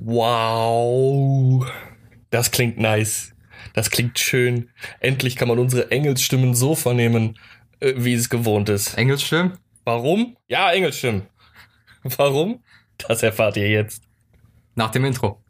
Wow. 0.00 1.66
Das 2.30 2.50
klingt 2.52 2.78
nice. 2.78 3.34
Das 3.74 3.90
klingt 3.90 4.18
schön. 4.18 4.70
Endlich 5.00 5.34
kann 5.36 5.48
man 5.48 5.58
unsere 5.58 5.90
Engelsstimmen 5.90 6.54
so 6.54 6.74
vernehmen, 6.74 7.38
äh, 7.80 7.94
wie 7.96 8.14
es 8.14 8.30
gewohnt 8.30 8.68
ist. 8.68 8.96
Engelsstimmen? 8.96 9.58
Warum? 9.84 10.36
Ja, 10.46 10.70
Engelsstimmen. 10.70 11.22
Warum? 12.04 12.62
Das 12.96 13.22
erfahrt 13.22 13.56
ihr 13.56 13.68
jetzt. 13.68 14.04
Nach 14.76 14.90
dem 14.90 15.04
Intro. 15.04 15.42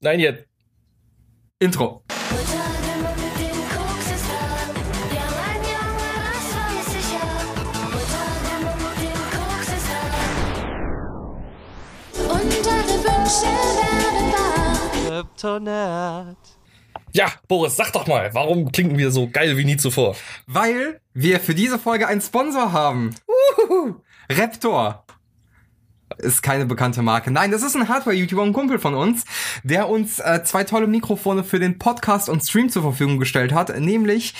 Nein, 0.00 0.20
jetzt. 0.20 0.46
Intro. 1.58 2.04
Kryptonat. 15.36 16.36
Ja, 17.12 17.30
Boris, 17.46 17.76
sag 17.76 17.92
doch 17.92 18.06
mal, 18.06 18.32
warum 18.32 18.72
klingen 18.72 18.98
wir 18.98 19.10
so 19.10 19.28
geil 19.28 19.56
wie 19.56 19.64
nie 19.64 19.76
zuvor? 19.76 20.16
Weil 20.46 21.00
wir 21.14 21.40
für 21.40 21.54
diese 21.54 21.78
Folge 21.78 22.08
einen 22.08 22.20
Sponsor 22.20 22.72
haben. 22.72 23.14
Uhuhu. 23.68 23.96
Raptor. 24.30 25.04
Ist 26.18 26.42
keine 26.42 26.66
bekannte 26.66 27.02
Marke. 27.02 27.30
Nein, 27.30 27.50
das 27.50 27.62
ist 27.62 27.74
ein 27.74 27.88
Hardware-YouTuber, 27.88 28.42
ein 28.42 28.52
Kumpel 28.52 28.78
von 28.78 28.94
uns, 28.94 29.24
der 29.64 29.88
uns 29.88 30.20
äh, 30.20 30.42
zwei 30.44 30.64
tolle 30.64 30.86
Mikrofone 30.86 31.42
für 31.42 31.58
den 31.58 31.78
Podcast 31.78 32.28
und 32.28 32.42
Stream 32.44 32.70
zur 32.70 32.82
Verfügung 32.82 33.18
gestellt 33.18 33.52
hat, 33.52 33.78
nämlich 33.78 34.34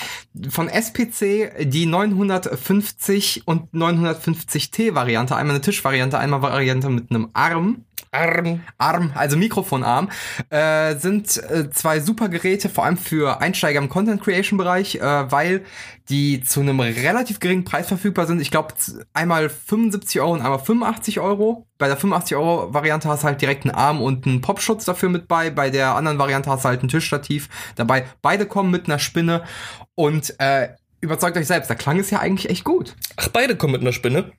von 0.49 0.69
SPC 0.69 1.69
die 1.69 1.87
950 1.87 3.47
und 3.47 3.73
950T 3.73 4.95
Variante, 4.95 5.35
einmal 5.35 5.57
eine 5.57 5.63
Tischvariante, 5.63 6.19
einmal 6.19 6.41
Variante 6.41 6.89
mit 6.89 7.11
einem 7.11 7.31
Arm. 7.33 7.86
Arm. 8.11 8.63
Arm, 8.79 9.13
also 9.15 9.37
Mikrofonarm, 9.37 10.11
äh, 10.51 10.97
sind 10.97 11.37
äh, 11.51 11.71
zwei 11.71 12.01
super 12.01 12.29
Geräte, 12.29 12.69
vor 12.69 12.85
allem 12.85 12.97
für 12.97 13.41
Einsteiger 13.41 13.79
im 13.79 13.89
Content 13.89 14.23
Creation 14.23 14.57
Bereich, 14.59 14.97
äh, 14.97 15.31
weil 15.31 15.65
die 16.09 16.41
zu 16.43 16.61
einem 16.61 16.81
relativ 16.81 17.41
geringen 17.41 17.65
Preis 17.65 17.89
verfügbar 17.89 18.27
sind. 18.27 18.41
Ich 18.41 18.51
glaube, 18.51 18.75
einmal 19.13 19.49
75 19.49 20.21
Euro 20.21 20.33
und 20.33 20.43
einmal 20.43 20.59
85 20.59 21.21
Euro. 21.21 21.67
Bei 21.79 21.89
der 21.89 21.97
85 21.97 22.37
Euro 22.37 22.73
Variante 22.73 23.09
hast 23.09 23.23
du 23.23 23.27
halt 23.27 23.41
direkt 23.41 23.65
einen 23.65 23.75
Arm 23.75 24.01
und 24.01 24.27
einen 24.27 24.41
Popschutz 24.41 24.85
dafür 24.85 25.09
mit 25.09 25.29
bei. 25.29 25.51
Bei 25.51 25.71
der 25.71 25.95
anderen 25.95 26.19
Variante 26.19 26.49
hast 26.51 26.65
du 26.65 26.69
halt 26.69 26.83
ein 26.83 26.89
Tischstativ 26.89 27.49
dabei. 27.75 28.07
Beide 28.23 28.47
kommen 28.47 28.71
mit 28.71 28.87
einer 28.87 28.99
Spinne 28.99 29.43
und 29.95 30.39
äh, 30.39 30.69
überzeugt 31.01 31.37
euch 31.37 31.47
selbst. 31.47 31.69
Der 31.69 31.77
Klang 31.77 31.99
ist 31.99 32.11
ja 32.11 32.21
eigentlich 32.21 32.51
echt 32.51 32.65
gut. 32.65 32.95
Ach, 33.17 33.29
beide 33.29 33.57
kommen 33.57 33.73
mit 33.73 33.83
einer 33.83 33.93
Spinne. 33.93 34.33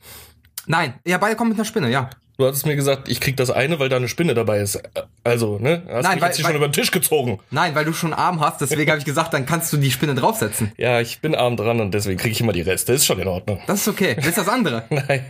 Nein, 0.67 0.95
ja, 1.05 1.17
beide 1.17 1.35
kommen 1.35 1.49
mit 1.49 1.57
einer 1.57 1.65
Spinne, 1.65 1.89
ja. 1.89 2.09
Du 2.39 2.45
hattest 2.45 2.67
mir 2.67 2.75
gesagt, 2.75 3.09
ich 3.09 3.19
krieg 3.19 3.35
das 3.35 3.49
eine, 3.49 3.79
weil 3.79 3.89
da 3.89 3.95
eine 3.95 4.07
Spinne 4.07 4.35
dabei 4.35 4.59
ist. 4.59 4.79
Also, 5.23 5.57
ne? 5.57 5.81
Hast 5.89 6.03
Nein, 6.03 6.13
mich 6.13 6.21
weil- 6.21 6.27
jetzt 6.29 6.35
hier 6.37 6.45
weil- 6.45 6.51
schon 6.51 6.57
über 6.57 6.67
den 6.67 6.73
Tisch 6.73 6.91
gezogen. 6.91 7.39
Nein, 7.49 7.73
weil 7.73 7.83
du 7.83 7.93
schon 7.93 8.13
Arm 8.13 8.39
hast, 8.41 8.61
deswegen 8.61 8.91
habe 8.91 8.99
ich 8.99 9.05
gesagt, 9.05 9.33
dann 9.33 9.47
kannst 9.47 9.73
du 9.73 9.77
die 9.77 9.89
Spinne 9.89 10.13
draufsetzen. 10.13 10.71
Ja, 10.77 11.01
ich 11.01 11.19
bin 11.19 11.33
arm 11.33 11.57
dran 11.57 11.81
und 11.81 11.91
deswegen 11.95 12.19
kriege 12.19 12.33
ich 12.33 12.39
immer 12.41 12.53
die 12.53 12.61
Reste. 12.61 12.93
Ist 12.93 13.07
schon 13.07 13.17
in 13.19 13.27
Ordnung. 13.27 13.59
Das 13.65 13.81
ist 13.81 13.87
okay. 13.87 14.15
Willst 14.21 14.37
du 14.37 14.41
das 14.43 14.49
andere? 14.49 14.83
Nein, 14.91 15.25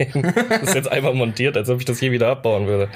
das 0.49 0.61
ist 0.63 0.75
jetzt 0.75 0.91
einmal 0.91 1.13
montiert, 1.13 1.55
als 1.55 1.69
ob 1.69 1.79
ich 1.79 1.85
das 1.85 1.97
hier 1.99 2.11
wieder 2.11 2.27
abbauen 2.27 2.67
würde. 2.67 2.89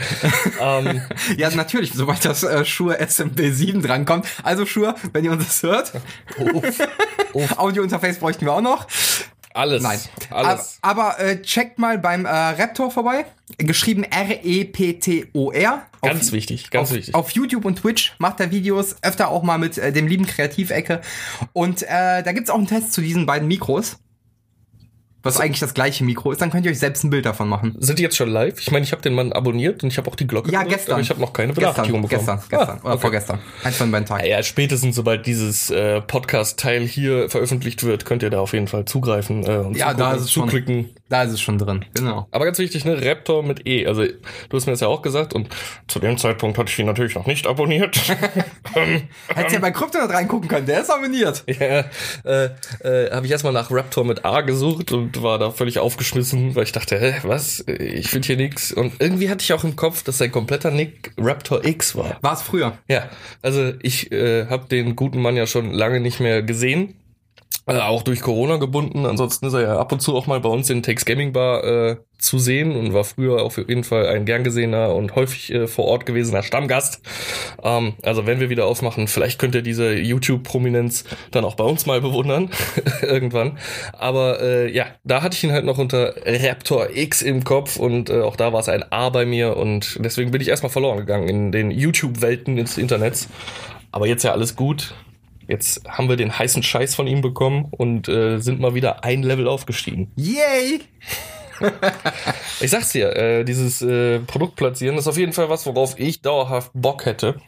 ähm, 0.59 1.01
Ja, 1.37 1.49
natürlich, 1.51 1.93
sobald 1.93 2.25
das 2.25 2.43
äh, 2.43 2.65
Shure 2.65 2.99
SMB7 3.01 3.81
drankommt. 3.81 4.25
Also 4.43 4.65
Shure, 4.65 4.93
wenn 5.13 5.23
ihr 5.23 5.31
uns 5.31 5.47
das 5.47 5.63
hört. 5.63 5.93
Audio-Interface 7.57 8.17
bräuchten 8.19 8.45
wir 8.45 8.51
auch 8.53 8.61
noch. 8.61 8.87
Alles. 9.53 9.83
Nein. 9.83 9.99
Alles. 10.29 10.79
Aber, 10.81 11.15
aber 11.15 11.19
äh, 11.19 11.41
checkt 11.41 11.79
mal 11.79 11.97
beim 11.97 12.25
äh, 12.25 12.29
Raptor 12.29 12.91
vorbei. 12.91 13.25
Geschrieben 13.57 14.03
R-E-P-T-O-R. 14.03 15.85
Ganz 16.01 16.27
Auf- 16.27 16.31
wichtig, 16.31 16.69
ganz 16.71 16.89
auf, 16.89 16.95
wichtig. 16.95 17.15
Auf 17.15 17.31
YouTube 17.31 17.65
und 17.65 17.75
Twitch 17.75 18.13
macht 18.17 18.39
er 18.39 18.51
Videos, 18.51 18.95
öfter 19.01 19.29
auch 19.29 19.43
mal 19.43 19.57
mit 19.57 19.77
äh, 19.77 19.91
dem 19.91 20.07
lieben 20.07 20.25
Kreativecke. 20.25 21.01
Und 21.53 21.83
äh, 21.83 22.23
da 22.23 22.31
gibt's 22.31 22.49
auch 22.49 22.57
einen 22.57 22.67
Test 22.67 22.93
zu 22.93 23.01
diesen 23.01 23.25
beiden 23.25 23.47
Mikros. 23.47 23.97
Was 25.23 25.39
eigentlich 25.39 25.59
das 25.59 25.73
gleiche 25.73 26.03
Mikro 26.03 26.31
ist, 26.31 26.41
dann 26.41 26.49
könnt 26.51 26.65
ihr 26.65 26.71
euch 26.71 26.79
selbst 26.79 27.03
ein 27.03 27.09
Bild 27.09 27.25
davon 27.25 27.47
machen. 27.47 27.75
Sind 27.79 27.99
die 27.99 28.03
jetzt 28.03 28.15
schon 28.17 28.29
live? 28.29 28.59
Ich 28.59 28.71
meine, 28.71 28.83
ich 28.83 28.91
habe 28.91 29.01
den 29.01 29.13
Mann 29.13 29.31
abonniert 29.33 29.83
und 29.83 29.91
ich 29.91 29.97
habe 29.97 30.09
auch 30.09 30.15
die 30.15 30.25
Glocke 30.25 30.51
Ja, 30.51 30.59
gedrückt, 30.63 30.77
gestern. 30.79 30.93
aber 30.93 31.01
ich 31.01 31.09
habe 31.09 31.21
noch 31.21 31.31
keine 31.33 31.53
gestern, 31.53 31.63
Benachrichtigung 31.73 32.01
bekommen. 32.01 32.19
Gestern, 32.25 32.39
gestern 32.49 32.77
Ah, 32.77 32.81
oder 32.83 32.93
okay. 32.93 33.01
vorgestern. 33.01 33.39
Eins 33.63 33.77
von 33.77 33.91
beiden 33.91 34.07
Tagen. 34.07 34.25
Ja, 34.25 34.41
spätestens 34.43 34.95
sobald 34.95 35.25
dieses 35.25 35.69
äh, 35.69 36.01
Podcast-Teil 36.01 36.81
hier 36.87 37.29
veröffentlicht 37.29 37.83
wird, 37.83 38.05
könnt 38.05 38.23
ihr 38.23 38.29
da 38.29 38.39
auf 38.39 38.53
jeden 38.53 38.67
Fall 38.67 38.85
zugreifen 38.85 39.43
äh, 39.45 39.57
und 39.57 39.77
Ja, 39.77 39.93
da 39.93 40.13
ist 40.13 40.23
es 40.23 40.31
schon. 40.31 40.43
zuklicken. 40.49 40.89
Da 41.09 41.23
ist 41.23 41.33
es 41.33 41.41
schon 41.41 41.57
drin. 41.57 41.83
Genau. 41.93 42.27
Aber 42.31 42.45
ganz 42.45 42.57
wichtig, 42.57 42.85
ne, 42.85 42.97
Raptor 43.05 43.43
mit 43.43 43.67
E. 43.67 43.85
Also, 43.85 44.05
du 44.05 44.57
hast 44.57 44.65
mir 44.65 44.71
das 44.71 44.79
ja 44.79 44.87
auch 44.87 45.01
gesagt 45.01 45.33
und 45.33 45.49
zu 45.87 45.99
dem 45.99 46.17
Zeitpunkt 46.17 46.57
hatte 46.57 46.71
ich 46.71 46.79
ihn 46.79 46.85
natürlich 46.85 47.15
noch 47.15 47.25
nicht 47.27 47.45
abonniert. 47.47 47.97
Hättest 49.35 49.53
ja 49.53 49.59
bei 49.59 49.71
Kryptonet 49.71 50.09
reingucken 50.09 50.47
können, 50.47 50.65
der 50.65 50.81
ist 50.81 50.89
abonniert. 50.89 51.43
ja, 51.47 51.83
äh, 52.23 52.49
äh, 52.83 53.11
habe 53.11 53.25
ich 53.25 53.31
erstmal 53.31 53.53
nach 53.53 53.69
Raptor 53.71 54.05
mit 54.05 54.23
A 54.25 54.41
gesucht 54.41 54.91
und 54.93 55.10
war 55.21 55.39
da 55.39 55.51
völlig 55.51 55.79
aufgeschmissen, 55.79 56.55
weil 56.55 56.63
ich 56.63 56.71
dachte, 56.71 56.99
hä, 56.99 57.15
was? 57.23 57.63
Ich 57.67 58.09
finde 58.09 58.27
hier 58.27 58.37
nix. 58.37 58.71
Und 58.71 58.93
irgendwie 58.99 59.29
hatte 59.29 59.43
ich 59.43 59.53
auch 59.53 59.63
im 59.63 59.75
Kopf, 59.75 60.03
dass 60.03 60.17
sein 60.17 60.31
kompletter 60.31 60.71
Nick 60.71 61.11
Raptor 61.17 61.65
X 61.65 61.95
war. 61.95 62.17
War 62.21 62.33
es 62.33 62.41
früher. 62.41 62.77
Ja, 62.87 63.09
also 63.41 63.73
ich 63.81 64.11
äh, 64.11 64.47
habe 64.47 64.67
den 64.67 64.95
guten 64.95 65.21
Mann 65.21 65.35
ja 65.35 65.47
schon 65.47 65.71
lange 65.71 65.99
nicht 65.99 66.19
mehr 66.19 66.43
gesehen. 66.43 66.95
Äh, 67.67 67.77
auch 67.77 68.01
durch 68.01 68.21
Corona 68.21 68.57
gebunden. 68.57 69.05
Ansonsten 69.05 69.45
ist 69.45 69.53
er 69.53 69.61
ja 69.61 69.79
ab 69.79 69.91
und 69.91 70.01
zu 70.01 70.15
auch 70.15 70.25
mal 70.25 70.39
bei 70.39 70.49
uns 70.49 70.69
in 70.69 70.81
Takes 70.81 71.05
Gaming 71.05 71.31
Bar 71.31 71.63
äh, 71.63 71.97
zu 72.17 72.39
sehen 72.39 72.75
und 72.75 72.93
war 72.93 73.03
früher 73.03 73.43
auf 73.43 73.57
jeden 73.57 73.83
Fall 73.83 74.07
ein 74.07 74.25
gern 74.25 74.43
gesehener 74.43 74.95
und 74.95 75.15
häufig 75.15 75.51
äh, 75.51 75.67
vor 75.67 75.85
Ort 75.85 76.05
gewesener 76.05 76.41
Stammgast. 76.41 77.01
Ähm, 77.63 77.93
also 78.03 78.25
wenn 78.25 78.39
wir 78.39 78.49
wieder 78.49 78.65
aufmachen, 78.65 79.07
vielleicht 79.07 79.39
könnt 79.39 79.53
ihr 79.53 79.61
diese 79.61 79.93
YouTube-Prominenz 79.93 81.03
dann 81.29 81.45
auch 81.45 81.55
bei 81.55 81.63
uns 81.63 81.85
mal 81.85 82.01
bewundern. 82.01 82.49
Irgendwann. 83.01 83.59
Aber 83.93 84.41
äh, 84.41 84.71
ja, 84.71 84.87
da 85.03 85.21
hatte 85.21 85.35
ich 85.35 85.43
ihn 85.43 85.51
halt 85.51 85.65
noch 85.65 85.77
unter 85.77 86.15
Raptor 86.25 86.89
X 86.95 87.21
im 87.21 87.43
Kopf 87.43 87.77
und 87.77 88.09
äh, 88.09 88.21
auch 88.21 88.35
da 88.35 88.53
war 88.53 88.59
es 88.59 88.69
ein 88.69 88.91
A 88.91 89.09
bei 89.09 89.25
mir 89.25 89.55
und 89.55 89.97
deswegen 89.99 90.31
bin 90.31 90.41
ich 90.41 90.47
erstmal 90.47 90.71
verloren 90.71 90.97
gegangen 90.97 91.27
in 91.27 91.51
den 91.51 91.69
YouTube-Welten 91.69 92.55
des 92.55 92.79
Internets. 92.79 93.29
Aber 93.91 94.07
jetzt 94.07 94.23
ja 94.23 94.31
alles 94.31 94.55
gut. 94.55 94.95
Jetzt 95.51 95.81
haben 95.85 96.07
wir 96.07 96.15
den 96.15 96.39
heißen 96.39 96.63
Scheiß 96.63 96.95
von 96.95 97.07
ihm 97.07 97.19
bekommen 97.19 97.67
und 97.71 98.07
äh, 98.07 98.39
sind 98.39 98.61
mal 98.61 98.73
wieder 98.73 99.03
ein 99.03 99.21
Level 99.21 99.49
aufgestiegen. 99.49 100.09
Yay! 100.15 100.79
Ich 102.59 102.71
sag's 102.71 102.89
dir, 102.89 103.15
äh, 103.15 103.43
dieses 103.43 103.83
äh, 103.83 104.19
Produkt 104.19 104.55
platzieren 104.55 104.97
ist 104.97 105.07
auf 105.07 105.17
jeden 105.17 105.31
Fall 105.31 105.47
was, 105.49 105.67
worauf 105.67 105.99
ich 105.99 106.21
dauerhaft 106.21 106.71
Bock 106.73 107.05
hätte. 107.05 107.39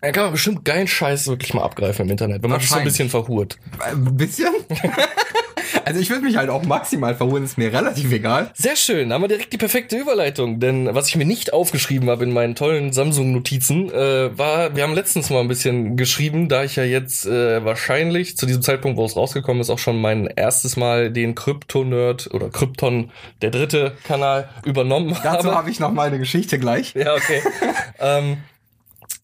Da 0.00 0.10
kann 0.10 0.24
man 0.24 0.32
bestimmt 0.32 0.64
geilen 0.64 0.88
Scheiß 0.88 1.28
wirklich 1.28 1.54
mal 1.54 1.62
abgreifen 1.62 2.06
im 2.06 2.10
Internet, 2.10 2.42
wenn 2.42 2.50
man 2.50 2.58
sich 2.58 2.68
so 2.68 2.76
ein 2.76 2.84
bisschen 2.84 3.10
verhurt. 3.10 3.56
Ein 3.78 4.16
bisschen? 4.16 4.52
also 5.84 6.00
ich 6.00 6.10
würde 6.10 6.24
mich 6.24 6.36
halt 6.36 6.50
auch 6.50 6.64
maximal 6.64 7.14
verholen, 7.14 7.44
ist 7.44 7.58
mir 7.58 7.72
relativ 7.72 8.12
egal. 8.12 8.50
Sehr 8.54 8.76
schön, 8.76 9.08
da 9.08 9.14
haben 9.14 9.22
wir 9.22 9.28
direkt 9.28 9.52
die 9.52 9.58
perfekte 9.58 9.96
Überleitung. 9.96 10.60
Denn 10.60 10.94
was 10.94 11.08
ich 11.08 11.16
mir 11.16 11.24
nicht 11.24 11.52
aufgeschrieben 11.52 12.10
habe 12.10 12.24
in 12.24 12.32
meinen 12.32 12.54
tollen 12.54 12.92
Samsung-Notizen, 12.92 13.92
äh, 13.92 14.36
war, 14.36 14.74
wir 14.76 14.82
haben 14.82 14.94
letztens 14.94 15.30
mal 15.30 15.40
ein 15.40 15.48
bisschen 15.48 15.96
geschrieben, 15.96 16.48
da 16.48 16.64
ich 16.64 16.76
ja 16.76 16.84
jetzt 16.84 17.26
äh, 17.26 17.64
wahrscheinlich 17.64 18.36
zu 18.36 18.46
diesem 18.46 18.62
Zeitpunkt, 18.62 18.98
wo 18.98 19.04
es 19.04 19.16
rausgekommen 19.16 19.60
ist, 19.60 19.70
auch 19.70 19.78
schon 19.78 20.00
mein 20.00 20.26
erstes 20.26 20.76
Mal 20.76 21.10
den 21.10 21.34
Krypto-Nerd 21.34 22.32
oder 22.32 22.50
Krypton, 22.50 23.10
der 23.42 23.50
dritte 23.50 23.96
Kanal, 24.04 24.48
übernommen 24.64 25.16
Dazu 25.22 25.48
habe. 25.48 25.54
habe 25.54 25.70
ich 25.70 25.80
noch 25.80 25.92
mal 25.92 26.08
eine 26.08 26.18
Geschichte 26.18 26.58
gleich. 26.58 26.94
Ja, 26.94 27.14
okay. 27.14 27.42
ähm, 28.00 28.38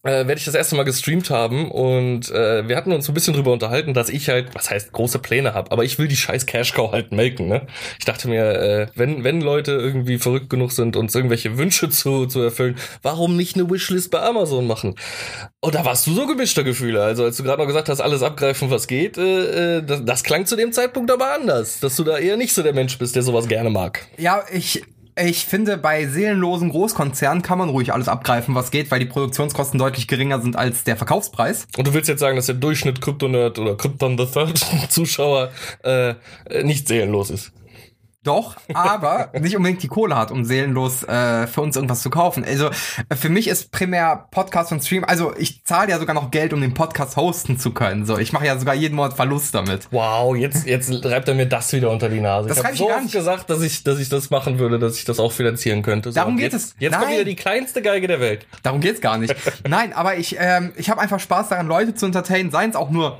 äh, 0.05 0.27
werde 0.27 0.35
ich 0.35 0.45
das 0.45 0.53
erste 0.53 0.75
Mal 0.75 0.83
gestreamt 0.83 1.29
haben 1.29 1.69
und 1.71 2.29
äh, 2.29 2.67
wir 2.67 2.77
hatten 2.77 2.91
uns 2.91 3.07
ein 3.09 3.13
bisschen 3.13 3.33
drüber 3.33 3.51
unterhalten, 3.51 3.93
dass 3.93 4.09
ich 4.09 4.29
halt, 4.29 4.53
was 4.53 4.69
heißt 4.69 4.91
große 4.91 5.19
Pläne 5.19 5.53
habe, 5.53 5.71
aber 5.71 5.83
ich 5.83 5.97
will 5.97 6.07
die 6.07 6.15
scheiß 6.15 6.45
Cash 6.45 6.73
Cow 6.73 6.91
halt 6.91 7.11
melken, 7.11 7.47
ne? 7.47 7.65
Ich 7.97 8.05
dachte 8.05 8.27
mir, 8.27 8.45
äh, 8.45 8.87
wenn 8.95 9.23
wenn 9.23 9.41
Leute 9.41 9.71
irgendwie 9.71 10.19
verrückt 10.19 10.49
genug 10.49 10.71
sind, 10.71 10.95
uns 10.95 11.15
irgendwelche 11.15 11.57
Wünsche 11.57 11.89
zu 11.89 12.27
zu 12.27 12.41
erfüllen, 12.41 12.75
warum 13.01 13.35
nicht 13.35 13.55
eine 13.55 13.69
Wishlist 13.69 14.11
bei 14.11 14.21
Amazon 14.21 14.67
machen? 14.67 14.95
Und 15.59 15.73
da 15.73 15.83
warst 15.83 16.05
du 16.05 16.13
so 16.13 16.27
gemischter 16.27 16.63
Gefühle, 16.63 17.03
also 17.03 17.23
als 17.23 17.37
du 17.37 17.43
gerade 17.43 17.59
noch 17.59 17.67
gesagt 17.67 17.89
hast, 17.89 17.99
alles 17.99 18.21
abgreifen, 18.21 18.69
was 18.69 18.85
geht, 18.87 19.17
äh, 19.17 19.77
äh, 19.77 19.83
das, 19.83 20.05
das 20.05 20.23
klang 20.23 20.45
zu 20.45 20.55
dem 20.55 20.71
Zeitpunkt 20.71 21.09
aber 21.09 21.33
anders, 21.33 21.79
dass 21.79 21.95
du 21.95 22.03
da 22.03 22.19
eher 22.19 22.37
nicht 22.37 22.53
so 22.53 22.61
der 22.61 22.73
Mensch 22.73 22.97
bist, 22.99 23.15
der 23.15 23.23
sowas 23.23 23.47
gerne 23.47 23.71
mag. 23.71 24.05
Ja, 24.17 24.43
ich, 24.51 24.83
ich 25.17 25.45
finde, 25.45 25.77
bei 25.77 26.07
seelenlosen 26.07 26.69
Großkonzernen 26.69 27.41
kann 27.41 27.57
man 27.57 27.69
ruhig 27.69 27.93
alles 27.93 28.09
abgreifen, 28.09 28.53
was 28.53 28.71
geht, 28.71 28.91
weil 28.91 28.99
die 28.99 29.05
Produktionskosten 29.05 29.79
deutlich 29.79 30.07
geringer 30.07 30.41
sind 30.41 30.57
als 30.57 30.83
der 30.83 30.97
Verkaufspreis. 30.97 31.67
Und 31.77 31.87
du 31.87 31.93
willst 31.93 32.09
jetzt 32.09 32.19
sagen, 32.19 32.35
dass 32.35 32.47
der 32.47 32.55
Durchschnitt 32.55 33.01
Kryptonerd 33.01 33.57
oder 33.57 33.75
Krypton 33.75 34.17
the 34.17 34.25
Third 34.25 34.57
Zuschauer 34.89 35.51
äh, 35.83 36.15
nicht 36.63 36.87
seelenlos 36.87 37.29
ist. 37.29 37.51
Doch, 38.25 38.55
aber 38.73 39.29
nicht 39.39 39.55
unbedingt 39.55 39.83
die 39.83 39.87
Kohle 39.87 40.17
hat, 40.17 40.31
um 40.31 40.45
seelenlos 40.45 41.03
äh, 41.03 41.45
für 41.45 41.61
uns 41.61 41.75
irgendwas 41.75 42.01
zu 42.01 42.09
kaufen. 42.09 42.43
Also 42.43 42.69
äh, 43.09 43.15
für 43.15 43.29
mich 43.29 43.47
ist 43.47 43.71
primär 43.71 44.27
Podcast 44.31 44.71
und 44.71 44.83
Stream, 44.83 45.03
also 45.03 45.33
ich 45.37 45.63
zahle 45.63 45.91
ja 45.91 45.99
sogar 45.99 46.15
noch 46.15 46.31
Geld, 46.31 46.51
um 46.51 46.59
den 46.59 46.73
Podcast 46.73 47.17
hosten 47.17 47.59
zu 47.59 47.71
können. 47.71 48.05
So, 48.05 48.17
ich 48.17 48.33
mache 48.33 48.47
ja 48.47 48.57
sogar 48.57 48.73
jeden 48.73 48.95
Monat 48.95 49.13
Verlust 49.13 49.53
damit. 49.53 49.87
Wow, 49.91 50.35
jetzt, 50.35 50.65
jetzt 50.65 50.91
reibt 51.05 51.27
er 51.27 51.35
mir 51.35 51.45
das 51.45 51.71
wieder 51.71 51.91
unter 51.91 52.09
die 52.09 52.19
Nase. 52.19 52.49
Das 52.49 52.57
ich 52.57 52.63
habe 52.63 52.73
ich 52.73 52.79
so 52.79 52.87
gar 52.87 53.01
nicht. 53.01 53.13
gesagt, 53.13 53.49
dass 53.49 53.61
ich, 53.61 53.83
dass 53.83 53.99
ich 53.99 54.09
das 54.09 54.31
machen 54.31 54.57
würde, 54.57 54.79
dass 54.79 54.97
ich 54.97 55.05
das 55.05 55.19
auch 55.19 55.31
finanzieren 55.31 55.83
könnte. 55.83 56.11
So, 56.11 56.15
Darum 56.15 56.37
geht 56.37 56.53
jetzt, 56.53 56.73
es. 56.73 56.75
Jetzt 56.79 56.93
kommt 56.93 57.05
Nein. 57.05 57.13
wieder 57.15 57.25
die 57.25 57.35
kleinste 57.35 57.83
Geige 57.83 58.07
der 58.07 58.19
Welt. 58.19 58.47
Darum 58.63 58.81
geht's 58.81 59.01
gar 59.01 59.19
nicht. 59.19 59.35
Nein, 59.67 59.93
aber 59.93 60.17
ich, 60.17 60.35
ähm, 60.39 60.73
ich 60.77 60.89
habe 60.89 60.99
einfach 60.99 61.19
Spaß 61.19 61.49
daran, 61.49 61.67
Leute 61.67 61.93
zu 61.93 62.07
entertainen, 62.07 62.49
seien 62.49 62.71
es 62.71 62.75
auch 62.75 62.89
nur 62.89 63.19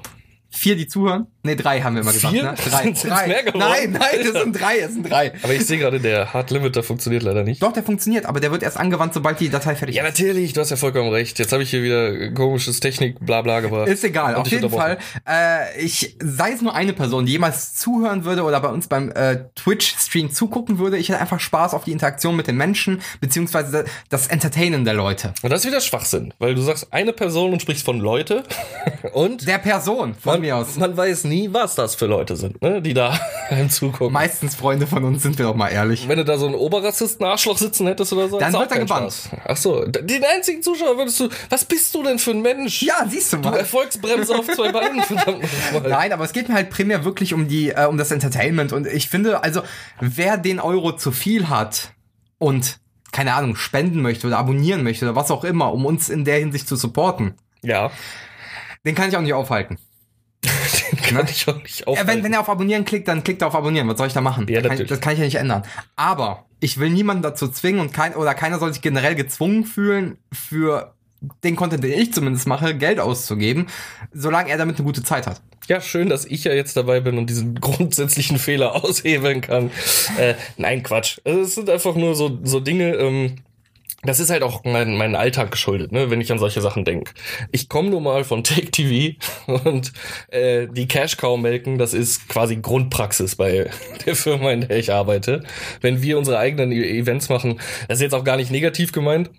vier, 0.57 0.75
die 0.75 0.87
zuhören. 0.87 1.27
Nee, 1.43 1.55
drei 1.55 1.81
haben 1.81 1.93
wir 1.95 2.01
immer 2.01 2.11
gesagt, 2.11 2.33
Vier? 2.33 2.43
ne? 2.43 2.55
Drei. 2.55 2.83
Sind's 2.83 3.03
drei. 3.03 3.27
mehr 3.27 3.43
geworden? 3.43 3.59
Nein, 3.59 3.91
nein, 3.91 4.19
es 4.19 4.33
sind 4.41 4.59
drei, 4.59 4.79
es 4.79 4.93
sind 4.93 5.09
drei. 5.09 5.31
Aber 5.43 5.53
ich 5.53 5.65
sehe 5.65 5.77
gerade, 5.77 5.99
der 5.99 6.33
Hard 6.33 6.49
Limiter 6.49 6.81
funktioniert 6.81 7.21
leider 7.21 7.43
nicht. 7.43 7.61
Doch, 7.61 7.71
der 7.71 7.83
funktioniert, 7.83 8.25
aber 8.25 8.39
der 8.39 8.51
wird 8.51 8.63
erst 8.63 8.77
angewandt, 8.77 9.13
sobald 9.13 9.39
die 9.39 9.49
Datei 9.49 9.75
fertig 9.75 9.95
Ja, 9.95 10.03
ist. 10.03 10.17
natürlich, 10.19 10.53
du 10.53 10.61
hast 10.61 10.71
ja 10.71 10.75
vollkommen 10.77 11.09
recht. 11.09 11.37
Jetzt 11.37 11.51
habe 11.53 11.61
ich 11.61 11.69
hier 11.69 11.83
wieder 11.83 12.31
komisches 12.31 12.79
Technik, 12.79 13.17
bla 13.19 13.43
bla 13.43 13.59
gebracht. 13.59 13.87
Ist 13.87 14.03
egal, 14.03 14.35
auf 14.35 14.47
jeden 14.47 14.69
Fall. 14.71 14.97
Äh, 15.29 15.79
ich, 15.79 16.17
sei 16.19 16.51
es 16.53 16.61
nur 16.63 16.73
eine 16.73 16.93
Person, 16.93 17.27
die 17.27 17.33
jemals 17.33 17.75
zuhören 17.75 18.25
würde 18.25 18.41
oder 18.43 18.59
bei 18.59 18.69
uns 18.69 18.87
beim 18.87 19.11
äh, 19.11 19.45
Twitch-Stream 19.55 20.31
zugucken 20.31 20.79
würde, 20.79 20.97
ich 20.97 21.09
hätte 21.09 21.19
einfach 21.21 21.39
Spaß 21.39 21.73
auf 21.75 21.83
die 21.83 21.91
Interaktion 21.91 22.35
mit 22.35 22.47
den 22.47 22.57
Menschen, 22.57 23.01
beziehungsweise 23.21 23.85
das 24.09 24.27
Entertainen 24.27 24.83
der 24.85 24.95
Leute. 24.95 25.33
Und 25.43 25.51
das 25.51 25.61
ist 25.61 25.67
wieder 25.67 25.81
Schwachsinn, 25.81 26.33
weil 26.39 26.55
du 26.55 26.61
sagst 26.61 26.91
eine 26.91 27.13
Person 27.13 27.53
und 27.53 27.61
sprichst 27.61 27.85
von 27.85 27.99
Leute 27.99 28.43
und 29.13 29.47
Der 29.47 29.59
Person, 29.59 30.15
von 30.15 30.41
man, 30.53 30.59
mir 30.61 30.67
aus. 30.67 30.75
man 30.77 30.95
weiß 30.97 31.23
nie, 31.25 31.51
was 31.51 31.75
das 31.75 31.95
für 31.95 32.05
Leute 32.05 32.35
sind, 32.35 32.61
ne, 32.61 32.81
die 32.81 32.93
da 32.93 33.19
zugucken. 33.69 34.13
Meistens 34.13 34.55
Freunde 34.55 34.87
von 34.87 35.03
uns, 35.03 35.23
sind 35.23 35.37
wir 35.37 35.45
doch 35.45 35.55
mal 35.55 35.69
ehrlich. 35.69 36.07
Wenn 36.07 36.17
du 36.17 36.25
da 36.25 36.37
so 36.37 36.45
einen 36.45 36.55
Oberrassisten-Arschloch 36.55 37.57
sitzen 37.57 37.87
hättest 37.87 38.13
oder 38.13 38.29
so, 38.29 38.39
Dann 38.39 38.53
du 38.53 38.59
wird 38.59 38.71
auch 38.71 38.75
er 38.75 38.79
gebannt. 38.81 39.13
Spaß. 39.13 39.29
Ach 39.47 39.57
so, 39.57 39.85
den 39.85 40.23
einzigen 40.23 40.61
Zuschauer 40.61 40.97
würdest 40.97 41.19
du, 41.19 41.29
was 41.49 41.65
bist 41.65 41.93
du 41.95 42.03
denn 42.03 42.19
für 42.19 42.31
ein 42.31 42.41
Mensch? 42.41 42.81
Ja, 42.81 43.05
siehst 43.07 43.33
du 43.33 43.37
Du 43.37 43.49
mal. 43.49 43.57
Erfolgsbremse 43.57 44.35
auf 44.37 44.47
zwei 44.47 44.71
Beinen, 44.71 45.01
verdammt 45.03 45.43
nochmal. 45.73 45.89
Nein, 45.89 46.13
aber 46.13 46.23
es 46.23 46.33
geht 46.33 46.47
mir 46.49 46.55
halt 46.55 46.69
primär 46.69 47.03
wirklich 47.05 47.33
um 47.33 47.47
die, 47.47 47.69
äh, 47.69 47.85
um 47.85 47.97
das 47.97 48.11
Entertainment 48.11 48.73
und 48.73 48.87
ich 48.87 49.09
finde, 49.09 49.43
also 49.43 49.61
wer 49.99 50.37
den 50.37 50.59
Euro 50.59 50.95
zu 50.95 51.11
viel 51.11 51.49
hat 51.49 51.91
und 52.37 52.79
keine 53.11 53.33
Ahnung 53.33 53.55
spenden 53.55 54.01
möchte 54.01 54.27
oder 54.27 54.37
abonnieren 54.37 54.83
möchte 54.83 55.05
oder 55.05 55.15
was 55.15 55.31
auch 55.31 55.43
immer, 55.45 55.71
um 55.73 55.85
uns 55.85 56.09
in 56.09 56.25
der 56.25 56.37
Hinsicht 56.39 56.67
zu 56.67 56.75
supporten, 56.75 57.35
Ja, 57.61 57.91
den 58.85 58.93
kann 58.93 59.09
ich 59.09 59.15
auch 59.17 59.21
nicht 59.21 59.33
aufhalten. 59.33 59.77
Den 60.45 61.01
kann 61.15 61.27
ich 61.29 61.47
auch 61.47 61.61
nicht 61.61 61.79
Ja, 61.81 61.87
aufhalten. 61.87 62.11
wenn, 62.11 62.23
wenn 62.23 62.33
er 62.33 62.39
auf 62.41 62.49
Abonnieren 62.49 62.85
klickt, 62.85 63.07
dann 63.07 63.23
klickt 63.23 63.41
er 63.41 63.47
auf 63.47 63.55
Abonnieren. 63.55 63.87
Was 63.87 63.97
soll 63.97 64.07
ich 64.07 64.13
da 64.13 64.21
machen? 64.21 64.47
Ja, 64.49 64.61
das, 64.61 64.77
kann, 64.77 64.87
das 64.87 64.99
kann 65.01 65.13
ich 65.13 65.19
ja 65.19 65.25
nicht 65.25 65.35
ändern. 65.35 65.63
Aber 65.95 66.45
ich 66.59 66.79
will 66.79 66.89
niemanden 66.89 67.23
dazu 67.23 67.47
zwingen 67.47 67.79
und 67.81 67.93
kein 67.93 68.15
oder 68.15 68.33
keiner 68.33 68.59
soll 68.59 68.71
sich 68.73 68.81
generell 68.81 69.15
gezwungen 69.15 69.65
fühlen, 69.65 70.17
für 70.31 70.93
den 71.43 71.55
Content, 71.55 71.83
den 71.83 71.93
ich 71.93 72.13
zumindest 72.13 72.47
mache, 72.47 72.75
Geld 72.75 72.99
auszugeben, 72.99 73.67
solange 74.13 74.49
er 74.49 74.57
damit 74.57 74.77
eine 74.77 74.85
gute 74.85 75.03
Zeit 75.03 75.25
hat. 75.27 75.41
Ja, 75.67 75.81
schön, 75.81 76.09
dass 76.09 76.25
ich 76.25 76.43
ja 76.43 76.53
jetzt 76.53 76.77
dabei 76.77 76.99
bin 76.99 77.17
und 77.17 77.29
diesen 77.29 77.55
grundsätzlichen 77.61 78.37
Fehler 78.37 78.75
aushebeln 78.83 79.41
kann. 79.41 79.71
Äh, 80.17 80.35
nein, 80.57 80.83
Quatsch. 80.83 81.19
Also, 81.23 81.41
es 81.41 81.55
sind 81.55 81.69
einfach 81.69 81.95
nur 81.95 82.13
so, 82.15 82.37
so 82.43 82.59
Dinge, 82.59 82.93
ähm, 82.95 83.37
das 84.05 84.19
ist 84.19 84.29
halt 84.29 84.43
auch 84.43 84.63
mein, 84.63 84.97
mein 84.97 85.15
Alltag 85.15 85.51
geschuldet, 85.51 85.91
ne, 85.91 86.09
wenn 86.09 86.21
ich 86.21 86.31
an 86.31 86.39
solche 86.39 86.61
Sachen 86.61 86.85
denke. 86.85 87.13
Ich 87.51 87.69
komme 87.69 87.89
nur 87.89 88.01
mal 88.01 88.23
von 88.23 88.43
Take 88.43 88.71
TV 88.71 89.15
und 89.47 89.91
äh, 90.29 90.67
die 90.67 90.87
Cash 90.87 91.17
Cow 91.17 91.37
melken, 91.39 91.77
das 91.77 91.93
ist 91.93 92.27
quasi 92.29 92.57
Grundpraxis 92.57 93.35
bei 93.35 93.69
der 94.05 94.15
Firma, 94.15 94.51
in 94.51 94.61
der 94.61 94.77
ich 94.77 94.91
arbeite. 94.91 95.43
Wenn 95.81 96.01
wir 96.01 96.17
unsere 96.17 96.37
eigenen 96.37 96.71
E- 96.71 96.99
Events 96.99 97.29
machen, 97.29 97.59
das 97.87 97.97
ist 97.97 98.01
jetzt 98.03 98.13
auch 98.15 98.23
gar 98.23 98.37
nicht 98.37 98.51
negativ 98.51 98.91
gemeint, 98.91 99.29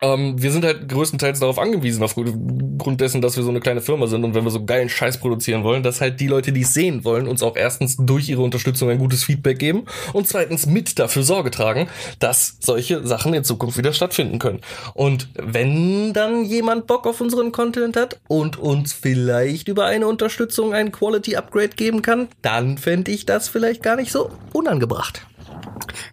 ähm, 0.00 0.40
wir 0.40 0.50
sind 0.50 0.64
halt 0.64 0.88
größtenteils 0.88 1.40
darauf 1.40 1.58
angewiesen, 1.58 2.02
aufgrund 2.02 3.00
dessen, 3.00 3.20
dass 3.20 3.36
wir 3.36 3.44
so 3.44 3.50
eine 3.50 3.60
kleine 3.60 3.80
Firma 3.80 4.06
sind 4.06 4.24
und 4.24 4.34
wenn 4.34 4.44
wir 4.44 4.50
so 4.50 4.64
geilen 4.64 4.88
Scheiß 4.88 5.18
produzieren 5.18 5.62
wollen, 5.62 5.82
dass 5.82 6.00
halt 6.00 6.20
die 6.20 6.26
Leute, 6.26 6.52
die 6.52 6.62
es 6.62 6.72
sehen 6.72 7.04
wollen, 7.04 7.28
uns 7.28 7.42
auch 7.42 7.56
erstens 7.56 7.96
durch 7.96 8.28
ihre 8.28 8.42
Unterstützung 8.42 8.88
ein 8.88 8.98
gutes 8.98 9.24
Feedback 9.24 9.58
geben 9.58 9.84
und 10.12 10.26
zweitens 10.26 10.66
mit 10.66 10.98
dafür 10.98 11.22
Sorge 11.22 11.50
tragen, 11.50 11.88
dass 12.18 12.56
solche 12.60 13.06
Sachen 13.06 13.34
in 13.34 13.44
Zukunft 13.44 13.76
wieder 13.76 13.92
stattfinden 13.92 14.38
können. 14.38 14.60
Und 14.94 15.28
wenn 15.34 16.12
dann 16.14 16.44
jemand 16.44 16.86
Bock 16.86 17.06
auf 17.06 17.20
unseren 17.20 17.52
Content 17.52 17.96
hat 17.96 18.20
und 18.28 18.58
uns 18.58 18.92
vielleicht 18.92 19.68
über 19.68 19.84
eine 19.84 20.06
Unterstützung 20.06 20.72
ein 20.72 20.92
Quality 20.92 21.36
Upgrade 21.36 21.76
geben 21.76 22.00
kann, 22.00 22.28
dann 22.40 22.78
fände 22.78 23.10
ich 23.10 23.26
das 23.26 23.48
vielleicht 23.48 23.82
gar 23.82 23.96
nicht 23.96 24.12
so 24.12 24.30
unangebracht. 24.52 25.26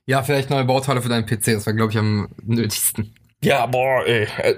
Ja, 0.06 0.24
vielleicht 0.24 0.50
neue 0.50 0.66
Bauteile 0.66 1.01
für 1.01 1.10
deinen 1.10 1.25
PC, 1.25 1.54
das 1.54 1.66
wäre, 1.66 1.75
glaube 1.75 1.92
ich, 1.92 1.98
am 1.98 2.28
nötigsten. 2.44 3.13
Ja, 3.47 3.65
boah, 3.65 4.05
ey. 4.05 4.27
Äh, 4.41 4.55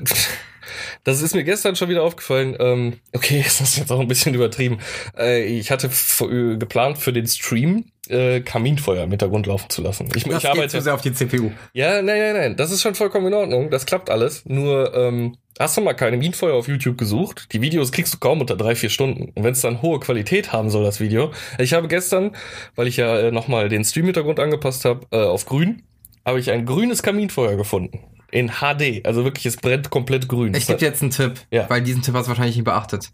Das 1.03 1.21
ist 1.21 1.33
mir 1.33 1.43
gestern 1.43 1.75
schon 1.75 1.89
wieder 1.89 2.03
aufgefallen. 2.03 2.55
Ähm, 2.59 2.93
okay, 3.15 3.41
das 3.43 3.61
ist 3.61 3.77
jetzt 3.77 3.91
auch 3.91 3.99
ein 3.99 4.07
bisschen 4.07 4.33
übertrieben. 4.35 4.79
Äh, 5.17 5.43
ich 5.45 5.71
hatte 5.71 5.87
äh, 5.87 6.57
geplant 6.57 6.97
für 6.97 7.13
den 7.13 7.25
Stream 7.27 7.85
äh, 8.07 8.41
Kaminfeuer 8.41 9.03
im 9.03 9.09
Hintergrund 9.09 9.47
laufen 9.47 9.69
zu 9.69 9.81
lassen. 9.81 10.09
Ich, 10.15 10.23
Das 10.25 10.33
ich 10.35 10.41
geht 10.41 10.45
arbeite. 10.51 10.67
zu 10.69 10.81
sehr 10.81 10.93
auf 10.93 11.01
die 11.01 11.13
CPU. 11.13 11.51
Ja, 11.73 12.01
nein, 12.01 12.19
nein, 12.19 12.33
nein. 12.33 12.55
Das 12.55 12.71
ist 12.71 12.81
schon 12.81 12.95
vollkommen 12.95 13.27
in 13.27 13.33
Ordnung. 13.33 13.69
Das 13.69 13.85
klappt 13.85 14.09
alles. 14.09 14.45
Nur, 14.45 14.93
ähm, 14.95 15.37
hast 15.57 15.77
du 15.77 15.81
mal 15.81 15.93
keine 15.93 16.17
Kaminfeuer 16.17 16.53
auf 16.55 16.67
YouTube 16.67 16.97
gesucht? 16.97 17.47
Die 17.53 17.61
Videos 17.61 17.91
kriegst 17.91 18.13
du 18.13 18.17
kaum 18.19 18.41
unter 18.41 18.55
drei, 18.57 18.75
vier 18.75 18.89
Stunden. 18.89 19.31
Und 19.33 19.43
wenn 19.43 19.53
es 19.53 19.61
dann 19.61 19.81
hohe 19.81 19.99
Qualität 19.99 20.51
haben 20.51 20.69
soll, 20.69 20.83
das 20.83 20.99
Video. 20.99 21.31
Ich 21.57 21.73
habe 21.73 21.87
gestern, 21.87 22.35
weil 22.75 22.87
ich 22.87 22.97
ja 22.97 23.17
äh, 23.19 23.31
nochmal 23.31 23.69
den 23.69 23.83
Stream-Hintergrund 23.83 24.39
angepasst 24.39 24.85
habe, 24.85 25.07
äh, 25.11 25.17
auf 25.23 25.45
grün, 25.45 25.83
habe 26.25 26.39
ich 26.39 26.51
ein 26.51 26.65
grünes 26.65 27.01
Kaminfeuer 27.01 27.55
gefunden. 27.55 27.99
In 28.31 28.49
HD. 28.49 29.05
Also 29.05 29.23
wirklich, 29.23 29.45
es 29.45 29.57
brennt 29.57 29.89
komplett 29.89 30.27
grün. 30.27 30.53
Ich 30.53 30.67
gebe 30.67 30.79
dir 30.79 30.85
jetzt 30.87 31.01
einen 31.01 31.11
Tipp, 31.11 31.33
Ja. 31.51 31.69
weil 31.69 31.81
diesen 31.81 32.01
Tipp 32.01 32.13
hast 32.15 32.25
du 32.25 32.29
wahrscheinlich 32.29 32.55
nicht 32.55 32.65
beachtet. 32.65 33.09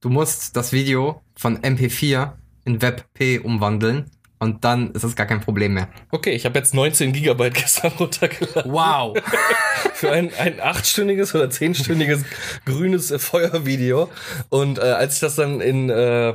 Du 0.00 0.08
musst 0.08 0.56
das 0.56 0.72
Video 0.72 1.22
von 1.36 1.58
MP4 1.58 2.32
in 2.64 2.82
WebP 2.82 3.38
umwandeln 3.44 4.10
und 4.40 4.64
dann 4.64 4.90
ist 4.92 5.04
es 5.04 5.14
gar 5.14 5.26
kein 5.26 5.40
Problem 5.40 5.74
mehr. 5.74 5.88
Okay, 6.10 6.32
ich 6.32 6.44
habe 6.44 6.58
jetzt 6.58 6.74
19 6.74 7.12
Gigabyte 7.12 7.54
gestern 7.62 7.92
runtergeladen. 7.92 8.72
Wow. 8.72 9.16
für 9.94 10.10
ein, 10.10 10.32
ein 10.38 10.58
achtstündiges 10.60 11.34
oder 11.36 11.48
zehnstündiges 11.50 12.24
grünes 12.64 13.14
Feuervideo. 13.16 14.10
Und 14.48 14.78
äh, 14.78 14.82
als 14.82 15.14
ich 15.14 15.20
das 15.20 15.36
dann 15.36 15.60
in 15.60 15.88
äh, 15.90 16.34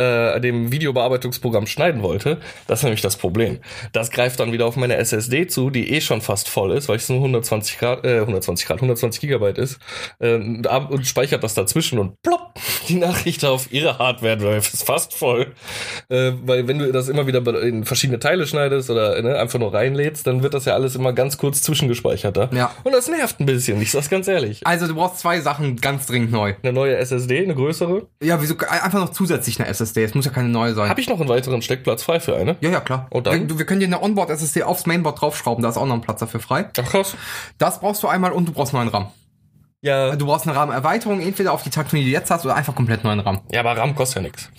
äh, 0.00 0.40
dem 0.40 0.72
Videobearbeitungsprogramm 0.72 1.66
schneiden 1.66 2.02
wollte, 2.02 2.38
das 2.66 2.80
ist 2.80 2.84
nämlich 2.84 3.02
das 3.02 3.16
Problem. 3.16 3.58
Das 3.92 4.10
greift 4.10 4.40
dann 4.40 4.52
wieder 4.52 4.66
auf 4.66 4.76
meine 4.76 4.96
SSD 4.96 5.46
zu, 5.46 5.70
die 5.70 5.92
eh 5.92 6.00
schon 6.00 6.20
fast 6.20 6.48
voll 6.48 6.72
ist, 6.72 6.88
weil 6.88 6.96
es 6.96 7.08
nur 7.08 7.18
120 7.18 7.78
Grad, 7.78 8.04
äh, 8.04 8.20
120 8.20 8.66
Grad, 8.66 8.78
120 8.78 9.20
Gigabyte 9.20 9.58
ist, 9.58 9.78
äh, 10.18 10.34
und 10.34 11.06
speichert 11.06 11.44
das 11.44 11.54
dazwischen 11.54 11.98
und 11.98 12.20
plopp, 12.22 12.54
die 12.88 12.94
Nachricht 12.94 13.44
auf 13.44 13.72
ihre 13.72 13.98
Hardware-Drive 13.98 14.72
ist 14.72 14.84
fast 14.84 15.14
voll. 15.14 15.52
Äh, 16.08 16.32
weil 16.44 16.66
wenn 16.68 16.78
du 16.78 16.90
das 16.92 17.08
immer 17.08 17.26
wieder 17.26 17.40
in 17.62 17.84
verschiedene 17.84 18.18
Teile 18.18 18.46
schneidest 18.46 18.90
oder 18.90 19.20
ne, 19.20 19.38
einfach 19.38 19.58
nur 19.58 19.72
reinlädst, 19.72 20.26
dann 20.26 20.42
wird 20.42 20.54
das 20.54 20.64
ja 20.64 20.74
alles 20.74 20.94
immer 20.94 21.12
ganz 21.12 21.38
kurz 21.38 21.62
zwischengespeichert. 21.62 22.36
Da. 22.36 22.50
Ja. 22.52 22.72
Und 22.84 22.92
das 22.92 23.08
nervt 23.08 23.40
ein 23.40 23.46
bisschen, 23.46 23.80
ich 23.80 23.90
sag's 23.90 24.08
ganz 24.08 24.28
ehrlich. 24.28 24.66
Also 24.66 24.86
du 24.86 24.94
brauchst 24.94 25.20
zwei 25.20 25.40
Sachen 25.40 25.76
ganz 25.76 26.06
dringend 26.06 26.32
neu. 26.32 26.54
Eine 26.62 26.72
neue 26.72 26.96
SSD, 26.96 27.44
eine 27.44 27.54
größere. 27.54 28.06
Ja, 28.22 28.40
wieso 28.40 28.56
einfach 28.56 29.00
noch 29.00 29.10
zusätzlich 29.10 29.60
eine 29.60 29.68
SSD? 29.68 29.89
Es 29.96 30.14
muss 30.14 30.24
ja 30.24 30.30
keine 30.30 30.48
neue 30.48 30.74
sein. 30.74 30.88
Habe 30.88 31.00
ich 31.00 31.08
noch 31.08 31.18
einen 31.20 31.28
weiteren 31.28 31.62
Steckplatz 31.62 32.02
frei 32.02 32.20
für 32.20 32.36
eine? 32.36 32.56
ja, 32.60 32.70
ja, 32.70 32.80
klar. 32.80 33.06
Und 33.10 33.26
dann? 33.26 33.48
Wir, 33.48 33.58
wir 33.58 33.66
können 33.66 33.80
dir 33.80 33.86
eine 33.86 34.02
Onboard-SSD 34.02 34.62
aufs 34.62 34.86
Mainboard 34.86 35.20
draufschrauben, 35.20 35.62
da 35.62 35.68
ist 35.68 35.76
auch 35.76 35.86
noch 35.86 35.94
ein 35.94 36.00
Platz 36.00 36.20
dafür 36.20 36.40
frei. 36.40 36.66
Ach 36.78 36.84
krass. 36.88 37.16
Das 37.58 37.80
brauchst 37.80 38.02
du 38.02 38.08
einmal 38.08 38.32
und 38.32 38.46
du 38.48 38.52
brauchst 38.52 38.72
neuen 38.72 38.88
RAM. 38.88 39.08
Ja, 39.82 40.14
Du 40.16 40.26
brauchst 40.26 40.46
eine 40.46 40.54
RAM-Erweiterung, 40.56 41.20
entweder 41.20 41.52
auf 41.52 41.62
die 41.62 41.70
Taktung, 41.70 41.98
die 42.00 42.04
du 42.04 42.10
jetzt 42.10 42.30
hast, 42.30 42.44
oder 42.44 42.54
einfach 42.54 42.74
komplett 42.74 43.02
neuen 43.02 43.20
RAM. 43.20 43.40
ja, 43.50 43.60
aber 43.60 43.76
RAM 43.76 43.94
kostet 43.94 44.16
ja 44.16 44.22
nichts. 44.22 44.50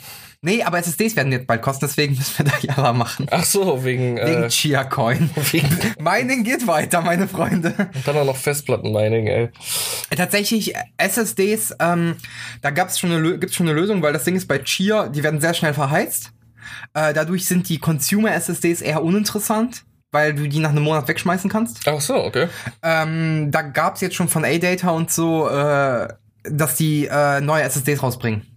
Nee, 0.43 0.63
aber 0.63 0.79
SSDs 0.79 1.15
werden 1.15 1.31
jetzt 1.31 1.45
bald 1.45 1.61
kosten, 1.61 1.85
deswegen 1.85 2.15
müssen 2.15 2.43
wir 2.43 2.45
da 2.51 2.57
Java 2.59 2.93
machen. 2.93 3.27
Ach 3.29 3.43
so, 3.43 3.83
wegen, 3.83 4.17
Wegen 4.17 4.43
äh, 4.43 4.47
Chia 4.47 4.83
Coin. 4.83 5.29
wegen 5.51 5.69
Mining 5.99 6.43
geht 6.43 6.65
weiter, 6.65 7.01
meine 7.01 7.27
Freunde. 7.27 7.75
dann 8.05 8.17
auch 8.17 8.25
noch 8.25 8.35
Festplattenmining, 8.37 9.27
ey. 9.27 9.49
Tatsächlich, 10.15 10.73
SSDs, 10.97 11.75
ähm, 11.79 12.15
da 12.63 12.71
gab's 12.71 12.97
schon 12.97 13.11
eine, 13.11 13.37
gibt's 13.37 13.55
schon 13.55 13.69
eine 13.69 13.79
Lösung, 13.79 14.01
weil 14.01 14.13
das 14.13 14.23
Ding 14.23 14.35
ist 14.35 14.47
bei 14.47 14.57
Chia, 14.57 15.09
die 15.09 15.21
werden 15.21 15.39
sehr 15.39 15.53
schnell 15.53 15.75
verheizt. 15.75 16.31
Äh, 16.95 17.13
dadurch 17.13 17.45
sind 17.45 17.69
die 17.69 17.77
Consumer-SSDs 17.77 18.81
eher 18.81 19.03
uninteressant, 19.03 19.83
weil 20.11 20.33
du 20.33 20.49
die 20.49 20.59
nach 20.59 20.71
einem 20.71 20.83
Monat 20.83 21.07
wegschmeißen 21.07 21.51
kannst. 21.51 21.87
Ach 21.87 22.01
so, 22.01 22.15
okay. 22.15 22.47
Ähm, 22.81 23.51
da 23.51 23.61
gab's 23.61 24.01
jetzt 24.01 24.15
schon 24.15 24.27
von 24.27 24.43
A-Data 24.43 24.89
und 24.89 25.11
so, 25.11 25.47
äh, 25.47 26.07
dass 26.43 26.75
die 26.77 27.05
äh, 27.05 27.41
neue 27.41 27.61
SSDs 27.61 28.01
rausbringen. 28.01 28.47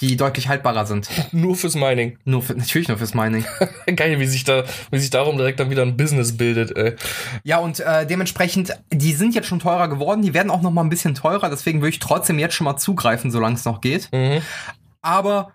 Die 0.00 0.16
deutlich 0.16 0.48
haltbarer 0.48 0.86
sind. 0.86 1.08
Nur 1.32 1.56
fürs 1.56 1.74
Mining. 1.74 2.18
Nur 2.24 2.42
für, 2.42 2.54
natürlich 2.54 2.88
nur 2.88 2.98
fürs 2.98 3.14
Mining. 3.14 3.44
Geil, 3.96 4.20
wie 4.20 4.26
sich 4.26 4.44
da, 4.44 4.64
wie 4.90 4.98
sich 4.98 5.10
darum 5.10 5.36
direkt 5.36 5.58
dann 5.58 5.70
wieder 5.70 5.82
ein 5.82 5.96
Business 5.96 6.36
bildet, 6.36 6.76
ey. 6.76 6.94
Ja, 7.42 7.58
und 7.58 7.80
äh, 7.80 8.06
dementsprechend, 8.06 8.78
die 8.92 9.12
sind 9.12 9.34
jetzt 9.34 9.48
schon 9.48 9.58
teurer 9.58 9.88
geworden, 9.88 10.22
die 10.22 10.34
werden 10.34 10.50
auch 10.50 10.62
noch 10.62 10.70
mal 10.70 10.82
ein 10.82 10.88
bisschen 10.88 11.14
teurer, 11.14 11.50
deswegen 11.50 11.80
würde 11.80 11.90
ich 11.90 11.98
trotzdem 11.98 12.38
jetzt 12.38 12.54
schon 12.54 12.64
mal 12.64 12.76
zugreifen, 12.76 13.30
solange 13.30 13.56
es 13.56 13.64
noch 13.64 13.80
geht. 13.80 14.08
Mhm. 14.12 14.42
Aber 15.02 15.52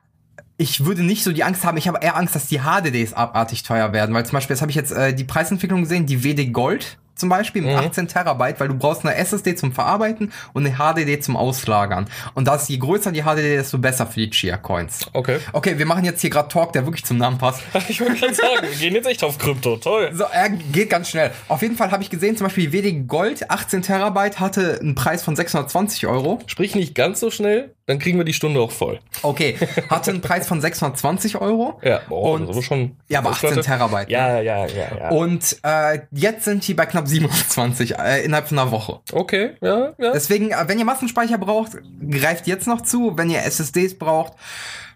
ich 0.58 0.86
würde 0.86 1.04
nicht 1.04 1.24
so 1.24 1.32
die 1.32 1.44
Angst 1.44 1.66
haben, 1.66 1.78
ich 1.78 1.88
habe 1.88 2.00
eher 2.02 2.16
Angst, 2.16 2.36
dass 2.36 2.48
die 2.48 2.60
HDDs 2.60 3.14
abartig 3.14 3.64
teuer 3.64 3.94
werden, 3.94 4.14
weil 4.14 4.26
zum 4.26 4.34
Beispiel, 4.34 4.54
jetzt 4.54 4.62
habe 4.62 4.72
ich 4.72 4.76
jetzt 4.76 4.92
äh, 4.92 5.14
die 5.14 5.24
Preisentwicklung 5.24 5.82
gesehen, 5.82 6.06
die 6.06 6.24
WD 6.24 6.54
Gold 6.54 6.98
zum 7.16 7.30
Beispiel 7.30 7.62
mit 7.62 7.72
Mhm. 7.74 7.80
18 7.80 8.08
Terabyte, 8.08 8.60
weil 8.60 8.68
du 8.68 8.76
brauchst 8.76 9.06
eine 9.06 9.16
SSD 9.16 9.56
zum 9.56 9.72
Verarbeiten 9.72 10.32
und 10.54 10.66
eine 10.66 10.76
HDD 10.78 11.20
zum 11.22 11.36
Auslagern. 11.38 12.06
Und 12.34 12.48
das, 12.48 12.68
je 12.70 12.78
größer 12.78 13.12
die 13.12 13.22
HDD, 13.24 13.56
desto 13.58 13.78
besser 13.78 14.08
für 14.08 14.20
die 14.22 14.30
Chia 14.30 14.58
Coins. 14.58 15.08
Okay. 15.14 15.40
Okay, 15.52 15.78
wir 15.78 15.86
machen 15.86 16.06
jetzt 16.06 16.22
hier 16.22 16.30
gerade 16.30 16.50
Talk, 16.50 16.74
der 16.74 16.86
wirklich 16.86 17.06
zum 17.06 17.18
Namen 17.18 17.38
passt. 17.38 17.62
Ich 17.90 18.00
wollte 18.02 18.16
gerade 18.16 18.34
sagen, 18.34 18.50
wir 18.64 18.76
gehen 18.78 18.94
jetzt 18.96 19.08
echt 19.08 19.24
auf 19.24 19.38
Krypto. 19.38 19.78
Toll. 19.78 20.10
So, 20.14 20.24
er 20.32 20.50
geht 20.50 20.90
ganz 20.90 21.10
schnell. 21.10 21.32
Auf 21.48 21.62
jeden 21.62 21.76
Fall 21.76 21.92
habe 21.92 22.02
ich 22.02 22.10
gesehen, 22.10 22.36
zum 22.38 22.46
Beispiel 22.48 22.72
WD 22.72 23.08
Gold 23.08 23.50
18 23.50 23.82
Terabyte 23.84 24.40
hatte 24.40 24.80
einen 24.82 24.96
Preis 24.96 25.22
von 25.24 25.36
620 25.36 26.08
Euro. 26.08 26.40
Sprich 26.48 26.76
nicht 26.76 26.96
ganz 26.96 27.20
so 27.20 27.30
schnell, 27.30 27.76
dann 27.86 28.00
kriegen 28.00 28.18
wir 28.18 28.26
die 28.26 28.34
Stunde 28.34 28.60
auch 28.62 28.72
voll. 28.72 29.00
Okay, 29.24 29.58
hatte 29.90 30.12
einen 30.12 30.22
Preis 30.22 30.48
von 30.48 30.62
620 30.62 31.38
Euro. 31.42 31.80
Ja, 31.84 32.02
oh, 32.10 32.34
Und- 32.36 32.48
das 32.48 32.58
ist 32.58 32.66
schon. 32.66 32.98
Ja, 33.10 33.20
aber 33.20 33.32
18 33.32 33.50
Festplatte. 33.54 33.68
Terabyte. 33.80 34.08
ne? 34.08 34.14
Ja, 34.14 34.40
ja, 34.42 34.66
ja, 34.66 34.98
ja. 35.00 35.10
Und 35.10 35.58
äh, 35.64 36.00
jetzt 36.12 36.46
sind 36.46 36.68
die 36.68 36.74
bei 36.74 36.86
knapp 36.86 37.08
27 37.08 37.98
äh, 37.98 38.24
innerhalb 38.24 38.48
von 38.48 38.60
einer 38.60 38.72
Woche. 38.72 39.00
Okay, 39.12 39.52
ja, 39.62 39.94
ja. 39.98 40.12
Deswegen, 40.14 40.52
äh, 40.52 40.64
wenn 40.68 40.80
ihr 40.80 40.86
Massenspeicher 40.86 41.38
braucht, 41.38 41.74
greift 42.10 42.48
jetzt 42.48 42.68
noch 42.68 42.82
zu. 42.82 43.18
Wenn 43.18 43.30
ihr 43.30 43.44
SSDs 43.44 43.98
braucht, 43.98 44.34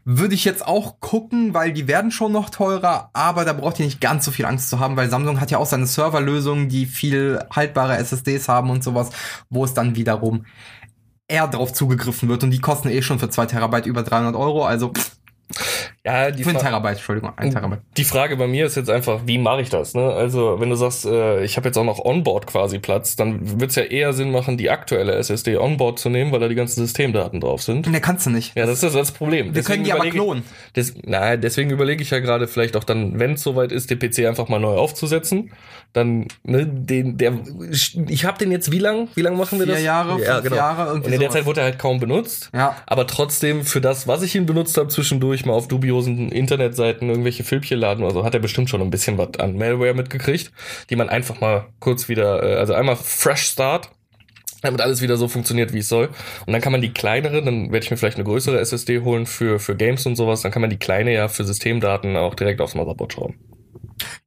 würde 0.09 0.35
ich 0.35 0.45
jetzt 0.45 0.65
auch 0.65 1.01
gucken, 1.01 1.53
weil 1.53 1.73
die 1.73 1.89
werden 1.89 2.11
schon 2.11 2.31
noch 2.31 2.49
teurer, 2.49 3.09
aber 3.11 3.43
da 3.43 3.51
braucht 3.51 3.77
ihr 3.79 3.85
nicht 3.85 3.99
ganz 3.99 4.23
so 4.23 4.31
viel 4.31 4.45
Angst 4.45 4.69
zu 4.69 4.79
haben, 4.79 4.95
weil 4.95 5.09
Samsung 5.09 5.41
hat 5.41 5.51
ja 5.51 5.57
auch 5.57 5.65
seine 5.65 5.85
Serverlösungen, 5.85 6.69
die 6.69 6.85
viel 6.85 7.43
haltbare 7.53 7.97
SSDs 7.97 8.47
haben 8.47 8.69
und 8.69 8.85
sowas, 8.85 9.09
wo 9.49 9.65
es 9.65 9.73
dann 9.73 9.97
wiederum 9.97 10.45
eher 11.27 11.47
drauf 11.47 11.73
zugegriffen 11.73 12.29
wird 12.29 12.43
und 12.43 12.51
die 12.51 12.59
kosten 12.61 12.89
eh 12.89 13.01
schon 13.01 13.19
für 13.19 13.29
2 13.29 13.47
Terabyte 13.47 13.85
über 13.85 14.03
300 14.03 14.35
Euro, 14.35 14.65
also 14.65 14.93
pff, 14.93 15.16
ja, 16.05 16.31
die 16.31 16.43
für 16.43 16.49
ein 16.49 16.55
Fra- 16.55 16.63
Terabyte, 16.63 16.97
Entschuldigung, 16.97 17.31
ein 17.37 17.51
Terabyte. 17.51 17.79
Die 17.97 18.03
Frage 18.03 18.35
bei 18.37 18.47
mir 18.47 18.65
ist 18.65 18.75
jetzt 18.75 18.89
einfach, 18.89 19.21
wie 19.25 19.37
mache 19.37 19.61
ich 19.61 19.69
das? 19.69 19.93
Ne? 19.93 20.03
Also, 20.13 20.59
wenn 20.59 20.69
du 20.69 20.75
sagst, 20.75 21.05
äh, 21.05 21.43
ich 21.43 21.57
habe 21.57 21.67
jetzt 21.67 21.77
auch 21.77 21.83
noch 21.83 21.99
Onboard 22.03 22.47
quasi 22.47 22.79
Platz, 22.79 23.15
dann 23.15 23.59
wird's 23.59 23.75
ja 23.75 23.83
eher 23.83 24.13
Sinn 24.13 24.31
machen, 24.31 24.57
die 24.57 24.69
aktuelle 24.69 25.13
SSD 25.15 25.57
Onboard 25.57 25.99
zu 25.99 26.09
nehmen, 26.09 26.31
weil 26.31 26.39
da 26.39 26.47
die 26.47 26.55
ganzen 26.55 26.79
Systemdaten 26.85 27.39
drauf 27.39 27.61
sind. 27.63 27.87
Ne, 27.87 28.01
kannst 28.01 28.25
du 28.25 28.29
nicht. 28.29 28.55
Ja, 28.57 28.65
das 28.65 28.83
ist 28.83 28.95
das 28.95 29.11
Problem. 29.11 29.55
Wir 29.55 29.63
können 29.63 29.83
die 29.83 29.93
aber 29.93 30.09
klonen. 30.09 30.43
Des, 30.75 30.95
nein, 31.03 31.39
deswegen 31.41 31.69
überlege 31.71 32.01
ich 32.03 32.09
ja 32.11 32.19
gerade 32.19 32.47
vielleicht 32.47 32.75
auch 32.77 32.83
dann, 32.83 33.19
wenn 33.19 33.33
es 33.33 33.43
soweit 33.43 33.71
ist, 33.71 33.89
den 33.89 33.99
PC 33.99 34.25
einfach 34.27 34.47
mal 34.49 34.59
neu 34.59 34.75
aufzusetzen. 34.75 35.51
Dann, 35.93 36.27
ne, 36.43 36.65
den, 36.67 37.17
der, 37.17 37.33
ich 38.07 38.25
habe 38.25 38.37
den 38.37 38.51
jetzt 38.51 38.71
wie 38.71 38.79
lang? 38.79 39.07
Wie 39.15 39.21
lang 39.21 39.35
machen 39.37 39.57
wir 39.57 39.65
Vier 39.65 39.75
das? 39.75 39.83
Jahre, 39.83 40.21
ja, 40.21 40.33
fünf 40.35 40.43
genau. 40.43 40.55
Jahre, 40.57 40.81
Und 40.81 40.87
irgendwie 40.97 41.13
in 41.13 41.19
der 41.21 41.29
sowas. 41.29 41.33
Zeit 41.39 41.45
wurde 41.45 41.61
er 41.61 41.63
halt 41.65 41.79
kaum 41.79 41.99
benutzt. 41.99 42.49
Ja. 42.53 42.75
Aber 42.85 43.07
trotzdem 43.07 43.63
für 43.63 43.81
das, 43.81 44.07
was 44.07 44.21
ich 44.21 44.35
ihn 44.35 44.45
benutzt 44.45 44.77
habe, 44.77 44.89
zwischendurch 44.89 45.36
mal 45.45 45.53
auf 45.53 45.67
dubiosen 45.67 46.31
Internetseiten 46.31 47.09
irgendwelche 47.09 47.43
Filmchen 47.43 47.79
laden, 47.79 48.03
also 48.03 48.23
hat 48.23 48.33
er 48.33 48.39
bestimmt 48.39 48.69
schon 48.69 48.81
ein 48.81 48.89
bisschen 48.89 49.17
was 49.17 49.39
an 49.39 49.57
Malware 49.57 49.93
mitgekriegt, 49.93 50.51
die 50.89 50.95
man 50.95 51.09
einfach 51.09 51.39
mal 51.41 51.67
kurz 51.79 52.09
wieder, 52.09 52.43
äh, 52.43 52.55
also 52.55 52.73
einmal 52.73 52.95
Fresh 52.95 53.43
Start, 53.43 53.89
damit 54.61 54.81
alles 54.81 55.01
wieder 55.01 55.17
so 55.17 55.27
funktioniert, 55.27 55.73
wie 55.73 55.79
es 55.79 55.87
soll. 55.87 56.09
Und 56.45 56.53
dann 56.53 56.61
kann 56.61 56.71
man 56.71 56.81
die 56.81 56.91
kleinere, 56.91 57.43
dann 57.43 57.71
werde 57.71 57.83
ich 57.83 57.91
mir 57.91 57.97
vielleicht 57.97 58.17
eine 58.17 58.25
größere 58.25 58.59
SSD 58.59 59.01
holen 59.01 59.25
für, 59.25 59.59
für 59.59 59.75
Games 59.75 60.05
und 60.05 60.15
sowas, 60.15 60.41
dann 60.41 60.51
kann 60.51 60.61
man 60.61 60.69
die 60.69 60.77
kleine 60.77 61.13
ja 61.13 61.27
für 61.27 61.43
Systemdaten 61.43 62.15
auch 62.15 62.35
direkt 62.35 62.61
aufs 62.61 62.75
Motherboard 62.75 63.13
schrauben. 63.13 63.35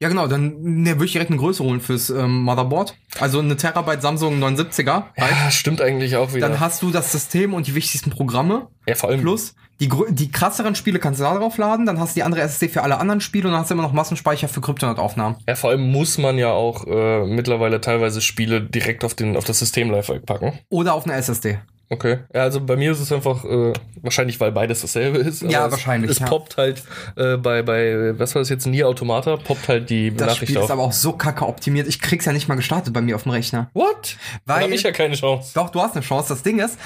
Ja, 0.00 0.08
genau, 0.08 0.26
dann 0.26 0.56
ne, 0.62 0.94
würde 0.94 1.04
ich 1.04 1.12
direkt 1.12 1.30
eine 1.30 1.38
Größe 1.38 1.62
holen 1.62 1.80
fürs 1.80 2.10
ähm, 2.10 2.42
Motherboard. 2.42 2.96
Also 3.18 3.40
eine 3.40 3.56
Terabyte 3.56 4.02
Samsung 4.02 4.42
79er. 4.42 5.04
Ja, 5.16 5.50
stimmt 5.50 5.80
eigentlich 5.80 6.16
auch 6.16 6.34
wieder. 6.34 6.48
Dann 6.48 6.60
hast 6.60 6.82
du 6.82 6.90
das 6.90 7.12
System 7.12 7.54
und 7.54 7.66
die 7.66 7.74
wichtigsten 7.74 8.10
Programme. 8.10 8.68
ja, 8.86 8.94
vor 8.94 9.10
allem 9.10 9.20
Plus, 9.20 9.54
die, 9.80 9.88
die 10.10 10.30
krasseren 10.30 10.74
Spiele 10.74 10.98
kannst 10.98 11.18
du 11.20 11.24
da 11.24 11.34
drauf 11.34 11.56
laden. 11.58 11.86
Dann 11.86 11.98
hast 11.98 12.14
du 12.14 12.20
die 12.20 12.22
andere 12.22 12.42
SSD 12.42 12.68
für 12.68 12.82
alle 12.82 12.98
anderen 12.98 13.20
Spiele 13.20 13.46
und 13.48 13.52
dann 13.52 13.62
hast 13.62 13.70
du 13.70 13.74
immer 13.74 13.82
noch 13.82 13.92
Massenspeicher 13.92 14.46
für 14.48 14.60
Kryptonaut-Aufnahmen. 14.60 15.36
Ja, 15.48 15.54
vor 15.56 15.70
allem 15.70 15.90
muss 15.90 16.18
man 16.18 16.38
ja 16.38 16.52
auch 16.52 16.86
äh, 16.86 17.24
mittlerweile 17.26 17.80
teilweise 17.80 18.20
Spiele 18.20 18.60
direkt 18.60 19.04
auf, 19.04 19.14
den, 19.14 19.36
auf 19.36 19.44
das 19.44 19.58
Systemlaufwerk 19.58 20.26
packen. 20.26 20.58
Oder 20.68 20.94
auf 20.94 21.04
eine 21.06 21.14
SSD. 21.14 21.58
Okay. 21.92 22.18
Ja, 22.32 22.42
also 22.42 22.60
bei 22.60 22.76
mir 22.76 22.92
ist 22.92 23.00
es 23.00 23.10
einfach, 23.10 23.44
äh, 23.44 23.72
wahrscheinlich, 24.00 24.38
weil 24.38 24.52
beides 24.52 24.80
dasselbe 24.82 25.18
ist. 25.18 25.42
Ja, 25.42 25.62
aber 25.64 25.72
wahrscheinlich, 25.72 26.08
Es, 26.08 26.18
es 26.18 26.20
ja. 26.20 26.26
poppt 26.28 26.56
halt 26.56 26.84
äh, 27.16 27.36
bei, 27.36 27.62
bei, 27.62 28.16
was 28.16 28.32
war 28.36 28.42
das 28.42 28.48
jetzt, 28.48 28.64
Nier 28.66 28.86
Automata, 28.86 29.36
poppt 29.36 29.66
halt 29.66 29.90
die 29.90 30.14
Das 30.14 30.28
Nachricht 30.28 30.42
Spiel 30.50 30.58
auf. 30.58 30.64
ist 30.66 30.70
aber 30.70 30.82
auch 30.82 30.92
so 30.92 31.14
kacke 31.14 31.44
optimiert. 31.44 31.88
Ich 31.88 32.00
krieg's 32.00 32.26
ja 32.26 32.32
nicht 32.32 32.46
mal 32.46 32.54
gestartet 32.54 32.92
bei 32.92 33.00
mir 33.00 33.16
auf 33.16 33.24
dem 33.24 33.32
Rechner. 33.32 33.70
What? 33.74 34.16
Weil- 34.46 34.60
Dann 34.60 34.70
hab 34.70 34.76
ich 34.76 34.84
ja 34.84 34.92
keine 34.92 35.16
Chance. 35.16 35.50
Doch, 35.54 35.70
du 35.70 35.80
hast 35.82 35.96
eine 35.96 36.04
Chance. 36.04 36.28
Das 36.28 36.44
Ding 36.44 36.60
ist, 36.60 36.78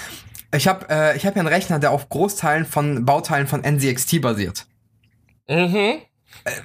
ich 0.55 0.69
habe 0.69 0.87
äh, 0.89 1.17
ich 1.17 1.27
hab 1.27 1.37
ja 1.37 1.41
einen 1.41 1.49
Rechner, 1.49 1.79
der 1.79 1.91
auf 1.91 2.09
Großteilen 2.09 2.65
von 2.65 3.05
Bauteilen 3.05 3.47
von 3.47 3.63
NZXT 3.63 4.21
basiert. 4.21 4.67
Mhm. 5.49 6.01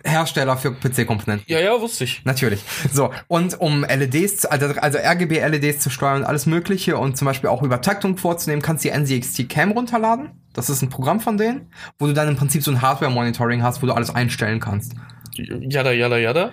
Hersteller 0.04 0.58
für 0.58 0.74
PC-Komponenten. 0.74 1.46
Ja, 1.48 1.60
ja, 1.60 1.80
wusste 1.80 2.04
ich. 2.04 2.26
Natürlich. 2.26 2.64
So, 2.92 3.12
und 3.28 3.60
um 3.62 3.84
LEDs, 3.84 4.46
also, 4.46 4.68
also 4.80 4.98
RGB-LEDs 4.98 5.80
zu 5.80 5.90
steuern 5.90 6.22
und 6.22 6.24
alles 6.26 6.46
Mögliche 6.46 6.98
und 6.98 7.18
zum 7.18 7.26
Beispiel 7.26 7.50
auch 7.50 7.64
Übertaktung 7.64 8.18
vorzunehmen, 8.18 8.62
kannst 8.62 8.84
du 8.84 8.90
die 8.90 8.98
NZXT 8.98 9.48
Cam 9.48 9.72
runterladen. 9.72 10.32
Das 10.54 10.70
ist 10.70 10.82
ein 10.82 10.90
Programm 10.90 11.20
von 11.22 11.38
denen, 11.38 11.72
wo 11.98 12.08
du 12.08 12.14
dann 12.14 12.28
im 12.28 12.36
Prinzip 12.36 12.64
so 12.64 12.72
ein 12.72 12.82
Hardware-Monitoring 12.82 13.64
hast, 13.64 13.82
wo 13.82 13.86
du 13.86 13.94
alles 13.94 14.14
einstellen 14.14 14.60
kannst. 14.60 14.94
Jada, 15.36 15.92
jada, 15.92 16.18
jada. 16.18 16.52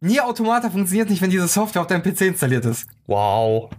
Nier 0.00 0.26
Automata 0.26 0.70
funktioniert 0.70 1.10
nicht, 1.10 1.22
wenn 1.22 1.30
diese 1.30 1.46
Software 1.46 1.82
auf 1.82 1.88
deinem 1.88 2.02
PC 2.02 2.22
installiert 2.22 2.64
ist. 2.64 2.86
Wow. 3.06 3.70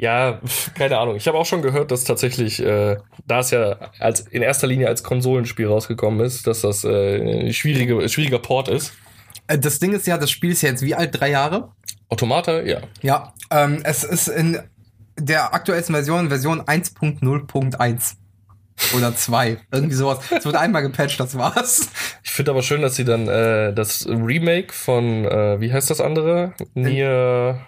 Ja, 0.00 0.40
keine 0.74 0.96
Ahnung. 0.96 1.16
Ich 1.16 1.28
habe 1.28 1.36
auch 1.36 1.44
schon 1.44 1.60
gehört, 1.60 1.90
dass 1.90 2.04
tatsächlich, 2.04 2.58
äh, 2.64 2.96
da 3.26 3.40
es 3.40 3.50
ja 3.50 3.76
als 3.98 4.20
in 4.20 4.40
erster 4.40 4.66
Linie 4.66 4.88
als 4.88 5.02
Konsolenspiel 5.02 5.66
rausgekommen 5.66 6.20
ist, 6.24 6.46
dass 6.46 6.62
das 6.62 6.84
äh, 6.84 7.42
ein 7.48 7.52
schwierige, 7.52 8.08
schwieriger 8.08 8.38
Port 8.38 8.68
ist. 8.68 8.94
Äh, 9.46 9.58
Das 9.58 9.78
Ding 9.78 9.92
ist 9.92 10.06
ja, 10.06 10.16
das 10.16 10.30
Spiel 10.30 10.52
ist 10.52 10.62
ja 10.62 10.70
jetzt 10.70 10.80
wie 10.82 10.94
alt? 10.94 11.20
Drei 11.20 11.28
Jahre? 11.30 11.72
Automata, 12.08 12.62
ja. 12.62 12.80
Ja, 13.02 13.34
ähm, 13.50 13.80
es 13.84 14.02
ist 14.02 14.28
in 14.28 14.58
der 15.18 15.52
aktuellsten 15.52 15.94
Version, 15.94 16.30
Version 16.30 16.62
1.0.1. 16.62 18.14
Oder 18.96 19.14
2. 19.14 19.58
Irgendwie 19.70 19.94
sowas. 19.94 20.20
Es 20.34 20.46
wird 20.46 20.56
einmal 20.56 20.80
gepatcht, 20.80 21.20
das 21.20 21.36
war's. 21.36 21.90
Ich 22.24 22.30
finde 22.30 22.52
aber 22.52 22.62
schön, 22.62 22.80
dass 22.80 22.96
sie 22.96 23.04
dann 23.04 23.28
äh, 23.28 23.74
das 23.74 24.06
Remake 24.08 24.72
von, 24.72 25.26
äh, 25.26 25.60
wie 25.60 25.70
heißt 25.70 25.90
das 25.90 26.00
andere? 26.00 26.54
Nier. 26.72 27.60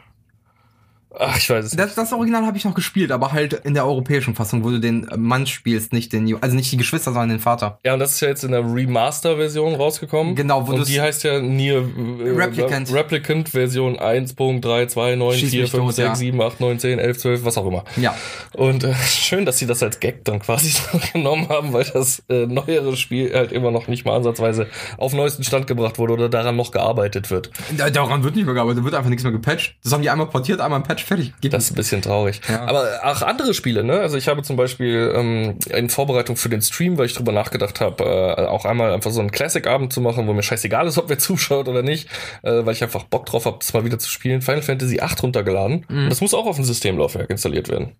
Ach, 1.19 1.37
ich 1.37 1.49
weiß 1.51 1.65
es 1.67 1.73
nicht. 1.73 1.81
Das, 1.85 1.95
das 1.95 2.13
Original 2.13 2.47
habe 2.47 2.57
ich 2.57 2.65
noch 2.65 2.75
gespielt, 2.75 3.13
aber 3.13 3.33
halt 3.33 3.53
in 3.53 3.75
der 3.75 3.85
europäischen 3.87 4.35
Fassung, 4.35 4.65
wo 4.65 4.71
du 4.71 4.81
den 4.81 5.07
Mann 5.17 5.47
spielst, 5.47 5.93
nicht 5.93 6.13
den, 6.13 6.37
also 6.43 6.57
nicht 6.57 6.73
die 6.73 6.77
Geschwister, 6.77 7.13
sondern 7.13 7.29
den 7.31 7.39
Vater. 7.41 7.79
Ja, 7.85 7.93
und 7.95 7.99
das 8.01 8.13
ist 8.13 8.21
ja 8.21 8.29
jetzt 8.29 8.45
in 8.45 8.53
der 8.53 8.61
Remaster-Version 8.65 9.75
rausgekommen. 9.75 10.35
Genau, 10.35 10.67
wo 10.67 10.73
Und 10.73 10.79
du's- 10.81 10.89
die 10.89 11.01
heißt 11.01 11.25
ja 11.25 11.41
Nier 11.41 11.79
äh, 12.25 12.31
Replicant. 12.31 12.93
Replicant 12.93 13.49
Version 13.51 13.97
1.329, 13.99 15.33
Schieß 15.39 15.51
4, 15.51 15.63
mich 15.63 15.71
5, 15.71 15.85
tot, 15.85 15.95
6, 15.95 16.07
ja. 16.09 16.15
7, 16.15 16.41
8, 16.43 16.61
9, 16.61 16.79
10, 16.79 16.99
11, 16.99 17.19
12, 17.19 17.45
was 17.45 17.59
auch 17.59 17.67
immer. 17.67 17.85
Ja. 17.97 18.15
Und 18.55 18.85
äh, 18.85 18.95
schön, 19.07 19.45
dass 19.45 19.59
sie 19.59 19.67
das 19.67 19.83
als 19.83 20.01
Gag 20.01 20.25
dann 20.25 20.39
quasi 20.41 20.73
genommen 21.13 21.49
haben, 21.49 21.73
weil 21.73 21.85
das 21.85 22.23
äh, 22.29 22.47
neuere 22.47 22.97
Spiel 22.97 23.33
halt 23.35 23.53
immer 23.53 23.71
noch 23.71 23.89
nicht 23.89 24.05
mal 24.05 24.17
ansatzweise 24.17 24.67
auf 24.99 25.13
neuesten 25.13 25.45
Stand 25.45 25.67
gebracht 25.67 25.99
wurde 25.99 26.13
oder 26.15 26.29
daran 26.29 26.57
noch 26.57 26.71
gearbeitet 26.71 27.31
wird. 27.31 27.51
Da- 27.77 27.91
Daran 27.91 28.23
wird 28.25 28.37
nicht 28.37 28.45
mehr 28.47 28.55
gearbeitet, 28.55 28.81
da 28.81 28.85
wird 28.85 28.95
einfach 28.95 29.11
nichts 29.11 29.23
mehr 29.23 29.33
gepatcht. 29.33 29.77
Das 29.85 29.93
haben 29.93 30.03
die 30.03 30.11
einmal 30.11 30.27
portiert, 30.29 30.61
einmal 30.61 30.81
ein 30.81 30.83
Patch, 31.03 31.09
fertig. 31.09 31.33
Geht 31.41 31.53
Das 31.53 31.65
ist 31.65 31.73
ein 31.73 31.75
bisschen 31.75 32.03
traurig. 32.03 32.41
Ja. 32.49 32.65
Aber 32.67 33.01
auch 33.03 33.23
andere 33.23 33.55
Spiele, 33.55 33.85
ne? 33.85 34.01
Also 34.01 34.17
ich 34.17 34.29
habe 34.29 34.43
zum 34.43 34.57
Beispiel 34.57 35.13
ähm, 35.15 35.59
in 35.71 35.89
Vorbereitung 35.89 36.37
für 36.37 36.49
den 36.49 36.63
Stream, 36.63 36.99
weil 36.99 37.07
ich 37.07 37.15
drüber 37.15 37.33
nachgedacht 37.33 37.81
habe, 37.81 38.05
äh, 38.05 38.47
auch 38.47 38.65
einmal 38.65 38.93
einfach 38.93 39.11
so 39.11 39.21
einen 39.21 39.31
Classic-Abend 39.31 39.93
zu 39.93 40.01
machen, 40.01 40.27
wo 40.27 40.33
mir 40.33 40.43
scheißegal 40.43 40.87
ist, 40.87 40.99
ob 40.99 41.09
wer 41.09 41.19
zuschaut 41.23 41.69
oder 41.69 41.83
nicht, 41.83 42.09
äh, 42.43 42.65
weil 42.65 42.73
ich 42.73 42.83
einfach 42.83 43.05
Bock 43.05 43.27
drauf 43.27 43.47
habe, 43.47 43.59
das 43.59 43.73
mal 43.73 43.85
wieder 43.85 43.99
zu 43.99 44.09
spielen. 44.09 44.43
Final 44.43 44.63
Fantasy 44.63 45.01
8 45.01 45.23
runtergeladen. 45.23 45.85
Mhm. 45.89 46.05
Und 46.05 46.11
das 46.11 46.21
muss 46.21 46.35
auch 46.35 46.47
auf 46.47 46.57
dem 46.57 46.65
Systemlaufwerk 46.65 47.31
installiert 47.31 47.69
werden. 47.69 47.93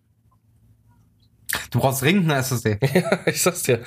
Du 1.71 1.79
brauchst 1.81 2.03
dringend 2.03 2.31
eine 2.31 2.41
SSD. 2.41 2.79
Ja, 2.95 3.19
ich 3.27 3.41
sag's 3.43 3.63
dir. 3.63 3.81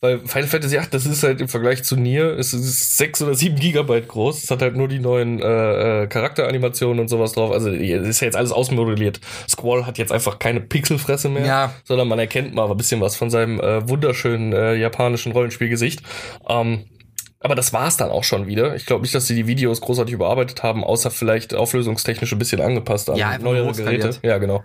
Weil 0.00 0.20
Final 0.20 0.48
Fantasy 0.48 0.78
8, 0.78 0.92
das 0.94 1.06
ist 1.06 1.22
halt 1.22 1.40
im 1.40 1.48
Vergleich 1.48 1.82
zu 1.84 1.96
Nier, 1.96 2.36
es 2.38 2.52
ist 2.54 2.96
sechs 2.96 3.20
oder 3.22 3.34
sieben 3.34 3.56
Gigabyte 3.56 4.08
groß. 4.08 4.44
Es 4.44 4.50
hat 4.50 4.62
halt 4.62 4.76
nur 4.76 4.88
die 4.88 4.98
neuen 5.00 5.40
äh, 5.40 6.02
äh, 6.02 6.06
Charakteranimationen 6.06 7.00
und 7.00 7.08
sowas 7.08 7.32
drauf. 7.32 7.50
Also 7.52 7.70
es 7.70 8.06
ist 8.08 8.20
ja 8.20 8.26
jetzt 8.26 8.36
alles 8.36 8.52
ausmodelliert. 8.52 9.20
Squall 9.48 9.86
hat 9.86 9.98
jetzt 9.98 10.12
einfach 10.12 10.38
keine 10.38 10.60
Pixelfresse 10.60 11.28
mehr, 11.28 11.46
Ja. 11.46 11.74
sondern 11.84 12.08
man 12.08 12.18
erkennt 12.18 12.54
mal 12.54 12.70
ein 12.70 12.76
bisschen 12.76 13.00
was 13.00 13.16
von 13.16 13.30
seinem 13.30 13.60
äh, 13.60 13.88
wunderschönen 13.88 14.52
äh, 14.52 14.74
japanischen 14.74 15.32
Rollenspielgesicht. 15.32 16.00
Ähm, 16.48 16.84
aber 17.40 17.56
das 17.56 17.72
war's 17.72 17.96
dann 17.96 18.10
auch 18.10 18.22
schon 18.22 18.46
wieder. 18.46 18.76
Ich 18.76 18.86
glaube 18.86 19.02
nicht, 19.02 19.14
dass 19.16 19.26
sie 19.26 19.34
die 19.34 19.48
Videos 19.48 19.80
großartig 19.80 20.14
überarbeitet 20.14 20.62
haben, 20.62 20.84
außer 20.84 21.10
vielleicht 21.10 21.54
auflösungstechnisch 21.54 22.32
ein 22.32 22.38
bisschen 22.38 22.60
angepasst 22.60 23.10
an 23.10 23.16
Ja, 23.16 23.36
neuere. 23.38 23.72
Geräte. 23.72 24.16
Ja, 24.22 24.38
genau. 24.38 24.62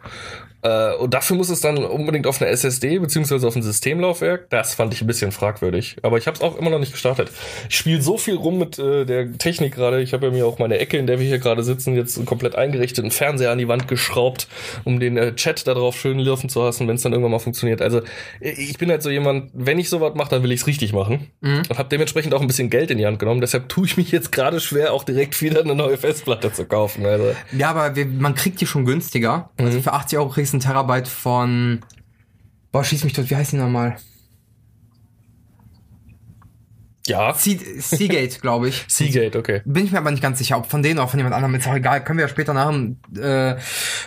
Äh, 0.61 0.95
und 0.95 1.13
dafür 1.13 1.37
muss 1.37 1.49
es 1.49 1.61
dann 1.61 1.77
unbedingt 1.77 2.27
auf 2.27 2.41
eine 2.41 2.49
SSD 2.49 2.99
beziehungsweise 2.99 3.47
auf 3.47 3.55
ein 3.55 3.61
Systemlaufwerk. 3.61 4.49
Das 4.49 4.75
fand 4.75 4.93
ich 4.93 5.01
ein 5.01 5.07
bisschen 5.07 5.31
fragwürdig. 5.31 5.97
Aber 6.01 6.17
ich 6.17 6.27
habe 6.27 6.35
es 6.35 6.41
auch 6.41 6.57
immer 6.57 6.69
noch 6.69 6.79
nicht 6.79 6.91
gestartet. 6.91 7.29
Ich 7.69 7.77
spiele 7.77 8.01
so 8.01 8.17
viel 8.17 8.35
rum 8.35 8.57
mit 8.57 8.79
äh, 8.79 9.05
der 9.05 9.37
Technik 9.37 9.75
gerade. 9.75 10.01
Ich 10.01 10.13
habe 10.13 10.27
ja 10.27 10.31
mir 10.31 10.45
auch 10.45 10.59
meine 10.59 10.79
Ecke, 10.79 10.97
in 10.97 11.07
der 11.07 11.19
wir 11.19 11.27
hier 11.27 11.39
gerade 11.39 11.63
sitzen, 11.63 11.95
jetzt 11.95 12.23
komplett 12.25 12.55
eingerichtet, 12.55 13.03
einen 13.03 13.11
Fernseher 13.11 13.51
an 13.51 13.57
die 13.57 13.67
Wand 13.67 13.87
geschraubt, 13.87 14.47
um 14.83 14.99
den 14.99 15.17
äh, 15.17 15.35
Chat 15.35 15.67
da 15.67 15.73
drauf 15.73 15.97
schön 15.97 16.19
laufen 16.19 16.49
zu 16.49 16.61
lassen, 16.61 16.87
wenn 16.87 16.95
es 16.95 17.01
dann 17.03 17.11
irgendwann 17.11 17.31
mal 17.31 17.39
funktioniert. 17.39 17.81
Also 17.81 18.01
äh, 18.39 18.49
ich 18.49 18.77
bin 18.77 18.89
halt 18.89 19.03
so 19.03 19.09
jemand, 19.09 19.51
wenn 19.53 19.79
ich 19.79 19.89
sowas 19.89 20.13
mache, 20.15 20.29
dann 20.29 20.43
will 20.43 20.51
ich 20.51 20.61
es 20.61 20.67
richtig 20.67 20.93
machen. 20.93 21.27
Mhm. 21.41 21.63
Und 21.69 21.77
habe 21.77 21.89
dementsprechend 21.89 22.33
auch 22.33 22.41
ein 22.41 22.47
bisschen 22.47 22.69
Geld 22.69 22.91
in 22.91 22.97
die 22.97 23.05
Hand 23.05 23.19
genommen. 23.19 23.41
Deshalb 23.41 23.69
tue 23.69 23.85
ich 23.85 23.97
mich 23.97 24.11
jetzt 24.11 24.31
gerade 24.31 24.59
schwer, 24.59 24.93
auch 24.93 25.03
direkt 25.03 25.41
wieder 25.41 25.61
eine 25.61 25.75
neue 25.75 25.97
Festplatte 25.97 26.51
zu 26.51 26.65
kaufen. 26.65 27.05
Also 27.05 27.35
Ja, 27.57 27.69
aber 27.69 27.95
wir, 27.95 28.05
man 28.05 28.35
kriegt 28.35 28.59
die 28.61 28.67
schon 28.67 28.85
günstiger. 28.85 29.49
Mhm. 29.57 29.65
Also 29.65 29.81
für 29.81 29.93
80 29.93 30.19
Euro 30.19 30.29
kriegst 30.29 30.46
du 30.53 30.57
ein 30.57 30.61
Terabyte 30.61 31.07
von. 31.07 31.81
Boah, 32.71 32.83
schieß 32.83 33.03
mich 33.03 33.13
tot, 33.13 33.29
wie 33.29 33.35
heißt 33.35 33.53
die 33.53 33.57
nochmal? 33.57 33.97
Ja, 37.07 37.33
Sea- 37.33 37.57
Seagate, 37.79 38.39
glaube 38.41 38.69
ich. 38.69 38.85
Seagate, 38.87 39.37
okay. 39.37 39.61
Bin 39.65 39.85
ich 39.85 39.91
mir 39.91 39.97
aber 39.97 40.11
nicht 40.11 40.21
ganz 40.21 40.37
sicher, 40.37 40.57
ob 40.57 40.67
von 40.69 40.83
denen 40.83 40.99
oder 40.99 41.07
von 41.07 41.19
jemand 41.19 41.33
anderem. 41.35 41.55
Ist 41.55 41.67
auch 41.67 41.75
egal. 41.75 42.03
Können 42.03 42.19
wir 42.19 42.25
ja 42.25 42.29
später 42.29 42.53
nach 42.53 42.69
dem 42.69 42.97
äh, 43.19 43.55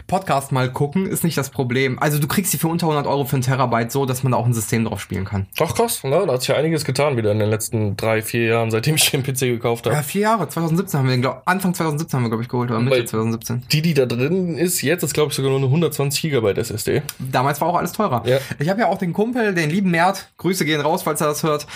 Podcast 0.07 0.53
mal 0.53 0.71
gucken. 0.73 1.07
Ist 1.07 1.25
nicht 1.25 1.37
das 1.37 1.51
Problem. 1.51 1.99
Also 1.99 2.19
du 2.19 2.27
kriegst 2.29 2.53
sie 2.53 2.59
für 2.59 2.69
unter 2.69 2.87
100 2.87 3.07
Euro 3.07 3.25
für 3.25 3.37
ein 3.37 3.43
Terabyte 3.43 3.91
so, 3.93 4.07
dass 4.07 4.23
man 4.23 4.33
da 4.33 4.39
auch 4.39 4.47
ein 4.47 4.55
System 4.55 4.85
drauf 4.85 5.01
spielen 5.01 5.25
kann. 5.25 5.47
Ach 5.61 5.75
krass, 5.75 6.05
ne? 6.05 6.23
da 6.27 6.33
hat 6.33 6.41
sich 6.43 6.49
ja 6.49 6.57
einiges 6.57 6.85
getan 6.85 7.17
wieder 7.17 7.33
in 7.33 7.39
den 7.39 7.51
letzten 7.51 7.97
drei, 7.97 8.23
vier 8.23 8.45
Jahren, 8.47 8.71
seitdem 8.71 8.95
ich 8.97 9.11
den 9.11 9.23
PC 9.23 9.41
gekauft 9.41 9.87
habe. 9.87 9.97
Ja, 9.97 10.03
vier 10.03 10.23
Jahre. 10.23 10.49
2017 10.49 10.99
haben 11.01 11.07
wir 11.07 11.13
den, 11.17 11.23
glaub, 11.23 11.43
Anfang 11.47 11.75
2017 11.75 12.17
haben 12.19 12.25
wir, 12.25 12.31
glaube 12.31 12.43
ich, 12.43 12.49
geholt. 12.49 12.71
Oder 12.71 12.81
Mitte 12.81 12.97
Weil- 12.99 13.07
2017. 13.07 13.63
Die, 13.73 13.83
die 13.83 13.95
da 13.95 14.07
drin 14.07 14.57
ist, 14.57 14.83
jetzt 14.83 15.03
ist 15.03 15.15
glaube 15.15 15.31
ich 15.31 15.37
sogar 15.37 15.51
nur 15.51 15.59
eine 15.59 15.67
120 15.67 16.23
Gigabyte 16.23 16.59
SSD. 16.59 17.03
Damals 17.19 17.61
war 17.61 17.69
auch 17.69 17.77
alles 17.77 17.93
teurer. 17.93 18.23
Ja. 18.27 18.39
Ich 18.59 18.69
habe 18.69 18.81
ja 18.81 18.87
auch 18.89 18.99
den 18.99 19.13
Kumpel, 19.13 19.55
den 19.55 19.71
lieben 19.71 19.91
Mert, 19.91 20.31
Grüße 20.37 20.65
gehen 20.65 20.81
raus, 20.81 21.03
falls 21.03 21.21
er 21.21 21.29
das 21.29 21.43
hört. 21.43 21.67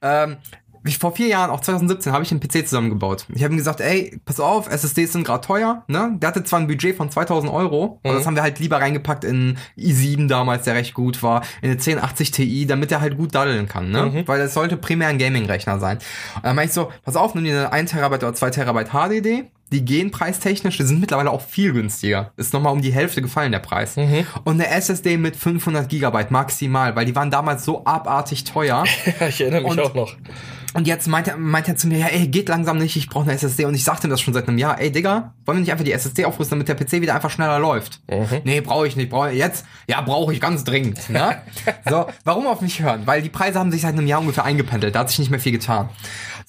Ähm, 0.00 0.36
ich, 0.84 0.98
vor 0.98 1.14
vier 1.14 1.28
Jahren, 1.28 1.50
auch 1.50 1.60
2017, 1.60 2.12
habe 2.12 2.24
ich 2.24 2.30
einen 2.30 2.40
PC 2.40 2.66
zusammengebaut. 2.66 3.26
Ich 3.34 3.44
habe 3.44 3.54
ihm 3.54 3.56
gesagt, 3.58 3.80
ey, 3.80 4.20
pass 4.24 4.40
auf, 4.40 4.68
SSDs 4.68 5.12
sind 5.12 5.24
gerade 5.24 5.46
teuer. 5.46 5.84
Ne? 5.88 6.16
Der 6.20 6.28
hatte 6.28 6.42
zwar 6.44 6.58
ein 6.60 6.66
Budget 6.66 6.96
von 6.96 7.10
2000 7.10 7.52
Euro, 7.52 8.00
aber 8.02 8.12
Mhm. 8.14 8.18
das 8.18 8.26
haben 8.26 8.34
wir 8.36 8.42
halt 8.42 8.58
lieber 8.58 8.78
reingepackt 8.78 9.24
in 9.24 9.58
i7 9.78 10.28
damals, 10.28 10.64
der 10.64 10.74
recht 10.74 10.94
gut 10.94 11.22
war, 11.22 11.42
in 11.62 11.70
eine 11.70 11.78
1080 11.80 12.30
Ti, 12.30 12.66
damit 12.66 12.90
er 12.92 13.00
halt 13.00 13.16
gut 13.16 13.34
daddeln 13.34 13.68
kann. 13.68 13.90
Ne? 13.90 14.06
Mhm. 14.06 14.28
Weil 14.28 14.38
das 14.40 14.54
sollte 14.54 14.76
primär 14.76 15.08
ein 15.08 15.18
Gaming-Rechner 15.18 15.78
sein. 15.78 15.98
Und 16.36 16.44
dann 16.44 16.56
meinte 16.56 16.70
ich 16.70 16.74
so, 16.74 16.90
pass 17.04 17.16
auf, 17.16 17.34
nimm 17.34 17.44
dir 17.44 17.52
eine 17.58 17.72
1 17.72 17.90
Terabyte 17.92 18.24
oder 18.24 18.34
2 18.34 18.50
Terabyte 18.50 18.90
HDD. 18.92 19.44
Die 19.72 19.84
gehen 19.84 20.10
preistechnisch, 20.10 20.76
die 20.76 20.84
sind 20.84 21.00
mittlerweile 21.00 21.30
auch 21.30 21.40
viel 21.40 21.72
günstiger. 21.72 22.32
Ist 22.36 22.52
nochmal 22.52 22.72
um 22.72 22.82
die 22.82 22.92
Hälfte 22.92 23.22
gefallen, 23.22 23.50
der 23.52 23.58
Preis. 23.58 23.96
Mhm. 23.96 24.26
Und 24.44 24.54
eine 24.60 24.68
SSD 24.68 25.16
mit 25.16 25.34
500 25.34 25.88
Gigabyte 25.88 26.30
maximal, 26.30 26.94
weil 26.94 27.06
die 27.06 27.16
waren 27.16 27.30
damals 27.30 27.64
so 27.64 27.84
abartig 27.84 28.44
teuer. 28.44 28.84
Ich 29.28 29.40
erinnere 29.40 29.62
mich 29.62 29.70
Und- 29.72 29.80
auch 29.80 29.94
noch. 29.94 30.16
Und 30.74 30.86
jetzt 30.86 31.06
meint 31.06 31.28
er, 31.28 31.36
meint 31.36 31.68
er 31.68 31.76
zu 31.76 31.86
mir, 31.86 31.98
ja, 31.98 32.06
ey, 32.06 32.28
geht 32.28 32.48
langsam 32.48 32.78
nicht, 32.78 32.96
ich 32.96 33.06
brauche 33.06 33.24
eine 33.24 33.34
SSD. 33.34 33.66
Und 33.66 33.74
ich 33.74 33.84
sagte 33.84 34.06
ihm 34.06 34.10
das 34.10 34.22
schon 34.22 34.32
seit 34.32 34.48
einem 34.48 34.56
Jahr, 34.56 34.80
ey, 34.80 34.90
Digga, 34.90 35.34
wollen 35.44 35.58
wir 35.58 35.60
nicht 35.60 35.70
einfach 35.70 35.84
die 35.84 35.92
SSD 35.92 36.24
aufrüsten, 36.24 36.58
damit 36.58 36.66
der 36.68 36.74
PC 36.76 37.02
wieder 37.02 37.14
einfach 37.14 37.28
schneller 37.28 37.58
läuft? 37.58 38.00
Mhm. 38.10 38.40
Nee, 38.44 38.62
brauche 38.62 38.86
ich 38.86 38.96
nicht, 38.96 39.10
brauche 39.10 39.28
jetzt, 39.32 39.66
ja, 39.86 40.00
brauche 40.00 40.32
ich 40.32 40.40
ganz 40.40 40.64
dringend. 40.64 41.10
Ne? 41.10 41.42
so, 41.90 42.06
warum 42.24 42.46
auf 42.46 42.62
mich 42.62 42.80
hören? 42.80 43.02
Weil 43.04 43.20
die 43.20 43.28
Preise 43.28 43.58
haben 43.58 43.70
sich 43.70 43.82
seit 43.82 43.92
einem 43.92 44.06
Jahr 44.06 44.20
ungefähr 44.20 44.44
eingependelt, 44.46 44.94
da 44.94 45.00
hat 45.00 45.10
sich 45.10 45.18
nicht 45.18 45.30
mehr 45.30 45.40
viel 45.40 45.52
getan. 45.52 45.90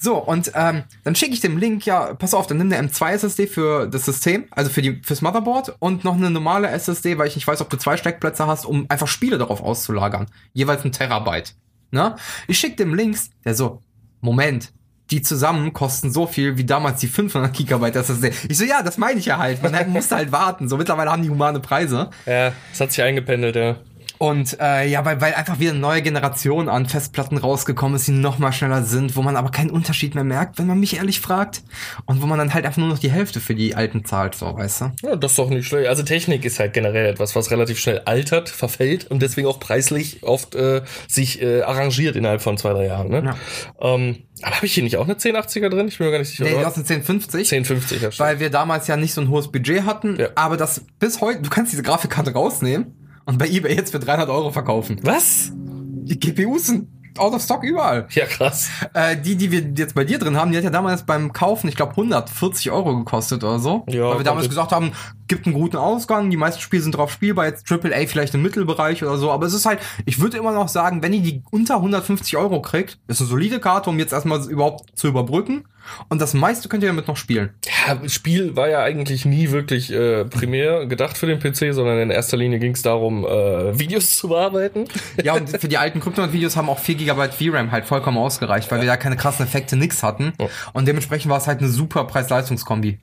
So, 0.03 0.17
und 0.17 0.51
ähm, 0.53 0.83
dann 1.05 1.15
schicke 1.15 1.33
ich 1.33 1.39
dem 1.39 1.57
Link, 1.57 1.85
ja, 1.85 2.13
pass 2.13 2.33
auf, 2.33 2.45
dann 2.45 2.57
nimm 2.57 2.73
eine 2.73 2.89
M2 2.89 3.11
SSD 3.11 3.47
für 3.47 3.87
das 3.87 4.03
System, 4.03 4.47
also 4.51 4.69
für 4.69 4.81
die 4.81 5.01
fürs 5.01 5.21
Motherboard 5.21 5.77
und 5.79 6.03
noch 6.03 6.15
eine 6.15 6.29
normale 6.29 6.67
SSD, 6.67 7.17
weil 7.17 7.29
ich 7.29 7.35
nicht 7.35 7.47
weiß, 7.47 7.61
ob 7.61 7.69
du 7.69 7.77
zwei 7.77 7.95
Steckplätze 7.95 8.45
hast, 8.45 8.65
um 8.65 8.85
einfach 8.89 9.07
Spiele 9.07 9.37
darauf 9.37 9.61
auszulagern. 9.61 10.25
Jeweils 10.51 10.83
ein 10.83 10.91
Terabyte. 10.91 11.55
Ne? 11.91 12.17
Ich 12.49 12.59
schicke 12.59 12.75
dem 12.75 12.93
Links, 12.93 13.29
der 13.45 13.55
so, 13.55 13.81
Moment, 14.19 14.73
die 15.09 15.21
zusammen 15.21 15.71
kosten 15.71 16.11
so 16.11 16.27
viel 16.27 16.57
wie 16.57 16.65
damals 16.65 16.99
die 16.99 17.07
500 17.07 17.53
Gigabyte 17.53 17.95
SSD. 17.95 18.33
Ich 18.49 18.57
so, 18.57 18.65
ja, 18.65 18.83
das 18.83 18.97
meine 18.97 19.21
ich 19.21 19.25
ja 19.27 19.37
halt. 19.37 19.63
Man 19.63 19.89
musste 19.89 20.17
halt 20.17 20.33
warten. 20.33 20.67
So, 20.67 20.75
mittlerweile 20.75 21.11
haben 21.11 21.23
die 21.23 21.29
humane 21.29 21.61
Preise. 21.61 22.09
Ja, 22.25 22.51
es 22.73 22.81
hat 22.81 22.91
sich 22.91 23.01
eingependelt, 23.01 23.55
ja. 23.55 23.77
Und 24.23 24.57
äh, 24.61 24.87
ja, 24.87 25.03
weil, 25.03 25.19
weil 25.19 25.33
einfach 25.33 25.59
wieder 25.59 25.71
eine 25.71 25.81
neue 25.81 26.01
Generation 26.01 26.69
an 26.69 26.85
Festplatten 26.85 27.37
rausgekommen 27.37 27.97
ist, 27.97 28.07
die 28.07 28.13
noch 28.13 28.39
mal 28.39 28.53
schneller 28.53 28.83
sind, 28.83 29.17
wo 29.17 29.21
man 29.21 29.35
aber 29.35 29.51
keinen 29.51 29.69
Unterschied 29.69 30.15
mehr 30.15 30.23
merkt, 30.23 30.57
wenn 30.59 30.65
man 30.65 30.79
mich 30.79 30.95
ehrlich 30.95 31.19
fragt. 31.19 31.61
Und 32.05 32.21
wo 32.21 32.25
man 32.25 32.37
dann 32.39 32.53
halt 32.53 32.65
einfach 32.65 32.77
nur 32.77 32.87
noch 32.87 32.99
die 32.99 33.11
Hälfte 33.11 33.41
für 33.41 33.53
die 33.53 33.75
alten 33.75 34.05
zahlt, 34.05 34.35
so, 34.35 34.57
weißt 34.57 34.79
du? 34.79 34.91
Ja, 35.01 35.17
das 35.17 35.31
ist 35.31 35.39
doch 35.39 35.49
nicht 35.49 35.67
schlecht. 35.67 35.89
Also 35.89 36.03
Technik 36.03 36.45
ist 36.45 36.57
halt 36.57 36.71
generell 36.71 37.05
etwas, 37.05 37.35
was 37.35 37.51
relativ 37.51 37.79
schnell 37.79 37.99
altert, 38.05 38.47
verfällt 38.47 39.11
und 39.11 39.21
deswegen 39.21 39.45
auch 39.45 39.59
preislich 39.59 40.23
oft 40.23 40.55
äh, 40.55 40.83
sich 41.09 41.41
äh, 41.41 41.63
arrangiert 41.63 42.15
innerhalb 42.15 42.41
von 42.41 42.57
zwei, 42.57 42.71
drei 42.71 42.85
Jahren. 42.85 43.09
Ne? 43.09 43.35
Ähm, 43.81 44.19
aber 44.41 44.55
habe 44.55 44.65
ich 44.65 44.73
hier 44.73 44.83
nicht 44.83 44.95
auch 44.95 45.03
eine 45.03 45.15
1080er 45.15 45.67
drin? 45.67 45.89
Ich 45.89 45.97
bin 45.97 46.07
mir 46.07 46.11
gar 46.11 46.19
nicht 46.19 46.29
sicher. 46.29 46.45
Nee, 46.45 46.51
du 46.51 46.65
hast 46.65 46.77
eine 46.77 46.85
1050. 46.85 47.51
1050 47.51 48.01
ja, 48.01 48.09
stimmt. 48.09 48.19
weil 48.25 48.39
wir 48.39 48.49
damals 48.49 48.87
ja 48.87 48.95
nicht 48.95 49.13
so 49.13 49.19
ein 49.19 49.27
hohes 49.27 49.51
Budget 49.51 49.85
hatten, 49.85 50.15
Ja. 50.17 50.29
aber 50.35 50.55
das 50.55 50.85
bis 50.97 51.19
heute, 51.19 51.41
du 51.41 51.49
kannst 51.49 51.73
diese 51.73 51.83
Grafikkarte 51.83 52.31
rausnehmen 52.31 53.02
und 53.25 53.37
bei 53.37 53.47
eBay 53.47 53.75
jetzt 53.75 53.91
für 53.91 53.99
300 53.99 54.29
Euro 54.29 54.51
verkaufen. 54.51 54.99
Was? 55.03 55.51
Die 55.53 56.19
GPUs 56.19 56.67
sind 56.67 56.87
out 57.17 57.33
of 57.33 57.41
stock 57.41 57.63
überall. 57.63 58.07
Ja, 58.11 58.25
krass. 58.25 58.69
Äh, 58.93 59.17
die, 59.17 59.35
die 59.35 59.51
wir 59.51 59.61
jetzt 59.77 59.95
bei 59.95 60.03
dir 60.03 60.19
drin 60.19 60.35
haben, 60.37 60.51
die 60.51 60.57
hat 60.57 60.63
ja 60.63 60.69
damals 60.69 61.03
beim 61.05 61.31
Kaufen, 61.31 61.67
ich 61.67 61.75
glaube, 61.75 61.91
140 61.91 62.71
Euro 62.71 62.97
gekostet 62.97 63.43
oder 63.43 63.59
so. 63.59 63.85
Ja, 63.87 64.09
weil 64.09 64.19
wir 64.19 64.23
damals 64.23 64.49
gesagt 64.49 64.71
haben, 64.71 64.93
gibt 65.27 65.45
einen 65.45 65.55
guten 65.55 65.77
Ausgang, 65.77 66.29
die 66.29 66.37
meisten 66.37 66.61
Spiele 66.61 66.83
sind 66.83 66.95
drauf 66.95 67.11
spielbar, 67.11 67.45
jetzt 67.45 67.69
AAA 67.71 68.07
vielleicht 68.07 68.33
im 68.33 68.41
Mittelbereich 68.41 69.03
oder 69.03 69.17
so. 69.17 69.31
Aber 69.31 69.45
es 69.45 69.53
ist 69.53 69.65
halt, 69.65 69.79
ich 70.05 70.19
würde 70.19 70.37
immer 70.37 70.51
noch 70.51 70.67
sagen, 70.67 71.01
wenn 71.01 71.13
ihr 71.13 71.21
die 71.21 71.43
unter 71.51 71.75
150 71.75 72.37
Euro 72.37 72.61
kriegt, 72.61 72.99
ist 73.07 73.21
eine 73.21 73.29
solide 73.29 73.59
Karte, 73.59 73.89
um 73.89 73.99
jetzt 73.99 74.13
erstmal 74.13 74.43
überhaupt 74.49 74.97
zu 74.97 75.07
überbrücken. 75.07 75.65
Und 76.09 76.21
das 76.21 76.33
meiste 76.33 76.69
könnt 76.69 76.83
ihr 76.83 76.89
damit 76.89 77.07
noch 77.07 77.17
spielen. 77.17 77.51
Ja, 77.65 77.95
das 77.95 78.13
Spiel 78.13 78.55
war 78.55 78.69
ja 78.69 78.81
eigentlich 78.81 79.25
nie 79.25 79.51
wirklich 79.51 79.91
äh, 79.91 80.25
primär 80.25 80.85
gedacht 80.85 81.17
für 81.17 81.27
den 81.27 81.39
PC, 81.39 81.73
sondern 81.73 81.99
in 81.99 82.09
erster 82.09 82.37
Linie 82.37 82.59
ging 82.59 82.71
es 82.71 82.81
darum, 82.81 83.25
äh, 83.25 83.77
Videos 83.77 84.15
zu 84.15 84.29
bearbeiten. 84.29 84.85
Ja, 85.21 85.33
und 85.33 85.49
für 85.49 85.67
die 85.67 85.77
alten 85.77 85.99
Kryptonite-Videos 85.99 86.55
haben 86.55 86.69
auch 86.69 86.79
4 86.79 86.95
GB 86.95 87.29
VRAM 87.31 87.71
halt 87.71 87.85
vollkommen 87.85 88.17
ausgereicht, 88.17 88.71
weil 88.71 88.79
wir 88.79 88.87
da 88.87 88.97
keine 88.97 89.17
krassen 89.17 89.45
Effekte, 89.45 89.75
nix 89.75 90.03
hatten. 90.03 90.33
Ja. 90.39 90.47
Und 90.73 90.87
dementsprechend 90.87 91.29
war 91.29 91.37
es 91.37 91.47
halt 91.47 91.59
eine 91.59 91.69
super 91.69 92.05
Preis-Leistungs-Kombi. 92.05 92.99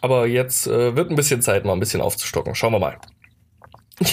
Aber 0.00 0.26
jetzt 0.26 0.66
äh, 0.66 0.96
wird 0.96 1.10
ein 1.10 1.16
bisschen 1.16 1.42
Zeit, 1.42 1.64
mal 1.64 1.72
ein 1.72 1.80
bisschen 1.80 2.00
aufzustocken. 2.00 2.54
Schauen 2.54 2.72
wir 2.72 2.78
mal. 2.78 2.98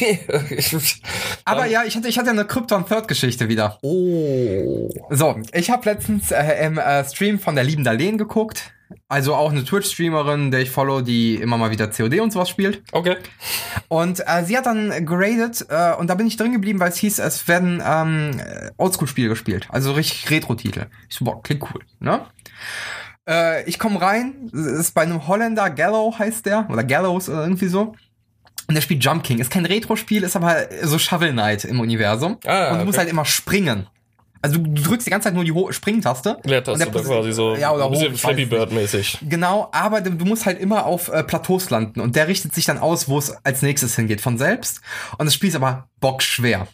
Aber 1.45 1.65
ja, 1.65 1.83
ich 1.83 1.95
hatte, 1.95 2.07
ich 2.07 2.17
hatte 2.17 2.29
eine 2.29 2.45
Krypton 2.45 2.85
Third 2.85 3.07
Geschichte 3.07 3.49
wieder. 3.49 3.79
oh. 3.81 4.89
So, 5.09 5.39
ich 5.53 5.71
habe 5.71 5.89
letztens 5.89 6.31
äh, 6.31 6.65
im 6.65 6.77
äh, 6.77 7.03
Stream 7.03 7.39
von 7.39 7.55
der 7.55 7.63
lieben 7.63 7.83
Darlene 7.83 8.17
geguckt. 8.17 8.73
Also 9.07 9.35
auch 9.35 9.51
eine 9.51 9.63
Twitch-Streamerin, 9.63 10.51
der 10.51 10.61
ich 10.61 10.69
follow, 10.69 11.01
die 11.01 11.35
immer 11.35 11.57
mal 11.57 11.71
wieder 11.71 11.87
COD 11.87 12.19
und 12.19 12.31
sowas 12.31 12.49
spielt. 12.49 12.83
Okay. 12.91 13.17
Und 13.87 14.19
äh, 14.25 14.43
sie 14.43 14.57
hat 14.57 14.65
dann 14.65 15.05
geradet 15.05 15.65
äh, 15.69 15.93
und 15.93 16.09
da 16.09 16.15
bin 16.15 16.27
ich 16.27 16.37
drin 16.37 16.51
geblieben, 16.51 16.79
weil 16.79 16.89
es 16.89 16.97
hieß, 16.97 17.19
es 17.19 17.47
werden 17.47 17.81
ähm, 17.85 18.41
Oldschool-Spiele 18.77 19.29
gespielt. 19.29 19.67
Also 19.69 19.93
richtig 19.93 20.29
Retro-Titel. 20.29 20.87
Ich 21.09 21.15
so, 21.15 21.25
boah, 21.25 21.41
klingt 21.41 21.63
cool, 21.63 21.81
ne? 21.99 22.25
Äh, 23.27 23.63
ich 23.69 23.77
komme 23.79 24.01
rein, 24.01 24.49
es 24.53 24.59
ist 24.59 24.91
bei 24.93 25.01
einem 25.01 25.27
Holländer, 25.27 25.69
Gallow 25.69 26.15
heißt 26.17 26.45
der, 26.45 26.67
oder 26.69 26.83
Gallows 26.83 27.29
oder 27.29 27.43
irgendwie 27.43 27.67
so. 27.67 27.93
Und 28.67 28.75
der 28.75 28.81
spielt 28.81 29.03
Jump 29.03 29.23
King. 29.23 29.39
Ist 29.39 29.51
kein 29.51 29.65
Retro-Spiel, 29.65 30.23
ist 30.23 30.35
aber 30.35 30.55
so 30.83 30.97
Shovel 30.97 31.31
Knight 31.31 31.65
im 31.65 31.79
Universum. 31.79 32.37
Ah, 32.45 32.71
und 32.71 32.79
du 32.79 32.85
musst 32.85 32.97
okay. 32.97 32.99
halt 32.99 33.09
immer 33.09 33.25
springen. 33.25 33.87
Also 34.43 34.57
du, 34.57 34.69
du 34.69 34.81
drückst 34.81 35.05
die 35.05 35.11
ganze 35.11 35.25
Zeit 35.25 35.35
nur 35.35 35.43
die 35.43 35.51
Ho 35.51 35.71
Springtaste. 35.71 36.37
Leertaste 36.43 36.87
Pos- 36.87 37.03
quasi 37.05 37.31
so 37.31 37.55
Ja, 37.55 37.71
oder 37.73 37.85
ein 37.85 37.91
bisschen 37.91 38.13
hoch, 38.13 38.17
Flappy. 38.17 38.45
Bird 38.45 38.71
mäßig. 38.71 39.19
Genau, 39.29 39.69
aber 39.71 40.01
du 40.01 40.11
du 40.11 40.25
musst 40.25 40.45
halt 40.47 40.59
immer 40.59 40.85
auf 40.85 41.09
äh, 41.09 41.23
Plateaus 41.23 41.69
landen 41.69 41.99
und 41.99 42.15
der 42.15 42.27
richtet 42.27 42.55
sich 42.55 42.65
dann 42.65 42.79
aus, 42.79 43.07
wo 43.07 43.19
es 43.19 43.35
als 43.45 43.61
nächstes 43.61 43.95
hingeht 43.95 44.19
von 44.21 44.37
selbst. 44.39 44.81
Und 45.19 45.25
das 45.25 45.35
Spiel 45.35 45.49
ist 45.49 45.55
aber 45.55 45.89
bockschwer. 45.99 46.67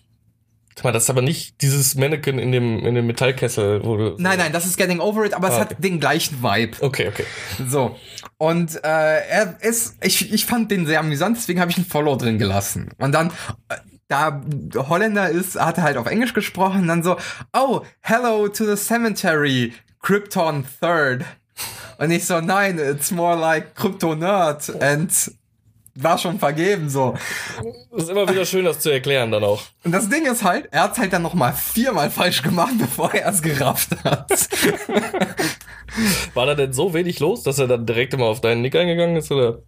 Guck 0.78 0.84
mal, 0.84 0.92
das 0.92 1.06
ist 1.06 1.10
aber 1.10 1.24
nicht 1.24 1.60
dieses 1.64 1.96
Mannequin 1.96 2.38
in 2.38 2.52
dem, 2.52 2.86
in 2.86 2.94
dem 2.94 3.08
Metallkessel, 3.08 3.84
wo 3.84 3.98
du. 3.98 4.16
Nein, 4.20 4.38
nein, 4.38 4.54
das 4.54 4.64
ist 4.68 4.78
Getting 4.78 5.00
Over 5.00 5.26
It, 5.26 5.34
aber 5.34 5.48
es 5.48 5.56
Ah, 5.56 5.62
hat 5.62 5.72
okay. 5.72 5.82
den 5.82 6.00
gleichen 6.00 6.44
Vibe. 6.44 6.78
Okay, 6.82 7.08
okay. 7.08 7.26
So. 7.68 7.96
Und 8.38 8.76
äh, 8.84 9.28
er 9.28 9.58
ist, 9.62 9.96
ich, 10.04 10.32
ich 10.32 10.46
fand 10.46 10.70
den 10.70 10.86
sehr 10.86 11.00
amüsant, 11.00 11.36
deswegen 11.36 11.60
habe 11.62 11.72
ich 11.72 11.78
einen 11.78 11.88
Follow 11.88 12.16
drin 12.16 12.38
gelassen. 12.38 12.92
Und 13.00 13.12
dann, 13.14 13.32
äh, 13.70 13.78
da 14.08 14.40
Holländer 14.76 15.30
ist, 15.30 15.60
hat 15.60 15.80
er 15.80 15.84
halt 15.84 15.98
auf 15.98 16.06
Englisch 16.06 16.34
gesprochen, 16.36 16.88
dann 16.88 17.02
so, 17.02 17.18
oh, 17.54 17.82
hello 18.02 18.48
to 18.48 18.64
the 18.64 18.78
cemetery, 18.82 19.74
Krypton 20.04 20.64
Third. 20.80 21.26
Und 21.98 22.12
ich 22.12 22.26
so, 22.28 22.40
nein, 22.40 22.78
it's 22.78 23.10
more 23.10 23.36
like 23.36 23.74
Crypto 23.74 24.14
Nerd 24.14 24.70
and 24.80 25.12
war 26.00 26.18
schon 26.18 26.40
vergeben 26.40 26.90
so. 26.90 27.16
Es 27.96 28.04
ist 28.04 28.10
immer 28.10 28.28
wieder 28.30 28.46
schön, 28.46 28.66
das 28.66 28.80
zu 28.80 28.90
erklären 28.92 29.32
dann 29.32 29.44
auch. 29.44 29.62
Und 29.84 29.92
das 29.92 30.10
Ding 30.10 30.26
ist 30.26 30.44
halt, 30.44 30.68
er 30.72 30.84
hat's 30.84 31.00
halt 31.00 31.12
dann 31.14 31.22
noch 31.24 31.34
mal 31.34 31.54
viermal 31.54 32.10
falsch 32.10 32.42
gemacht, 32.44 32.74
bevor 32.80 33.14
er 33.14 33.30
es 33.30 33.42
gerafft 33.42 33.90
hat. 34.04 34.32
War 36.34 36.46
da 36.46 36.56
denn 36.56 36.74
so 36.74 36.94
wenig 36.94 37.20
los, 37.20 37.44
dass 37.44 37.60
er 37.60 37.68
dann 37.68 37.86
direkt 37.86 38.14
immer 38.14 38.26
auf 38.26 38.42
deinen 38.42 38.62
Nick 38.62 38.76
eingegangen 38.76 39.16
ist, 39.16 39.32
oder? 39.32 39.60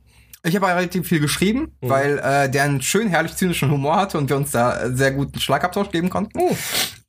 Ich 0.44 0.56
habe 0.56 0.68
relativ 0.68 1.08
viel 1.08 1.20
geschrieben, 1.20 1.74
Mhm. 1.82 1.90
weil 1.90 2.20
äh, 2.20 2.50
der 2.50 2.64
einen 2.64 2.82
schön 2.82 3.08
herrlich 3.10 3.36
zynischen 3.36 3.72
Humor 3.72 3.98
hatte 3.98 4.18
und 4.18 4.30
wir 4.30 4.38
uns 4.38 4.52
da 4.52 4.84
äh, 4.84 4.96
sehr 4.96 5.12
guten 5.12 5.40
Schlagabtausch 5.40 5.90
geben 5.92 6.10
konnten. 6.10 6.40
Oh. 6.40 6.56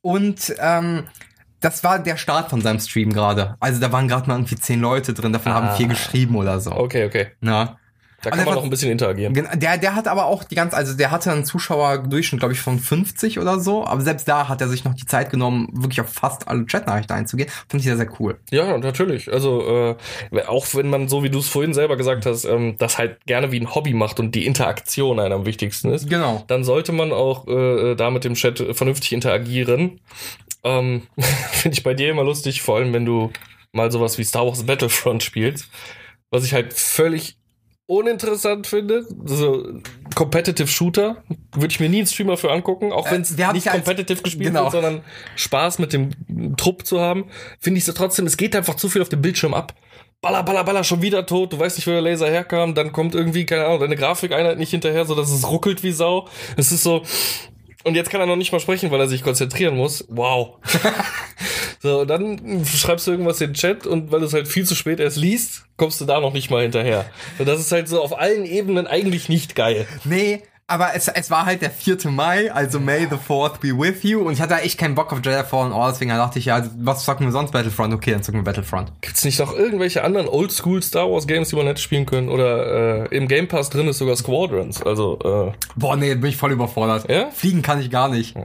Und 0.00 0.54
ähm, 0.58 1.04
das 1.60 1.84
war 1.84 1.98
der 1.98 2.16
Start 2.16 2.50
von 2.50 2.60
seinem 2.62 2.80
Stream 2.80 3.12
gerade. 3.12 3.54
Also 3.60 3.80
da 3.80 3.92
waren 3.92 4.08
gerade 4.08 4.26
mal 4.26 4.34
irgendwie 4.36 4.56
zehn 4.56 4.80
Leute 4.80 5.12
drin, 5.14 5.32
davon 5.32 5.52
haben 5.52 5.68
Ah. 5.68 5.74
vier 5.74 5.88
geschrieben 5.88 6.34
oder 6.36 6.58
so. 6.58 6.72
Okay, 6.72 7.04
okay. 7.04 7.28
Ja. 7.42 7.76
Da 8.22 8.30
Und 8.30 8.36
kann 8.36 8.44
man 8.44 8.54
noch 8.54 8.64
ein 8.64 8.70
bisschen 8.70 8.90
interagieren. 8.90 9.32
Der, 9.54 9.78
der 9.78 9.94
hat 9.94 10.06
aber 10.06 10.26
auch 10.26 10.44
die 10.44 10.54
ganze, 10.54 10.76
also 10.76 10.94
der 10.94 11.10
hatte 11.10 11.32
einen 11.32 11.44
Zuschauerdurchschnitt, 11.44 12.38
glaube 12.40 12.52
ich, 12.52 12.60
von 12.60 12.78
50 12.78 13.38
oder 13.38 13.58
so. 13.60 13.86
Aber 13.86 14.02
selbst 14.02 14.28
da 14.28 14.48
hat 14.48 14.60
er 14.60 14.68
sich 14.68 14.84
noch 14.84 14.94
die 14.94 15.06
Zeit 15.06 15.30
genommen, 15.30 15.68
wirklich 15.72 16.00
auf 16.02 16.10
fast 16.10 16.46
alle 16.46 16.66
Chatnachrichten 16.66 17.16
einzugehen. 17.16 17.48
Fand 17.68 17.80
ich 17.80 17.84
sehr, 17.84 17.96
sehr 17.96 18.10
cool. 18.20 18.38
Ja, 18.50 18.76
natürlich. 18.76 19.32
Also 19.32 19.96
äh, 20.32 20.42
auch 20.46 20.66
wenn 20.74 20.90
man, 20.90 21.08
so 21.08 21.22
wie 21.22 21.30
du 21.30 21.38
es 21.38 21.48
vorhin 21.48 21.72
selber 21.72 21.96
gesagt 21.96 22.26
hast, 22.26 22.44
ähm, 22.44 22.76
das 22.78 22.98
halt 22.98 23.24
gerne 23.24 23.52
wie 23.52 23.60
ein 23.60 23.74
Hobby 23.74 23.94
macht 23.94 24.20
und 24.20 24.34
die 24.34 24.44
Interaktion 24.44 25.18
einer 25.18 25.34
am 25.36 25.46
wichtigsten 25.46 25.90
ist, 25.90 26.08
Genau. 26.10 26.44
dann 26.46 26.62
sollte 26.64 26.92
man 26.92 27.12
auch 27.12 27.48
äh, 27.48 27.94
da 27.94 28.10
mit 28.10 28.24
dem 28.24 28.34
Chat 28.34 28.58
vernünftig 28.76 29.12
interagieren. 29.12 30.00
Ähm, 30.62 31.02
Finde 31.52 31.74
ich 31.76 31.82
bei 31.82 31.94
dir 31.94 32.10
immer 32.10 32.24
lustig, 32.24 32.60
vor 32.60 32.76
allem 32.76 32.92
wenn 32.92 33.06
du 33.06 33.30
mal 33.72 33.90
sowas 33.90 34.18
wie 34.18 34.24
Star 34.24 34.46
Wars 34.46 34.64
Battlefront 34.64 35.22
spielst, 35.22 35.68
was 36.30 36.44
ich 36.44 36.52
halt 36.54 36.72
völlig 36.74 37.36
uninteressant 37.90 38.68
finde. 38.68 39.04
So 39.24 39.66
Competitive 40.14 40.68
Shooter 40.68 41.22
würde 41.52 41.72
ich 41.72 41.80
mir 41.80 41.88
nie 41.88 41.98
einen 41.98 42.06
Streamer 42.06 42.36
für 42.36 42.52
angucken, 42.52 42.92
auch 42.92 43.08
Äh, 43.08 43.12
wenn 43.12 43.22
es 43.22 43.36
haben 43.36 43.54
nicht 43.54 43.66
competitive 43.66 44.22
gespielt 44.22 44.50
genau. 44.50 44.64
wird, 44.64 44.72
sondern 44.72 45.02
Spaß 45.34 45.80
mit 45.80 45.92
dem 45.92 46.56
Trupp 46.56 46.86
zu 46.86 47.00
haben. 47.00 47.24
Finde 47.58 47.78
ich 47.78 47.84
so 47.84 47.92
trotzdem, 47.92 48.26
es 48.26 48.36
geht 48.36 48.54
einfach 48.54 48.76
zu 48.76 48.88
viel 48.88 49.02
auf 49.02 49.08
dem 49.08 49.20
Bildschirm 49.20 49.54
ab. 49.54 49.74
Baller, 50.20 50.42
baller, 50.42 50.64
baller, 50.64 50.84
schon 50.84 51.02
wieder 51.02 51.26
tot. 51.26 51.52
Du 51.52 51.58
weißt 51.58 51.78
nicht, 51.78 51.86
wo 51.86 51.90
der 51.90 52.02
Laser 52.02 52.28
herkam. 52.28 52.74
Dann 52.74 52.92
kommt 52.92 53.14
irgendwie, 53.14 53.46
keine 53.46 53.64
Ahnung, 53.64 53.80
deine 53.80 53.96
Grafikeinheit 53.96 54.58
nicht 54.58 54.70
hinterher, 54.70 55.04
so 55.04 55.14
dass 55.14 55.30
es 55.30 55.50
ruckelt 55.50 55.82
wie 55.82 55.92
Sau. 55.92 56.28
Es 56.56 56.70
ist 56.72 56.82
so. 56.82 57.02
Und 57.82 57.94
jetzt 57.94 58.10
kann 58.10 58.20
er 58.20 58.26
noch 58.26 58.36
nicht 58.36 58.52
mal 58.52 58.60
sprechen, 58.60 58.90
weil 58.90 59.00
er 59.00 59.08
sich 59.08 59.22
konzentrieren 59.22 59.76
muss. 59.76 60.04
Wow. 60.08 60.58
so, 61.82 62.00
und 62.00 62.08
dann 62.08 62.64
schreibst 62.66 63.06
du 63.06 63.12
irgendwas 63.12 63.40
in 63.40 63.50
den 63.50 63.54
Chat 63.54 63.86
und 63.86 64.12
weil 64.12 64.20
du 64.20 64.26
es 64.26 64.34
halt 64.34 64.48
viel 64.48 64.66
zu 64.66 64.74
spät 64.74 65.00
erst 65.00 65.16
liest, 65.16 65.64
kommst 65.76 66.00
du 66.00 66.04
da 66.04 66.20
noch 66.20 66.32
nicht 66.34 66.50
mal 66.50 66.62
hinterher. 66.62 67.06
Und 67.38 67.48
das 67.48 67.60
ist 67.60 67.72
halt 67.72 67.88
so 67.88 68.02
auf 68.02 68.18
allen 68.18 68.44
Ebenen 68.44 68.86
eigentlich 68.86 69.28
nicht 69.28 69.54
geil. 69.54 69.86
Nee, 70.04 70.42
aber 70.70 70.94
es, 70.94 71.08
es 71.08 71.30
war 71.30 71.46
halt 71.46 71.62
der 71.62 71.70
4. 71.70 72.10
Mai, 72.10 72.52
also 72.52 72.78
May 72.78 73.06
the 73.10 73.16
4th 73.16 73.60
be 73.60 73.76
with 73.76 74.02
you. 74.02 74.20
Und 74.20 74.32
ich 74.32 74.40
hatte 74.40 74.54
echt 74.54 74.78
keinen 74.78 74.94
Bock 74.94 75.12
auf 75.12 75.18
Jedi 75.24 75.42
Fallen 75.42 75.72
Order, 75.72 75.92
deswegen 75.92 76.10
dachte 76.10 76.38
ich, 76.38 76.44
ja, 76.44 76.64
was 76.78 77.04
zocken 77.04 77.26
wir 77.26 77.32
sonst 77.32 77.50
Battlefront? 77.50 77.92
Okay, 77.92 78.12
dann 78.12 78.22
zocken 78.22 78.40
wir 78.40 78.44
Battlefront. 78.44 78.92
Gibt's 79.00 79.24
nicht 79.24 79.40
noch 79.40 79.52
irgendwelche 79.52 80.04
anderen 80.04 80.28
Oldschool 80.28 80.82
Star 80.82 81.10
Wars 81.10 81.26
Games, 81.26 81.48
die 81.48 81.56
man 81.56 81.66
hätte 81.66 81.80
spielen 81.80 82.06
können? 82.06 82.28
Oder 82.28 83.08
äh, 83.10 83.16
im 83.16 83.26
Game 83.26 83.48
Pass 83.48 83.70
drin 83.70 83.88
ist 83.88 83.98
sogar 83.98 84.16
Squadrons. 84.16 84.82
Also, 84.82 85.18
äh, 85.24 85.52
Boah, 85.74 85.96
nee, 85.96 86.14
bin 86.14 86.30
ich 86.30 86.36
voll 86.36 86.52
überfordert. 86.52 87.10
Ja? 87.10 87.30
Fliegen 87.30 87.62
kann 87.62 87.80
ich 87.80 87.90
gar 87.90 88.08
nicht. 88.08 88.36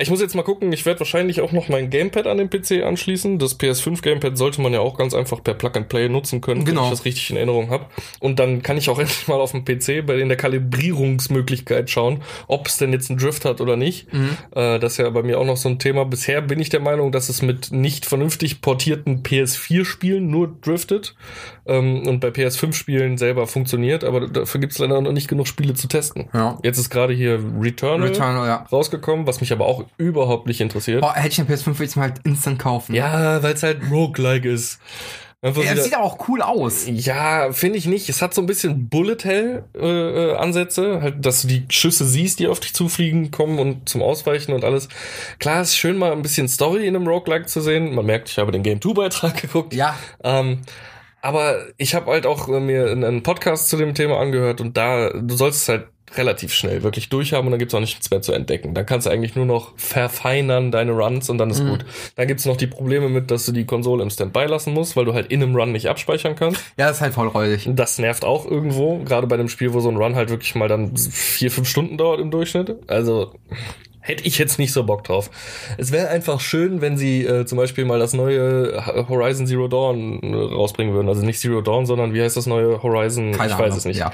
Ich 0.00 0.10
muss 0.10 0.20
jetzt 0.20 0.34
mal 0.34 0.42
gucken, 0.42 0.72
ich 0.72 0.86
werde 0.86 1.00
wahrscheinlich 1.00 1.40
auch 1.40 1.52
noch 1.52 1.68
mein 1.68 1.90
Gamepad 1.90 2.26
an 2.26 2.38
den 2.38 2.50
PC 2.50 2.84
anschließen. 2.84 3.38
Das 3.38 3.58
PS5 3.58 4.02
Gamepad 4.02 4.38
sollte 4.38 4.60
man 4.60 4.72
ja 4.72 4.80
auch 4.80 4.96
ganz 4.96 5.14
einfach 5.14 5.42
per 5.42 5.54
Plug 5.54 5.72
and 5.74 5.88
Play 5.88 6.08
nutzen 6.08 6.40
können, 6.40 6.64
Genau. 6.64 6.82
wenn 6.82 6.84
ich 6.86 6.90
das 6.98 7.04
richtig 7.04 7.30
in 7.30 7.36
Erinnerung 7.36 7.70
habe. 7.70 7.86
Und 8.20 8.38
dann 8.38 8.62
kann 8.62 8.76
ich 8.76 8.88
auch 8.90 8.98
endlich 8.98 9.28
mal 9.28 9.40
auf 9.40 9.52
dem 9.52 9.64
PC 9.64 10.06
bei 10.06 10.16
der 10.16 10.36
Kalibrierungsmöglichkeit 10.36 11.90
schauen, 11.90 12.22
ob 12.46 12.66
es 12.66 12.76
denn 12.78 12.92
jetzt 12.92 13.10
einen 13.10 13.18
Drift 13.18 13.44
hat 13.44 13.60
oder 13.60 13.76
nicht. 13.76 14.06
Äh, 14.54 14.78
das 14.78 14.92
ist 14.92 14.98
ja 14.98 15.10
bei 15.10 15.22
mir 15.22 15.38
auch 15.38 15.44
noch 15.46 15.56
so 15.56 15.68
ein 15.68 15.78
Thema. 15.78 16.04
Bisher 16.04 16.40
bin 16.42 16.60
ich 16.60 16.68
der 16.68 16.80
Meinung, 16.80 17.12
dass 17.12 17.28
es 17.28 17.42
mit 17.42 17.72
nicht 17.72 18.06
vernünftig 18.06 18.60
portierten 18.60 19.22
PS4-Spielen 19.22 20.28
nur 20.30 20.54
driftet 20.62 21.14
ähm, 21.68 22.06
und 22.08 22.20
bei 22.20 22.28
PS5-Spielen 22.28 23.18
selber 23.18 23.46
funktioniert, 23.46 24.02
aber 24.04 24.26
dafür 24.28 24.60
gibt 24.60 24.72
es 24.72 24.78
leider 24.78 25.00
noch 25.00 25.12
nicht 25.12 25.28
genug 25.28 25.46
Spiele 25.46 25.74
zu 25.74 25.86
testen. 25.86 26.28
Ja. 26.32 26.58
Jetzt 26.62 26.78
ist 26.78 26.90
gerade 26.90 27.12
hier 27.12 27.38
Returnal, 27.60 28.08
Returnal, 28.08 28.46
ja. 28.48 28.66
rausgekommen, 28.72 29.26
was 29.26 29.40
mich 29.40 29.52
aber 29.52 29.66
auch 29.66 29.84
überhaupt 29.98 30.46
nicht 30.46 30.60
interessiert. 30.60 31.02
Boah, 31.02 31.14
hätte 31.14 31.28
ich 31.28 31.38
eine 31.40 31.48
PS5, 31.48 31.66
würde 31.66 31.84
ich 31.84 31.90
es 31.90 31.96
mir 31.96 32.02
halt 32.02 32.20
instant 32.24 32.58
kaufen. 32.58 32.94
Ja, 32.94 33.42
weil 33.42 33.54
es 33.54 33.62
halt 33.62 33.78
roguelike 33.90 34.48
ist. 34.48 34.80
Einfach 35.40 35.62
Ja, 35.62 35.68
das 35.74 35.86
wieder- 35.86 35.96
sieht 35.98 36.04
auch 36.04 36.28
cool 36.28 36.42
aus. 36.42 36.86
ja, 36.88 37.52
finde 37.52 37.78
ich 37.78 37.86
nicht. 37.86 38.08
Es 38.08 38.22
hat 38.22 38.34
so 38.34 38.40
ein 38.40 38.46
bisschen 38.46 38.88
Bullet 38.88 39.18
Hell 39.22 39.64
äh, 39.80 39.86
äh, 40.32 40.34
Ansätze, 40.36 41.00
halt, 41.00 41.24
dass 41.24 41.42
du 41.42 41.48
die 41.48 41.64
Schüsse 41.68 42.04
siehst, 42.06 42.40
die 42.40 42.48
auf 42.48 42.58
dich 42.58 42.74
zufliegen, 42.74 43.30
kommen 43.30 43.60
und 43.60 43.88
zum 43.88 44.02
Ausweichen 44.02 44.52
und 44.52 44.64
alles. 44.64 44.88
Klar, 45.38 45.62
ist 45.62 45.76
schön 45.76 45.96
mal 45.96 46.10
ein 46.10 46.22
bisschen 46.22 46.48
Story 46.48 46.88
in 46.88 46.96
einem 46.96 47.06
Roguelike 47.06 47.46
zu 47.46 47.60
sehen. 47.60 47.94
Man 47.94 48.04
merkt, 48.06 48.30
ich 48.30 48.38
habe 48.38 48.50
den 48.50 48.64
Game 48.64 48.82
2 48.82 48.94
Beitrag 48.94 49.36
geguckt. 49.40 49.74
Ja. 49.74 49.94
Ähm, 50.24 50.62
aber 51.22 51.66
ich 51.76 51.94
habe 51.94 52.10
halt 52.10 52.26
auch 52.26 52.48
äh, 52.48 52.60
mir 52.60 52.90
einen 52.90 53.22
Podcast 53.22 53.68
zu 53.68 53.76
dem 53.76 53.94
Thema 53.94 54.18
angehört 54.18 54.60
und 54.60 54.76
da, 54.76 55.10
du 55.10 55.36
sollst 55.36 55.62
es 55.62 55.68
halt 55.68 55.86
relativ 56.16 56.52
schnell 56.52 56.82
wirklich 56.82 57.08
durchhaben 57.08 57.46
und 57.46 57.50
dann 57.52 57.58
gibt's 57.58 57.74
auch 57.74 57.80
nichts 57.80 58.10
mehr 58.10 58.22
zu 58.22 58.32
entdecken. 58.32 58.74
Dann 58.74 58.86
kannst 58.86 59.06
du 59.06 59.10
eigentlich 59.10 59.34
nur 59.36 59.44
noch 59.44 59.76
verfeinern 59.76 60.70
deine 60.70 60.92
Runs 60.92 61.28
und 61.28 61.38
dann 61.38 61.50
ist 61.50 61.64
gut. 61.64 61.84
Dann 62.16 62.26
gibt's 62.26 62.46
noch 62.46 62.56
die 62.56 62.66
Probleme 62.66 63.08
mit, 63.08 63.30
dass 63.30 63.44
du 63.44 63.52
die 63.52 63.66
Konsole 63.66 64.02
im 64.02 64.10
Standby 64.10 64.46
lassen 64.46 64.72
musst, 64.72 64.96
weil 64.96 65.04
du 65.04 65.14
halt 65.14 65.30
in 65.30 65.42
einem 65.42 65.54
Run 65.54 65.72
nicht 65.72 65.88
abspeichern 65.88 66.34
kannst. 66.34 66.62
Ja, 66.78 66.88
das 66.88 66.96
ist 66.96 67.02
halt 67.02 67.14
voll 67.14 67.28
räudig. 67.28 67.68
Das 67.72 67.98
nervt 67.98 68.24
auch 68.24 68.46
irgendwo, 68.46 68.98
gerade 68.98 69.26
bei 69.26 69.34
einem 69.34 69.48
Spiel, 69.48 69.74
wo 69.74 69.80
so 69.80 69.90
ein 69.90 69.96
Run 69.96 70.14
halt 70.14 70.30
wirklich 70.30 70.54
mal 70.54 70.68
dann 70.68 70.96
vier, 70.96 71.50
fünf 71.50 71.68
Stunden 71.68 71.98
dauert 71.98 72.20
im 72.20 72.30
Durchschnitt. 72.30 72.74
Also 72.86 73.32
hätte 74.08 74.24
ich 74.24 74.38
jetzt 74.38 74.58
nicht 74.58 74.72
so 74.72 74.84
Bock 74.84 75.04
drauf. 75.04 75.30
Es 75.76 75.92
wäre 75.92 76.08
einfach 76.08 76.40
schön, 76.40 76.80
wenn 76.80 76.96
sie 76.96 77.24
äh, 77.24 77.44
zum 77.44 77.58
Beispiel 77.58 77.84
mal 77.84 77.98
das 77.98 78.14
neue 78.14 78.82
Horizon 79.08 79.46
Zero 79.46 79.68
Dawn 79.68 80.22
äh, 80.22 80.34
rausbringen 80.34 80.94
würden. 80.94 81.08
Also 81.08 81.24
nicht 81.24 81.38
Zero 81.38 81.60
Dawn, 81.60 81.84
sondern 81.84 82.14
wie 82.14 82.22
heißt 82.22 82.36
das 82.36 82.46
neue 82.46 82.82
Horizon? 82.82 83.32
Keine 83.32 83.52
ich 83.52 83.58
weiß 83.58 83.66
Ahnung. 83.66 83.78
es 83.78 83.84
nicht. 83.84 84.00
Ja. 84.00 84.12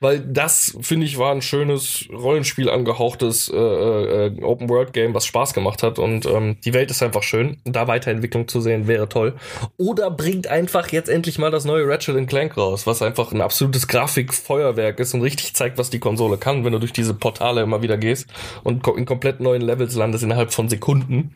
Weil 0.00 0.20
das, 0.20 0.76
finde 0.80 1.06
ich, 1.06 1.18
war 1.18 1.32
ein 1.32 1.42
schönes 1.42 2.06
Rollenspiel 2.10 2.70
angehauchtes 2.70 3.50
äh, 3.52 3.56
äh, 3.56 4.42
Open-World-Game, 4.42 5.14
was 5.14 5.26
Spaß 5.26 5.52
gemacht 5.52 5.82
hat. 5.82 5.98
Und 5.98 6.24
ähm, 6.24 6.56
die 6.64 6.72
Welt 6.72 6.90
ist 6.90 7.02
einfach 7.02 7.22
schön. 7.22 7.58
Da 7.64 7.86
Weiterentwicklung 7.86 8.48
zu 8.48 8.62
sehen, 8.62 8.86
wäre 8.88 9.08
toll. 9.08 9.34
Oder 9.76 10.10
bringt 10.10 10.46
einfach 10.46 10.88
jetzt 10.88 11.10
endlich 11.10 11.38
mal 11.38 11.50
das 11.50 11.66
neue 11.66 11.86
Ratchet 11.86 12.14
Clank 12.28 12.56
raus, 12.56 12.86
was 12.86 13.02
einfach 13.02 13.32
ein 13.32 13.40
absolutes 13.40 13.88
Grafikfeuerwerk 13.88 14.98
ist 15.00 15.14
und 15.14 15.22
richtig 15.22 15.54
zeigt, 15.54 15.78
was 15.78 15.90
die 15.90 15.98
Konsole 15.98 16.38
kann, 16.38 16.64
wenn 16.64 16.72
du 16.72 16.78
durch 16.78 16.92
diese 16.92 17.12
Portale 17.12 17.60
immer 17.62 17.82
wieder 17.82 17.98
gehst 17.98 18.28
und 18.62 18.86
in 18.96 19.04
komplett 19.04 19.33
neuen 19.40 19.62
Levels 19.62 19.94
landest 19.94 20.24
innerhalb 20.24 20.52
von 20.52 20.68
Sekunden. 20.68 21.34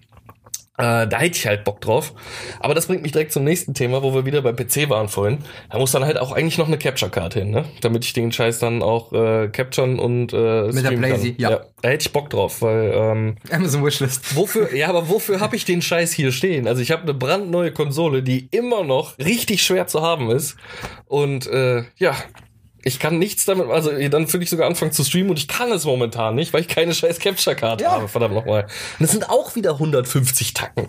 Äh, 0.80 1.08
da 1.08 1.18
hätte 1.18 1.36
ich 1.36 1.44
halt 1.44 1.64
Bock 1.64 1.80
drauf. 1.80 2.14
Aber 2.60 2.72
das 2.72 2.86
bringt 2.86 3.02
mich 3.02 3.10
direkt 3.10 3.32
zum 3.32 3.42
nächsten 3.42 3.74
Thema, 3.74 4.04
wo 4.04 4.14
wir 4.14 4.24
wieder 4.26 4.42
beim 4.42 4.54
PC 4.54 4.88
waren 4.88 5.08
vorhin. 5.08 5.38
Da 5.70 5.78
muss 5.78 5.90
dann 5.90 6.04
halt 6.04 6.18
auch 6.18 6.30
eigentlich 6.30 6.56
noch 6.56 6.68
eine 6.68 6.78
Capture-Card 6.78 7.34
hin, 7.34 7.50
ne? 7.50 7.64
Damit 7.80 8.04
ich 8.04 8.12
den 8.12 8.30
Scheiß 8.30 8.60
dann 8.60 8.80
auch 8.80 9.12
äh, 9.12 9.48
capturen 9.48 9.98
und 9.98 10.32
äh, 10.32 10.70
Mit 10.70 10.84
der 10.84 10.92
Blazy, 10.92 11.32
kann. 11.32 11.40
ja. 11.40 11.60
Da 11.82 11.88
hätte 11.88 12.02
ich 12.06 12.12
Bock 12.12 12.30
drauf, 12.30 12.62
weil 12.62 12.92
ähm, 12.94 13.36
Amazon 13.50 13.84
Wishlist. 13.84 14.36
wofür, 14.36 14.72
ja, 14.72 14.88
aber 14.88 15.08
wofür 15.08 15.40
habe 15.40 15.56
ich 15.56 15.64
den 15.64 15.82
Scheiß 15.82 16.12
hier 16.12 16.30
stehen? 16.30 16.68
Also 16.68 16.80
ich 16.80 16.92
habe 16.92 17.02
eine 17.02 17.14
brandneue 17.14 17.72
Konsole, 17.72 18.22
die 18.22 18.46
immer 18.52 18.84
noch 18.84 19.18
richtig 19.18 19.64
schwer 19.64 19.88
zu 19.88 20.02
haben 20.02 20.30
ist. 20.30 20.56
Und 21.06 21.48
äh, 21.48 21.82
ja, 21.96 22.14
ich 22.82 22.98
kann 22.98 23.18
nichts 23.18 23.44
damit, 23.44 23.68
also 23.68 23.90
dann 23.90 24.32
würde 24.32 24.44
ich 24.44 24.50
sogar 24.50 24.66
anfangen 24.66 24.92
zu 24.92 25.04
streamen 25.04 25.30
und 25.30 25.38
ich 25.38 25.48
kann 25.48 25.70
es 25.72 25.84
momentan 25.84 26.34
nicht, 26.34 26.52
weil 26.52 26.60
ich 26.62 26.68
keine 26.68 26.94
scheiß 26.94 27.18
Capture-Card 27.18 27.80
Ja. 27.80 27.92
habe, 27.92 28.08
verdammt 28.08 28.34
nochmal. 28.34 28.62
Und 28.64 28.70
das 29.00 29.10
sind 29.12 29.28
auch 29.28 29.54
wieder 29.56 29.72
150 29.72 30.54
Tacken. 30.54 30.88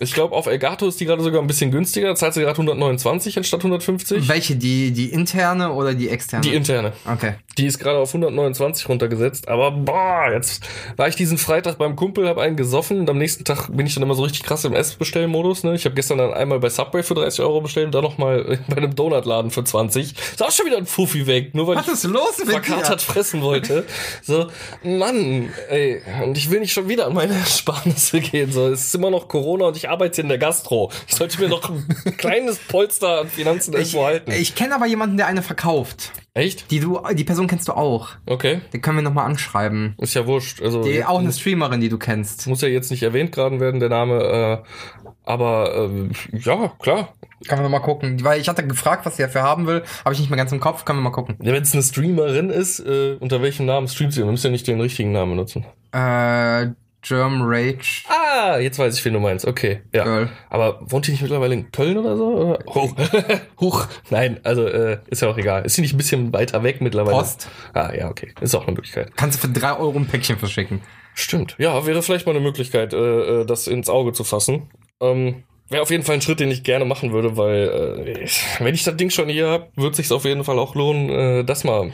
Ich 0.00 0.14
glaube, 0.14 0.34
auf 0.34 0.46
Elgato 0.46 0.88
ist 0.88 0.98
die 0.98 1.04
gerade 1.04 1.22
sogar 1.22 1.40
ein 1.42 1.46
bisschen 1.46 1.70
günstiger. 1.70 2.08
Da 2.08 2.14
zahlt 2.14 2.32
sie 2.34 2.40
gerade 2.40 2.52
129 2.52 3.36
anstatt 3.36 3.60
150. 3.60 4.28
Welche? 4.28 4.56
Die, 4.56 4.92
die 4.92 5.10
interne 5.10 5.72
oder 5.72 5.92
die 5.94 6.08
externe? 6.08 6.42
Die 6.42 6.54
interne. 6.54 6.92
Okay. 7.04 7.34
Die 7.58 7.66
ist 7.66 7.78
gerade 7.78 7.98
auf 7.98 8.08
129 8.08 8.88
runtergesetzt. 8.88 9.48
Aber 9.48 9.70
boah, 9.72 10.30
jetzt 10.32 10.66
war 10.96 11.06
ich 11.08 11.16
diesen 11.16 11.36
Freitag 11.36 11.76
beim 11.76 11.96
Kumpel, 11.96 12.26
habe 12.28 12.40
einen 12.40 12.56
gesoffen 12.56 13.00
und 13.00 13.10
am 13.10 13.18
nächsten 13.18 13.44
Tag 13.44 13.68
bin 13.68 13.86
ich 13.86 13.92
dann 13.94 14.02
immer 14.02 14.14
so 14.14 14.22
richtig 14.22 14.42
krass 14.44 14.64
im 14.64 14.72
Essbestellmodus. 14.72 15.64
Ne? 15.64 15.74
Ich 15.74 15.84
habe 15.84 15.94
gestern 15.94 16.16
dann 16.16 16.32
einmal 16.32 16.60
bei 16.60 16.70
Subway 16.70 17.02
für 17.02 17.14
30 17.14 17.40
Euro 17.40 17.60
bestellt 17.60 17.86
und 17.86 17.94
dann 17.94 18.02
nochmal 18.02 18.58
bei 18.68 18.76
einem 18.78 18.94
Donutladen 18.94 19.50
für 19.50 19.64
20. 19.64 20.14
Ist 20.32 20.42
auch 20.42 20.50
schon 20.50 20.64
wieder 20.64 20.78
ein 20.78 20.86
Fuffi 20.86 21.26
weg, 21.26 21.54
nur 21.54 21.66
weil 21.66 21.76
Was 21.76 21.88
ich 21.88 21.92
ist 21.92 22.04
los 22.04 22.38
mit 22.38 22.48
dir? 22.48 22.52
verkatert 22.52 23.02
fressen 23.02 23.42
wollte. 23.42 23.84
So, 24.22 24.46
Mann, 24.82 25.50
ey, 25.68 26.00
und 26.24 26.38
ich 26.38 26.50
will 26.50 26.60
nicht 26.60 26.72
schon 26.72 26.88
wieder 26.88 27.06
an 27.06 27.12
meine 27.12 27.34
Ersparnisse 27.38 28.20
gehen. 28.20 28.50
So, 28.50 28.68
es 28.68 28.86
ist 28.86 28.94
immer 28.94 29.10
noch 29.10 29.28
Corona 29.28 29.66
und 29.66 29.76
ich 29.76 29.89
arbeite 29.90 30.20
in 30.22 30.28
der 30.28 30.38
Gastro. 30.38 30.90
Ich 31.08 31.14
sollte 31.16 31.40
mir 31.40 31.48
noch 31.48 31.68
ein 31.70 31.86
kleines 32.16 32.58
Polster 32.58 33.20
an 33.22 33.28
Finanzen 33.28 33.72
Ich, 33.74 33.78
irgendwo 33.94 34.04
halten. 34.04 34.30
ich 34.32 34.54
kenne 34.54 34.74
aber 34.74 34.86
jemanden, 34.86 35.16
der 35.16 35.26
eine 35.26 35.42
verkauft. 35.42 36.12
Echt? 36.32 36.70
Die 36.70 36.78
du, 36.80 37.00
die 37.12 37.24
Person 37.24 37.48
kennst 37.48 37.66
du 37.68 37.72
auch. 37.72 38.10
Okay. 38.26 38.60
Den 38.72 38.80
können 38.82 38.96
wir 38.98 39.02
nochmal 39.02 39.26
anschreiben. 39.26 39.94
Ist 39.98 40.14
ja 40.14 40.26
wurscht. 40.26 40.62
Also, 40.62 40.82
Die, 40.84 41.04
auch 41.04 41.18
eine 41.18 41.32
Streamerin, 41.32 41.80
die 41.80 41.88
du 41.88 41.98
kennst. 41.98 42.46
muss 42.46 42.60
ja 42.62 42.68
jetzt 42.68 42.90
nicht 42.90 43.02
erwähnt 43.02 43.32
gerade 43.32 43.58
werden, 43.60 43.80
der 43.80 43.88
Name, 43.88 44.62
äh, 44.64 45.10
aber 45.24 45.90
äh, 45.90 46.38
ja, 46.38 46.72
klar. 46.80 47.14
Können 47.48 47.62
wir 47.62 47.68
mal 47.68 47.80
gucken. 47.80 48.22
Weil 48.22 48.40
ich 48.40 48.48
hatte 48.48 48.66
gefragt, 48.66 49.06
was 49.06 49.16
sie 49.16 49.22
dafür 49.22 49.42
haben 49.42 49.66
will. 49.66 49.82
Habe 50.04 50.12
ich 50.14 50.20
nicht 50.20 50.28
mehr 50.28 50.36
ganz 50.36 50.52
im 50.52 50.60
Kopf. 50.60 50.84
Können 50.84 50.98
wir 50.98 51.04
mal 51.04 51.10
gucken. 51.10 51.36
Ja, 51.42 51.52
Wenn 51.52 51.62
es 51.62 51.72
eine 51.72 51.82
Streamerin 51.82 52.50
ist, 52.50 52.80
äh, 52.80 53.16
unter 53.18 53.40
welchem 53.42 53.64
Namen 53.66 53.88
streamt 53.88 54.12
sie? 54.12 54.20
Man 54.20 54.32
muss 54.32 54.42
ja 54.42 54.50
nicht 54.50 54.66
den 54.66 54.80
richtigen 54.80 55.12
Namen 55.12 55.32
benutzen. 55.32 55.64
Äh, 55.92 56.68
Germ 57.02 57.42
Rage. 57.42 58.04
Ah, 58.08 58.58
jetzt 58.58 58.78
weiß 58.78 58.96
ich, 58.98 59.04
wen 59.04 59.14
du 59.14 59.20
meinst. 59.20 59.46
Okay, 59.46 59.80
ja. 59.94 60.04
Girl. 60.04 60.28
Aber 60.48 60.80
wohnt 60.82 61.06
die 61.06 61.12
nicht 61.12 61.22
mittlerweile 61.22 61.54
in 61.54 61.72
Köln 61.72 61.96
oder 61.96 62.16
so? 62.16 62.58
Oh. 62.66 62.90
Huch. 63.60 63.86
Nein, 64.10 64.40
also 64.44 64.66
äh, 64.66 64.98
ist 65.08 65.22
ja 65.22 65.28
auch 65.28 65.38
egal. 65.38 65.64
Ist 65.64 65.76
sie 65.76 65.82
nicht 65.82 65.94
ein 65.94 65.98
bisschen 65.98 66.32
weiter 66.32 66.62
weg 66.62 66.80
mittlerweile? 66.80 67.16
Post. 67.16 67.48
Ah, 67.72 67.92
ja, 67.94 68.08
okay. 68.08 68.32
Ist 68.40 68.54
auch 68.54 68.66
eine 68.66 68.72
Möglichkeit. 68.72 69.16
Kannst 69.16 69.42
du 69.42 69.46
für 69.46 69.52
drei 69.52 69.76
Euro 69.76 69.96
ein 69.98 70.06
Päckchen 70.06 70.38
verschicken. 70.38 70.80
Stimmt. 71.14 71.56
Ja, 71.58 71.86
wäre 71.86 72.02
vielleicht 72.02 72.26
mal 72.26 72.32
eine 72.32 72.40
Möglichkeit, 72.40 72.92
äh, 72.92 72.96
äh, 73.40 73.46
das 73.46 73.66
ins 73.66 73.88
Auge 73.88 74.12
zu 74.12 74.24
fassen. 74.24 74.70
Ähm, 75.00 75.42
Wäre 75.70 75.82
auf 75.82 75.90
jeden 75.90 76.02
Fall 76.02 76.16
ein 76.16 76.20
Schritt, 76.20 76.40
den 76.40 76.50
ich 76.50 76.64
gerne 76.64 76.84
machen 76.84 77.12
würde, 77.12 77.36
weil 77.36 78.08
äh, 78.08 78.28
wenn 78.58 78.74
ich 78.74 78.82
das 78.82 78.96
Ding 78.96 79.08
schon 79.10 79.28
hier 79.28 79.46
habe, 79.46 79.68
wird 79.76 79.94
sich 79.94 80.10
auf 80.10 80.24
jeden 80.24 80.42
Fall 80.42 80.58
auch 80.58 80.74
lohnen, 80.74 81.08
äh, 81.10 81.44
das 81.44 81.62
mal 81.62 81.92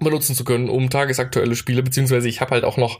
benutzen 0.00 0.34
zu 0.34 0.42
können, 0.44 0.68
um 0.68 0.90
tagesaktuelle 0.90 1.54
Spiele, 1.54 1.84
beziehungsweise 1.84 2.28
ich 2.28 2.40
habe 2.40 2.50
halt 2.50 2.64
auch 2.64 2.76
noch 2.76 2.98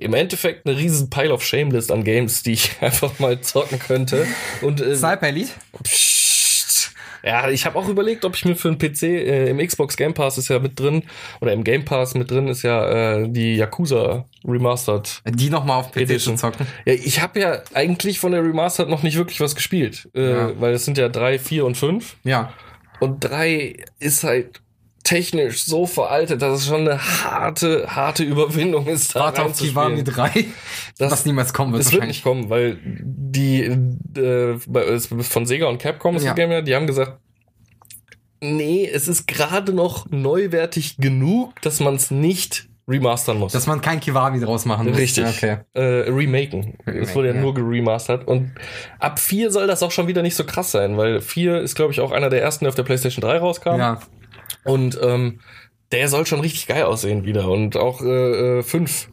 im 0.00 0.14
Endeffekt 0.14 0.66
eine 0.66 0.76
riesen 0.76 1.10
Pile 1.10 1.32
of 1.32 1.44
Shamelist 1.44 1.90
an 1.92 2.04
Games, 2.04 2.42
die 2.42 2.52
ich 2.52 2.70
einfach 2.80 3.18
mal 3.18 3.40
zocken 3.40 3.78
könnte. 3.78 4.26
Und 4.62 4.80
äh, 4.80 4.96
Sniper 4.96 5.28
Elite? 5.28 5.50
Psst. 5.82 6.92
Ja, 7.24 7.48
ich 7.50 7.66
habe 7.66 7.76
auch 7.76 7.88
überlegt, 7.88 8.24
ob 8.24 8.36
ich 8.36 8.44
mir 8.44 8.54
für 8.54 8.68
einen 8.68 8.78
PC 8.78 9.02
äh, 9.02 9.48
im 9.50 9.58
Xbox 9.58 9.96
Game 9.96 10.14
Pass 10.14 10.38
ist 10.38 10.46
ja 10.48 10.60
mit 10.60 10.78
drin 10.78 11.02
oder 11.40 11.52
im 11.52 11.64
Game 11.64 11.84
Pass 11.84 12.14
mit 12.14 12.30
drin 12.30 12.46
ist 12.46 12.62
ja 12.62 13.16
äh, 13.18 13.28
die 13.28 13.56
Yakuza 13.56 14.26
Remastered. 14.44 15.22
Die 15.30 15.50
nochmal 15.50 15.80
auf 15.80 15.90
PC 15.90 16.02
Edition. 16.02 16.36
zu 16.36 16.42
zocken. 16.42 16.66
Ja, 16.84 16.92
ich 16.92 17.20
habe 17.20 17.40
ja 17.40 17.62
eigentlich 17.74 18.20
von 18.20 18.30
der 18.30 18.44
Remastered 18.44 18.88
noch 18.88 19.02
nicht 19.02 19.16
wirklich 19.16 19.40
was 19.40 19.56
gespielt, 19.56 20.08
äh, 20.14 20.30
Ja. 20.30 20.60
weil 20.60 20.74
es 20.74 20.84
sind 20.84 20.98
ja 20.98 21.08
drei, 21.08 21.40
vier 21.40 21.64
und 21.66 21.76
fünf 21.76 22.16
Ja. 22.22 22.52
und 23.00 23.18
drei 23.24 23.76
ist 23.98 24.22
halt 24.22 24.60
technisch 25.06 25.64
so 25.64 25.86
veraltet, 25.86 26.42
dass 26.42 26.60
es 26.60 26.66
schon 26.66 26.80
eine 26.88 26.98
harte, 27.00 27.86
harte 27.94 28.24
Überwindung 28.24 28.86
ist, 28.88 29.14
da 29.14 29.20
Warte 29.20 29.44
auf 29.44 29.56
Kiwami 29.56 29.96
reinzuspielen. 30.00 30.32
3. 30.34 30.44
Das- 30.98 31.12
was 31.12 31.26
niemals 31.26 31.52
kommen 31.52 31.72
wird 31.72 31.80
Das 31.84 31.92
wird 31.92 32.00
wahrscheinlich. 32.00 32.16
nicht 32.18 32.24
kommen, 32.24 32.50
weil 32.50 32.78
die 32.82 33.62
äh, 34.18 34.58
von 35.22 35.46
Sega 35.46 35.66
und 35.66 35.78
Capcom 35.78 36.16
ist 36.16 36.24
Ja. 36.24 36.30
das 36.30 36.36
Game 36.36 36.50
ja, 36.50 36.60
die 36.62 36.74
haben 36.74 36.86
gesagt, 36.86 37.18
nee, 38.40 38.88
es 38.92 39.06
ist 39.08 39.26
gerade 39.26 39.72
noch 39.72 40.06
neuwertig 40.10 40.96
genug, 40.98 41.60
dass 41.62 41.80
man 41.80 41.94
es 41.94 42.10
nicht 42.10 42.68
remastern 42.88 43.38
muss. 43.38 43.52
Dass 43.52 43.66
man 43.66 43.80
kein 43.80 43.98
Kiwami 44.00 44.40
draus 44.40 44.64
machen 44.64 44.88
muss. 44.88 44.96
Richtig. 44.96 45.26
Okay. 45.26 45.58
Äh, 45.74 45.82
remaken. 46.10 46.74
es 46.86 47.14
wurde 47.14 47.28
ja, 47.28 47.34
ja. 47.34 47.40
nur 47.40 47.52
geremastert. 47.54 48.26
Und 48.28 48.52
ab 49.00 49.18
4 49.18 49.50
soll 49.50 49.66
das 49.66 49.82
auch 49.82 49.90
schon 49.90 50.06
wieder 50.06 50.22
nicht 50.22 50.36
so 50.36 50.44
krass 50.44 50.70
sein, 50.70 50.96
weil 50.96 51.20
4 51.20 51.60
ist, 51.62 51.74
glaube 51.74 51.92
ich, 51.92 52.00
auch 52.00 52.12
einer 52.12 52.30
der 52.30 52.42
ersten, 52.42 52.64
der 52.64 52.68
auf 52.70 52.74
der 52.76 52.84
PlayStation 52.84 53.22
3 53.22 53.38
rauskam. 53.38 53.76
Ja. 53.78 54.00
Und 54.66 54.98
ähm, 55.02 55.40
der 55.92 56.08
soll 56.08 56.26
schon 56.26 56.40
richtig 56.40 56.66
geil 56.66 56.84
aussehen 56.84 57.24
wieder. 57.24 57.48
Und 57.48 57.76
auch 57.76 58.02
äh, 58.02 58.58
äh, 58.58 58.62
5. 58.62 59.08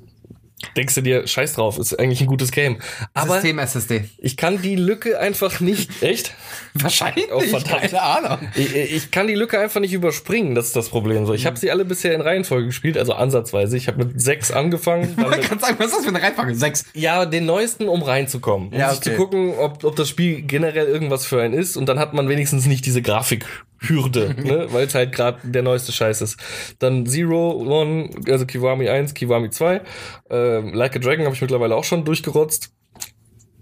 Denkst 0.77 0.95
du 0.95 1.01
dir, 1.01 1.27
scheiß 1.27 1.53
drauf, 1.53 1.77
ist 1.77 1.99
eigentlich 1.99 2.21
ein 2.21 2.27
gutes 2.27 2.51
Game. 2.51 2.77
Aber 3.13 3.33
System 3.33 3.59
SSD. 3.59 4.09
ich 4.17 4.37
kann 4.37 4.61
die 4.61 4.75
Lücke 4.75 5.19
einfach 5.19 5.59
nicht. 5.59 6.01
Echt? 6.01 6.33
Wahrscheinlich. 6.81 7.31
Oh, 7.31 7.39
verdammt. 7.39 7.81
Keine 7.81 8.01
Ahnung. 8.01 8.39
Ich, 8.55 8.75
ich 8.75 9.11
kann 9.11 9.27
die 9.27 9.35
Lücke 9.35 9.59
einfach 9.59 9.79
nicht 9.79 9.93
überspringen, 9.93 10.55
das 10.55 10.67
ist 10.67 10.75
das 10.75 10.89
Problem. 10.89 11.25
So, 11.25 11.33
ich 11.33 11.45
habe 11.45 11.57
sie 11.57 11.69
alle 11.69 11.85
bisher 11.85 12.13
in 12.13 12.21
Reihenfolge 12.21 12.67
gespielt, 12.67 12.97
also 12.97 13.13
ansatzweise. 13.13 13.77
Ich 13.77 13.87
habe 13.87 14.05
mit 14.05 14.19
sechs 14.19 14.51
angefangen. 14.51 15.13
Man 15.15 15.39
kann 15.41 15.59
sagen, 15.59 15.75
was 15.77 15.87
ist 15.87 15.97
das 15.97 16.03
für 16.03 16.09
eine 16.09 16.21
Reihenfolge? 16.21 16.55
Sechs. 16.55 16.85
ja, 16.93 17.25
den 17.25 17.45
neuesten, 17.45 17.87
um 17.87 18.01
reinzukommen. 18.01 18.69
Um 18.69 18.79
Ja, 18.79 18.89
sich 18.91 19.01
zu 19.01 19.09
okay. 19.11 19.17
gucken, 19.17 19.53
ob, 19.59 19.83
ob 19.83 19.95
das 19.95 20.09
Spiel 20.09 20.41
generell 20.41 20.87
irgendwas 20.87 21.25
für 21.25 21.41
einen 21.41 21.53
ist. 21.53 21.77
Und 21.77 21.87
dann 21.87 21.99
hat 21.99 22.13
man 22.13 22.27
wenigstens 22.27 22.65
nicht 22.65 22.85
diese 22.85 23.01
Grafikhürde, 23.03 24.35
ne? 24.43 24.67
weil 24.71 24.87
es 24.87 24.95
halt 24.95 25.13
gerade 25.13 25.39
der 25.43 25.61
neueste 25.61 25.91
Scheiß 25.91 26.21
ist. 26.21 26.37
Dann 26.79 27.05
Zero, 27.05 27.51
One, 27.51 28.09
also 28.27 28.45
Kiwami 28.45 28.89
1, 28.89 29.13
Kiwami 29.13 29.49
2. 29.51 29.81
Ähm, 30.29 30.73
like 30.73 30.95
a 30.95 30.99
Dragon 30.99 31.25
habe 31.25 31.35
ich 31.35 31.41
mittlerweile 31.41 31.75
auch 31.75 31.83
schon 31.83 32.03
durchgerotzt. 32.05 32.71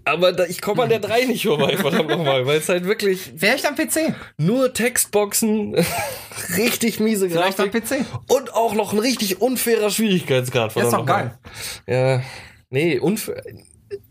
Aber 0.04 0.32
da, 0.32 0.44
ich 0.46 0.60
komme 0.60 0.82
an 0.82 0.88
der 0.88 0.98
3 0.98 1.26
nicht 1.26 1.44
vorbei, 1.46 1.76
verdammt 1.78 2.08
nochmal, 2.08 2.46
weil 2.46 2.58
es 2.58 2.68
halt 2.68 2.84
wirklich 2.84 3.32
Vielleicht 3.36 3.66
am 3.66 3.76
PC. 3.76 4.14
nur 4.36 4.72
Textboxen, 4.72 5.74
richtig 6.56 6.98
miese 7.00 7.28
Vielleicht 7.30 7.60
am 7.60 7.70
Grafik 7.70 8.02
PC. 8.02 8.04
und 8.28 8.54
auch 8.54 8.74
noch 8.74 8.92
ein 8.92 8.98
richtig 8.98 9.40
unfairer 9.40 9.90
Schwierigkeitsgrad. 9.90 10.74
Ja, 10.74 10.82
ist 10.82 10.88
verdammt 10.90 11.08
doch 11.08 11.16
nochmal. 11.16 11.38
Ja, 11.86 12.22
nee, 12.70 12.98
unfair, 12.98 13.42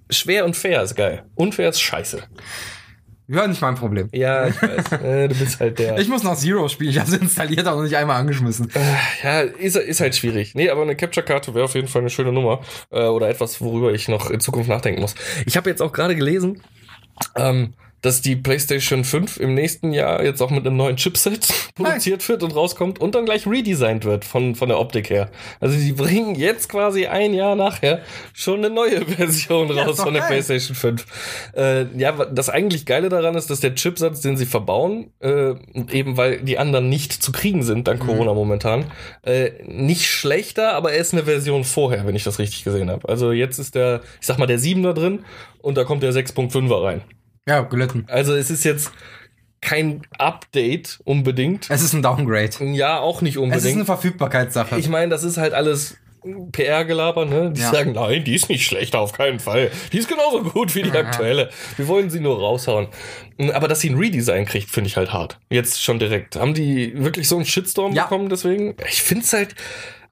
schwer 0.09 0.45
und 0.45 0.55
fair 0.55 0.81
ist 0.83 0.95
geil. 0.95 1.25
Unfair 1.35 1.69
ist 1.69 1.81
scheiße. 1.81 2.23
Ja, 3.31 3.47
nicht 3.47 3.61
mein 3.61 3.75
Problem. 3.75 4.09
Ja, 4.11 4.47
ich 4.47 4.61
weiß. 4.61 4.91
äh, 5.03 5.27
du 5.29 5.35
bist 5.35 5.59
halt 5.59 5.79
der. 5.79 5.97
Ich 5.99 6.09
muss 6.09 6.23
noch 6.23 6.35
Zero 6.35 6.67
spielen. 6.67 6.89
Ich 6.89 6.99
habe 6.99 7.09
es 7.09 7.17
installiert, 7.17 7.65
aber 7.65 7.77
noch 7.77 7.83
nicht 7.83 7.95
einmal 7.95 8.19
angeschmissen. 8.19 8.69
ja, 9.23 9.41
ist, 9.41 9.77
ist 9.77 10.01
halt 10.01 10.15
schwierig. 10.15 10.53
Nee, 10.53 10.69
aber 10.69 10.81
eine 10.81 10.95
Capture-Karte 10.95 11.53
wäre 11.53 11.65
auf 11.65 11.75
jeden 11.75 11.87
Fall 11.87 12.01
eine 12.01 12.09
schöne 12.09 12.33
Nummer. 12.33 12.61
Äh, 12.89 13.05
oder 13.05 13.29
etwas, 13.29 13.61
worüber 13.61 13.93
ich 13.93 14.09
noch 14.09 14.29
in 14.29 14.41
Zukunft 14.41 14.69
nachdenken 14.69 15.01
muss. 15.01 15.15
Ich 15.45 15.55
habe 15.55 15.69
jetzt 15.69 15.81
auch 15.81 15.93
gerade 15.93 16.15
gelesen, 16.15 16.61
ähm, 17.35 17.73
dass 18.01 18.21
die 18.21 18.35
PlayStation 18.35 19.03
5 19.03 19.37
im 19.39 19.53
nächsten 19.53 19.93
Jahr 19.93 20.23
jetzt 20.23 20.41
auch 20.41 20.49
mit 20.49 20.65
einem 20.65 20.77
neuen 20.77 20.95
Chipset 20.97 21.47
produziert 21.75 22.27
wird 22.29 22.43
und 22.43 22.55
rauskommt 22.55 22.99
und 22.99 23.15
dann 23.15 23.25
gleich 23.25 23.45
redesigned 23.45 24.05
wird 24.05 24.25
von, 24.25 24.55
von 24.55 24.69
der 24.69 24.79
Optik 24.79 25.09
her. 25.09 25.29
Also 25.59 25.77
die 25.77 25.91
bringen 25.91 26.35
jetzt 26.35 26.69
quasi 26.69 27.05
ein 27.07 27.33
Jahr 27.33 27.55
nachher 27.55 28.01
schon 28.33 28.59
eine 28.65 28.73
neue 28.73 29.05
Version 29.05 29.75
Ja, 29.75 29.83
raus 29.83 30.01
von 30.01 30.13
der 30.13 30.21
geil. 30.23 30.29
PlayStation 30.31 30.75
5. 30.75 31.05
Äh, 31.55 31.85
ja, 31.97 32.11
das 32.25 32.49
eigentlich 32.49 32.85
Geile 32.85 33.09
daran 33.09 33.35
ist, 33.35 33.49
dass 33.49 33.59
der 33.59 33.75
Chipsatz, 33.75 34.21
den 34.21 34.37
sie 34.37 34.45
verbauen, 34.45 35.11
äh, 35.19 35.53
eben 35.91 36.17
weil 36.17 36.41
die 36.41 36.57
anderen 36.57 36.89
nicht 36.89 37.13
zu 37.13 37.31
kriegen 37.31 37.63
sind, 37.63 37.79
Mhm. 37.81 37.83
dank 37.83 37.99
Corona 38.05 38.33
momentan, 38.33 38.85
äh, 39.23 39.51
nicht 39.65 40.05
schlechter, 40.07 40.73
aber 40.73 40.91
er 40.93 40.99
ist 40.99 41.13
eine 41.13 41.23
Version 41.23 41.63
vorher, 41.63 42.05
wenn 42.05 42.15
ich 42.15 42.23
das 42.23 42.39
richtig 42.39 42.63
gesehen 42.63 42.89
habe. 42.89 43.07
Also 43.09 43.31
jetzt 43.31 43.57
ist 43.59 43.75
der, 43.75 44.01
ich 44.19 44.27
sag 44.27 44.37
mal, 44.37 44.45
der 44.47 44.59
7er 44.59 44.93
drin 44.93 45.23
und 45.61 45.77
da 45.77 45.83
kommt 45.83 46.03
der 46.03 46.11
6.5er 46.13 46.83
rein. 46.83 47.01
Ja, 47.47 47.61
gelitten. 47.61 48.05
Also 48.07 48.35
es 48.35 48.49
ist 48.51 48.63
jetzt 48.63 48.91
kein 49.61 50.01
Update 50.17 50.99
unbedingt. 51.03 51.69
Es 51.69 51.81
ist 51.81 51.93
ein 51.93 52.01
Downgrade. 52.01 52.63
Ja, 52.73 52.99
auch 52.99 53.21
nicht 53.21 53.35
Es 53.35 53.41
ist 53.41 53.43
eine 53.47 53.55
unbedingt. 53.55 53.85
Verfügbarkeitssache. 53.85 54.77
Ich 54.79 54.89
meine, 54.89 55.09
das 55.09 55.23
ist 55.23 55.37
halt 55.37 55.53
alles 55.53 55.97
PR-Gelaber, 56.51 57.25
ne? 57.25 57.51
Die 57.51 57.61
Ja. 57.61 57.71
sagen, 57.71 57.93
nein, 57.93 58.23
die 58.23 58.35
ist 58.35 58.47
nicht 58.49 58.65
schlechter, 58.65 58.99
auf 58.99 59.11
keinen 59.13 59.39
Fall. 59.39 59.71
Die 59.91 59.97
ist 59.97 60.07
genauso 60.07 60.43
gut 60.43 60.75
wie 60.75 60.83
die 60.83 60.91
aktuelle. 60.91 61.49
Wir 61.77 61.87
wollen 61.87 62.11
sie 62.11 62.19
nur 62.19 62.37
raushauen. 62.39 62.87
Aber 63.53 63.67
dass 63.67 63.79
sie 63.79 63.89
ein 63.89 63.97
Redesign 63.97 64.45
kriegt, 64.45 64.69
finde 64.69 64.87
ich 64.87 64.97
halt 64.97 65.13
hart. 65.13 65.39
Jetzt 65.49 65.81
schon 65.83 65.97
direkt. 65.97 66.35
Haben 66.35 66.53
die 66.53 66.93
wirklich 67.03 67.27
so 67.27 67.37
einen 67.37 67.45
Shitstorm 67.45 67.93
Ja. 67.93 68.03
bekommen 68.03 68.29
deswegen? 68.29 68.75
Ich 68.87 69.01
finde 69.01 69.23
es 69.25 69.33
halt, 69.33 69.55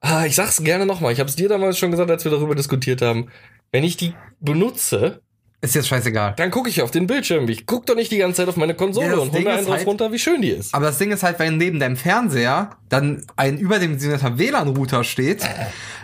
ah, 0.00 0.24
ich 0.26 0.34
sag's 0.34 0.62
gerne 0.64 0.84
nochmal. 0.84 1.12
Ich 1.12 1.20
habe 1.20 1.28
es 1.30 1.36
dir 1.36 1.48
damals 1.48 1.78
schon 1.78 1.92
gesagt, 1.92 2.10
als 2.10 2.24
wir 2.24 2.32
darüber 2.32 2.56
diskutiert 2.56 3.02
haben. 3.02 3.30
Wenn 3.70 3.84
ich 3.84 3.96
die 3.96 4.14
benutze, 4.40 5.22
ist 5.62 5.74
jetzt 5.74 5.88
scheißegal. 5.88 6.34
dann 6.36 6.50
gucke 6.50 6.68
ich 6.70 6.80
auf 6.82 6.90
den 6.90 7.06
Bildschirm. 7.06 7.48
Ich 7.48 7.66
guck 7.66 7.84
doch 7.86 7.94
nicht 7.94 8.10
die 8.10 8.16
ganze 8.18 8.38
Zeit 8.38 8.48
auf 8.48 8.56
meine 8.56 8.74
Konsole 8.74 9.08
Ja, 9.08 9.12
und 9.14 9.30
hol 9.30 9.30
Ding 9.30 9.44
mir 9.44 9.50
einen 9.52 9.66
drauf 9.66 9.76
halt- 9.76 9.86
runter, 9.86 10.10
wie 10.12 10.18
schön 10.18 10.40
die 10.40 10.50
ist. 10.50 10.74
Aber 10.74 10.86
das 10.86 10.98
Ding 10.98 11.10
ist 11.12 11.22
halt, 11.22 11.38
wenn 11.38 11.56
neben 11.58 11.78
deinem 11.78 11.96
Fernseher 11.96 12.70
dann 12.88 13.24
ein 13.36 13.58
überdimensionierter 13.58 14.38
WLAN-Router 14.38 15.04
steht, 15.04 15.42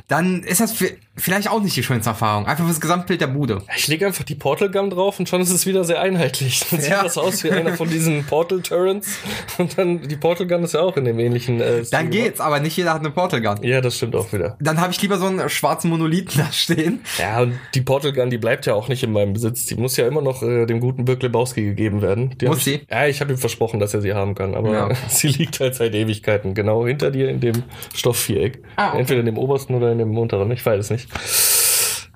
dann 0.08 0.42
ist 0.42 0.60
das 0.60 0.72
für, 0.72 0.90
vielleicht 1.16 1.48
auch 1.50 1.60
nicht 1.62 1.76
die 1.76 1.82
schönste 1.82 2.10
Erfahrung. 2.10 2.46
Einfach 2.46 2.64
fürs 2.64 2.80
Gesamtbild 2.80 3.20
der 3.20 3.26
Bude. 3.28 3.62
Ich 3.76 3.88
lege 3.88 4.06
einfach 4.06 4.24
die 4.24 4.34
Portal 4.34 4.70
Gun 4.70 4.90
drauf 4.90 5.18
und 5.18 5.28
schon 5.28 5.40
ist 5.40 5.50
es 5.50 5.66
wieder 5.66 5.84
sehr 5.84 6.00
einheitlich. 6.00 6.64
Dann 6.70 6.80
sieht 6.80 6.90
Ja. 6.90 7.02
das 7.02 7.16
aus 7.18 7.42
wie 7.44 7.50
einer 7.50 7.74
von 7.74 7.88
diesen 7.88 8.24
Portal 8.24 8.60
Turrets. 8.60 9.18
Und 9.58 9.78
dann, 9.78 10.06
die 10.06 10.16
Portal 10.16 10.46
Gun 10.46 10.62
ist 10.64 10.74
ja 10.74 10.80
auch 10.80 10.96
in 10.96 11.04
dem 11.04 11.18
ähnlichen 11.18 11.60
äh, 11.60 11.84
Stil 11.84 11.98
Dann 11.98 12.10
geht's, 12.10 12.40
aber 12.40 12.60
nicht 12.60 12.76
jeder 12.76 12.92
hat 12.94 13.00
eine 13.00 13.10
Portal 13.10 13.40
Gun. 13.40 13.62
Ja, 13.62 13.80
das 13.80 13.96
stimmt 13.96 14.14
auch 14.14 14.32
wieder. 14.32 14.56
Dann 14.60 14.80
habe 14.80 14.92
ich 14.92 15.00
lieber 15.02 15.18
so 15.18 15.26
einen 15.26 15.48
schwarzen 15.48 15.90
Monolithen 15.90 16.42
da 16.44 16.52
stehen. 16.52 17.00
Ja, 17.18 17.40
und 17.40 17.54
die 17.74 17.80
Portal 17.80 18.12
Gun, 18.12 18.30
die 18.30 18.38
bleibt 18.38 18.66
ja 18.66 18.74
auch 18.74 18.88
nicht 18.88 19.02
in 19.02 19.12
meinem 19.12 19.32
Besitz. 19.32 19.66
Die 19.66 19.74
muss 19.76 19.96
ja 19.96 20.06
immer 20.06 20.22
noch 20.22 20.42
äh, 20.42 20.66
dem 20.66 20.80
guten 20.80 21.04
Birk 21.04 21.22
Lebowski 21.22 21.62
gegeben 21.64 22.02
werden. 22.02 22.36
Die 22.38 22.46
Muss 22.46 22.58
ich, 22.58 22.64
sie? 22.64 22.80
Ja, 22.90 23.06
ich 23.06 23.20
habe 23.20 23.32
ihm 23.32 23.38
versprochen, 23.38 23.80
dass 23.80 23.94
er 23.94 24.00
sie 24.02 24.12
haben 24.14 24.34
kann. 24.34 24.54
Aber 24.54 24.72
Ja. 24.72 24.88
sie 25.08 25.28
liegt 25.28 25.60
halt 25.60 25.74
seit 25.74 25.94
Ewigkeiten. 25.94 26.54
Genau 26.54 26.86
hinter 26.86 27.10
dir 27.10 27.28
in 27.30 27.40
dem 27.40 27.62
Stoffviereck. 27.94 28.62
Ah, 28.76 28.90
okay. 28.90 29.00
Entweder 29.00 29.20
in 29.20 29.26
dem 29.26 29.38
obersten 29.38 29.74
oder 29.74 29.90
in 29.92 29.98
dem 29.98 30.16
unteren. 30.16 30.50
Ich 30.50 30.64
weiß 30.64 30.80
es 30.80 30.90
nicht. 30.90 31.05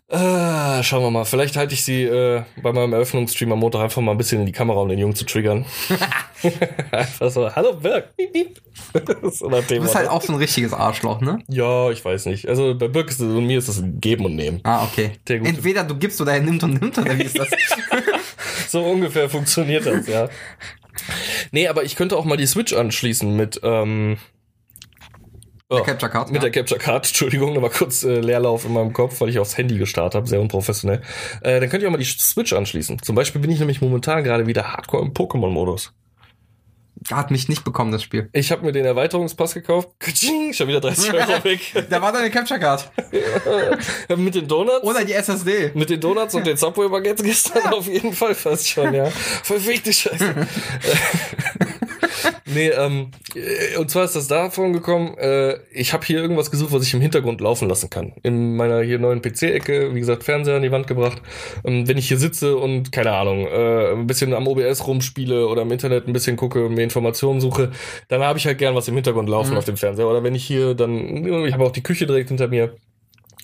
Äh, 0.08 0.82
schauen 0.82 1.04
wir 1.04 1.10
mal. 1.12 1.24
Vielleicht 1.24 1.56
halte 1.56 1.72
ich 1.72 1.84
sie 1.84 2.02
äh, 2.02 2.42
bei 2.60 2.72
meinem 2.72 2.92
Eröffnungsstream 2.94 3.52
am 3.52 3.60
Montag 3.60 3.82
einfach 3.82 4.02
mal 4.02 4.10
ein 4.10 4.18
bisschen 4.18 4.40
in 4.40 4.46
die 4.46 4.52
Kamera, 4.52 4.80
um 4.80 4.88
den 4.88 4.98
Jungen 4.98 5.14
zu 5.14 5.24
triggern. 5.24 5.64
einfach 6.90 7.30
so, 7.30 7.54
hallo 7.54 7.74
Birk. 7.74 8.08
So 9.30 9.48
Du 9.48 9.60
bist 9.60 9.94
halt 9.94 10.06
Motto. 10.06 10.16
auch 10.16 10.22
so 10.22 10.32
ein 10.32 10.38
richtiges 10.38 10.72
Arschloch, 10.72 11.20
ne? 11.20 11.38
Ja, 11.48 11.90
ich 11.90 12.04
weiß 12.04 12.26
nicht. 12.26 12.48
Also 12.48 12.74
bei 12.74 12.88
Birk 12.88 13.08
ist 13.10 13.20
es, 13.20 13.26
und 13.28 13.46
mir 13.46 13.58
ist 13.58 13.68
das 13.68 13.78
ein 13.78 14.00
Geben 14.00 14.24
und 14.24 14.34
Nehmen. 14.34 14.60
Ah, 14.64 14.84
okay. 14.84 15.12
Entweder 15.28 15.84
du 15.84 15.94
gibst 15.96 16.20
oder 16.20 16.32
er 16.32 16.40
nimmt 16.40 16.62
und 16.64 16.80
nimmt, 16.80 16.98
oder 16.98 17.16
wie 17.16 17.22
ist 17.22 17.38
das? 17.38 17.48
So 18.68 18.82
ungefähr 18.82 19.28
funktioniert 19.30 19.86
das, 19.86 20.08
ja. 20.08 20.28
Nee, 21.52 21.68
aber 21.68 21.84
ich 21.84 21.94
könnte 21.94 22.16
auch 22.16 22.24
mal 22.24 22.36
die 22.36 22.46
Switch 22.46 22.72
anschließen 22.72 23.36
mit, 23.36 23.60
ähm, 23.62 24.16
oh, 25.70 25.82
Capture 25.82 26.10
Card, 26.10 26.30
Mit 26.30 26.42
ja. 26.42 26.48
der 26.48 26.50
Capture 26.50 26.80
Card, 26.80 27.06
Entschuldigung, 27.08 27.54
da 27.54 27.62
war 27.62 27.70
kurz 27.70 28.02
äh, 28.02 28.20
Leerlauf 28.20 28.64
in 28.64 28.72
meinem 28.72 28.92
Kopf, 28.92 29.20
weil 29.20 29.28
ich 29.28 29.38
aufs 29.38 29.56
Handy 29.56 29.78
gestartet 29.78 30.16
habe, 30.16 30.28
sehr 30.28 30.40
unprofessionell. 30.40 31.00
Äh, 31.42 31.60
dann 31.60 31.68
könnt 31.68 31.82
ihr 31.82 31.88
auch 31.88 31.92
mal 31.92 31.98
die 31.98 32.04
Switch 32.04 32.52
anschließen. 32.52 33.00
Zum 33.02 33.14
Beispiel 33.14 33.40
bin 33.40 33.50
ich 33.50 33.58
nämlich 33.58 33.80
momentan 33.80 34.24
gerade 34.24 34.46
wieder 34.46 34.72
hardcore 34.72 35.02
im 35.02 35.12
Pokémon-Modus. 35.12 35.92
Hat 37.10 37.30
mich 37.30 37.48
nicht 37.48 37.64
bekommen, 37.64 37.92
das 37.92 38.02
Spiel. 38.02 38.28
Ich 38.32 38.52
habe 38.52 38.62
mir 38.62 38.72
den 38.72 38.84
Erweiterungspass 38.84 39.54
gekauft. 39.54 39.88
Katsching, 39.98 40.52
schon 40.52 40.68
wieder 40.68 40.80
30 40.80 41.12
Euro 41.14 41.44
weg. 41.44 41.86
Da 41.88 42.02
war 42.02 42.12
deine 42.12 42.30
Capture 42.30 42.60
Card. 42.60 42.90
Mit 44.16 44.34
den 44.34 44.46
Donuts. 44.46 44.84
Oder 44.84 45.04
die 45.04 45.14
SSD. 45.14 45.70
Mit 45.74 45.88
den 45.88 45.98
Donuts 45.98 46.34
und 46.34 46.46
den 46.46 46.58
Subway 46.58 46.88
Baguettes 46.88 47.24
gestern 47.24 47.66
auf 47.72 47.86
jeden 47.86 48.12
Fall 48.12 48.34
fast 48.34 48.68
schon, 48.68 48.92
ja. 48.92 49.06
Verfickte 49.06 49.92
Scheiße. 49.92 50.46
nee, 52.46 52.68
ähm, 52.68 53.10
äh, 53.34 53.76
und 53.78 53.90
zwar 53.90 54.04
ist 54.04 54.16
das 54.16 54.28
davon 54.28 54.72
gekommen, 54.72 55.16
äh, 55.18 55.56
ich 55.72 55.92
habe 55.92 56.04
hier 56.04 56.18
irgendwas 56.20 56.50
gesucht, 56.50 56.72
was 56.72 56.82
ich 56.84 56.94
im 56.94 57.00
Hintergrund 57.00 57.40
laufen 57.40 57.68
lassen 57.68 57.90
kann. 57.90 58.12
In 58.22 58.56
meiner 58.56 58.82
hier 58.82 58.98
neuen 58.98 59.22
PC-Ecke, 59.22 59.94
wie 59.94 60.00
gesagt, 60.00 60.24
Fernseher 60.24 60.56
an 60.56 60.62
die 60.62 60.72
Wand 60.72 60.86
gebracht. 60.86 61.20
Ähm, 61.64 61.86
wenn 61.88 61.98
ich 61.98 62.08
hier 62.08 62.18
sitze 62.18 62.56
und, 62.56 62.92
keine 62.92 63.12
Ahnung, 63.12 63.46
äh, 63.46 63.92
ein 63.92 64.06
bisschen 64.06 64.34
am 64.34 64.46
OBS 64.48 64.86
rumspiele 64.86 65.46
oder 65.46 65.62
im 65.62 65.70
Internet 65.72 66.06
ein 66.06 66.12
bisschen 66.12 66.36
gucke, 66.36 66.68
mir 66.68 66.82
Informationen 66.82 67.40
suche, 67.40 67.70
dann 68.08 68.22
habe 68.22 68.38
ich 68.38 68.46
halt 68.46 68.58
gern 68.58 68.74
was 68.74 68.88
im 68.88 68.94
Hintergrund 68.94 69.28
laufen 69.28 69.52
Mhm. 69.52 69.56
auf 69.58 69.64
dem 69.64 69.76
Fernseher. 69.76 70.08
Oder 70.08 70.22
wenn 70.22 70.34
ich 70.34 70.44
hier 70.44 70.74
dann, 70.74 71.24
ich 71.46 71.52
habe 71.52 71.64
auch 71.64 71.72
die 71.72 71.82
Küche 71.82 72.06
direkt 72.06 72.28
hinter 72.28 72.48
mir, 72.48 72.74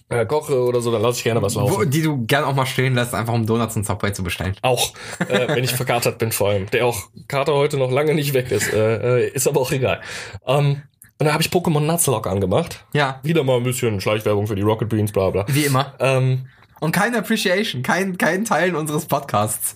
äh, 0.09 0.25
koche 0.27 0.63
oder 0.63 0.81
so, 0.81 0.93
dann 0.93 1.03
lasse 1.03 1.19
ich 1.19 1.25
gerne 1.25 1.43
was 1.43 1.55
laufen. 1.55 1.75
Wo, 1.75 1.85
die 1.85 2.03
du 2.03 2.25
gern 2.27 2.45
auch 2.45 2.55
mal 2.55 2.67
stehen 2.67 2.95
lässt, 2.95 3.15
einfach 3.15 3.35
um 3.35 3.45
Donuts 3.47 3.77
und 3.77 3.85
Subway 3.87 4.13
zu 4.13 4.23
bestellen. 4.23 4.57
Auch, 4.63 4.93
äh, 5.29 5.49
wenn 5.49 5.65
ich 5.65 5.73
verkatert 5.73 6.19
bin 6.19 6.33
vor 6.33 6.51
allem. 6.51 6.71
Der 6.71 6.87
auch 6.87 7.09
Kater 7.29 7.55
heute 7.55 7.77
noch 7.77 7.91
lange 7.91 8.15
nicht 8.15 8.33
weg 8.35 8.51
ist. 8.51 8.73
Äh, 8.73 9.25
äh, 9.25 9.29
ist 9.31 9.49
aber 9.49 9.61
auch 9.61 9.73
egal. 9.73 10.01
Ähm, 10.47 10.83
und 11.19 11.27
da 11.27 11.33
habe 11.33 11.43
ich 11.43 11.49
Pokémon 11.49 11.81
Nuzlocke 11.81 12.29
angemacht. 12.29 12.85
Ja, 12.93 13.21
Wieder 13.23 13.43
mal 13.43 13.57
ein 13.57 13.63
bisschen 13.65 14.01
Schleichwerbung 14.01 14.47
für 14.47 14.55
die 14.55 14.63
Rocket 14.63 14.89
Beans, 14.89 15.13
bla 15.13 15.31
bla. 15.31 15.45
wie 15.49 15.65
immer. 15.65 15.95
Ähm, 15.99 16.47
Und 16.81 16.93
keine 16.93 17.19
Appreciation, 17.19 17.83
kein, 17.83 18.19
kein 18.19 18.45
Teilen 18.45 18.77
unseres 18.77 19.07
Podcasts. 19.07 19.75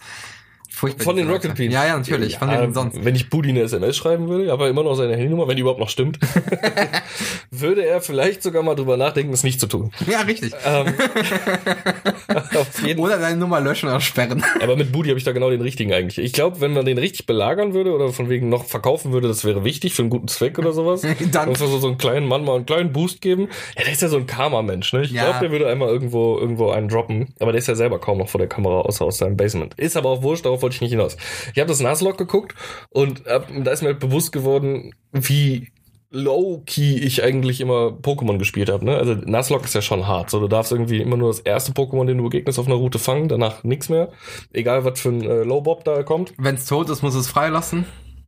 Furchtbar, 0.80 1.04
von 1.04 1.16
den 1.16 1.28
Rocket. 1.30 1.54
Beans. 1.56 1.74
Ja, 1.74 1.86
ja, 1.86 1.98
natürlich. 1.98 2.38
Von 2.38 2.48
Ja, 2.50 2.72
sonst. 2.72 3.04
Wenn 3.04 3.14
ich 3.14 3.28
Budi 3.28 3.50
eine 3.50 3.60
SMS 3.60 3.98
schreiben 3.98 4.28
würde, 4.28 4.50
aber 4.50 4.70
immer 4.70 4.82
noch 4.82 4.94
seine 4.94 5.12
Handynummer, 5.12 5.46
wenn 5.46 5.56
die 5.56 5.60
überhaupt 5.60 5.78
noch 5.80 5.90
stimmt, 5.90 6.18
würde 7.50 7.84
er 7.84 8.00
vielleicht 8.00 8.42
sogar 8.42 8.62
mal 8.62 8.74
drüber 8.74 8.96
nachdenken, 8.96 9.30
es 9.34 9.42
nicht 9.42 9.60
zu 9.60 9.66
tun. 9.66 9.90
Ja, 10.10 10.22
richtig. 10.22 10.54
Ähm, 10.64 10.86
Oder 12.96 13.18
deine 13.18 13.36
Nummer 13.36 13.60
löschen 13.60 13.88
oder 13.88 14.00
sperren. 14.00 14.42
Aber 14.60 14.76
mit 14.76 14.92
Booty 14.92 15.08
habe 15.10 15.18
ich 15.18 15.24
da 15.24 15.32
genau 15.32 15.50
den 15.50 15.60
richtigen 15.60 15.92
eigentlich. 15.92 16.18
Ich 16.24 16.32
glaube, 16.32 16.60
wenn 16.60 16.72
man 16.72 16.84
den 16.84 16.98
richtig 16.98 17.26
belagern 17.26 17.74
würde 17.74 17.92
oder 17.92 18.12
von 18.12 18.28
wegen 18.28 18.48
noch 18.48 18.64
verkaufen 18.64 19.12
würde, 19.12 19.28
das 19.28 19.44
wäre 19.44 19.64
wichtig 19.64 19.94
für 19.94 20.02
einen 20.02 20.10
guten 20.10 20.28
Zweck 20.28 20.58
oder 20.58 20.72
sowas. 20.72 21.02
Dann- 21.32 21.48
Und 21.50 21.58
so, 21.58 21.66
so 21.78 21.86
einen 21.88 21.98
kleinen 21.98 22.26
Mann 22.26 22.44
mal 22.44 22.56
einen 22.56 22.66
kleinen 22.66 22.92
Boost 22.92 23.20
geben. 23.20 23.48
Ja, 23.76 23.84
der 23.84 23.92
ist 23.92 24.02
ja 24.02 24.08
so 24.08 24.16
ein 24.16 24.26
Karma-Mensch, 24.26 24.92
ne? 24.92 25.02
Ich 25.02 25.10
Ja. 25.10 25.24
glaube, 25.24 25.38
der 25.40 25.50
würde 25.50 25.68
einmal 25.68 25.88
irgendwo, 25.88 26.38
irgendwo 26.38 26.70
einen 26.70 26.88
droppen. 26.88 27.28
Aber 27.40 27.52
der 27.52 27.58
ist 27.58 27.66
ja 27.66 27.74
selber 27.74 27.98
kaum 27.98 28.18
noch 28.18 28.28
vor 28.28 28.38
der 28.38 28.48
Kamera, 28.48 28.80
außer 28.82 29.04
aus 29.04 29.18
seinem 29.18 29.36
Basement. 29.36 29.74
Ist 29.76 29.96
aber 29.96 30.08
auch 30.08 30.22
wurscht, 30.22 30.44
darauf 30.46 30.62
wollte 30.70 30.76
ich 30.76 30.80
nicht 30.80 30.90
hinaus. 30.92 31.16
Ich 31.52 31.60
habe 31.60 31.68
das 31.68 31.80
Nuzlocke 31.80 32.26
geguckt 32.26 32.54
und 32.90 33.26
hab, 33.26 33.48
da 33.64 33.70
ist 33.70 33.82
mir 33.82 33.88
halt 33.88 34.00
bewusst 34.00 34.32
geworden, 34.32 34.94
wie 35.12 35.68
low-key 36.12 36.96
ich 36.98 37.22
eigentlich 37.22 37.60
immer 37.60 37.88
Pokémon 37.88 38.38
gespielt 38.38 38.68
habe. 38.68 38.84
Ne? 38.84 38.96
Also 38.96 39.14
Nuzlocke 39.14 39.64
ist 39.64 39.74
ja 39.74 39.82
schon 39.82 40.06
hart. 40.06 40.30
So, 40.30 40.40
du 40.40 40.48
darfst 40.48 40.72
irgendwie 40.72 41.00
immer 41.00 41.16
nur 41.16 41.28
das 41.28 41.40
erste 41.40 41.72
Pokémon, 41.72 42.06
den 42.06 42.18
du 42.18 42.24
begegnest, 42.24 42.58
auf 42.58 42.66
einer 42.66 42.76
Route 42.76 42.98
fangen, 42.98 43.28
danach 43.28 43.62
nichts 43.64 43.88
mehr. 43.88 44.10
Egal, 44.52 44.84
was 44.84 45.00
für 45.00 45.10
ein 45.10 45.22
äh, 45.22 45.42
Low-Bob 45.42 45.84
da 45.84 46.02
kommt. 46.02 46.32
Wenn's 46.36 46.66
tot 46.66 46.90
ist, 46.90 47.02
muss 47.02 47.14
es 47.14 47.28
freilassen. 47.28 47.84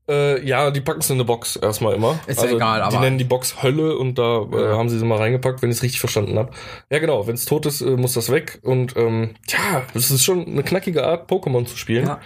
Äh, 0.08 0.44
ja, 0.46 0.70
die 0.72 0.80
packen 0.80 0.98
es 1.00 1.10
in 1.10 1.14
eine 1.16 1.24
Box 1.24 1.54
erstmal 1.56 1.94
immer. 1.94 2.18
Also, 2.26 2.42
Ist 2.42 2.50
ja 2.50 2.56
egal, 2.56 2.80
Die 2.80 2.84
aber- 2.96 3.00
nennen 3.00 3.18
die 3.18 3.24
Box 3.24 3.62
Hölle 3.62 3.96
und 3.96 4.18
da 4.18 4.42
äh, 4.52 4.62
Ja. 4.70 4.76
haben 4.76 4.88
sie 4.88 4.98
sie 4.98 5.04
mal 5.04 5.18
reingepackt, 5.18 5.62
wenn 5.62 5.70
ich 5.70 5.76
es 5.76 5.82
richtig 5.82 6.00
verstanden 6.00 6.36
habe. 6.38 6.50
Ja, 6.90 6.98
genau, 6.98 7.26
wenn 7.28 7.34
es 7.34 7.44
tot 7.44 7.66
ist, 7.66 7.80
äh, 7.82 7.90
muss 7.96 8.14
das 8.14 8.30
weg. 8.30 8.58
Und 8.62 8.96
ähm, 8.96 9.34
ja, 9.48 9.82
es 9.94 10.10
ist 10.10 10.24
schon 10.24 10.44
eine 10.46 10.64
knackige 10.64 11.06
Art, 11.06 11.30
Pokémon 11.30 11.64
zu 11.66 11.76
spielen. 11.76 12.06
Ja. 12.08 12.20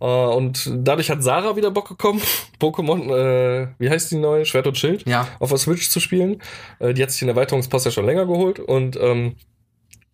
Äh, 0.00 0.34
und 0.36 0.70
dadurch 0.74 1.10
hat 1.10 1.22
Sarah 1.22 1.56
wieder 1.56 1.70
Bock 1.70 1.88
gekommen, 1.88 2.20
Pokémon, 2.60 3.10
äh, 3.10 3.68
wie 3.78 3.88
heißt 3.88 4.10
die 4.10 4.16
neue? 4.16 4.44
Schwert 4.44 4.66
und 4.66 4.76
Schild? 4.76 5.08
Ja. 5.08 5.26
Auf 5.40 5.48
der 5.48 5.58
Switch 5.58 5.88
zu 5.88 6.00
spielen. 6.00 6.42
Äh, 6.80 6.92
die 6.92 7.02
hat 7.02 7.10
sich 7.10 7.20
den 7.20 7.28
Erweiterungspass 7.30 7.84
ja 7.86 7.90
schon 7.90 8.04
länger 8.04 8.26
geholt 8.26 8.58
und 8.60 8.96
ähm, 9.00 9.36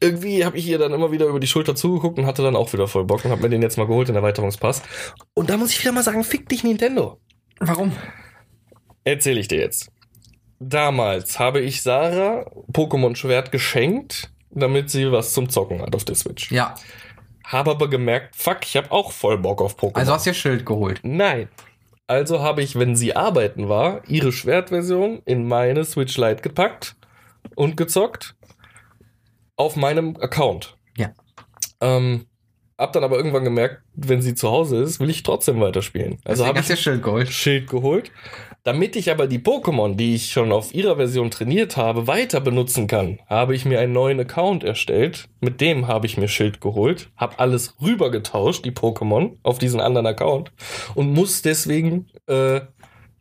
irgendwie 0.00 0.44
habe 0.44 0.56
ich 0.56 0.66
ihr 0.66 0.78
dann 0.78 0.92
immer 0.92 1.10
wieder 1.10 1.26
über 1.26 1.40
die 1.40 1.46
Schulter 1.46 1.74
zugeguckt 1.74 2.18
und 2.18 2.26
hatte 2.26 2.42
dann 2.42 2.56
auch 2.56 2.72
wieder 2.72 2.86
voll 2.86 3.04
Bock 3.04 3.24
und 3.24 3.30
habe 3.30 3.42
mir 3.42 3.48
den 3.48 3.62
jetzt 3.62 3.78
mal 3.78 3.86
geholt, 3.86 4.08
den 4.08 4.16
Erweiterungspass. 4.16 4.82
Und 5.34 5.50
da 5.50 5.56
muss 5.56 5.70
ich 5.70 5.80
wieder 5.80 5.92
mal 5.92 6.02
sagen, 6.02 6.22
fick 6.24 6.48
dich 6.48 6.62
Nintendo. 6.62 7.18
Warum? 7.58 7.92
Erzähle 9.04 9.40
ich 9.40 9.48
dir 9.48 9.58
jetzt. 9.58 9.90
Damals 10.60 11.38
habe 11.38 11.60
ich 11.60 11.82
Sarah 11.82 12.50
Pokémon 12.72 13.16
Schwert 13.16 13.52
geschenkt, 13.52 14.30
damit 14.50 14.90
sie 14.90 15.10
was 15.10 15.32
zum 15.32 15.48
Zocken 15.48 15.82
hat 15.82 15.94
auf 15.94 16.04
der 16.04 16.14
Switch. 16.14 16.50
Ja. 16.50 16.74
Habe 17.44 17.70
aber 17.70 17.88
gemerkt, 17.88 18.36
fuck, 18.36 18.58
ich 18.62 18.76
habe 18.76 18.92
auch 18.92 19.12
voll 19.12 19.38
Bock 19.38 19.62
auf 19.62 19.78
Pokémon. 19.78 19.96
Also 19.96 20.12
hast 20.12 20.26
du 20.26 20.30
ihr 20.30 20.34
Schild 20.34 20.66
geholt. 20.66 21.00
Nein. 21.02 21.48
Also 22.06 22.40
habe 22.40 22.62
ich, 22.62 22.78
wenn 22.78 22.96
sie 22.96 23.16
arbeiten 23.16 23.68
war, 23.68 24.02
ihre 24.08 24.32
Schwertversion 24.32 25.22
in 25.24 25.46
meine 25.46 25.84
Switch 25.84 26.16
Lite 26.16 26.42
gepackt 26.42 26.96
und 27.54 27.76
gezockt 27.76 28.34
auf 29.58 29.76
meinem 29.76 30.16
Account. 30.16 30.78
Ja. 30.96 31.12
Ähm, 31.82 32.24
hab 32.78 32.92
dann 32.92 33.02
aber 33.02 33.16
irgendwann 33.16 33.42
gemerkt, 33.42 33.82
wenn 33.94 34.22
sie 34.22 34.36
zu 34.36 34.48
Hause 34.48 34.80
ist, 34.80 35.00
will 35.00 35.10
ich 35.10 35.24
trotzdem 35.24 35.60
weiterspielen. 35.60 36.18
Also 36.24 36.46
habe 36.46 36.60
ich 36.60 36.80
Schild 36.80 37.02
geholt. 37.02 37.28
Schild 37.28 37.68
geholt. 37.68 38.12
Damit 38.62 38.94
ich 38.94 39.10
aber 39.10 39.26
die 39.26 39.40
Pokémon, 39.40 39.96
die 39.96 40.14
ich 40.14 40.30
schon 40.30 40.52
auf 40.52 40.72
ihrer 40.72 40.94
Version 40.94 41.32
trainiert 41.32 41.76
habe, 41.76 42.06
weiter 42.06 42.40
benutzen 42.40 42.86
kann, 42.86 43.18
habe 43.26 43.56
ich 43.56 43.64
mir 43.64 43.80
einen 43.80 43.92
neuen 43.92 44.20
Account 44.20 44.62
erstellt. 44.62 45.28
Mit 45.40 45.60
dem 45.60 45.88
habe 45.88 46.06
ich 46.06 46.16
mir 46.16 46.28
Schild 46.28 46.60
geholt, 46.60 47.10
habe 47.16 47.38
alles 47.40 47.74
rübergetauscht, 47.80 48.64
die 48.64 48.72
Pokémon, 48.72 49.38
auf 49.42 49.58
diesen 49.58 49.80
anderen 49.80 50.06
Account 50.06 50.52
und 50.94 51.12
muss 51.12 51.42
deswegen 51.42 52.06
äh, 52.28 52.60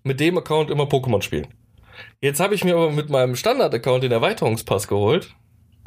mit 0.04 0.20
dem 0.20 0.38
Account 0.38 0.70
immer 0.70 0.84
Pokémon 0.84 1.24
spielen. 1.24 1.48
Jetzt 2.22 2.40
habe 2.40 2.54
ich 2.54 2.64
mir 2.64 2.76
aber 2.76 2.92
mit 2.92 3.10
meinem 3.10 3.36
Standard-Account 3.36 4.04
den 4.04 4.12
Erweiterungspass 4.12 4.88
geholt 4.88 5.36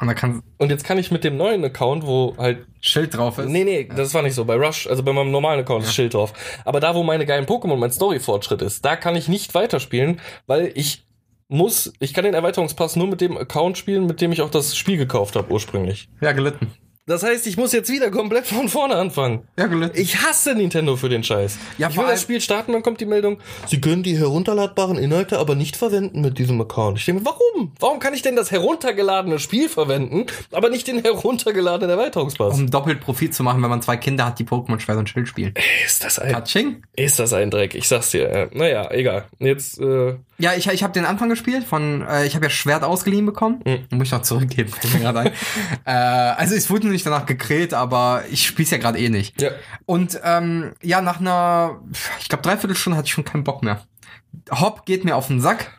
Und 0.01 0.15
kann 0.15 0.41
und 0.57 0.69
jetzt 0.71 0.83
kann 0.83 0.97
ich 0.97 1.11
mit 1.11 1.23
dem 1.23 1.37
neuen 1.37 1.63
Account, 1.63 2.05
wo 2.05 2.35
halt 2.37 2.65
Schild 2.81 3.15
drauf 3.15 3.37
ist. 3.37 3.49
Nee, 3.49 3.63
nee, 3.63 3.87
das 3.95 4.13
war 4.15 4.23
nicht 4.23 4.33
so. 4.33 4.45
Bei 4.45 4.55
Rush, 4.55 4.87
also 4.87 5.03
bei 5.03 5.13
meinem 5.13 5.29
normalen 5.29 5.59
Account 5.59 5.85
ist 5.85 5.93
Schild 5.93 6.15
drauf. 6.15 6.33
Aber 6.65 6.79
da, 6.79 6.95
wo 6.95 7.03
meine 7.03 7.25
geilen 7.27 7.45
Pokémon, 7.45 7.75
mein 7.77 7.91
Story-Fortschritt 7.91 8.63
ist, 8.63 8.83
da 8.83 8.95
kann 8.95 9.15
ich 9.15 9.27
nicht 9.27 9.53
weiterspielen, 9.53 10.19
weil 10.47 10.71
ich 10.73 11.05
muss, 11.49 11.93
ich 11.99 12.13
kann 12.13 12.23
den 12.23 12.33
Erweiterungspass 12.33 12.95
nur 12.95 13.07
mit 13.07 13.21
dem 13.21 13.37
Account 13.37 13.77
spielen, 13.77 14.07
mit 14.07 14.21
dem 14.21 14.31
ich 14.31 14.41
auch 14.41 14.49
das 14.49 14.75
Spiel 14.75 14.97
gekauft 14.97 15.35
habe 15.35 15.51
ursprünglich. 15.51 16.07
Ja, 16.21 16.31
gelitten. 16.31 16.71
Das 17.11 17.23
heißt, 17.23 17.45
ich 17.45 17.57
muss 17.57 17.73
jetzt 17.73 17.91
wieder 17.91 18.09
komplett 18.09 18.47
von 18.47 18.69
vorne 18.69 18.95
anfangen. 18.95 19.41
Ja, 19.59 19.67
gelitten. 19.67 19.99
Ich 19.99 20.21
hasse 20.21 20.55
Nintendo 20.55 20.95
für 20.95 21.09
den 21.09 21.23
Scheiß. 21.23 21.57
Ja, 21.77 21.89
ich 21.89 21.95
vor 21.95 22.05
will 22.05 22.11
das 22.11 22.21
Spiel 22.21 22.39
starten, 22.39 22.71
dann 22.71 22.83
kommt 22.83 23.01
die 23.01 23.05
Meldung, 23.05 23.37
Sie 23.67 23.81
können 23.81 24.01
die 24.01 24.17
herunterladbaren 24.17 24.97
Inhalte 24.97 25.37
aber 25.37 25.55
nicht 25.55 25.75
verwenden 25.75 26.21
mit 26.21 26.37
diesem 26.37 26.61
Account. 26.61 26.99
Ich 26.99 27.05
denke, 27.05 27.25
warum? 27.25 27.73
Warum 27.79 27.99
kann 27.99 28.13
ich 28.13 28.21
denn 28.21 28.37
das 28.37 28.49
heruntergeladene 28.51 29.39
Spiel 29.39 29.67
verwenden, 29.67 30.25
aber 30.53 30.69
nicht 30.69 30.87
den 30.87 31.01
heruntergeladenen 31.01 31.97
Erweiterungspass? 31.97 32.53
um 32.53 32.71
doppelt 32.71 33.01
Profit 33.01 33.33
zu 33.33 33.43
machen, 33.43 33.61
wenn 33.61 33.69
man 33.69 33.81
zwei 33.81 33.97
Kinder 33.97 34.25
hat, 34.25 34.39
die 34.39 34.45
Pokémon 34.45 34.79
Schwert 34.79 34.97
und 34.97 35.09
Schild 35.09 35.27
spielen. 35.27 35.53
Ist 35.85 36.03
das 36.03 36.17
ein 36.17 36.31
Katsching. 36.31 36.83
Ist 36.95 37.19
das 37.19 37.33
ein 37.33 37.51
Dreck? 37.51 37.75
Ich 37.75 37.87
sag's 37.89 38.11
dir. 38.11 38.29
Äh, 38.29 38.47
naja, 38.53 38.89
egal. 38.91 39.25
Jetzt, 39.39 39.79
äh, 39.81 40.15
Ja, 40.37 40.53
ich, 40.55 40.67
ich 40.67 40.83
habe 40.83 40.93
den 40.93 41.05
Anfang 41.05 41.29
gespielt 41.29 41.65
von, 41.65 42.05
äh, 42.07 42.25
ich 42.25 42.35
habe 42.35 42.45
ja 42.45 42.49
Schwert 42.49 42.83
ausgeliehen 42.83 43.25
bekommen. 43.25 43.61
Mhm. 43.65 43.97
Muss 43.97 44.07
ich 44.07 44.11
noch 44.13 44.21
zurückgeben, 44.21 44.71
äh, 45.85 45.91
also 45.91 46.55
es 46.55 46.69
wurde 46.69 46.87
nicht 46.87 47.00
danach 47.03 47.25
gekräht, 47.25 47.73
aber 47.73 48.23
ich 48.31 48.45
spiel's 48.45 48.71
ja 48.71 48.77
gerade 48.77 48.99
eh 48.99 49.09
nicht. 49.09 49.41
ja. 49.41 49.51
Und 49.85 50.19
ähm, 50.23 50.73
ja, 50.81 51.01
nach 51.01 51.19
einer, 51.19 51.81
ich 52.19 52.29
glaube, 52.29 52.43
dreiviertel 52.43 52.95
hatte 52.95 53.05
ich 53.05 53.13
schon 53.13 53.25
keinen 53.25 53.43
Bock 53.43 53.63
mehr. 53.63 53.83
Hop 54.51 54.85
geht 54.85 55.05
mir 55.05 55.15
auf 55.15 55.27
den 55.27 55.41
Sack. 55.41 55.71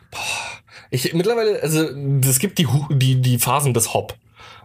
Ich 0.91 1.13
mittlerweile, 1.13 1.61
also 1.61 1.83
es 2.27 2.39
gibt 2.39 2.59
die, 2.59 2.67
die, 2.91 3.21
die 3.21 3.39
Phasen 3.39 3.73
des 3.73 3.93
Hop. 3.93 4.15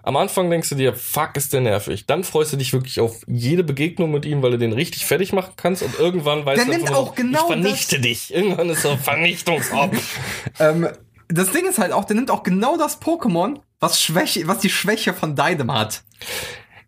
Am 0.03 0.17
Anfang 0.17 0.49
denkst 0.49 0.71
du 0.71 0.75
dir, 0.75 0.95
fuck, 0.95 1.37
ist 1.37 1.53
der 1.53 1.61
nervig. 1.61 2.07
Dann 2.07 2.25
freust 2.25 2.53
du 2.53 2.57
dich 2.57 2.73
wirklich 2.73 3.01
auf 3.01 3.21
jede 3.27 3.63
Begegnung 3.63 4.11
mit 4.11 4.25
ihm, 4.25 4.43
weil 4.43 4.53
du 4.53 4.59
den 4.59 4.73
richtig 4.73 5.05
fertig 5.05 5.33
machen 5.33 5.53
kannst 5.57 5.83
und 5.83 5.99
irgendwann 5.99 6.47
weißt 6.47 6.59
Der 6.59 6.65
du 6.65 6.71
nimmt 6.71 6.95
auch 6.95 7.15
genau 7.15 7.41
ich 7.41 7.47
vernichte 7.47 8.01
dich. 8.01 8.33
Irgendwann 8.33 8.71
ist 8.71 8.83
so 8.83 8.97
Vernichtungshop. 8.97 9.93
Ähm, 10.61 10.89
das 11.29 11.51
Ding 11.53 11.67
ist 11.69 11.79
halt 11.79 11.93
auch, 11.93 12.05
der 12.05 12.17
nimmt 12.17 12.31
auch 12.31 12.43
genau 12.43 12.77
das 12.77 13.01
Pokémon, 13.01 13.61
was 13.81 14.01
Schwäche, 14.03 14.47
was 14.49 14.59
die 14.59 14.71
Schwäche 14.71 15.13
von 15.15 15.37
deinem 15.37 15.73
hat. 15.73 16.03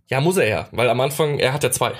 ja, 0.08 0.20
muss 0.20 0.36
er 0.36 0.48
ja, 0.48 0.68
weil 0.72 0.88
am 0.88 1.00
Anfang, 1.00 1.38
er 1.38 1.52
hat 1.52 1.62
ja 1.62 1.70
zwei. 1.70 1.92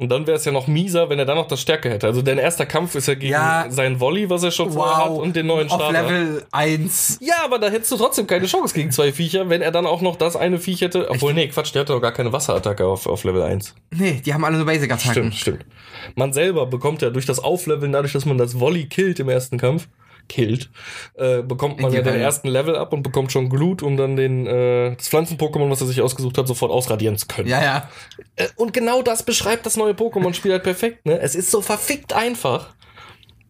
Und 0.00 0.10
dann 0.10 0.28
wäre 0.28 0.36
es 0.36 0.44
ja 0.44 0.52
noch 0.52 0.68
mieser, 0.68 1.08
wenn 1.10 1.18
er 1.18 1.24
dann 1.24 1.34
noch 1.36 1.48
das 1.48 1.60
Stärke 1.60 1.90
hätte. 1.90 2.06
Also 2.06 2.22
dein 2.22 2.38
erster 2.38 2.66
Kampf 2.66 2.94
ist 2.94 3.08
ja 3.08 3.14
gegen 3.14 3.32
Ja. 3.32 3.66
sein 3.68 3.98
Volley, 3.98 4.30
was 4.30 4.44
er 4.44 4.52
schon 4.52 4.70
vorher 4.70 5.06
hat, 5.06 5.10
und 5.10 5.34
den 5.34 5.46
neuen 5.48 5.68
Auf 5.68 5.80
Starter. 5.80 6.02
Level 6.04 6.46
1. 6.52 7.18
Ja, 7.20 7.42
aber 7.44 7.58
da 7.58 7.68
hättest 7.68 7.90
du 7.90 7.96
trotzdem 7.96 8.28
keine 8.28 8.46
Chance 8.46 8.74
gegen 8.74 8.92
zwei 8.92 9.12
Viecher, 9.12 9.48
wenn 9.48 9.60
er 9.60 9.72
dann 9.72 9.86
auch 9.86 10.00
noch 10.00 10.14
das 10.14 10.36
eine 10.36 10.60
Viech 10.60 10.82
hätte. 10.82 11.10
Obwohl, 11.10 11.34
nee, 11.34 11.48
Quatsch, 11.48 11.74
der 11.74 11.80
hat 11.80 11.88
doch 11.90 11.98
gar 12.00 12.12
keine 12.12 12.32
Wasserattacke 12.32 12.86
auf, 12.86 13.08
auf 13.08 13.24
Level 13.24 13.42
1. 13.42 13.74
Nee, 13.90 14.22
die 14.24 14.32
haben 14.32 14.44
alle 14.44 14.58
nur 14.58 14.66
Basic-Attacken. 14.66 15.32
Stimmt, 15.32 15.34
stimmt. 15.34 15.66
Man 16.14 16.32
selber 16.32 16.66
bekommt 16.66 17.02
ja 17.02 17.10
durch 17.10 17.26
das 17.26 17.40
Aufleveln, 17.40 17.90
dadurch, 17.90 18.12
dass 18.12 18.24
man 18.24 18.38
das 18.38 18.60
Volley 18.60 18.86
killt 18.86 19.18
im 19.18 19.28
ersten 19.28 19.58
Kampf, 19.58 19.88
killt, 20.28 20.70
äh, 21.14 21.42
bekommt 21.42 21.80
man 21.80 21.92
ja 21.92 22.02
den 22.02 22.20
ersten 22.20 22.48
Level 22.48 22.76
ab 22.76 22.92
und 22.92 23.02
bekommt 23.02 23.32
schon 23.32 23.48
Glut, 23.48 23.82
um 23.82 23.96
dann 23.96 24.16
den 24.16 24.46
äh, 24.46 24.94
das 24.96 25.08
Pflanzen-Pokémon, 25.08 25.70
was 25.70 25.80
er 25.80 25.86
sich 25.86 26.00
ausgesucht 26.02 26.38
hat, 26.38 26.46
sofort 26.46 26.70
ausradieren 26.70 27.16
zu 27.16 27.26
können. 27.26 27.48
Ja, 27.48 27.62
ja. 27.62 27.88
Äh, 28.36 28.48
und 28.56 28.72
genau 28.72 29.02
das 29.02 29.22
beschreibt 29.22 29.66
das 29.66 29.76
neue 29.76 29.92
Pokémon-Spiel 29.92 30.52
halt 30.52 30.62
perfekt. 30.62 31.06
Ne? 31.06 31.18
Es 31.20 31.34
ist 31.34 31.50
so 31.50 31.60
verfickt 31.62 32.12
einfach. 32.12 32.74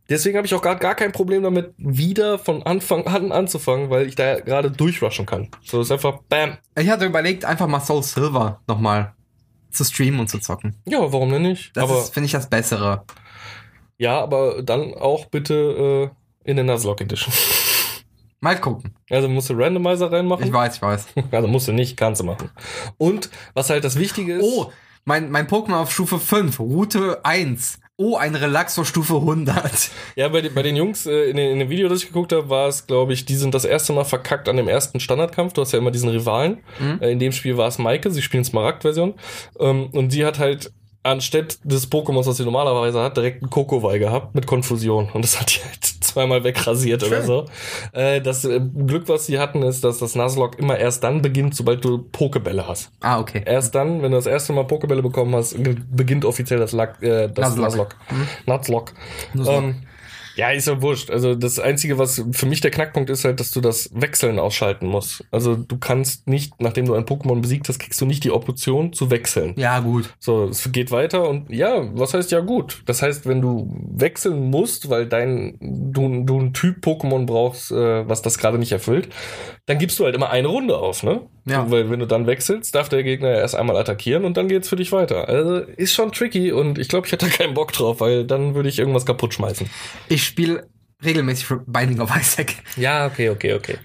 Deswegen 0.08 0.38
habe 0.38 0.46
ich 0.46 0.54
auch 0.54 0.62
gar, 0.62 0.76
gar 0.76 0.94
kein 0.94 1.12
Problem 1.12 1.42
damit, 1.42 1.74
wieder 1.76 2.38
von 2.38 2.62
Anfang 2.62 3.06
an 3.06 3.30
anzufangen, 3.30 3.90
weil 3.90 4.06
ich 4.06 4.14
da 4.14 4.40
gerade 4.40 4.70
durchrushen 4.70 5.26
kann. 5.26 5.48
So 5.62 5.82
ist 5.82 5.92
einfach 5.92 6.20
BAM. 6.30 6.56
Ich 6.78 6.88
hatte 6.88 7.04
überlegt, 7.04 7.44
einfach 7.44 7.66
mal 7.66 7.80
Soul 7.80 8.02
Silver 8.02 8.60
nochmal 8.66 9.12
zu 9.70 9.84
streamen 9.84 10.20
und 10.20 10.28
zu 10.28 10.38
zocken. 10.38 10.76
Ja, 10.86 11.00
warum 11.12 11.30
denn 11.30 11.42
nicht? 11.42 11.76
Das 11.76 12.08
finde 12.08 12.24
ich, 12.24 12.32
das 12.32 12.48
Bessere. 12.48 13.04
ja, 13.98 14.18
aber 14.18 14.62
dann 14.62 14.94
auch 14.94 15.26
bitte 15.26 16.10
äh, 16.10 16.10
in 16.48 16.56
der 16.56 16.64
Nuzlocke 16.64 17.04
Edition. 17.04 17.32
Mal 18.40 18.58
gucken. 18.60 18.94
Also 19.10 19.28
musst 19.28 19.50
du 19.50 19.54
Randomizer 19.54 20.10
reinmachen. 20.12 20.46
Ich 20.46 20.52
weiß, 20.52 20.76
ich 20.76 20.82
weiß. 20.82 21.06
Also 21.32 21.48
musst 21.48 21.68
du 21.68 21.72
nicht, 21.72 21.96
kannst 21.96 22.20
du 22.20 22.24
machen. 22.24 22.50
Und 22.96 23.30
was 23.54 23.68
halt 23.70 23.84
das 23.84 23.98
Wichtige 23.98 24.36
ist. 24.36 24.44
Oh, 24.44 24.70
mein, 25.04 25.30
mein 25.30 25.46
Pokémon 25.48 25.74
auf 25.80 25.92
Stufe 25.92 26.18
5, 26.18 26.60
Route 26.60 27.20
1. 27.24 27.80
Oh, 27.96 28.16
ein 28.16 28.36
Relaxo 28.36 28.84
Stufe 28.84 29.16
100. 29.16 29.90
Ja, 30.14 30.28
bei, 30.28 30.40
den- 30.40 30.54
bei 30.54 30.62
den 30.62 30.76
Jungs 30.76 31.04
äh, 31.06 31.30
in, 31.30 31.36
den- 31.36 31.50
in 31.50 31.58
dem 31.58 31.68
Video, 31.68 31.88
das 31.88 32.00
ich 32.02 32.06
geguckt 32.06 32.32
habe, 32.32 32.48
war 32.48 32.68
es, 32.68 32.86
glaube 32.86 33.12
ich, 33.12 33.24
die 33.24 33.34
sind 33.34 33.54
das 33.54 33.64
erste 33.64 33.92
Mal 33.92 34.04
verkackt 34.04 34.48
an 34.48 34.56
dem 34.56 34.68
ersten 34.68 35.00
Standardkampf. 35.00 35.52
Du 35.54 35.60
hast 35.62 35.72
ja 35.72 35.78
immer 35.80 35.90
diesen 35.90 36.08
Rivalen. 36.08 36.58
Äh, 37.00 37.10
in 37.10 37.18
dem 37.18 37.32
Spiel 37.32 37.56
war 37.56 37.66
es 37.66 37.78
Maike, 37.78 38.10
sie 38.12 38.22
spielen 38.22 38.44
Smaragd-Version. 38.44 39.14
Ähm, 39.58 39.88
und 39.90 40.10
sie 40.12 40.24
hat 40.24 40.38
halt 40.38 40.72
anstatt 41.02 41.58
des 41.64 41.90
Pokémons, 41.90 42.26
was 42.26 42.36
sie 42.36 42.44
normalerweise 42.44 43.00
hat, 43.02 43.16
direkt 43.16 43.42
einen 43.42 43.50
Kokowai 43.50 43.98
gehabt 43.98 44.34
mit 44.36 44.46
Konfusion. 44.46 45.08
Und 45.12 45.22
das 45.24 45.40
hat 45.40 45.52
die 45.56 45.60
halt 45.64 45.97
zweimal 46.18 46.44
wegrasiert 46.44 47.02
oder 47.04 47.18
Schön. 47.18 47.26
so. 47.26 47.44
Äh, 47.92 48.20
das 48.20 48.44
äh, 48.44 48.60
Glück, 48.60 49.08
was 49.08 49.26
sie 49.26 49.38
hatten, 49.38 49.62
ist, 49.62 49.84
dass 49.84 49.98
das 49.98 50.14
Nuzlocke 50.14 50.58
immer 50.58 50.76
erst 50.76 51.04
dann 51.04 51.22
beginnt, 51.22 51.54
sobald 51.54 51.84
du 51.84 51.98
Pokebälle 51.98 52.66
hast. 52.66 52.90
Ah, 53.00 53.20
okay. 53.20 53.42
Erst 53.44 53.74
dann, 53.74 54.02
wenn 54.02 54.10
du 54.10 54.18
das 54.18 54.26
erste 54.26 54.52
Mal 54.52 54.64
Pokebälle 54.64 55.02
bekommen 55.02 55.34
hast, 55.34 55.56
beginnt 55.90 56.24
offiziell 56.24 56.58
das, 56.58 56.72
Lack, 56.72 57.02
äh, 57.02 57.28
das 57.28 57.56
Nuzlocke. 57.56 57.96
Nuzlocke. 58.10 58.32
Nuzlocke. 58.46 58.92
Nuzlocke. 59.34 59.64
Ähm, 59.64 59.74
ja, 60.38 60.50
ist 60.50 60.68
ja 60.68 60.80
wurscht. 60.80 61.10
Also 61.10 61.34
das 61.34 61.58
Einzige, 61.58 61.98
was 61.98 62.24
für 62.30 62.46
mich 62.46 62.60
der 62.60 62.70
Knackpunkt 62.70 63.10
ist, 63.10 63.24
halt, 63.24 63.40
dass 63.40 63.50
du 63.50 63.60
das 63.60 63.90
Wechseln 63.92 64.38
ausschalten 64.38 64.86
musst. 64.86 65.24
Also 65.32 65.56
du 65.56 65.78
kannst 65.78 66.28
nicht, 66.28 66.60
nachdem 66.60 66.86
du 66.86 66.94
ein 66.94 67.04
Pokémon 67.04 67.40
besiegt 67.40 67.68
hast, 67.68 67.80
kriegst 67.80 68.00
du 68.00 68.06
nicht 68.06 68.22
die 68.22 68.30
Option 68.30 68.92
zu 68.92 69.10
wechseln. 69.10 69.54
Ja, 69.56 69.80
gut. 69.80 70.14
So, 70.20 70.44
es 70.44 70.70
geht 70.70 70.92
weiter 70.92 71.28
und 71.28 71.50
ja, 71.50 71.88
was 71.92 72.14
heißt 72.14 72.30
ja 72.30 72.38
gut? 72.38 72.82
Das 72.86 73.02
heißt, 73.02 73.26
wenn 73.26 73.40
du 73.40 73.76
wechseln 73.90 74.48
musst, 74.48 74.88
weil 74.88 75.06
dein 75.06 75.58
du, 75.60 76.22
du 76.24 76.38
ein 76.38 76.52
Typ 76.52 76.84
Pokémon 76.86 77.26
brauchst, 77.26 77.72
äh, 77.72 78.08
was 78.08 78.22
das 78.22 78.38
gerade 78.38 78.58
nicht 78.58 78.70
erfüllt, 78.70 79.08
dann 79.68 79.76
gibst 79.78 79.98
du 79.98 80.06
halt 80.06 80.14
immer 80.14 80.30
eine 80.30 80.48
Runde 80.48 80.78
auf, 80.78 81.02
ne? 81.02 81.20
Ja. 81.44 81.70
Weil 81.70 81.90
wenn 81.90 82.00
du 82.00 82.06
dann 82.06 82.26
wechselst, 82.26 82.74
darf 82.74 82.88
der 82.88 83.02
Gegner 83.02 83.32
erst 83.32 83.54
einmal 83.54 83.76
attackieren 83.76 84.24
und 84.24 84.38
dann 84.38 84.48
geht's 84.48 84.70
für 84.70 84.76
dich 84.76 84.92
weiter. 84.92 85.28
Also 85.28 85.58
ist 85.58 85.92
schon 85.92 86.10
tricky 86.10 86.52
und 86.52 86.78
ich 86.78 86.88
glaube, 86.88 87.06
ich 87.06 87.12
hätte 87.12 87.26
da 87.26 87.32
keinen 87.32 87.52
Bock 87.52 87.72
drauf, 87.72 88.00
weil 88.00 88.24
dann 88.24 88.54
würde 88.54 88.70
ich 88.70 88.78
irgendwas 88.78 89.04
kaputt 89.04 89.34
schmeißen. 89.34 89.68
Ich 90.08 90.24
spiele 90.24 90.66
regelmäßig 91.04 91.48
Binding 91.66 92.00
of 92.00 92.10
Isaac. 92.16 92.54
Ja, 92.76 93.06
okay, 93.06 93.28
okay, 93.28 93.52
okay. 93.52 93.76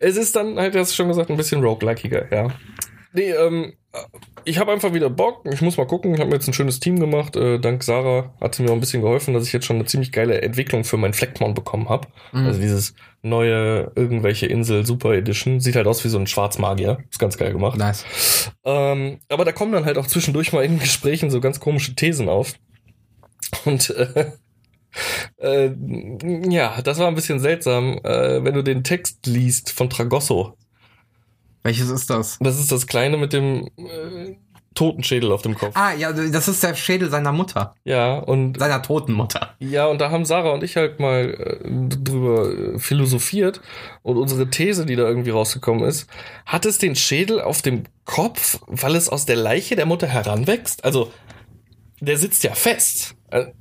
Es 0.00 0.16
ist 0.16 0.34
dann 0.34 0.58
halt, 0.58 0.74
hast 0.74 0.90
du 0.90 0.96
schon 0.96 1.08
gesagt, 1.08 1.30
ein 1.30 1.36
bisschen 1.36 1.62
roguelikiger, 1.62 2.26
ja. 2.32 2.48
Nee, 3.12 3.30
ähm, 3.30 3.74
ich 4.44 4.58
habe 4.58 4.72
einfach 4.72 4.92
wieder 4.92 5.08
Bock. 5.08 5.46
Ich 5.52 5.60
muss 5.60 5.76
mal 5.76 5.86
gucken. 5.86 6.14
Ich 6.14 6.20
habe 6.20 6.30
mir 6.30 6.36
jetzt 6.36 6.48
ein 6.48 6.54
schönes 6.54 6.80
Team 6.80 6.98
gemacht. 6.98 7.36
Äh, 7.36 7.60
dank 7.60 7.84
Sarah 7.84 8.34
hat 8.40 8.56
sie 8.56 8.64
mir 8.64 8.70
auch 8.70 8.74
ein 8.74 8.80
bisschen 8.80 9.02
geholfen, 9.02 9.34
dass 9.34 9.46
ich 9.46 9.52
jetzt 9.52 9.66
schon 9.66 9.76
eine 9.76 9.84
ziemlich 9.84 10.10
geile 10.10 10.42
Entwicklung 10.42 10.82
für 10.82 10.96
mein 10.96 11.12
Fleckmon 11.12 11.54
bekommen 11.54 11.88
habe. 11.88 12.08
Mhm. 12.32 12.46
Also 12.46 12.60
dieses 12.60 12.94
neue 13.22 13.92
irgendwelche 13.94 14.46
Insel 14.46 14.84
Super 14.84 15.12
Edition. 15.14 15.60
Sieht 15.60 15.76
halt 15.76 15.86
aus 15.86 16.04
wie 16.04 16.08
so 16.08 16.18
ein 16.18 16.26
Schwarzmagier. 16.26 16.98
Ist 17.10 17.18
ganz 17.18 17.38
geil 17.38 17.52
gemacht. 17.52 17.78
Nice. 17.78 18.04
Ähm, 18.64 19.20
aber 19.28 19.44
da 19.44 19.52
kommen 19.52 19.72
dann 19.72 19.84
halt 19.84 19.98
auch 19.98 20.06
zwischendurch 20.06 20.52
mal 20.52 20.64
in 20.64 20.78
Gesprächen 20.78 21.30
so 21.30 21.40
ganz 21.40 21.60
komische 21.60 21.94
Thesen 21.94 22.28
auf. 22.28 22.54
Und 23.64 23.90
äh, 23.90 24.32
äh, 25.38 25.70
ja, 26.48 26.82
das 26.82 26.98
war 26.98 27.08
ein 27.08 27.14
bisschen 27.14 27.40
seltsam, 27.40 27.98
äh, 28.02 28.44
wenn 28.44 28.54
du 28.54 28.62
den 28.62 28.84
Text 28.84 29.26
liest 29.26 29.70
von 29.70 29.88
Tragosso. 29.88 30.56
Welches 31.62 31.90
ist 31.90 32.10
das? 32.10 32.38
Das 32.40 32.58
ist 32.58 32.72
das 32.72 32.88
Kleine 32.88 33.16
mit 33.16 33.32
dem 33.32 33.68
äh, 33.76 34.36
Totenschädel 34.74 35.32
auf 35.32 35.42
dem 35.42 35.54
Kopf. 35.56 35.76
Ah, 35.76 35.92
ja, 35.94 36.12
das 36.12 36.48
ist 36.48 36.62
der 36.62 36.74
Schädel 36.74 37.10
seiner 37.10 37.32
Mutter. 37.32 37.74
Ja, 37.84 38.18
und 38.18 38.58
Seiner 38.58 38.82
toten 38.82 39.12
Mutter. 39.12 39.54
ja, 39.58 39.86
und 39.86 40.00
da 40.00 40.10
haben 40.10 40.24
Sarah 40.24 40.50
und 40.52 40.62
ich 40.64 40.76
halt 40.76 41.00
mal 41.00 41.34
äh, 41.34 41.96
drüber 41.96 42.50
äh, 42.74 42.78
philosophiert 42.78 43.60
und 44.02 44.16
unsere 44.16 44.48
These, 44.50 44.86
die 44.86 44.96
da 44.96 45.04
irgendwie 45.04 45.30
rausgekommen 45.30 45.84
ist, 45.84 46.06
hat 46.46 46.66
es 46.66 46.78
den 46.78 46.96
Schädel 46.96 47.40
auf 47.40 47.62
dem 47.62 47.84
Kopf, 48.04 48.58
weil 48.66 48.96
es 48.96 49.08
aus 49.08 49.26
der 49.26 49.36
Leiche 49.36 49.76
der 49.76 49.86
Mutter 49.86 50.06
heranwächst? 50.06 50.84
Also, 50.84 51.12
der 52.00 52.18
sitzt 52.18 52.42
ja 52.42 52.54
fest. 52.54 53.14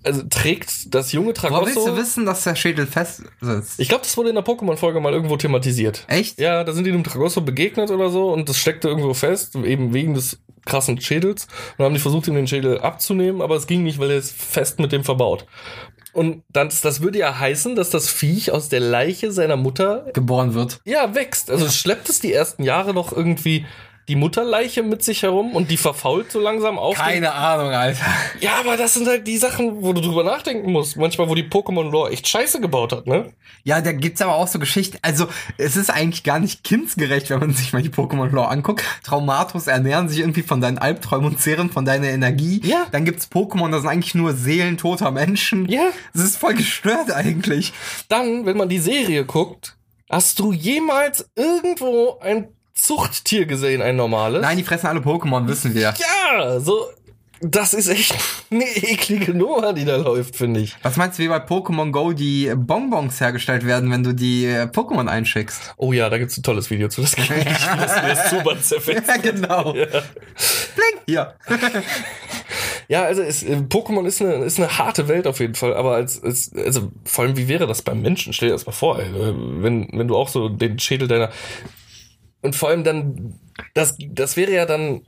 Also 0.03 0.23
trägt 0.29 0.93
das 0.93 1.11
junge 1.13 1.33
Woher 1.35 1.61
willst 1.65 1.77
du 1.77 1.81
Tragosso. 1.81 1.97
wissen, 1.97 2.25
dass 2.25 2.43
der 2.43 2.55
Schädel 2.55 2.85
fest 2.87 3.23
sitzt? 3.39 3.79
Ich 3.79 3.87
glaube, 3.87 4.03
das 4.03 4.17
wurde 4.17 4.29
in 4.29 4.35
der 4.35 4.43
Pokémon-Folge 4.43 4.99
mal 4.99 5.13
irgendwo 5.13 5.37
thematisiert. 5.37 6.03
Echt? 6.07 6.39
Ja, 6.39 6.63
da 6.63 6.73
sind 6.73 6.83
die 6.85 6.91
dem 6.91 7.03
Tragosso 7.03 7.41
begegnet 7.41 7.89
oder 7.89 8.09
so 8.09 8.33
und 8.33 8.49
das 8.49 8.57
steckte 8.57 8.89
irgendwo 8.89 9.13
fest, 9.13 9.55
eben 9.55 9.93
wegen 9.93 10.13
des 10.13 10.39
krassen 10.65 10.99
Schädels. 10.99 11.45
Und 11.45 11.51
dann 11.79 11.85
haben 11.85 11.93
die 11.93 11.99
versucht, 11.99 12.27
ihm 12.27 12.35
den 12.35 12.47
Schädel 12.47 12.79
abzunehmen, 12.79 13.41
aber 13.41 13.55
es 13.55 13.65
ging 13.65 13.83
nicht, 13.83 13.99
weil 13.99 14.11
er 14.11 14.17
ist 14.17 14.33
fest 14.33 14.79
mit 14.79 14.91
dem 14.91 15.03
verbaut. 15.03 15.45
Und 16.13 16.43
dann, 16.49 16.69
das 16.81 17.01
würde 17.01 17.19
ja 17.19 17.39
heißen, 17.39 17.75
dass 17.75 17.89
das 17.89 18.09
Viech 18.09 18.51
aus 18.51 18.67
der 18.67 18.81
Leiche 18.81 19.31
seiner 19.31 19.55
Mutter, 19.55 20.05
Geboren 20.13 20.53
wird. 20.53 20.81
ja, 20.83 21.15
wächst. 21.15 21.49
Also 21.49 21.69
schleppt 21.69 22.09
es 22.09 22.19
die 22.19 22.33
ersten 22.33 22.63
Jahre 22.63 22.93
noch 22.93 23.13
irgendwie 23.13 23.65
die 24.07 24.15
Mutterleiche 24.15 24.83
mit 24.83 25.03
sich 25.03 25.23
herum 25.23 25.55
und 25.55 25.71
die 25.71 25.77
verfault 25.77 26.31
so 26.31 26.39
langsam 26.39 26.77
auf. 26.77 26.95
Keine 26.97 27.33
Ahnung, 27.33 27.71
Alter. 27.71 28.05
Ja, 28.39 28.59
aber 28.59 28.77
das 28.77 28.93
sind 28.93 29.07
halt 29.07 29.27
die 29.27 29.37
Sachen, 29.37 29.81
wo 29.83 29.93
du 29.93 30.01
drüber 30.01 30.23
nachdenken 30.23 30.71
musst. 30.71 30.97
Manchmal, 30.97 31.29
wo 31.29 31.35
die 31.35 31.43
Pokémon-Lore 31.43 32.11
echt 32.11 32.27
scheiße 32.27 32.59
gebaut 32.59 32.91
hat, 32.91 33.07
ne? 33.07 33.33
Ja, 33.63 33.79
da 33.81 33.91
gibt's 33.91 34.21
aber 34.21 34.35
auch 34.35 34.47
so 34.47 34.57
Geschichten. 34.59 34.97
Also, 35.01 35.27
es 35.57 35.75
ist 35.75 35.91
eigentlich 35.91 36.23
gar 36.23 36.39
nicht 36.39 36.63
kindsgerecht, 36.63 37.29
wenn 37.29 37.39
man 37.39 37.53
sich 37.53 37.73
mal 37.73 37.81
die 37.81 37.89
Pokémon-Lore 37.89 38.47
anguckt. 38.47 38.83
Traumatos 39.03 39.67
ernähren 39.67 40.09
sich 40.09 40.19
irgendwie 40.19 40.41
von 40.41 40.61
deinen 40.61 40.79
Albträumen 40.79 41.27
und 41.27 41.39
zehren 41.39 41.69
von 41.69 41.85
deiner 41.85 42.09
Energie. 42.09 42.61
Ja. 42.63 42.87
Dann 42.91 43.05
gibt's 43.05 43.29
Pokémon, 43.31 43.71
das 43.71 43.81
sind 43.81 43.91
eigentlich 43.91 44.15
nur 44.15 44.33
Seelen 44.33 44.77
toter 44.77 45.11
Menschen. 45.11 45.67
Ja. 45.69 45.89
Das 46.13 46.23
ist 46.23 46.37
voll 46.37 46.55
gestört 46.55 47.11
eigentlich. 47.11 47.71
Dann, 48.09 48.45
wenn 48.45 48.57
man 48.57 48.69
die 48.69 48.79
Serie 48.79 49.25
guckt, 49.25 49.77
hast 50.09 50.39
du 50.39 50.51
jemals 50.51 51.29
irgendwo 51.35 52.19
ein 52.19 52.49
Zuchttier 52.81 53.45
gesehen, 53.45 53.81
ein 53.81 53.95
normales? 53.95 54.41
Nein, 54.41 54.57
die 54.57 54.63
fressen 54.63 54.87
alle 54.87 55.01
Pokémon, 55.01 55.47
wissen 55.47 55.75
wir. 55.75 55.93
Ja, 55.97 56.59
so, 56.59 56.87
das 57.39 57.73
ist 57.75 57.87
echt 57.87 58.15
eine 58.49 58.65
eklige 58.65 59.35
Nummer, 59.35 59.73
die 59.73 59.85
da 59.85 59.97
läuft, 59.97 60.35
finde 60.35 60.61
ich. 60.61 60.75
Was 60.81 60.97
meinst 60.97 61.19
du, 61.19 61.23
wie 61.23 61.27
bei 61.27 61.37
Pokémon 61.37 61.91
Go 61.91 62.13
die 62.13 62.51
Bonbons 62.55 63.19
hergestellt 63.19 63.67
werden, 63.67 63.91
wenn 63.91 64.03
du 64.03 64.13
die 64.13 64.45
äh, 64.45 64.63
Pokémon 64.63 65.07
einschickst? 65.07 65.75
Oh 65.77 65.93
ja, 65.93 66.09
da 66.09 66.17
gibt's 66.17 66.37
ein 66.37 66.43
tolles 66.43 66.71
Video 66.71 66.87
zu. 66.87 67.01
Das 67.01 67.15
kann 67.15 67.25
ich 67.39 67.45
nicht, 67.45 67.73
wie 67.73 68.07
das, 68.07 68.29
Zuband 68.29 68.63
zerfetzt. 68.63 69.07
Ja, 69.07 69.17
genau. 69.17 69.73
Blink. 69.73 71.01
Hier. 71.07 71.35
Ja, 72.87 73.03
also 73.03 73.21
es, 73.21 73.43
äh, 73.43 73.57
Pokémon 73.57 74.05
ist 74.05 74.21
eine, 74.21 74.43
ist 74.43 74.59
eine 74.59 74.77
harte 74.77 75.07
Welt 75.07 75.25
auf 75.25 75.39
jeden 75.39 75.55
Fall, 75.55 75.73
aber 75.75 75.95
als, 75.95 76.21
als 76.23 76.51
also 76.55 76.91
vor 77.05 77.23
allem, 77.25 77.37
wie 77.37 77.47
wäre 77.47 77.65
das 77.65 77.81
beim 77.81 78.01
Menschen? 78.01 78.33
Stell 78.33 78.49
dir 78.49 78.53
das 78.53 78.65
mal 78.65 78.71
vor, 78.71 78.99
ey, 78.99 79.05
wenn, 79.13 79.87
wenn 79.93 80.07
du 80.07 80.15
auch 80.15 80.27
so 80.27 80.49
den 80.49 80.77
Schädel 80.77 81.07
deiner 81.07 81.29
und 82.41 82.55
vor 82.55 82.69
allem 82.69 82.83
dann, 82.83 83.39
das, 83.73 83.95
das 83.99 84.37
wäre 84.37 84.51
ja 84.51 84.65
dann, 84.65 85.01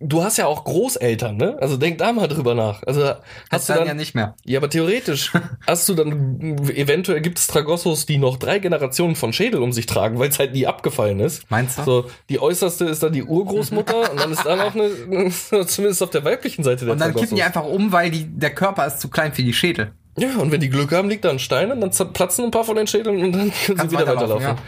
du 0.00 0.24
hast 0.24 0.38
ja 0.38 0.46
auch 0.46 0.64
Großeltern, 0.64 1.36
ne? 1.36 1.58
Also 1.60 1.76
denk 1.76 1.98
da 1.98 2.12
mal 2.12 2.26
drüber 2.26 2.54
nach. 2.54 2.82
Also 2.84 3.04
Hast 3.04 3.20
hast 3.50 3.68
du 3.68 3.72
dann 3.72 3.80
dann, 3.80 3.88
ja 3.88 3.94
nicht 3.94 4.14
mehr. 4.14 4.34
ja, 4.44 4.58
aber 4.58 4.70
theoretisch 4.70 5.32
hast 5.66 5.88
du 5.88 5.94
dann, 5.94 6.58
eventuell 6.68 7.20
gibt 7.20 7.38
es 7.38 7.46
Tragossos, 7.46 8.06
die 8.06 8.18
noch 8.18 8.36
drei 8.36 8.58
Generationen 8.58 9.14
von 9.14 9.32
Schädel 9.32 9.60
um 9.62 9.72
sich 9.72 9.86
tragen, 9.86 10.18
weil 10.18 10.30
es 10.30 10.38
halt 10.38 10.52
nie 10.52 10.66
abgefallen 10.66 11.20
ist. 11.20 11.50
Meinst 11.50 11.78
du? 11.78 11.82
So, 11.82 12.10
die 12.28 12.40
äußerste 12.40 12.86
ist 12.86 13.02
dann 13.02 13.12
die 13.12 13.24
Urgroßmutter 13.24 14.12
und 14.12 14.20
dann 14.20 14.32
ist 14.32 14.44
da 14.44 14.56
noch 14.56 14.74
eine, 14.74 15.30
zumindest 15.66 16.02
auf 16.02 16.10
der 16.10 16.24
weiblichen 16.24 16.64
Seite 16.64 16.86
der 16.86 16.92
Und 16.94 17.00
dann 17.00 17.14
kippen 17.14 17.36
die 17.36 17.42
einfach 17.42 17.64
um, 17.64 17.92
weil 17.92 18.10
die, 18.10 18.24
der 18.24 18.54
Körper 18.54 18.86
ist 18.86 19.00
zu 19.00 19.08
klein 19.08 19.32
für 19.32 19.42
die 19.42 19.52
Schädel. 19.52 19.92
Ja, 20.16 20.36
und 20.38 20.50
wenn 20.50 20.60
die 20.60 20.68
Glück 20.70 20.92
haben, 20.92 21.08
liegt 21.08 21.24
da 21.24 21.30
ein 21.30 21.38
Stein 21.38 21.70
und 21.70 21.80
dann 21.80 22.12
platzen 22.12 22.46
ein 22.46 22.50
paar 22.50 22.64
von 22.64 22.76
den 22.76 22.86
Schädeln 22.86 23.22
und 23.22 23.32
dann 23.32 23.52
können 23.66 23.78
Kannst 23.78 23.90
sie 23.90 23.98
wieder 23.98 24.06
weiterlaufen, 24.06 24.44
weiterlaufen. 24.44 24.64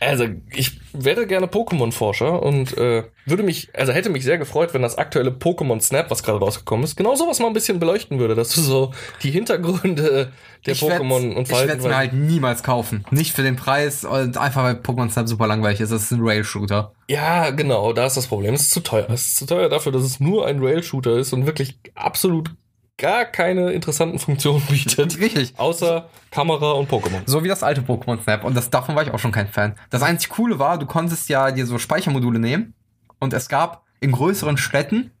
Also, 0.00 0.26
ich 0.54 0.80
wäre 0.92 1.26
gerne 1.26 1.46
Pokémon-Forscher 1.46 2.42
und 2.42 2.76
äh, 2.78 3.04
würde 3.26 3.42
mich, 3.42 3.68
also 3.74 3.92
hätte 3.92 4.10
mich 4.10 4.24
sehr 4.24 4.38
gefreut, 4.38 4.72
wenn 4.74 4.82
das 4.82 4.96
aktuelle 4.96 5.30
Pokémon 5.30 5.80
Snap, 5.80 6.10
was 6.10 6.22
gerade 6.22 6.38
rausgekommen 6.38 6.84
ist, 6.84 6.96
genau 6.96 7.14
sowas 7.16 7.40
mal 7.40 7.48
ein 7.48 7.52
bisschen 7.52 7.78
beleuchten 7.80 8.18
würde, 8.18 8.34
dass 8.34 8.50
du 8.54 8.60
so 8.60 8.92
die 9.22 9.30
Hintergründe 9.30 10.32
der 10.66 10.72
Ich 10.72 10.80
Pokémon 10.80 11.34
und 11.34 11.42
Ich 11.42 11.50
werde 11.50 11.72
es 11.72 11.76
mir 11.76 11.82
Verhalten. 11.90 11.94
halt 11.94 12.12
niemals 12.14 12.62
kaufen. 12.62 13.04
Nicht 13.10 13.32
für 13.34 13.42
den 13.42 13.56
Preis 13.56 14.04
und 14.04 14.36
einfach 14.38 14.62
weil 14.64 14.74
Pokémon 14.76 15.10
Snap 15.10 15.28
super 15.28 15.46
langweilig 15.46 15.80
ist. 15.80 15.90
Das 15.92 16.02
ist 16.04 16.12
ein 16.12 16.20
Rail-Shooter. 16.22 16.92
ja, 17.08 17.50
genau, 17.50 17.92
da 17.92 18.06
ist 18.06 18.16
das 18.16 18.26
Problem. 18.28 18.54
Es 18.54 18.62
ist 18.62 18.70
zu 18.72 18.80
teuer. 18.80 19.06
Es 19.10 19.26
ist 19.28 19.36
zu 19.36 19.46
teuer 19.46 19.68
dafür, 19.68 19.92
dass 19.92 20.02
es 20.02 20.20
nur 20.20 20.46
ein 20.46 20.60
Rail-Shooter 20.62 21.16
ist 21.18 21.32
und 21.32 21.46
wirklich 21.46 21.78
absolut 21.94 22.50
gar 22.98 23.24
keine 23.24 23.72
interessanten 23.72 24.18
Funktionen 24.18 24.60
bietet. 24.68 25.18
Richtig. 25.18 25.54
Außer 25.56 26.08
Kamera 26.30 26.72
und 26.72 26.90
Pokémon. 26.90 27.22
So 27.24 27.42
wie 27.42 27.48
das 27.48 27.62
alte 27.62 27.80
Pokémon 27.80 28.20
Snap. 28.22 28.44
Und 28.44 28.56
das, 28.56 28.68
davon 28.68 28.94
war 28.94 29.02
ich 29.04 29.12
auch 29.12 29.18
schon 29.18 29.32
kein 29.32 29.48
Fan. 29.48 29.76
Das 29.90 30.02
einzig 30.02 30.28
Coole 30.30 30.58
war, 30.58 30.78
du 30.78 30.86
konntest 30.86 31.28
ja 31.28 31.50
dir 31.50 31.64
so 31.64 31.78
Speichermodule 31.78 32.38
nehmen. 32.38 32.74
Und 33.20 33.32
es 33.32 33.48
gab 33.48 33.84
in 34.00 34.12
größeren 34.12 34.58
Städten 34.58 35.12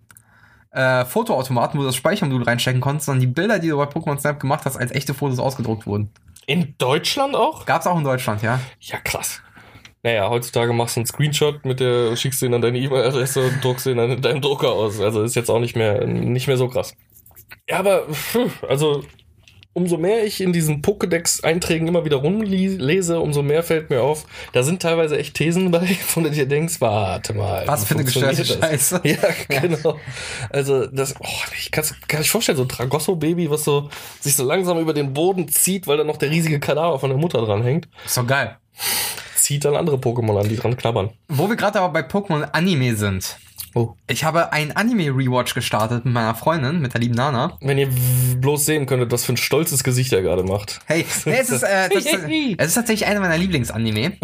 äh, 0.72 1.04
Fotoautomaten, 1.04 1.78
wo 1.78 1.82
du 1.82 1.88
das 1.88 1.96
Speichermodul 1.96 2.42
reinstecken 2.42 2.80
konntest, 2.80 3.06
sondern 3.06 3.20
die 3.20 3.26
Bilder, 3.26 3.58
die 3.58 3.68
du 3.68 3.76
bei 3.76 3.84
Pokémon 3.84 4.18
Snap 4.18 4.38
gemacht 4.38 4.64
hast, 4.64 4.76
als 4.76 4.90
echte 4.92 5.14
Fotos 5.14 5.38
ausgedruckt 5.38 5.86
wurden. 5.86 6.10
In 6.46 6.74
Deutschland 6.78 7.34
auch? 7.34 7.66
Gab's 7.66 7.86
auch 7.86 7.98
in 7.98 8.04
Deutschland, 8.04 8.42
ja. 8.42 8.60
Ja, 8.80 8.98
krass. 8.98 9.42
Naja, 10.02 10.30
heutzutage 10.30 10.72
machst 10.72 10.96
du 10.96 11.00
einen 11.00 11.06
Screenshot 11.06 11.64
mit 11.64 11.80
der, 11.80 12.16
schickst 12.16 12.40
den 12.40 12.54
an 12.54 12.62
deine 12.62 12.78
E-Mail-Adresse 12.78 13.46
und 13.46 13.64
druckst 13.64 13.86
den 13.86 13.98
an 13.98 14.22
deinem 14.22 14.40
Drucker 14.40 14.70
aus. 14.70 15.00
Also 15.00 15.22
ist 15.22 15.34
jetzt 15.34 15.50
auch 15.50 15.58
nicht 15.58 15.76
mehr, 15.76 16.06
nicht 16.06 16.46
mehr 16.46 16.56
so 16.56 16.68
krass. 16.68 16.94
Ja, 17.68 17.78
aber, 17.80 18.06
also, 18.68 19.04
umso 19.74 19.96
mehr 19.96 20.24
ich 20.24 20.40
in 20.40 20.52
diesen 20.52 20.82
Pokédex-Einträgen 20.82 21.86
immer 21.86 22.04
wieder 22.04 22.16
rumlese, 22.16 23.20
umso 23.20 23.42
mehr 23.42 23.62
fällt 23.62 23.90
mir 23.90 24.02
auf, 24.02 24.26
da 24.52 24.62
sind 24.64 24.82
teilweise 24.82 25.16
echt 25.18 25.34
Thesen 25.34 25.70
bei, 25.70 25.86
von 26.06 26.24
denen 26.24 26.34
du 26.34 26.40
dir 26.42 26.48
denkst, 26.48 26.80
warte 26.80 27.34
mal. 27.34 27.62
Was 27.66 27.84
für 27.84 27.94
eine 27.94 28.04
gestörte? 28.04 28.44
Scheiße. 28.44 29.00
Ja, 29.04 29.18
genau. 29.48 29.98
Also, 30.50 30.86
das, 30.86 31.14
oh, 31.20 31.26
ich 31.56 31.70
kann 31.70 31.84
kann 32.08 32.22
ich 32.22 32.30
vorstellen, 32.30 32.56
so 32.56 32.64
ein 32.64 32.68
Tragosso-Baby, 32.68 33.50
was 33.50 33.64
so, 33.64 33.88
sich 34.20 34.34
so 34.34 34.44
langsam 34.44 34.78
über 34.80 34.94
den 34.94 35.12
Boden 35.12 35.48
zieht, 35.48 35.86
weil 35.86 35.98
da 35.98 36.04
noch 36.04 36.16
der 36.16 36.30
riesige 36.30 36.58
Kadaver 36.58 36.98
von 36.98 37.10
der 37.10 37.18
Mutter 37.18 37.40
dran 37.44 37.62
hängt, 37.62 37.88
Ist 38.04 38.16
doch 38.16 38.26
geil. 38.26 38.56
zieht 39.36 39.64
dann 39.64 39.76
andere 39.76 39.96
Pokémon 39.96 40.38
an, 40.40 40.48
die 40.48 40.56
dran 40.56 40.76
knabbern. 40.76 41.10
Wo 41.28 41.48
wir 41.48 41.56
gerade 41.56 41.80
aber 41.80 41.92
bei 41.92 42.08
Pokémon 42.08 42.42
Anime 42.52 42.96
sind. 42.96 43.36
Oh. 43.74 43.94
Ich 44.06 44.24
habe 44.24 44.52
ein 44.52 44.74
Anime-Rewatch 44.76 45.54
gestartet 45.54 46.04
mit 46.04 46.14
meiner 46.14 46.34
Freundin, 46.34 46.80
mit 46.80 46.94
der 46.94 47.00
lieben 47.00 47.14
Nana. 47.14 47.56
Wenn 47.60 47.78
ihr 47.78 47.88
bloß 48.40 48.64
sehen 48.66 48.86
könntet, 48.86 49.12
was 49.12 49.24
für 49.24 49.32
ein 49.34 49.36
stolzes 49.36 49.84
Gesicht 49.84 50.12
er 50.12 50.22
gerade 50.22 50.42
macht. 50.42 50.80
Hey, 50.86 51.04
nee, 51.26 51.36
es, 51.38 51.50
ist, 51.50 51.62
äh, 51.62 51.88
das, 51.92 52.04
es 52.06 52.66
ist 52.68 52.74
tatsächlich 52.74 53.06
einer 53.08 53.20
meiner 53.20 53.38
Lieblingsanime. 53.38 54.16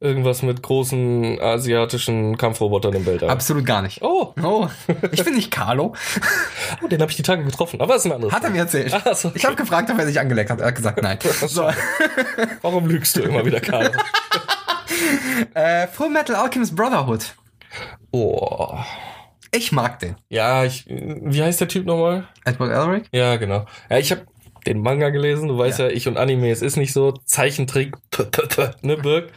Irgendwas 0.00 0.42
mit 0.42 0.60
großen 0.62 1.40
asiatischen 1.40 2.36
Kampfrobotern 2.36 2.92
im 2.94 3.06
Weltall. 3.06 3.30
Absolut 3.30 3.64
gar 3.64 3.80
nicht. 3.80 4.02
oh, 4.02 4.34
Oh, 4.42 4.68
ich 5.12 5.24
bin 5.24 5.34
nicht 5.34 5.50
Carlo. 5.50 5.94
oh, 6.82 6.88
den 6.88 7.00
habe 7.00 7.10
ich 7.10 7.16
die 7.16 7.22
Tage 7.22 7.42
getroffen. 7.44 7.80
Aber 7.80 7.96
ist 7.96 8.04
ein 8.04 8.12
anderes. 8.12 8.34
Hat 8.34 8.44
er 8.44 8.50
mir 8.50 8.58
erzählt. 8.58 8.92
Ach 8.92 9.14
so, 9.14 9.32
Ich 9.34 9.44
habe 9.46 9.56
gefragt, 9.56 9.90
ob 9.90 9.98
er 9.98 10.06
sich 10.06 10.20
angeleckt 10.20 10.50
hat. 10.50 10.60
Er 10.60 10.66
hat 10.66 10.74
gesagt, 10.74 11.00
nein. 11.02 11.18
So, 11.46 11.70
Warum 12.60 12.86
lügst 12.86 13.16
du 13.16 13.22
immer 13.22 13.46
wieder, 13.46 13.60
Karl? 13.60 13.92
äh, 15.54 15.86
Full 15.86 16.10
Metal 16.10 16.36
Alchemist 16.36 16.76
Brotherhood. 16.76 17.34
Oh. 18.12 18.76
Ich 19.52 19.70
mag 19.70 20.00
den. 20.00 20.16
Ja, 20.28 20.64
ich, 20.64 20.84
wie 20.88 21.42
heißt 21.42 21.60
der 21.60 21.68
Typ 21.68 21.86
nochmal? 21.86 22.26
Edward 22.44 22.72
Elric? 22.72 23.04
Ja, 23.12 23.36
genau. 23.36 23.66
Ja, 23.88 23.98
ich 23.98 24.10
habe 24.10 24.22
den 24.66 24.80
Manga 24.80 25.10
gelesen. 25.10 25.48
Du 25.48 25.56
weißt 25.58 25.78
ja. 25.78 25.86
Ja. 25.86 25.92
ich 25.92 26.08
und 26.08 26.16
Anime, 26.16 26.50
es 26.50 26.62
ist 26.62 26.76
nicht 26.76 26.92
so. 26.92 27.12
Zeichentrick, 27.24 27.94
ne, 28.82 28.96
Birk? 28.96 29.30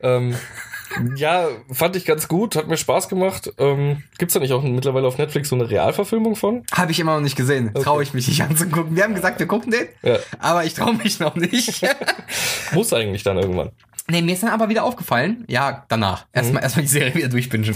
ähm, 0.00 0.34
ja, 1.16 1.48
fand 1.70 1.94
ich 1.96 2.04
ganz 2.04 2.26
gut, 2.26 2.56
hat 2.56 2.68
mir 2.68 2.76
Spaß 2.76 3.08
gemacht. 3.08 3.52
Ähm, 3.58 4.02
gibt's 4.18 4.34
da 4.34 4.40
nicht 4.40 4.52
auch 4.52 4.62
mittlerweile 4.62 5.06
auf 5.06 5.18
Netflix 5.18 5.50
so 5.50 5.56
eine 5.56 5.68
Realverfilmung 5.68 6.36
von? 6.36 6.64
Habe 6.72 6.92
ich 6.92 6.98
immer 7.00 7.14
noch 7.14 7.20
nicht 7.22 7.36
gesehen. 7.36 7.72
Traue 7.74 8.02
ich 8.02 8.14
mich 8.14 8.28
nicht 8.28 8.42
anzugucken. 8.42 8.96
Wir 8.96 9.04
haben 9.04 9.14
gesagt, 9.14 9.38
wir 9.40 9.46
gucken 9.46 9.72
den, 9.72 9.88
Ja. 10.02 10.18
aber 10.38 10.64
ich 10.64 10.74
traue 10.74 10.94
mich 10.94 11.20
noch 11.20 11.36
nicht. 11.36 11.82
Muss 12.72 12.92
eigentlich 12.92 13.22
dann 13.22 13.36
irgendwann. 13.38 13.70
Nee, 14.10 14.22
mir 14.22 14.32
ist 14.32 14.42
dann 14.42 14.50
aber 14.50 14.68
wieder 14.68 14.84
aufgefallen, 14.84 15.44
ja, 15.48 15.84
danach. 15.88 16.26
Erstmal 16.32 16.62
erstmal 16.62 16.82
die 16.82 16.90
Serie 16.90 17.14
wieder 17.14 17.28
durchbingen. 17.28 17.74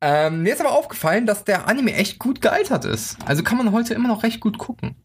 ähm, 0.00 0.42
mir 0.42 0.52
ist 0.52 0.60
aber 0.60 0.72
aufgefallen, 0.72 1.26
dass 1.26 1.44
der 1.44 1.68
Anime 1.68 1.94
echt 1.94 2.18
gut 2.18 2.40
gealtert 2.40 2.84
ist. 2.84 3.16
Also 3.26 3.42
kann 3.42 3.58
man 3.58 3.72
heute 3.72 3.94
immer 3.94 4.08
noch 4.08 4.22
recht 4.22 4.40
gut 4.40 4.58
gucken. 4.58 4.96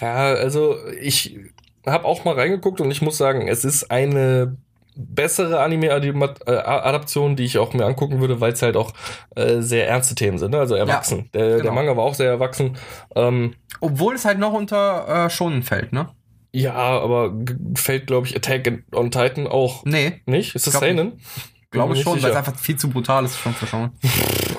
Ja, 0.00 0.34
also 0.34 0.76
ich 1.00 1.38
habe 1.86 2.04
auch 2.04 2.24
mal 2.24 2.34
reingeguckt 2.34 2.80
und 2.80 2.90
ich 2.90 3.02
muss 3.02 3.18
sagen, 3.18 3.48
es 3.48 3.64
ist 3.64 3.90
eine 3.90 4.56
bessere 4.96 5.60
Anime-Adaption, 5.60 7.36
die 7.36 7.44
ich 7.44 7.58
auch 7.58 7.72
mir 7.72 7.84
angucken 7.84 8.20
würde, 8.20 8.40
weil 8.40 8.52
es 8.52 8.62
halt 8.62 8.76
auch 8.76 8.92
äh, 9.34 9.60
sehr 9.60 9.88
ernste 9.88 10.14
Themen 10.14 10.38
sind, 10.38 10.52
ne? 10.52 10.58
also 10.58 10.74
erwachsen. 10.76 11.30
der, 11.34 11.48
der 11.48 11.58
genau. 11.58 11.72
Manga 11.72 11.96
war 11.96 12.04
auch 12.04 12.14
sehr 12.14 12.30
erwachsen. 12.30 12.76
Ähm, 13.16 13.54
Obwohl 13.80 14.14
es 14.14 14.24
halt 14.24 14.38
noch 14.38 14.52
unter 14.52 15.26
äh, 15.26 15.30
Shonen 15.30 15.62
fällt, 15.62 15.92
ne? 15.92 16.08
Ja, 16.54 16.72
aber 16.74 17.30
g- 17.32 17.54
fällt, 17.74 18.06
glaube 18.06 18.26
ich, 18.26 18.36
Attack 18.36 18.82
on 18.92 19.10
Titan 19.10 19.46
auch 19.46 19.84
Nee, 19.84 20.20
nicht. 20.26 20.54
Ist 20.54 20.66
das 20.66 20.74
Seinen? 20.74 21.12
Glaube 21.74 21.96
schon, 21.96 22.22
weil 22.22 22.30
es 22.30 22.36
einfach 22.36 22.56
viel 22.58 22.76
zu 22.76 22.88
brutal 22.88 23.24
ist 23.24 23.38
schon 23.38 23.52
für 23.54 23.66
Shonen. 23.66 23.90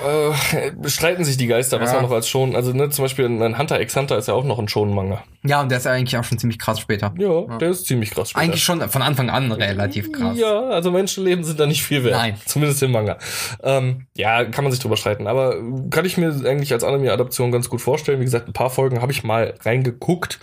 Äh, 0.06 0.88
streiten 0.88 1.24
sich 1.24 1.36
die 1.36 1.46
Geister, 1.46 1.80
was 1.80 1.90
Ja. 1.90 1.96
man 1.96 2.04
noch 2.04 2.12
als 2.12 2.28
schon, 2.28 2.54
also 2.54 2.72
ne, 2.72 2.90
zum 2.90 3.04
Beispiel 3.04 3.24
ein 3.26 3.58
Hunter 3.58 3.80
x 3.80 3.96
Hunter 3.96 4.16
ist 4.18 4.28
ja 4.28 4.34
auch 4.34 4.44
noch 4.44 4.58
ein 4.58 4.68
Shonen-Manga. 4.68 5.22
Ja, 5.44 5.60
und 5.62 5.70
der 5.70 5.78
ist 5.78 5.84
ja 5.84 5.92
eigentlich 5.92 6.16
auch 6.16 6.24
schon 6.24 6.38
ziemlich 6.38 6.58
krass 6.58 6.78
später. 6.80 7.12
Ja, 7.18 7.56
der 7.58 7.70
ist 7.70 7.86
ziemlich 7.86 8.10
krass. 8.10 8.30
später. 8.30 8.44
Eigentlich 8.44 8.62
schon 8.64 8.80
von 8.88 9.02
Anfang 9.02 9.30
an 9.30 9.50
relativ 9.52 10.12
krass. 10.12 10.36
Ja, 10.38 10.60
also 10.68 10.90
Menschenleben 10.90 11.44
sind 11.44 11.58
da 11.58 11.66
nicht 11.66 11.82
viel 11.82 12.04
wert. 12.04 12.14
Nein. 12.16 12.36
Zumindest 12.44 12.82
im 12.82 12.92
Manga. 12.92 13.18
Ähm, 13.62 14.06
ja, 14.16 14.44
kann 14.44 14.64
man 14.64 14.72
sich 14.72 14.80
drüber 14.80 14.96
streiten. 14.96 15.26
Aber 15.26 15.56
kann 15.90 16.04
ich 16.04 16.16
mir 16.16 16.28
eigentlich 16.44 16.72
als 16.72 16.84
Anime-Adaption 16.84 17.50
ganz 17.52 17.68
gut 17.68 17.80
vorstellen. 17.80 18.20
Wie 18.20 18.24
gesagt, 18.24 18.48
ein 18.48 18.52
paar 18.52 18.70
Folgen 18.70 19.00
habe 19.02 19.12
ich 19.12 19.24
mal 19.24 19.54
reingeguckt. 19.64 20.38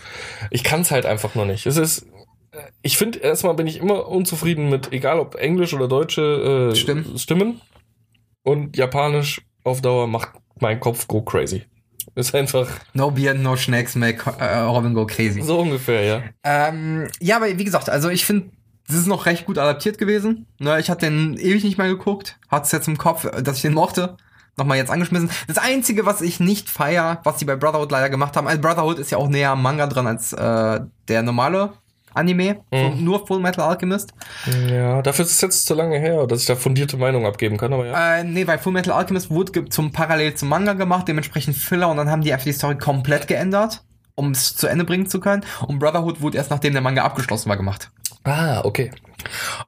Ich 0.50 0.64
kann 0.64 0.82
es 0.82 0.92
halt 0.92 1.06
einfach 1.06 1.36
noch 1.36 1.46
nicht. 1.46 1.66
Es 1.66 1.78
ist. 1.78 2.06
Ich 2.82 2.98
finde, 2.98 3.20
erstmal 3.20 3.54
bin 3.56 3.68
ich 3.68 3.78
immer 3.78 4.08
unzufrieden 4.08 4.70
mit, 4.70 4.92
egal 4.92 5.20
ob 5.20 5.36
Englisch 5.36 5.74
oder 5.74 5.88
deutsche 5.88 6.72
äh, 6.72 6.76
Stimmen. 6.76 7.18
Stimmen. 7.18 7.62
Und 8.44 8.78
Japanisch 8.78 9.42
auf 9.64 9.82
Dauer 9.82 10.08
macht 10.08 10.30
mein 10.60 10.80
Kopf 10.80 11.08
go 11.08 11.22
crazy. 11.22 11.64
Ist 12.16 12.36
einfach 12.36 12.68
No 12.94 13.10
Beard, 13.12 13.40
no 13.40 13.56
Snacks, 13.56 13.96
make 13.96 14.30
äh, 14.40 14.60
Robin 14.60 14.94
go 14.94 15.06
crazy. 15.06 15.42
so 15.42 15.60
ungefähr, 15.60 16.04
ja. 16.04 16.24
Ähm, 16.44 17.08
ja, 17.20 17.38
aber 17.38 17.58
wie 17.58 17.64
gesagt, 17.64 17.90
also 17.90 18.10
ich 18.10 18.26
finde, 18.26 18.50
das 18.88 18.98
ist 18.98 19.08
noch 19.08 19.26
recht 19.26 19.46
gut 19.46 19.58
adaptiert 19.58 19.98
gewesen. 19.98 20.46
Ne, 20.60 20.80
ich 20.80 20.90
hatte 20.90 21.06
den 21.06 21.38
ewig 21.38 21.64
nicht 21.64 21.78
mehr 21.78 21.88
geguckt, 21.88 22.38
hat's 22.50 22.72
jetzt 22.72 22.88
im 22.88 22.98
Kopf, 22.98 23.26
äh, 23.26 23.42
dass 23.42 23.58
ich 23.58 23.62
den 23.64 23.74
mochte. 23.74 24.18
Nochmal 24.56 24.78
jetzt 24.78 24.92
angeschmissen. 24.92 25.32
Das 25.48 25.58
Einzige, 25.58 26.06
was 26.06 26.22
ich 26.22 26.40
nicht 26.40 26.70
feier, 26.70 27.22
was 27.24 27.38
die 27.38 27.46
bei 27.46 27.56
Brotherhood 27.56 27.92
leider 27.92 28.12
gemacht 28.12 28.38
haben, 28.38 28.48
also 28.48 28.62
Brotherhood 28.62 29.00
ist 29.00 29.10
ja 29.10 29.18
auch 29.18 29.28
näher 29.28 29.50
am 29.50 29.64
Manga 29.64 29.88
dran 29.88 30.06
als 30.06 30.32
äh, 30.32 30.82
der 31.08 31.24
normale 31.24 31.74
Anime, 32.14 32.62
Mhm. 32.72 33.04
nur 33.04 33.26
Full 33.28 33.40
Metal 33.40 33.68
Alchemist. 33.68 34.14
Ja, 34.70 35.02
dafür 35.02 35.26
ist 35.26 35.32
es 35.32 35.42
jetzt 35.42 35.66
zu 35.66 35.74
lange 35.74 36.00
her, 36.00 36.26
dass 36.28 36.42
ich 36.42 36.46
da 36.48 36.56
fundierte 36.56 36.98
Meinung 36.98 37.26
abgeben 37.26 37.58
kann, 37.58 37.74
aber 37.74 37.86
ja. 37.88 38.18
Äh, 38.18 38.24
nee, 38.24 38.46
weil 38.48 38.60
Full 38.60 38.74
Metal 38.74 38.94
Alchemist 38.94 39.30
wurde 39.30 39.66
zum 39.70 39.92
parallel 39.92 40.34
zum 40.36 40.50
Manga 40.50 40.74
gemacht, 40.74 41.08
dementsprechend 41.08 41.56
Filler 41.58 41.90
und 41.90 41.98
dann 41.98 42.10
haben 42.10 42.22
die 42.22 42.32
einfach 42.34 42.46
die 42.46 42.54
Story 42.54 42.78
komplett 42.78 43.28
geändert, 43.28 43.84
um 44.16 44.32
es 44.32 44.56
zu 44.56 44.68
Ende 44.68 44.86
bringen 44.86 45.08
zu 45.08 45.20
können. 45.20 45.44
Und 45.68 45.80
Brotherhood 45.80 46.22
wurde 46.22 46.38
erst 46.38 46.50
nachdem 46.52 46.74
der 46.74 46.82
Manga 46.82 47.04
abgeschlossen 47.04 47.50
war 47.50 47.58
gemacht. 47.58 47.90
Ah, 48.24 48.62
okay. 48.64 48.92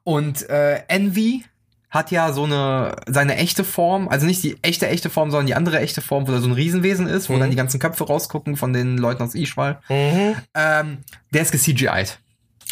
Und 0.04 0.48
äh, 0.48 0.82
Envy 0.88 1.44
hat 1.90 2.10
ja 2.10 2.32
so 2.32 2.44
eine 2.44 2.96
seine 3.06 3.36
echte 3.36 3.64
Form, 3.64 4.08
also 4.08 4.26
nicht 4.26 4.42
die 4.42 4.56
echte 4.62 4.86
echte 4.88 5.08
Form, 5.08 5.30
sondern 5.30 5.46
die 5.46 5.54
andere 5.54 5.78
echte 5.80 6.02
Form, 6.02 6.26
wo 6.28 6.32
da 6.32 6.38
so 6.40 6.48
ein 6.48 6.52
Riesenwesen 6.52 7.06
ist, 7.06 7.30
wo 7.30 7.34
Mhm. 7.34 7.40
dann 7.40 7.50
die 7.50 7.56
ganzen 7.56 7.80
Köpfe 7.80 8.04
rausgucken 8.04 8.56
von 8.56 8.72
den 8.72 8.98
Leuten 8.98 9.22
aus 9.22 9.34
Ischwal. 9.34 9.78
Mhm. 9.88 10.34
Ähm, 10.54 10.98
der 11.32 11.42
ist 11.42 11.52
ge-CGI'd. 11.52 12.18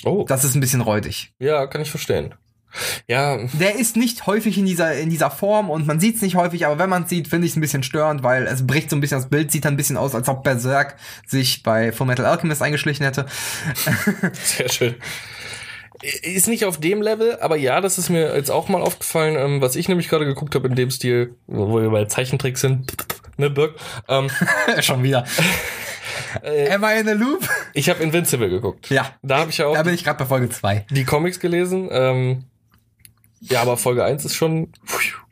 Oh, 0.05 0.25
Das 0.29 0.45
ist 0.45 0.55
ein 0.55 0.61
bisschen 0.61 0.81
räudig. 0.81 1.33
ja, 1.39 1.67
kann 1.67 1.81
ich 1.83 1.91
verstehen. 1.91 2.35
Ja, 3.07 3.39
Der 3.53 3.77
ist 3.77 3.97
nicht 3.97 4.27
häufig 4.27 4.59
in 4.59 4.67
dieser 4.67 4.95
in 4.95 5.09
dieser 5.09 5.31
Form 5.31 5.71
und 5.71 5.87
man 5.87 6.01
sieht 6.01 6.17
es 6.17 6.23
nicht 6.23 6.35
häufig, 6.35 6.67
aber 6.67 6.77
wenn 6.79 6.91
man 6.91 7.05
es 7.05 7.09
sieht, 7.09 7.29
finde 7.29 7.47
ich 7.47 7.53
es 7.53 7.57
ein 7.57 7.61
bisschen 7.61 7.85
störend, 7.85 8.25
weil 8.25 8.49
es 8.49 8.67
bricht 8.67 8.91
so 8.91 8.97
ein 8.97 9.01
bisschen 9.01 9.19
das 9.19 9.29
Bild, 9.31 9.53
sieht 9.53 9.65
dann 9.65 9.75
ein 9.75 9.77
bisschen 9.77 9.97
aus, 9.97 10.13
als 10.15 10.29
ob 10.29 10.43
Berserk 10.43 10.97
sich 11.25 11.63
bei 11.63 11.93
Full 11.93 12.09
Metal 12.09 12.27
Alchemist 12.27 12.63
eingeschlichen 12.63 13.05
hätte. 13.07 13.27
sehr 14.43 14.69
schön. 14.69 14.97
Ist 16.23 16.49
nicht 16.49 16.65
auf 16.65 16.79
dem 16.81 17.01
Level, 17.01 17.39
aber 17.41 17.57
ja, 17.57 17.81
das 17.81 17.97
ist 17.97 18.11
mir 18.11 18.35
jetzt 18.35 18.51
auch 18.51 18.69
mal 18.69 18.83
aufgefallen, 18.83 19.37
ähm, 19.39 19.61
was 19.61 19.77
ich 19.77 19.89
nämlich 19.89 20.09
gerade 20.09 20.27
geguckt 20.27 20.55
habe 20.57 20.67
in 20.67 20.75
dem 20.75 20.91
Stil, 20.91 21.37
wo 21.47 21.81
wir 21.81 21.91
bei 21.91 22.05
Zeichentricks 22.07 22.61
sind, 22.61 22.93
ne, 23.37 23.51
Birk. 23.51 23.75
Ähm, 24.09 24.29
Schon 24.81 25.03
wieder. 25.03 25.25
äh, 26.43 26.71
Am 26.71 26.85
I 26.85 27.01
in 27.01 27.09
a 27.09 27.13
loop? 27.13 27.49
ich 27.73 27.89
habe 27.91 28.03
Invincible 28.03 28.49
geguckt. 28.49 28.91
Ja. 28.91 29.13
Da 29.23 29.39
habe 29.39 29.51
ich 29.51 29.59
ja 29.59 29.67
auch 29.67 29.75
Da 29.75 29.83
bin 29.83 29.95
ich 29.95 30.05
gerade 30.05 30.19
bei 30.19 30.27
Folge 30.27 30.49
2. 30.49 30.87
die 30.91 31.05
Comics 31.05 31.41
gelesen. 31.41 31.89
Ähm, 31.91 32.45
ja, 33.41 33.63
aber 33.63 33.77
Folge 33.77 34.05
1 34.05 34.25
ist 34.25 34.35
schon. 34.37 34.73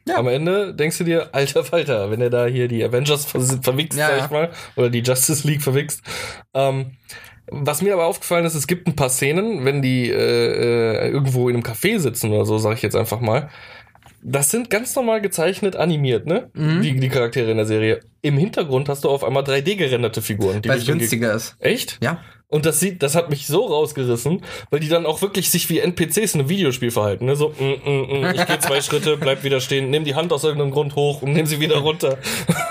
Ja. 0.05 0.17
Am 0.17 0.27
Ende 0.27 0.75
denkst 0.75 0.99
du 0.99 1.05
dir, 1.05 1.29
alter 1.33 1.65
Falter, 1.65 2.11
wenn 2.11 2.21
er 2.21 2.29
da 2.31 2.47
hier 2.47 2.67
die 2.67 2.83
Avengers 2.85 3.25
ver 3.25 3.41
verwichst, 3.41 3.97
Ja, 3.97 4.09
sag 4.09 4.19
ja. 4.19 4.25
ich 4.25 4.31
mal, 4.33 4.51
oder 4.75 4.91
die 4.91 4.99
Justice 5.01 5.47
League 5.47 5.63
verwichst. 5.63 6.03
Ähm, 6.55 6.97
was 7.47 7.83
mir 7.83 7.93
aber 7.95 8.07
aufgefallen 8.07 8.45
ist, 8.45 8.55
es 8.55 8.67
gibt 8.67 8.89
ein 8.89 8.97
paar 8.97 9.11
Szenen, 9.11 9.65
wenn 9.65 9.81
die 9.81 10.11
äh, 10.11 10.15
äh, 11.07 11.09
irgendwo 11.11 11.49
in 11.49 11.55
einem 11.57 11.65
Café 11.65 11.99
sitzen 12.01 12.33
oder 12.33 12.45
so, 12.45 12.59
sag 12.59 12.75
ich 12.75 12.83
jetzt 12.83 12.97
einfach 12.97 13.21
mal. 13.21 13.49
Das 14.23 14.51
sind 14.51 14.71
ganz 14.71 14.95
normal 14.95 15.21
gezeichnet, 15.21 15.77
animiert, 15.77 16.27
ne? 16.27 16.51
Mhm. 16.55 16.83
Die, 16.83 16.99
die 16.99 17.09
Charaktere 17.09 17.51
in 17.51 17.57
der 17.57 17.67
Serie. 17.67 18.01
Im 18.21 18.39
Hintergrund 18.39 18.89
hast 18.89 19.05
du 19.05 19.11
auf 19.11 19.25
einmal 19.25 19.43
3D 19.43 19.77
gerenderte 19.77 20.23
Figuren. 20.23 20.63
Die 20.63 20.69
Weil 20.69 20.79
es 20.79 20.87
günstiger 20.87 21.35
ist. 21.35 21.57
Echt? 21.59 21.99
Ja. 22.03 22.21
Und 22.53 22.67
das 22.67 22.81
sieht, 22.81 23.03
das 23.03 23.15
hat 23.15 23.31
mich 23.31 23.47
so 23.47 23.65
rausgerissen, 23.65 24.43
weil 24.69 24.79
die 24.79 24.91
dann 24.91 25.07
auch 25.07 25.23
wirklich 25.23 25.49
sich 25.51 25.71
wie 25.71 25.79
NPCs 25.79 26.35
in 26.35 26.41
einem 26.41 26.51
Videospiel 26.51 26.91
verhalten. 26.91 27.25
Ne? 27.25 27.35
So, 27.35 27.49
mm, 27.49 27.91
mm, 27.91 28.21
mm, 28.21 28.25
ich 28.35 28.47
gehe 28.47 28.59
zwei 28.59 28.83
Schritte, 28.83 29.17
bleib 29.17 29.43
wieder 29.43 29.59
stehen, 29.63 29.89
nimm 29.89 30.05
die 30.05 30.15
Hand 30.15 30.35
aus 30.35 30.45
irgendeinem 30.45 30.71
Grund 30.71 30.95
hoch 30.95 31.23
und 31.23 31.33
nimm 31.33 31.47
sie 31.47 31.61
wieder 31.61 31.79
runter. 31.79 32.19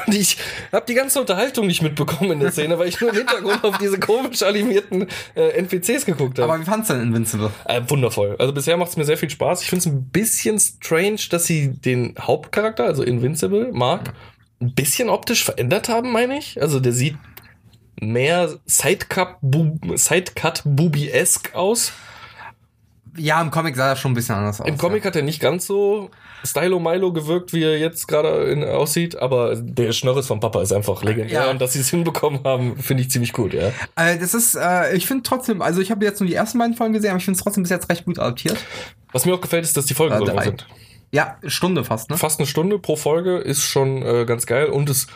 Und 0.05 0.15
ich 0.15 0.37
habe 0.71 0.85
die 0.87 0.93
ganze 0.93 1.19
Unterhaltung 1.19 1.65
nicht 1.65 1.81
mitbekommen 1.81 2.33
in 2.33 2.39
der 2.41 2.51
Szene, 2.51 2.77
weil 2.77 2.89
ich 2.89 3.01
nur 3.01 3.09
im 3.09 3.15
Hintergrund 3.15 3.63
auf 3.63 3.79
diese 3.79 3.99
komisch 3.99 4.43
animierten 4.43 5.07
äh, 5.35 5.49
NPCs 5.57 6.05
geguckt 6.05 6.37
habe. 6.37 6.53
Aber 6.53 6.61
wie 6.61 6.65
fandst 6.65 6.91
du 6.91 6.93
denn 6.93 7.03
Invincible? 7.03 7.49
Äh, 7.65 7.81
wundervoll. 7.87 8.35
Also 8.37 8.53
bisher 8.53 8.77
macht 8.77 8.91
es 8.91 8.97
mir 8.97 9.05
sehr 9.05 9.17
viel 9.17 9.31
Spaß. 9.31 9.63
Ich 9.63 9.69
finde 9.69 9.79
es 9.79 9.85
ein 9.87 10.03
bisschen 10.11 10.59
strange, 10.59 11.21
dass 11.31 11.45
sie 11.45 11.69
den 11.69 12.13
Hauptcharakter, 12.19 12.83
also 12.83 13.01
Invincible, 13.01 13.71
Mark, 13.71 14.13
ein 14.61 14.75
bisschen 14.75 15.09
optisch 15.09 15.43
verändert 15.43 15.89
haben, 15.89 16.11
meine 16.11 16.37
ich. 16.37 16.61
Also 16.61 16.79
der 16.79 16.93
sieht 16.93 17.15
mehr 18.01 18.57
Sidecut-Booby-esque 18.65 19.97
Sidecut 19.97 21.55
aus. 21.55 21.93
Ja, 23.17 23.41
im 23.41 23.51
Comic 23.51 23.75
sah 23.75 23.89
er 23.89 23.95
schon 23.95 24.11
ein 24.11 24.15
bisschen 24.15 24.35
anders 24.35 24.59
aus. 24.61 24.67
Im 24.67 24.77
Comic 24.77 25.03
ja. 25.03 25.07
hat 25.07 25.15
er 25.15 25.21
nicht 25.21 25.39
ganz 25.39 25.67
so 25.67 26.09
Stylo 26.43 26.79
Milo 26.79 27.13
gewirkt, 27.13 27.53
wie 27.53 27.63
er 27.63 27.77
jetzt 27.77 28.07
gerade 28.07 28.67
aussieht, 28.75 29.15
aber 29.15 29.55
der 29.55 29.91
Schnörres 29.91 30.27
vom 30.27 30.39
Papa 30.39 30.61
ist 30.61 30.71
einfach 30.71 31.03
legendär 31.03 31.43
Ja. 31.45 31.51
und 31.51 31.61
dass 31.61 31.73
sie 31.73 31.79
es 31.79 31.89
hinbekommen 31.89 32.43
haben, 32.43 32.77
finde 32.77 33.03
ich 33.03 33.11
ziemlich 33.11 33.33
gut, 33.33 33.53
ja. 33.53 33.71
Äh, 33.95 34.17
das 34.17 34.33
ist, 34.33 34.55
äh, 34.55 34.95
ich 34.95 35.05
finde 35.05 35.23
trotzdem, 35.23 35.61
also 35.61 35.81
ich 35.81 35.91
habe 35.91 36.03
jetzt 36.03 36.19
nur 36.19 36.27
die 36.27 36.35
ersten 36.35 36.57
beiden 36.57 36.75
Folgen 36.75 36.93
gesehen, 36.93 37.11
aber 37.11 37.19
ich 37.19 37.25
finde 37.25 37.37
es 37.37 37.43
trotzdem 37.43 37.63
bis 37.63 37.69
jetzt 37.69 37.89
recht 37.89 38.05
gut 38.05 38.17
adaptiert. 38.17 38.57
Was 39.11 39.25
mir 39.25 39.33
auch 39.35 39.41
gefällt, 39.41 39.63
ist, 39.63 39.77
dass 39.77 39.85
die 39.85 39.93
Folgen 39.93 40.15
Äh, 40.15 40.19
so 40.19 40.25
lang 40.25 40.41
sind. 40.41 40.67
Ja, 41.11 41.37
Stunde 41.45 41.83
fast, 41.83 42.09
ne? 42.09 42.17
Fast 42.17 42.39
eine 42.39 42.47
Stunde 42.47 42.79
pro 42.79 42.95
Folge 42.95 43.37
ist 43.37 43.63
schon 43.63 44.01
äh, 44.01 44.25
ganz 44.25 44.45
geil 44.45 44.67
und 44.67 44.89
es 44.89 45.07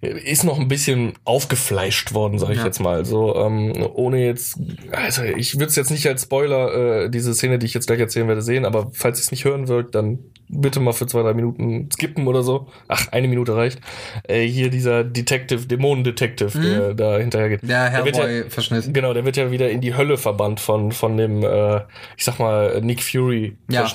ist 0.00 0.44
noch 0.44 0.58
ein 0.58 0.68
bisschen 0.68 1.12
aufgefleischt 1.24 2.14
worden, 2.14 2.38
sage 2.38 2.52
ich 2.54 2.58
Ja. 2.60 2.64
jetzt 2.64 2.80
mal. 2.80 3.04
So 3.04 3.34
ähm, 3.36 3.72
ohne 3.94 4.24
jetzt, 4.24 4.58
also 4.92 5.22
ich 5.24 5.54
würde 5.56 5.66
es 5.66 5.76
jetzt 5.76 5.90
nicht 5.90 6.06
als 6.06 6.22
Spoiler 6.22 7.04
äh, 7.04 7.10
diese 7.10 7.34
Szene, 7.34 7.58
die 7.58 7.66
ich 7.66 7.74
jetzt 7.74 7.86
gleich 7.86 8.00
erzählen 8.00 8.26
werde, 8.26 8.40
sehen, 8.42 8.64
aber 8.64 8.90
falls 8.94 9.18
ihr 9.18 9.22
es 9.22 9.30
nicht 9.30 9.44
hören 9.44 9.68
wollt, 9.68 9.94
dann 9.94 10.18
bitte 10.48 10.80
mal 10.80 10.92
für 10.92 11.06
zwei 11.06 11.22
drei 11.22 11.34
Minuten 11.34 11.88
skippen 11.92 12.26
oder 12.26 12.42
so. 12.42 12.66
Ach, 12.88 13.08
eine 13.12 13.28
Minute 13.28 13.54
reicht. 13.54 13.78
Äh, 14.26 14.46
hier 14.46 14.70
dieser 14.70 15.04
Detective, 15.04 15.66
Dämonendetective, 15.66 16.58
der 16.58 16.94
da 16.94 17.18
hinterher 17.18 17.50
geht. 17.50 17.62
Mhm. 17.62 17.68
Der 17.68 18.04
wird 18.04 18.16
ja- 18.16 18.24
Hellboy-Verschnitt. 18.24 18.94
Genau, 18.94 19.12
der 19.14 19.24
wird 19.24 19.36
ja 19.36 19.50
wieder 19.50 19.70
in 19.70 19.80
die 19.80 19.94
Hölle 19.94 20.16
verbannt 20.16 20.60
von, 20.60 20.92
von 20.92 21.16
dem, 21.16 21.42
äh, 21.44 21.80
ich 22.16 22.24
sag 22.24 22.38
mal, 22.38 22.80
Nick 22.80 23.00
Ja. 23.14 23.86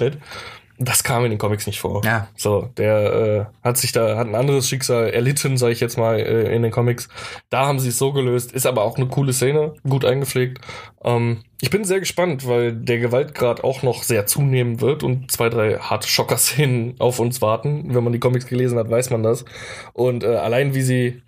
Das 0.78 1.04
kam 1.04 1.24
in 1.24 1.32
den 1.32 1.38
Comics 1.38 1.68
nicht 1.68 1.80
vor. 1.80 2.04
Ja. 2.04 2.28
So, 2.36 2.70
der 2.78 3.50
äh, 3.64 3.66
hat 3.66 3.78
sich 3.78 3.94
da, 3.94 4.18
hat 4.18 4.28
ein 4.28 4.36
anderes 4.36 4.68
Schicksal 4.68 5.10
erlitten, 5.10 5.56
sage 5.58 5.72
ich 5.72 5.80
jetzt 5.80 5.98
mal, 5.98 6.20
äh, 6.20 6.54
in 6.54 6.64
den 6.64 6.72
Comics. 6.72 7.08
Da 7.50 7.66
haben 7.66 7.80
sie 7.80 7.90
es 7.90 7.98
so 7.98 8.12
gelöst, 8.12 8.52
ist 8.52 8.66
aber 8.66 8.84
auch 8.84 8.98
eine 8.98 9.08
coole 9.08 9.32
Szene, 9.32 9.74
gut 9.88 10.04
eingepflegt. 10.04 10.60
Ähm, 11.04 11.44
ich 11.62 11.70
bin 11.70 11.86
sehr 11.86 12.00
gespannt, 12.02 12.46
weil 12.48 12.74
der 12.74 13.00
Gewaltgrad 13.00 13.64
auch 13.64 13.84
noch 13.84 14.04
sehr 14.04 14.26
zunehmen 14.26 14.82
wird 14.82 15.04
und 15.04 15.32
zwei, 15.32 15.48
drei 15.48 15.76
harte 15.78 16.10
Schocker-Szenen 16.10 16.96
auf 17.00 17.20
uns 17.20 17.42
warten. 17.42 17.96
Wenn 17.96 18.04
man 18.04 18.12
die 18.12 18.20
Comics 18.20 18.46
gelesen 18.46 18.78
hat, 18.78 18.90
weiß 18.90 19.12
man 19.12 19.24
das. 19.24 19.46
Und 19.94 20.24
äh, 20.26 20.36
allein 20.36 20.76
wie 20.76 20.82
sie 20.82 21.22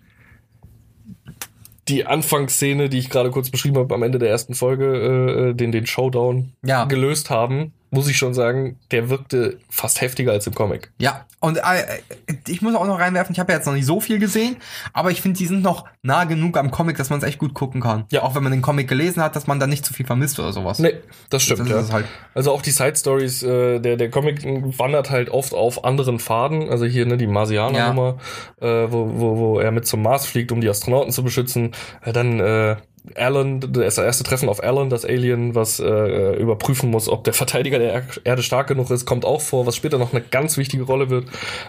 die 1.88 2.04
Anfangsszene, 2.06 2.90
die 2.90 2.98
ich 2.98 3.08
gerade 3.08 3.30
kurz 3.30 3.48
beschrieben 3.50 3.78
habe 3.78 3.94
am 3.94 4.02
Ende 4.02 4.18
der 4.18 4.28
ersten 4.28 4.52
Folge, 4.54 5.50
äh, 5.52 5.54
den, 5.54 5.72
den 5.72 5.86
Showdown 5.86 6.52
Ja. 6.62 6.84
gelöst 6.84 7.30
haben, 7.30 7.72
muss 7.90 8.08
ich 8.08 8.16
schon 8.16 8.34
sagen, 8.34 8.78
der 8.90 9.08
wirkte 9.08 9.58
fast 9.70 10.00
heftiger 10.00 10.32
als 10.32 10.46
im 10.46 10.54
Comic. 10.54 10.90
Ja, 10.98 11.26
und 11.40 11.58
äh, 11.58 12.00
ich 12.48 12.62
muss 12.62 12.74
auch 12.74 12.86
noch 12.86 12.98
reinwerfen, 12.98 13.32
ich 13.32 13.38
habe 13.38 13.52
ja 13.52 13.58
jetzt 13.58 13.66
noch 13.66 13.74
nicht 13.74 13.86
so 13.86 14.00
viel 14.00 14.18
gesehen, 14.18 14.56
aber 14.92 15.10
ich 15.10 15.22
finde, 15.22 15.38
die 15.38 15.46
sind 15.46 15.62
noch 15.62 15.86
nah 16.02 16.24
genug 16.24 16.56
am 16.56 16.70
Comic, 16.70 16.96
dass 16.96 17.10
man 17.10 17.20
es 17.20 17.24
echt 17.24 17.38
gut 17.38 17.54
gucken 17.54 17.80
kann. 17.80 18.06
Ja. 18.10 18.22
Auch 18.22 18.34
wenn 18.34 18.42
man 18.42 18.50
den 18.50 18.62
Comic 18.62 18.88
gelesen 18.88 19.22
hat, 19.22 19.36
dass 19.36 19.46
man 19.46 19.60
da 19.60 19.66
nicht 19.66 19.84
zu 19.84 19.94
viel 19.94 20.04
vermisst 20.04 20.38
oder 20.40 20.52
sowas. 20.52 20.80
Nee, 20.80 20.94
das 21.30 21.44
stimmt, 21.44 21.70
Das 21.70 21.88
ja. 21.88 21.94
halt. 21.94 22.06
Also 22.34 22.52
auch 22.52 22.62
die 22.62 22.72
Side-Stories, 22.72 23.42
äh, 23.44 23.78
der, 23.78 23.96
der 23.96 24.10
Comic 24.10 24.42
wandert 24.78 25.10
halt 25.10 25.30
oft 25.30 25.54
auf 25.54 25.84
anderen 25.84 26.18
Faden. 26.18 26.68
Also 26.68 26.86
hier, 26.86 27.06
ne, 27.06 27.16
die 27.16 27.26
Marsianer-Nummer, 27.26 28.18
äh, 28.60 28.66
wo, 28.66 29.08
wo, 29.14 29.36
wo 29.36 29.60
er 29.60 29.70
mit 29.70 29.86
zum 29.86 30.02
Mars 30.02 30.26
fliegt, 30.26 30.50
um 30.50 30.60
die 30.60 30.68
Astronauten 30.68 31.12
zu 31.12 31.22
beschützen. 31.22 31.72
Äh, 32.02 32.12
dann 32.12 32.40
äh, 32.40 32.76
Alan, 33.16 33.60
das 33.72 33.98
erste 33.98 34.24
Treffen 34.24 34.48
auf 34.48 34.62
Alan, 34.62 34.90
das 34.90 35.04
Alien, 35.04 35.54
was 35.54 35.80
äh, 35.80 36.36
überprüfen 36.36 36.90
muss, 36.90 37.08
ob 37.08 37.24
der 37.24 37.34
Verteidiger 37.34 37.78
der 37.78 37.92
Er- 37.92 38.02
Erde 38.24 38.42
stark 38.42 38.66
genug 38.68 38.90
ist, 38.90 39.06
kommt 39.06 39.24
auch 39.24 39.40
vor, 39.40 39.66
was 39.66 39.76
später 39.76 39.98
noch 39.98 40.12
eine 40.12 40.22
ganz 40.22 40.56
wichtige 40.56 40.84
Rolle 40.84 41.10
wird. 41.10 41.26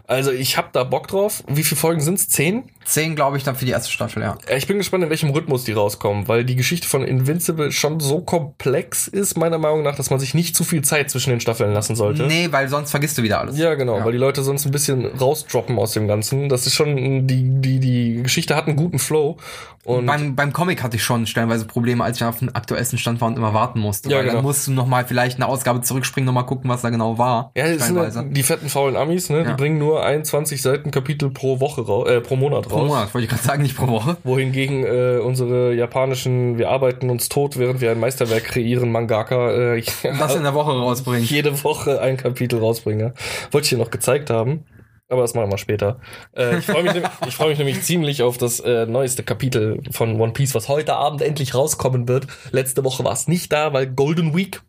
Also 0.07 0.31
ich 0.31 0.57
hab 0.57 0.73
da 0.73 0.83
Bock 0.83 1.07
drauf. 1.07 1.43
Wie 1.47 1.63
viele 1.63 1.79
Folgen 1.79 2.01
sind's? 2.01 2.27
Zehn? 2.29 2.63
Zehn, 2.85 3.15
glaube 3.15 3.37
ich, 3.37 3.43
dann 3.43 3.55
für 3.55 3.65
die 3.65 3.71
erste 3.71 3.91
Staffel, 3.91 4.23
ja. 4.23 4.37
Äh, 4.47 4.57
Ich 4.57 4.67
bin 4.67 4.77
gespannt, 4.77 5.03
in 5.03 5.09
welchem 5.09 5.29
Rhythmus 5.29 5.63
die 5.63 5.73
rauskommen, 5.73 6.27
weil 6.27 6.43
die 6.45 6.55
Geschichte 6.55 6.87
von 6.87 7.03
Invincible 7.03 7.71
schon 7.71 7.99
so 7.99 8.21
komplex 8.21 9.07
ist, 9.07 9.37
meiner 9.37 9.57
Meinung 9.57 9.83
nach, 9.83 9.95
dass 9.95 10.09
man 10.09 10.19
sich 10.19 10.33
nicht 10.33 10.55
zu 10.55 10.63
viel 10.63 10.81
Zeit 10.83 11.09
zwischen 11.09 11.29
den 11.29 11.39
Staffeln 11.39 11.73
lassen 11.73 11.95
sollte. 11.95 12.23
Nee, 12.23 12.47
weil 12.51 12.67
sonst 12.69 12.91
vergisst 12.91 13.17
du 13.17 13.23
wieder 13.23 13.39
alles. 13.39 13.57
Ja, 13.57 13.75
genau, 13.75 13.97
Ja. 13.99 14.05
weil 14.05 14.11
die 14.13 14.17
Leute 14.17 14.41
sonst 14.43 14.65
ein 14.65 14.71
bisschen 14.71 15.05
rausdroppen 15.05 15.77
aus 15.77 15.91
dem 15.93 16.07
Ganzen. 16.07 16.49
Das 16.49 16.65
ist 16.65 16.75
schon, 16.75 17.27
die, 17.27 17.43
die, 17.61 17.79
die 17.79 18.23
Geschichte 18.23 18.55
hat 18.55 18.67
einen 18.67 18.75
guten 18.75 18.99
Flow. 18.99 19.37
Und 19.85 20.05
beim, 20.05 20.35
beim 20.35 20.51
Comic 20.53 20.83
hatte 20.83 20.97
ich 20.97 21.03
schon 21.03 21.25
stellenweise 21.25 21.65
Probleme, 21.65 22.03
als 22.03 22.17
ich 22.17 22.23
auf 22.23 22.39
den 22.39 22.53
aktuellsten 22.53 22.99
Stand 22.99 23.21
war 23.21 23.27
und 23.29 23.37
immer 23.37 23.53
warten 23.53 23.79
musste. 23.79 24.09
Ja, 24.09 24.21
genau. 24.21 24.33
dann 24.35 24.43
musst 24.43 24.67
du 24.67 24.71
noch 24.71 24.85
mal 24.85 25.05
vielleicht 25.05 25.37
eine 25.37 25.47
Ausgabe 25.47 25.81
zurückspringen, 25.81 26.25
noch 26.25 26.33
mal 26.33 26.43
gucken, 26.43 26.69
was 26.69 26.81
da 26.81 26.89
genau 26.89 27.17
war. 27.17 27.51
ja, 27.55 27.73
das 27.73 27.87
sind 27.87 27.97
halt 27.97 28.35
die 28.37 28.43
fetten 28.43 28.67
faulen 28.69 28.95
Amis, 28.97 29.29
ne? 29.29 29.43
Die 29.43 29.49
Ja. 29.49 29.55
bringen 29.55 29.77
nur 29.79 30.03
21 30.05 30.61
Seiten 30.61 30.91
Kapitel 30.91 31.29
pro 31.31 31.59
Woche 31.59 31.81
raus, 31.85 32.07
äh, 32.09 32.19
pro 32.21 32.35
Monat 32.35 32.65
raus. 32.65 32.73
Pro 32.73 32.85
Monat, 32.85 33.13
wollte 33.13 33.25
ich 33.25 33.29
gerade 33.31 33.43
sagen, 33.43 33.63
nicht 33.63 33.77
pro 33.77 33.87
Woche. 33.87 34.17
Wohingegen 34.23 34.83
äh, 34.85 35.19
unsere 35.23 35.73
japanischen, 35.73 36.57
wir 36.57 36.69
arbeiten 36.69 37.09
uns 37.09 37.29
tot, 37.29 37.57
während 37.57 37.79
wir 37.81 37.91
ein 37.91 37.99
Meisterwerk 37.99 38.43
kreieren, 38.43 38.91
Mangaka, 38.91 39.51
äh, 39.51 39.83
Das 40.19 40.35
in 40.35 40.43
der 40.43 40.53
Woche 40.53 40.71
rausbringen. 40.71 41.23
jede 41.23 41.63
Woche 41.63 42.01
ein 42.01 42.17
Kapitel 42.17 42.59
rausbringe. 42.59 43.13
Wollte 43.51 43.65
ich 43.65 43.69
dir 43.69 43.77
noch 43.77 43.91
gezeigt 43.91 44.29
haben. 44.29 44.65
Aber 45.09 45.23
das 45.23 45.33
machen 45.33 45.51
wir 45.51 45.57
später. 45.57 45.99
Äh, 46.35 46.59
ich 46.59 46.65
freue 46.65 46.83
mich, 46.83 46.93
ich 47.27 47.35
freu 47.35 47.49
mich 47.49 47.57
nämlich 47.57 47.81
ziemlich 47.81 48.21
auf 48.21 48.37
das 48.37 48.59
äh, 48.59 48.85
neueste 48.85 49.23
Kapitel 49.23 49.81
von 49.91 50.19
One 50.21 50.33
Piece, 50.33 50.53
was 50.53 50.69
heute 50.69 50.95
Abend 50.95 51.21
endlich 51.21 51.55
rauskommen 51.55 52.07
wird. 52.07 52.27
Letzte 52.51 52.83
Woche 52.83 53.03
war 53.03 53.13
es 53.13 53.27
nicht 53.27 53.51
da, 53.51 53.73
weil 53.73 53.87
Golden 53.87 54.35
Week. 54.35 54.61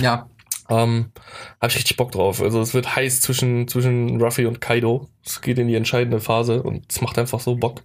Ja, 0.00 0.28
Ähm, 0.70 1.12
Habe 1.60 1.70
ich 1.70 1.76
richtig 1.76 1.96
Bock 1.96 2.12
drauf. 2.12 2.42
Also 2.42 2.60
es 2.60 2.74
wird 2.74 2.94
heiß 2.94 3.22
zwischen, 3.22 3.66
zwischen 3.68 4.20
Ruffy 4.20 4.46
und 4.46 4.60
Kaido. 4.60 5.08
Es 5.24 5.40
geht 5.40 5.58
in 5.58 5.66
die 5.66 5.74
entscheidende 5.74 6.20
Phase 6.20 6.62
und 6.62 6.84
es 6.90 7.00
macht 7.00 7.18
einfach 7.18 7.40
so 7.40 7.56
Bock. 7.56 7.82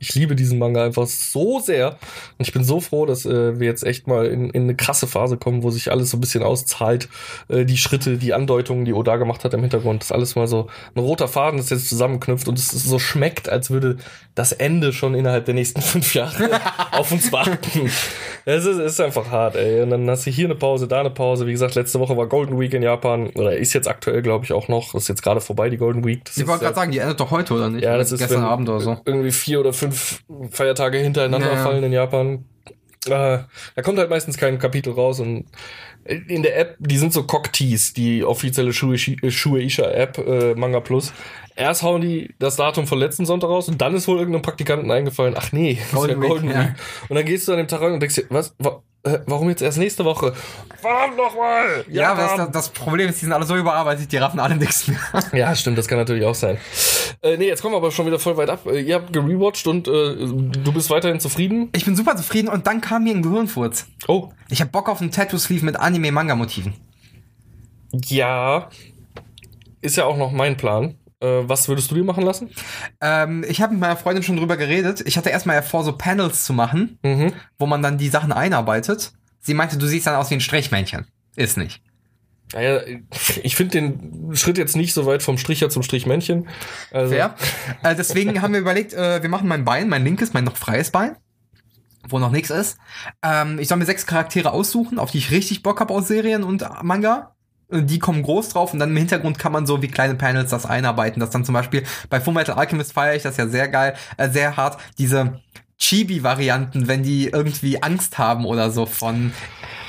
Ich 0.00 0.14
liebe 0.14 0.36
diesen 0.36 0.58
Manga 0.58 0.84
einfach 0.84 1.06
so 1.06 1.60
sehr. 1.60 1.90
Und 2.38 2.46
ich 2.46 2.52
bin 2.52 2.64
so 2.64 2.80
froh, 2.80 3.06
dass 3.06 3.26
äh, 3.26 3.58
wir 3.58 3.66
jetzt 3.66 3.84
echt 3.84 4.06
mal 4.06 4.26
in, 4.26 4.50
in 4.50 4.62
eine 4.64 4.74
krasse 4.74 5.06
Phase 5.06 5.36
kommen, 5.36 5.62
wo 5.62 5.70
sich 5.70 5.90
alles 5.90 6.10
so 6.10 6.16
ein 6.16 6.20
bisschen 6.20 6.42
auszahlt. 6.42 7.08
Äh, 7.48 7.64
die 7.64 7.76
Schritte, 7.76 8.16
die 8.16 8.34
Andeutungen, 8.34 8.84
die 8.84 8.92
Oda 8.92 9.16
gemacht 9.16 9.44
hat 9.44 9.54
im 9.54 9.60
Hintergrund, 9.60 10.02
das 10.02 10.12
alles 10.12 10.36
mal 10.36 10.46
so 10.46 10.68
ein 10.94 11.00
roter 11.00 11.28
Faden, 11.28 11.58
das 11.58 11.70
jetzt 11.70 11.88
zusammenknüpft 11.88 12.48
und 12.48 12.58
es 12.58 12.68
so 12.68 12.98
schmeckt, 12.98 13.48
als 13.48 13.70
würde 13.70 13.96
das 14.34 14.52
Ende 14.52 14.92
schon 14.92 15.14
innerhalb 15.14 15.44
der 15.46 15.54
nächsten 15.54 15.82
fünf 15.82 16.14
Jahre 16.14 16.60
auf 16.92 17.10
uns 17.10 17.32
warten. 17.32 17.90
Es 18.44 18.64
ist, 18.64 18.78
ist 18.78 19.00
einfach 19.00 19.30
hart, 19.30 19.56
ey. 19.56 19.82
Und 19.82 19.90
dann 19.90 20.08
hast 20.08 20.26
du 20.26 20.30
hier 20.30 20.46
eine 20.46 20.54
Pause, 20.54 20.88
da 20.88 21.00
eine 21.00 21.10
Pause. 21.10 21.46
Wie 21.46 21.52
gesagt, 21.52 21.74
letzte 21.74 22.00
Woche 22.00 22.16
war 22.16 22.26
Golden 22.26 22.58
Week 22.58 22.72
in 22.72 22.82
Japan. 22.82 23.28
Oder 23.34 23.56
ist 23.56 23.74
jetzt 23.74 23.88
aktuell, 23.88 24.22
glaube 24.22 24.44
ich, 24.44 24.52
auch 24.52 24.68
noch. 24.68 24.94
Ist 24.94 25.08
jetzt 25.08 25.22
gerade 25.22 25.40
vorbei, 25.40 25.68
die 25.68 25.76
Golden 25.76 26.04
Week. 26.04 26.24
Das 26.24 26.36
ich 26.36 26.46
wollte 26.46 26.64
gerade 26.64 26.76
sagen, 26.76 26.92
die 26.92 26.98
endet 26.98 27.20
doch 27.20 27.30
heute, 27.30 27.54
oder 27.54 27.68
nicht? 27.68 27.84
ja, 27.84 27.96
das 27.98 28.12
ist 28.12 28.20
gestern 28.20 28.42
wenn 28.42 28.48
Abend 28.48 28.68
oder 28.68 28.80
so. 28.80 28.96
Irgendwie 29.04 29.32
vier 29.32 29.60
oder 29.60 29.72
fünf 29.72 29.87
Feiertage 29.92 30.98
hintereinander 30.98 31.48
Ja, 31.48 31.54
ja. 31.54 31.62
fallen 31.62 31.84
in 31.84 31.92
Japan. 31.92 32.44
Äh, 33.06 33.10
da 33.10 33.82
kommt 33.82 33.98
halt 33.98 34.10
meistens 34.10 34.36
kein 34.36 34.58
Kapitel 34.58 34.92
raus 34.92 35.20
und 35.20 35.46
in 36.04 36.42
der 36.42 36.58
App, 36.58 36.76
die 36.78 36.96
sind 36.96 37.12
so 37.12 37.24
Cocktees, 37.24 37.92
die 37.92 38.24
offizielle 38.24 38.70
Shueisha- 38.72 39.22
äh, 39.22 39.30
Shueisha-App, 39.30 40.18
äh, 40.18 40.54
Manga 40.54 40.80
Plus. 40.80 41.12
Erst 41.54 41.82
hauen 41.82 42.00
die 42.00 42.34
das 42.38 42.56
Datum 42.56 42.86
von 42.86 42.98
letzten 42.98 43.26
Sonntag 43.26 43.48
raus 43.48 43.68
und 43.68 43.80
dann 43.82 43.94
ist 43.94 44.08
wohl 44.08 44.18
irgendeinem 44.18 44.42
Praktikanten 44.42 44.90
eingefallen, 44.90 45.34
ach 45.36 45.52
nee, 45.52 45.72
ist 45.72 45.92
Golden 45.92 46.16
ja 46.16 46.22
Week, 46.22 46.28
Golden 46.30 46.48
Week. 46.48 46.54
ja. 46.56 46.74
Und 47.08 47.16
dann 47.16 47.24
gehst 47.24 47.46
du 47.46 47.52
an 47.52 47.58
dem 47.58 47.68
Tag 47.68 47.82
rein 47.82 47.92
und 47.92 48.00
denkst 48.00 48.14
dir, 48.16 48.24
was, 48.30 48.54
wa, 48.58 48.82
äh, 49.08 49.22
warum 49.26 49.48
jetzt 49.48 49.62
erst 49.62 49.78
nächste 49.78 50.04
Woche? 50.04 50.34
Verdammt 50.80 51.16
nochmal! 51.16 51.84
Ja, 51.90 52.12
aber 52.12 52.36
das, 52.36 52.50
das 52.52 52.68
Problem 52.70 53.08
ist, 53.08 53.20
die 53.20 53.24
sind 53.24 53.32
alle 53.32 53.44
so 53.44 53.56
überarbeitet, 53.56 54.12
die 54.12 54.16
raffen 54.16 54.40
alle 54.40 54.56
nichts 54.56 54.86
mehr. 54.88 54.98
Ja, 55.32 55.54
stimmt, 55.54 55.78
das 55.78 55.88
kann 55.88 55.98
natürlich 55.98 56.24
auch 56.24 56.34
sein. 56.34 56.58
Äh, 57.22 57.36
nee, 57.36 57.46
jetzt 57.46 57.62
kommen 57.62 57.74
wir 57.74 57.78
aber 57.78 57.90
schon 57.90 58.06
wieder 58.06 58.18
voll 58.18 58.36
weit 58.36 58.50
ab. 58.50 58.66
Äh, 58.66 58.80
ihr 58.80 58.94
habt 58.96 59.12
gerewatcht 59.12 59.66
und 59.66 59.88
äh, 59.88 59.90
du 59.90 60.72
bist 60.72 60.90
weiterhin 60.90 61.20
zufrieden? 61.20 61.70
Ich 61.74 61.84
bin 61.84 61.96
super 61.96 62.16
zufrieden 62.16 62.48
und 62.48 62.66
dann 62.66 62.80
kam 62.80 63.04
mir 63.04 63.14
ein 63.14 63.22
Gehirnfurz. 63.22 63.86
Oh. 64.06 64.30
Ich 64.48 64.60
hab 64.60 64.70
Bock 64.72 64.88
auf 64.88 65.00
einen 65.00 65.10
Tattoo-Sleeve 65.10 65.64
mit 65.64 65.76
Anime-Manga-Motiven. 65.76 66.74
Ja. 68.06 68.68
Ist 69.80 69.96
ja 69.96 70.04
auch 70.04 70.16
noch 70.16 70.32
mein 70.32 70.56
Plan. 70.56 70.96
Äh, 71.20 71.48
was 71.48 71.68
würdest 71.68 71.90
du 71.90 71.94
dir 71.96 72.04
machen 72.04 72.22
lassen? 72.24 72.50
Ähm, 73.00 73.44
ich 73.48 73.60
habe 73.60 73.72
mit 73.72 73.80
meiner 73.80 73.96
Freundin 73.96 74.22
schon 74.22 74.36
drüber 74.36 74.56
geredet. 74.56 75.02
Ich 75.06 75.16
hatte 75.16 75.30
erstmal 75.30 75.56
ja 75.56 75.62
vor, 75.62 75.82
so 75.84 75.92
Panels 75.96 76.44
zu 76.44 76.52
machen, 76.52 76.98
Mhm. 77.02 77.32
wo 77.58 77.66
man 77.66 77.82
dann 77.82 77.98
die 77.98 78.08
Sachen 78.08 78.32
einarbeitet. 78.32 79.12
Sie 79.40 79.54
meinte, 79.54 79.78
du 79.78 79.86
siehst 79.86 80.06
dann 80.06 80.14
aus 80.14 80.30
wie 80.30 80.34
ein 80.34 80.40
Strichmännchen. 80.40 81.06
Ist 81.36 81.56
nicht. 81.56 81.82
Naja, 82.52 82.80
ich 83.42 83.56
finde 83.56 83.72
den 83.72 84.34
Schritt 84.36 84.56
jetzt 84.58 84.74
nicht 84.76 84.94
so 84.94 85.04
weit 85.06 85.22
vom 85.22 85.36
Stricher 85.38 85.68
zum 85.70 85.82
Strichmännchen. 85.82 86.48
Also, 86.90 87.12
Fair. 87.14 87.34
äh, 87.82 87.94
deswegen 87.94 88.40
haben 88.40 88.54
wir 88.54 88.60
überlegt, 88.60 88.94
äh, 88.94 89.20
wir 89.22 89.28
machen 89.28 89.48
mein 89.48 89.64
Bein, 89.64 89.88
mein 89.88 90.02
linkes, 90.04 90.32
mein 90.32 90.44
noch 90.44 90.56
freies 90.56 90.90
Bein, 90.90 91.16
wo 92.08 92.18
noch 92.18 92.30
nichts 92.30 92.48
ist. 92.50 92.78
Ähm, 93.22 93.58
ich 93.58 93.68
soll 93.68 93.76
mir 93.76 93.84
sechs 93.84 94.06
Charaktere 94.06 94.50
aussuchen, 94.52 94.98
auf 94.98 95.10
die 95.10 95.18
ich 95.18 95.30
richtig 95.30 95.62
Bock 95.62 95.78
habe 95.80 95.92
aus 95.92 96.08
Serien 96.08 96.42
und 96.42 96.64
Manga. 96.82 97.34
Die 97.70 97.98
kommen 97.98 98.22
groß 98.22 98.50
drauf 98.50 98.72
und 98.72 98.78
dann 98.78 98.90
im 98.90 98.96
Hintergrund 98.96 99.38
kann 99.38 99.52
man 99.52 99.66
so 99.66 99.82
wie 99.82 99.88
kleine 99.88 100.14
Panels 100.14 100.50
das 100.50 100.64
einarbeiten. 100.64 101.20
Das 101.20 101.30
dann 101.30 101.44
zum 101.44 101.52
Beispiel 101.52 101.84
bei 102.08 102.20
Fullmetal 102.20 102.56
Alchemist 102.56 102.94
feiere 102.94 103.14
ich 103.14 103.22
das 103.22 103.36
ja 103.36 103.46
sehr 103.46 103.68
geil, 103.68 103.94
äh, 104.16 104.30
sehr 104.30 104.56
hart. 104.56 104.80
Diese 104.96 105.40
Chibi-Varianten, 105.78 106.88
wenn 106.88 107.02
die 107.02 107.28
irgendwie 107.28 107.82
Angst 107.82 108.18
haben 108.18 108.44
oder 108.44 108.70
so 108.70 108.86
von 108.86 109.32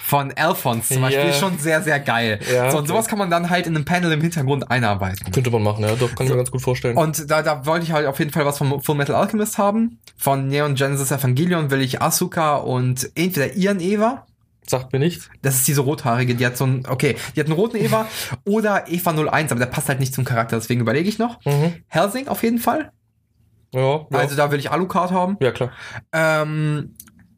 von 0.10 0.34
Alphonse 0.36 0.96
zum 0.96 1.04
Beispiel 1.04 1.30
ist 1.30 1.40
schon 1.40 1.60
sehr, 1.60 1.84
sehr 1.84 2.00
geil. 2.00 2.40
Ja, 2.52 2.72
so, 2.72 2.78
und 2.78 2.84
okay. 2.84 2.88
sowas 2.88 3.08
kann 3.08 3.20
man 3.20 3.30
dann 3.30 3.52
halt 3.52 3.68
in 3.68 3.76
einem 3.76 3.86
Panel 3.86 4.12
im 4.12 4.22
Hintergrund 4.22 4.72
einarbeiten. 4.72 5.32
Könnte 5.32 5.52
man 5.52 5.62
machen, 5.62 5.84
ja, 5.84 5.94
doch, 5.96 6.16
kann 6.16 6.26
ich 6.26 6.32
mir 6.32 6.38
ganz 6.38 6.50
gut 6.50 6.64
vorstellen. 6.64 6.98
Und 6.98 7.30
da, 7.30 7.44
da 7.44 7.68
wollte 7.68 7.86
ich 7.86 7.92
halt 7.92 8.08
auf 8.08 8.18
jeden 8.18 8.32
Fall 8.32 8.44
was 8.44 8.58
von 8.58 8.82
Full 8.82 8.96
Metal 8.96 9.16
Alchemist 9.16 9.60
haben. 9.60 10.00
Von 10.18 10.48
Neon 10.48 10.74
Genesis 10.74 11.12
Evangelion 11.12 11.70
will 11.70 11.82
ich 11.82 12.02
Asuka 12.02 12.56
und 12.56 13.12
entweder 13.14 13.56
Ian 13.56 13.80
Eva. 13.80 14.26
Sagt 14.70 14.94
mir 14.94 15.00
nichts. 15.00 15.30
Das 15.42 15.56
ist 15.56 15.68
diese 15.68 15.82
rothaarige, 15.82 16.36
die 16.36 16.46
hat 16.46 16.56
so 16.56 16.64
einen, 16.64 16.86
okay, 16.88 17.16
die 17.36 17.40
hat 17.40 17.48
einen 17.48 17.56
roten 17.56 17.78
Eva 17.78 18.08
oder 18.46 18.88
Eva 18.88 19.12
01, 19.12 19.52
aber 19.52 19.60
der 19.60 19.66
passt 19.66 19.90
halt 19.90 20.00
nicht 20.00 20.14
zum 20.14 20.26
Charakter, 20.26 20.58
deswegen 20.58 20.82
überlege 20.82 21.10
ich 21.10 21.18
noch. 21.18 21.44
Mhm. 21.44 21.74
Helsing 21.88 22.28
auf 22.28 22.44
jeden 22.44 22.60
Fall. 22.60 22.92
Ja, 23.74 23.82
ja. 23.82 24.06
Also 24.12 24.36
da 24.36 24.52
will 24.52 24.60
ich 24.60 24.70
Alucard 24.70 25.12
haben. 25.12 25.38
ja, 25.40 25.52
klar. 25.52 25.72
Ähm, 26.14 26.96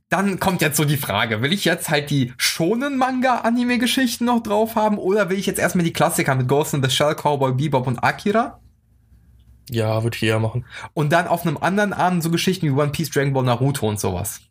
dann 0.09 0.41
kommt 0.41 0.61
jetzt 0.61 0.75
so 0.75 0.83
die 0.83 0.97
Frage, 0.97 1.41
will 1.41 1.53
ich 1.53 1.63
jetzt 1.63 1.89
halt 1.89 2.09
die 2.09 2.33
schonen 2.35 2.97
Manga-Anime-Geschichten 2.97 4.25
noch 4.25 4.43
drauf 4.43 4.75
haben 4.75 4.97
oder 4.97 5.29
will 5.29 5.39
ich 5.39 5.45
jetzt 5.45 5.59
erstmal 5.59 5.85
die 5.85 5.93
Klassiker 5.93 6.35
mit 6.35 6.49
Ghost 6.49 6.73
in 6.73 6.83
the 6.83 6.89
Shell, 6.89 7.15
Cowboy 7.15 7.53
Bebop 7.53 7.87
und 7.87 8.03
Akira? 8.03 8.59
Ja, 9.69 10.03
würde 10.03 10.17
ich 10.17 10.23
eher 10.23 10.39
machen. 10.39 10.65
Und 10.93 11.13
dann 11.13 11.27
auf 11.27 11.45
einem 11.45 11.57
anderen 11.57 11.93
Abend 11.93 12.23
so 12.23 12.29
Geschichten 12.29 12.65
wie 12.65 12.71
One 12.71 12.91
Piece, 12.91 13.09
Dragon 13.09 13.31
Ball, 13.31 13.45
Naruto 13.45 13.87
und 13.87 14.01
sowas. 14.01 14.41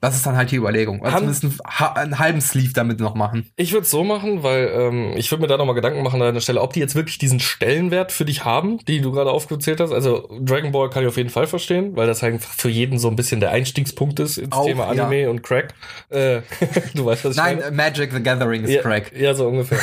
Das 0.00 0.14
ist 0.14 0.26
dann 0.26 0.36
halt 0.36 0.50
die 0.50 0.56
Überlegung. 0.56 1.02
Also 1.02 1.16
Haben- 1.16 1.32
zumindest 1.32 1.64
einen, 1.64 1.96
einen 1.96 2.18
halben 2.18 2.40
Sleeve 2.42 2.72
damit 2.74 3.00
noch 3.00 3.14
machen. 3.14 3.50
Ich 3.56 3.72
würde 3.72 3.84
es 3.84 3.90
so 3.90 4.04
machen, 4.04 4.42
weil 4.42 4.70
ähm, 4.74 5.14
ich 5.16 5.30
würde 5.30 5.40
mir 5.40 5.48
da 5.48 5.56
nochmal 5.56 5.74
Gedanken 5.74 6.02
machen 6.02 6.20
an 6.20 6.34
der 6.34 6.40
Stelle, 6.42 6.60
ob 6.60 6.74
die 6.74 6.80
jetzt 6.80 6.94
wirklich 6.94 7.16
diesen 7.16 7.40
Stellenwert 7.40 8.12
für 8.12 8.26
dich 8.26 8.44
haben, 8.44 8.78
die 8.86 9.00
du 9.00 9.10
gerade 9.10 9.30
aufgezählt 9.30 9.80
hast. 9.80 9.92
Also 9.92 10.28
Dragon 10.40 10.70
Ball 10.70 10.90
kann 10.90 11.02
ich 11.02 11.08
auf 11.08 11.16
jeden 11.16 11.30
Fall 11.30 11.46
verstehen, 11.46 11.96
weil 11.96 12.06
das 12.06 12.22
einfach 12.22 12.52
für 12.52 12.68
jeden 12.68 12.98
so 12.98 13.08
ein 13.08 13.16
bisschen 13.16 13.40
der 13.40 13.52
Einstiegspunkt 13.52 14.20
ist 14.20 14.36
ins 14.36 14.52
Auch, 14.52 14.66
Thema 14.66 14.92
ja. 14.92 15.06
Anime 15.06 15.30
und 15.30 15.42
Crack. 15.42 15.72
Äh, 16.10 16.42
du 16.94 17.06
weißt, 17.06 17.24
was 17.24 17.32
ich 17.32 17.36
Nein, 17.38 17.58
meine? 17.58 17.70
Magic 17.74 18.12
the 18.12 18.22
Gathering 18.22 18.64
ist 18.64 18.70
ja, 18.70 18.82
Crack. 18.82 19.12
Ja, 19.16 19.32
so 19.34 19.48
ungefähr. 19.48 19.78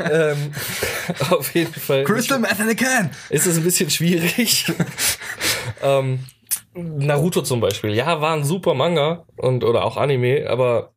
ähm, 0.32 0.52
auf 1.30 1.52
jeden 1.54 1.72
Fall. 1.74 2.04
Crystal 2.04 2.38
Meth 2.38 2.60
in 2.60 2.68
a 2.68 2.74
Can! 2.74 3.10
ist 3.28 3.46
es 3.46 3.56
ein 3.56 3.64
bisschen 3.64 3.90
schwierig. 3.90 4.66
ähm, 5.82 6.20
Naruto 6.78 7.42
zum 7.42 7.60
Beispiel, 7.60 7.94
ja, 7.94 8.20
war 8.20 8.34
ein 8.34 8.44
super 8.44 8.74
Manga 8.74 9.24
und 9.36 9.64
oder 9.64 9.84
auch 9.84 9.96
Anime, 9.96 10.46
aber 10.48 10.92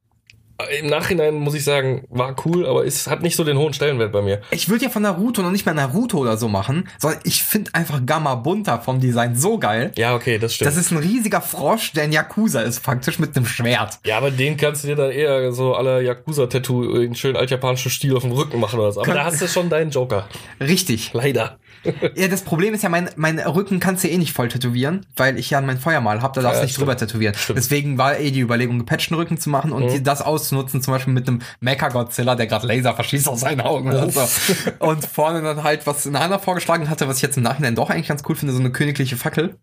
im 0.79 0.85
Nachhinein 0.87 1.33
muss 1.39 1.55
ich 1.55 1.63
sagen, 1.63 2.05
war 2.09 2.35
cool, 2.45 2.67
aber 2.67 2.85
es 2.85 3.07
hat 3.07 3.23
nicht 3.23 3.35
so 3.35 3.43
den 3.43 3.57
hohen 3.57 3.73
Stellenwert 3.73 4.11
bei 4.11 4.21
mir. 4.21 4.41
Ich 4.51 4.69
würde 4.69 4.85
ja 4.85 4.91
von 4.91 5.01
Naruto 5.01 5.41
noch 5.41 5.49
nicht 5.49 5.65
mal 5.65 5.73
Naruto 5.73 6.19
oder 6.19 6.37
so 6.37 6.47
machen, 6.47 6.87
sondern 6.99 7.19
ich 7.23 7.41
finde 7.41 7.71
einfach 7.73 8.05
Gamma 8.05 8.35
Bunta 8.35 8.77
vom 8.77 8.99
Design 8.99 9.35
so 9.35 9.57
geil. 9.57 9.91
Ja, 9.95 10.13
okay, 10.13 10.37
das 10.37 10.53
stimmt. 10.53 10.67
Das 10.67 10.77
ist 10.77 10.91
ein 10.91 10.97
riesiger 10.99 11.41
Frosch, 11.41 11.93
der 11.93 12.03
ein 12.03 12.11
Yakuza 12.11 12.61
ist, 12.61 12.77
faktisch 12.77 13.17
mit 13.17 13.35
einem 13.35 13.47
Schwert. 13.47 13.97
ja, 14.05 14.17
aber 14.17 14.29
den 14.29 14.55
kannst 14.55 14.83
du 14.83 14.89
dir 14.89 14.95
dann 14.95 15.09
eher 15.09 15.51
so 15.51 15.73
aller 15.73 15.99
Yakuza-Tattoo 16.01 16.93
in 17.01 17.15
schön 17.15 17.35
altjapanischen 17.35 17.89
Stil 17.89 18.15
auf 18.15 18.21
dem 18.21 18.31
Rücken 18.31 18.59
machen 18.59 18.79
oder 18.79 18.91
so. 18.91 18.99
Aber 18.99 19.07
Kann- 19.07 19.17
da 19.17 19.23
hast 19.25 19.41
du 19.41 19.47
schon 19.47 19.67
deinen 19.69 19.89
Joker. 19.89 20.27
Richtig. 20.59 21.11
Leider. 21.13 21.57
Ja, 22.15 22.27
das 22.27 22.41
Problem 22.43 22.73
ist 22.73 22.83
ja, 22.83 22.89
mein, 22.89 23.09
mein 23.15 23.39
Rücken 23.39 23.79
kannst 23.79 24.03
du 24.03 24.07
eh 24.07 24.17
nicht 24.17 24.33
voll 24.33 24.47
tätowieren, 24.49 25.05
weil 25.15 25.39
ich 25.39 25.49
ja 25.49 25.59
mein 25.61 25.77
Feuermal 25.79 26.21
hab, 26.21 26.33
da 26.33 26.41
darfst 26.41 26.57
du 26.57 26.59
Ja, 26.59 26.63
nicht 26.65 26.73
stimmt. 26.73 26.87
drüber 26.87 26.97
tätowieren. 26.97 27.35
Stimmt. 27.35 27.57
Deswegen 27.57 27.97
war 27.97 28.19
eh 28.19 28.31
die 28.31 28.41
Überlegung, 28.41 28.77
gepatchten 28.79 29.15
Rücken 29.15 29.37
zu 29.37 29.49
machen 29.49 29.71
und 29.71 29.91
die, 29.91 30.03
das 30.03 30.21
auszunutzen, 30.21 30.81
zum 30.81 30.93
Beispiel 30.93 31.13
mit 31.13 31.27
einem 31.27 31.39
Mecha-Godzilla, 31.59 32.35
der 32.35 32.47
gerade 32.47 32.67
Laser 32.67 32.93
verschießt 32.93 33.27
aus 33.27 33.39
seinen 33.41 33.61
Augen 33.61 33.89
oder 33.89 34.09
so. 34.09 34.21
Und 34.79 35.05
vorne 35.05 35.41
dann 35.41 35.63
halt, 35.63 35.87
was 35.87 36.05
Nana 36.05 36.37
vorgeschlagen 36.39 36.89
hatte, 36.89 37.07
was 37.07 37.17
ich 37.17 37.23
jetzt 37.23 37.37
im 37.37 37.43
Nachhinein 37.43 37.75
doch 37.75 37.89
eigentlich 37.89 38.07
ganz 38.07 38.21
cool 38.29 38.35
finde, 38.35 38.53
so 38.53 38.59
eine 38.59 38.71
königliche 38.71 39.15
Fackel, 39.17 39.55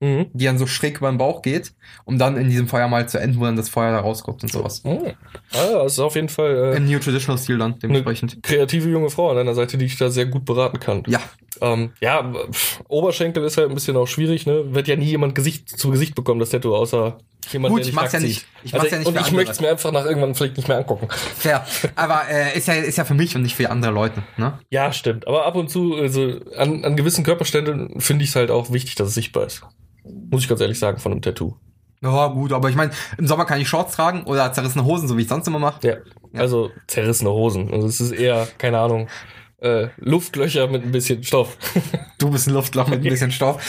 Mhm. 0.00 0.26
die 0.32 0.44
dann 0.44 0.58
so 0.58 0.66
schräg 0.66 0.98
über 0.98 1.08
den 1.08 1.18
Bauch 1.18 1.40
geht, 1.40 1.72
um 2.04 2.18
dann 2.18 2.36
in 2.36 2.48
diesem 2.50 2.66
Feuermal 2.66 3.08
zu 3.08 3.18
enden, 3.18 3.38
wo 3.38 3.44
dann 3.44 3.54
das 3.54 3.68
Feuer 3.68 3.92
da 3.92 4.00
rauskommt 4.00 4.42
und 4.42 4.50
sowas. 4.50 4.82
Oh. 4.84 5.06
Ah, 5.52 5.82
das 5.84 5.92
ist 5.92 5.98
auf 6.00 6.16
jeden 6.16 6.28
Fall 6.28 6.72
äh, 6.74 6.76
Im 6.76 6.86
New 6.86 6.98
Traditional 6.98 7.38
Stil 7.38 7.58
dann, 7.58 7.78
dementsprechend. 7.78 8.42
kreative 8.42 8.88
junge 8.90 9.08
Frau 9.08 9.30
an 9.30 9.36
deiner 9.36 9.54
Seite, 9.54 9.78
die 9.78 9.84
ich 9.84 9.96
da 9.96 10.10
sehr 10.10 10.26
gut 10.26 10.44
beraten 10.44 10.80
kann. 10.80 11.04
Ja, 11.06 11.20
Ähm, 11.60 11.92
ja, 12.00 12.32
pff, 12.50 12.80
Oberschenkel 12.88 13.44
ist 13.44 13.56
halt 13.56 13.68
ein 13.68 13.74
bisschen 13.74 13.96
auch 13.96 14.06
schwierig, 14.08 14.46
ne? 14.46 14.74
Wird 14.74 14.88
ja 14.88 14.96
nie 14.96 15.06
jemand 15.06 15.34
Gesicht 15.34 15.68
zu 15.68 15.90
Gesicht 15.90 16.14
bekommen, 16.14 16.40
das 16.40 16.50
Tattoo, 16.50 16.74
außer 16.74 17.18
jemand, 17.50 17.72
Gut, 17.72 17.80
der 17.82 17.88
ich 17.88 17.94
mach's 17.94 18.12
ja 18.12 18.20
nicht- 18.20 18.46
ich 18.62 18.72
mach's 18.72 18.90
ja 18.90 18.98
nicht 18.98 19.06
und 19.06 19.20
ich 19.20 19.32
möchte 19.32 19.52
es 19.52 19.60
mir 19.60 19.70
einfach 19.70 19.92
nach 19.92 20.04
irgendwann 20.06 20.34
vielleicht 20.34 20.56
nicht 20.56 20.68
mehr 20.68 20.78
angucken. 20.78 21.08
fair. 21.36 21.64
Aber 21.94 22.22
äh, 22.30 22.56
ist 22.56 22.68
ja 22.68 22.74
ist 22.74 22.96
ja 22.98 23.04
für 23.04 23.14
mich 23.14 23.36
und 23.36 23.42
nicht 23.42 23.54
für 23.54 23.70
andere 23.70 23.92
Leute, 23.92 24.22
ne? 24.36 24.58
Ja, 24.70 24.92
stimmt. 24.92 25.26
Aber 25.28 25.46
ab 25.46 25.54
und 25.56 25.68
zu, 25.70 25.94
also 25.96 26.40
an, 26.56 26.84
an 26.84 26.96
gewissen 26.96 27.24
Körperständen 27.24 28.00
finde 28.00 28.24
ich 28.24 28.30
es 28.30 28.36
halt 28.36 28.50
auch 28.50 28.72
wichtig, 28.72 28.94
dass 28.94 29.08
es 29.08 29.14
sichtbar 29.14 29.46
ist. 29.46 29.62
Muss 30.30 30.42
ich 30.42 30.48
ganz 30.48 30.60
ehrlich 30.60 30.78
sagen, 30.78 30.98
von 30.98 31.12
einem 31.12 31.22
Tattoo. 31.22 31.54
Ja, 32.02 32.26
gut, 32.26 32.52
aber 32.52 32.68
ich 32.68 32.76
meine, 32.76 32.90
im 33.16 33.26
Sommer 33.26 33.46
kann 33.46 33.60
ich 33.60 33.68
Shorts 33.68 33.96
tragen 33.96 34.24
oder 34.24 34.52
zerrissene 34.52 34.84
Hosen, 34.84 35.08
so 35.08 35.16
wie 35.16 35.22
ich 35.22 35.28
sonst 35.28 35.46
immer 35.46 35.58
mache. 35.58 35.86
Ja. 35.86 35.94
Also 36.38 36.70
zerrissene 36.86 37.30
Hosen. 37.30 37.72
Also 37.72 37.86
es 37.86 37.98
ist 38.00 38.10
eher, 38.12 38.46
keine 38.58 38.78
Ahnung, 38.78 39.08
äh, 39.64 39.88
Luftlöcher 39.96 40.68
mit 40.68 40.84
ein 40.84 40.92
bisschen 40.92 41.22
Stoff. 41.22 41.56
Du 42.18 42.30
bist 42.30 42.46
ein 42.46 42.54
Luftloch 42.54 42.88
mit 42.88 43.00
ein 43.00 43.02
bisschen 43.02 43.32
Stoff. 43.32 43.60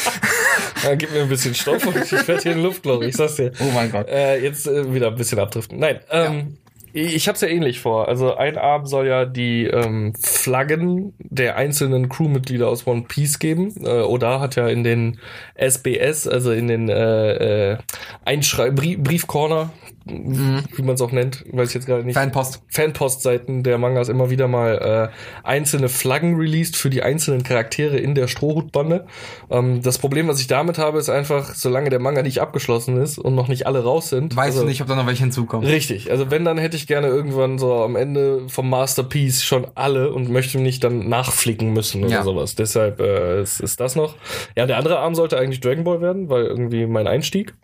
Dann 0.84 0.98
gib 0.98 1.12
mir 1.12 1.24
ein 1.24 1.30
bisschen 1.30 1.56
Stoff 1.56 1.86
und 1.88 1.98
ich 1.98 2.12
werde 2.12 2.42
hier 2.42 2.52
ein 2.54 2.62
Luftloch, 2.62 3.02
ich 3.02 3.16
sag's 3.16 3.36
dir. 3.36 3.52
Oh 3.60 3.72
mein 3.74 3.92
Gott. 3.92 4.08
Äh, 4.08 4.42
jetzt 4.42 4.68
äh, 4.68 4.94
wieder 4.94 5.08
ein 5.08 5.16
bisschen 5.16 5.40
abdriften. 5.40 5.80
Nein, 5.80 6.00
ähm, 6.10 6.58
ich 6.98 7.28
hab's 7.28 7.42
ja 7.42 7.50
ähnlich 7.50 7.82
vor. 7.82 8.08
Also 8.08 8.36
ein 8.36 8.58
Abend 8.58 8.88
soll 8.88 9.08
ja 9.08 9.26
die 9.26 9.66
ähm, 9.66 10.14
Flaggen 10.18 11.14
der 11.20 11.58
einzelnen 11.58 12.08
Crewmitglieder 12.08 12.70
aus 12.70 12.88
One 12.88 13.04
Piece 13.06 13.40
geben. 13.40 13.74
Äh, 13.84 14.02
Oda 14.04 14.40
hat 14.40 14.56
ja 14.56 14.70
in 14.70 14.86
den 14.86 15.20
SBS, 15.56 16.26
also 16.26 16.54
in 16.54 16.70
den 16.70 16.88
äh, 16.88 17.74
äh, 17.74 17.78
Einschrei 18.24 18.70
Brie 18.72 18.96
Briefcorner, 18.96 19.74
wie 20.06 20.84
man 20.84 20.94
es 20.96 21.02
auch 21.02 21.12
nennt, 21.12 21.44
weiß 21.52 21.70
ich 21.70 21.74
jetzt 21.76 21.88
gerade 21.88 22.04
nicht. 22.04 22.14
Fanpost. 22.14 22.62
Fanpostseiten 22.68 23.64
der 23.64 23.80
Mangas 23.80 24.08
immer 24.08 24.30
wieder 24.30 24.48
mal 24.48 25.12
äh, 25.12 25.48
einzelne 25.48 25.90
Flaggen 25.90 26.36
released 26.36 26.76
für 26.76 26.92
die 26.92 27.02
einzelnen 27.02 27.42
Charaktere 27.42 27.98
in 27.98 28.14
der 28.14 28.28
Strohhutbande. 28.28 29.08
Ähm, 29.50 29.82
das 29.82 29.98
Problem, 29.98 30.28
was 30.28 30.40
ich 30.40 30.46
damit 30.46 30.78
habe, 30.78 31.00
ist 31.00 31.10
einfach, 31.10 31.56
solange 31.56 31.90
der 31.90 32.00
Manga 32.00 32.22
nicht 32.22 32.40
abgeschlossen 32.40 33.02
ist 33.02 33.18
und 33.18 33.34
noch 33.34 33.48
nicht 33.48 33.66
alle 33.66 33.84
raus 33.84 34.10
sind. 34.10 34.36
Weißt 34.36 34.50
also, 34.50 34.62
du 34.62 34.68
nicht, 34.68 34.82
ob 34.82 34.88
da 34.88 34.96
noch 34.96 35.08
welche 35.08 35.24
hinzukommen. 35.24 35.68
Richtig. 35.68 36.12
Also 36.12 36.30
wenn, 36.30 36.46
dann 36.46 36.60
hätte 36.60 36.78
ich 36.78 36.86
gerne 36.86 37.08
irgendwann 37.08 37.58
so 37.58 37.74
am 37.74 37.96
Ende 37.96 38.48
vom 38.48 38.70
Masterpiece 38.70 39.44
schon 39.44 39.66
alle 39.74 40.12
und 40.14 40.30
möchte 40.30 40.60
nicht 40.60 40.84
dann 40.84 41.10
nachflicken 41.10 41.74
müssen 41.74 42.04
oder 42.04 42.14
Ja. 42.14 42.24
sowas. 42.24 42.54
Deshalb 42.54 43.00
äh, 43.00 43.42
ist, 43.42 43.60
ist 43.60 43.80
das 43.80 43.96
noch. 43.96 44.16
Ja, 44.56 44.68
der 44.68 44.78
andere 44.78 45.00
Arm 45.00 45.16
sollte 45.16 45.40
eigentlich 45.40 45.62
Dragon 45.62 45.84
Ball 45.84 46.00
werden, 46.02 46.30
weil 46.30 46.46
irgendwie 46.46 46.86
mein 46.86 47.08
Einstieg. 47.08 47.56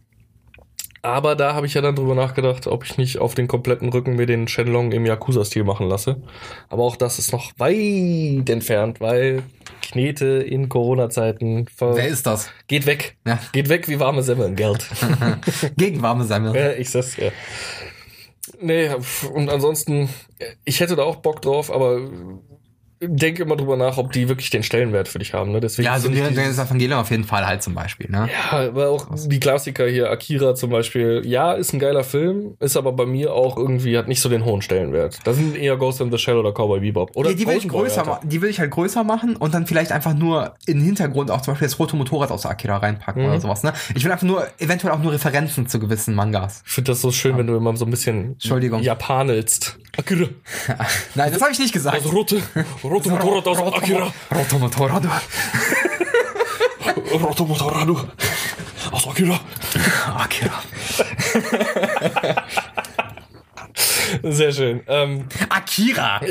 Aber 1.04 1.36
da 1.36 1.56
habe 1.56 1.66
ich 1.66 1.74
ja 1.74 1.82
dann 1.82 1.96
drüber 1.96 2.14
nachgedacht, 2.14 2.68
ob 2.68 2.86
ich 2.86 2.98
nicht 2.98 3.18
auf 3.18 3.34
den 3.34 3.48
kompletten 3.48 3.90
Rücken 3.90 4.16
mir 4.16 4.28
den 4.28 4.48
Shenlong 4.48 4.92
im 4.92 5.06
Yakuza-Stil 5.06 5.64
machen 5.64 5.88
lasse. 5.88 6.22
Aber 6.70 6.84
auch 6.84 6.96
das 6.96 7.18
ist 7.18 7.32
noch 7.32 7.52
weit 7.58 8.48
entfernt, 8.50 9.02
weil 9.02 9.42
Knete 9.82 10.26
in 10.26 10.70
Corona-Zeiten 10.70 11.66
Wer 11.80 12.08
ist 12.08 12.28
das? 12.28 12.50
geht 12.68 12.86
weg. 12.86 13.18
Ja. 13.26 13.40
Geht 13.52 13.70
weg 13.70 13.88
wie 13.88 14.00
warme 14.00 14.22
Semmeln, 14.22 14.56
Geld. 14.56 14.86
Gegen 15.78 16.04
warme 16.04 16.26
Semmel. 16.26 16.56
Ja, 16.56 16.72
ich 16.74 16.90
sag's 16.92 17.18
ja. 17.18 17.32
Nee, 18.60 18.90
und 19.34 19.50
ansonsten, 19.50 20.10
ich 20.66 20.80
hätte 20.82 20.96
da 20.96 21.04
auch 21.04 21.18
Bock 21.18 21.42
drauf, 21.42 21.72
aber 21.72 22.00
denke 23.04 23.44
immer 23.44 23.56
drüber 23.56 23.78
nach, 23.78 23.98
ob 23.98 24.12
die 24.12 24.30
wirklich 24.30 24.50
den 24.52 24.64
Stellenwert 24.64 25.08
für 25.08 25.20
dich 25.20 25.34
haben. 25.34 25.52
Ne? 25.52 25.60
Deswegen 25.60 25.86
Ja, 25.88 25.98
so 25.98 26.04
finde 26.04 26.20
ich 26.20 26.24
ein 26.26 26.30
die- 26.36 26.56
das 26.56 26.60
Evangelium 26.60 27.00
auf 27.00 27.10
jeden 27.12 27.24
Fall 27.24 27.48
halt 27.48 27.64
zum 27.64 27.74
Beispiel, 27.74 28.10
ne? 28.12 28.30
ja, 28.52 28.60
aber 28.70 28.90
auch 28.90 29.08
die 29.26 29.40
Klassiker 29.40 29.88
hier, 29.88 30.10
Akira 30.12 30.54
zum 30.56 30.70
Beispiel, 30.70 31.22
ja, 31.26 31.54
ist 31.54 31.74
ein 31.74 31.80
geiler 31.80 32.04
Film, 32.04 32.56
ist 32.60 32.78
aber 32.78 32.92
bei 32.94 33.06
mir 33.06 33.34
auch 33.34 33.58
irgendwie, 33.58 33.98
hat 33.98 34.08
nicht 34.08 34.22
so 34.22 34.30
den 34.30 34.46
hohen 34.46 34.62
Stellenwert. 34.62 35.20
Das 35.24 35.36
sind 35.38 35.58
eher 35.58 35.78
Ghost 35.78 36.00
in 36.02 36.12
the 36.12 36.18
Shell 36.18 36.38
oder 36.38 36.52
Cowboy 36.52 36.80
Bebop. 36.80 37.12
Oder 37.16 37.32
Ja, 37.32 37.36
die 37.36 37.48
will 37.48 37.58
ich 37.58 37.68
größer. 37.68 38.20
Die 38.24 38.42
will 38.42 38.50
ich 38.50 38.60
halt 38.60 38.72
größer 38.72 39.04
machen 39.04 39.36
und 39.36 39.54
dann 39.54 39.66
vielleicht 39.66 39.92
einfach 39.92 40.14
nur 40.14 40.54
in 40.68 40.78
den 40.78 40.86
Hintergrund 40.86 41.32
auch 41.32 41.42
zum 41.42 41.54
Beispiel 41.54 41.68
das 41.68 41.80
rote 41.80 41.96
Motorrad 41.96 42.32
aus 42.32 42.46
Akira 42.46 42.78
reinpacken 42.78 43.24
Mhm. 43.24 43.30
oder 43.30 43.42
sowas, 43.42 43.64
ne? 43.64 43.74
Ich 43.96 44.04
will 44.04 44.12
einfach 44.12 44.28
nur, 44.28 44.46
eventuell 44.60 44.94
auch 44.94 45.00
nur 45.00 45.12
Referenzen 45.14 45.68
zu 45.68 45.80
gewissen 45.80 46.14
Mangas. 46.14 46.62
Ich 46.66 46.72
finde 46.74 46.92
das 46.92 47.02
so 47.02 47.12
schön, 47.12 47.38
wenn 47.38 47.48
du 47.48 47.56
immer 47.56 47.76
so 47.78 47.86
ein 47.86 47.92
bisschen 47.92 48.34
Entschuldigung. 48.34 48.82
japanelst. 48.84 49.78
Akira, 49.98 50.28
Nein, 51.16 51.32
das 51.34 51.42
habe 51.42 51.52
ich 51.52 51.60
nicht 51.60 51.74
gesagt. 51.74 51.98
das 52.06 52.12
rote, 52.14 52.42
rote 52.92 53.10
Motorrad 53.10 53.48
aus 53.48 53.58
Roto- 53.60 53.78
Akira. 53.78 54.14
Roto 54.36 54.60
Motorrad. 54.60 55.04
Rote 57.14 57.44
Motorrad 57.44 57.90
aus 58.92 59.08
Akira. 59.08 59.40
Akira. 60.18 60.62
Sehr 64.24 64.52
schön. 64.52 64.82
Ähm, 64.88 65.26
Akira. 65.50 66.22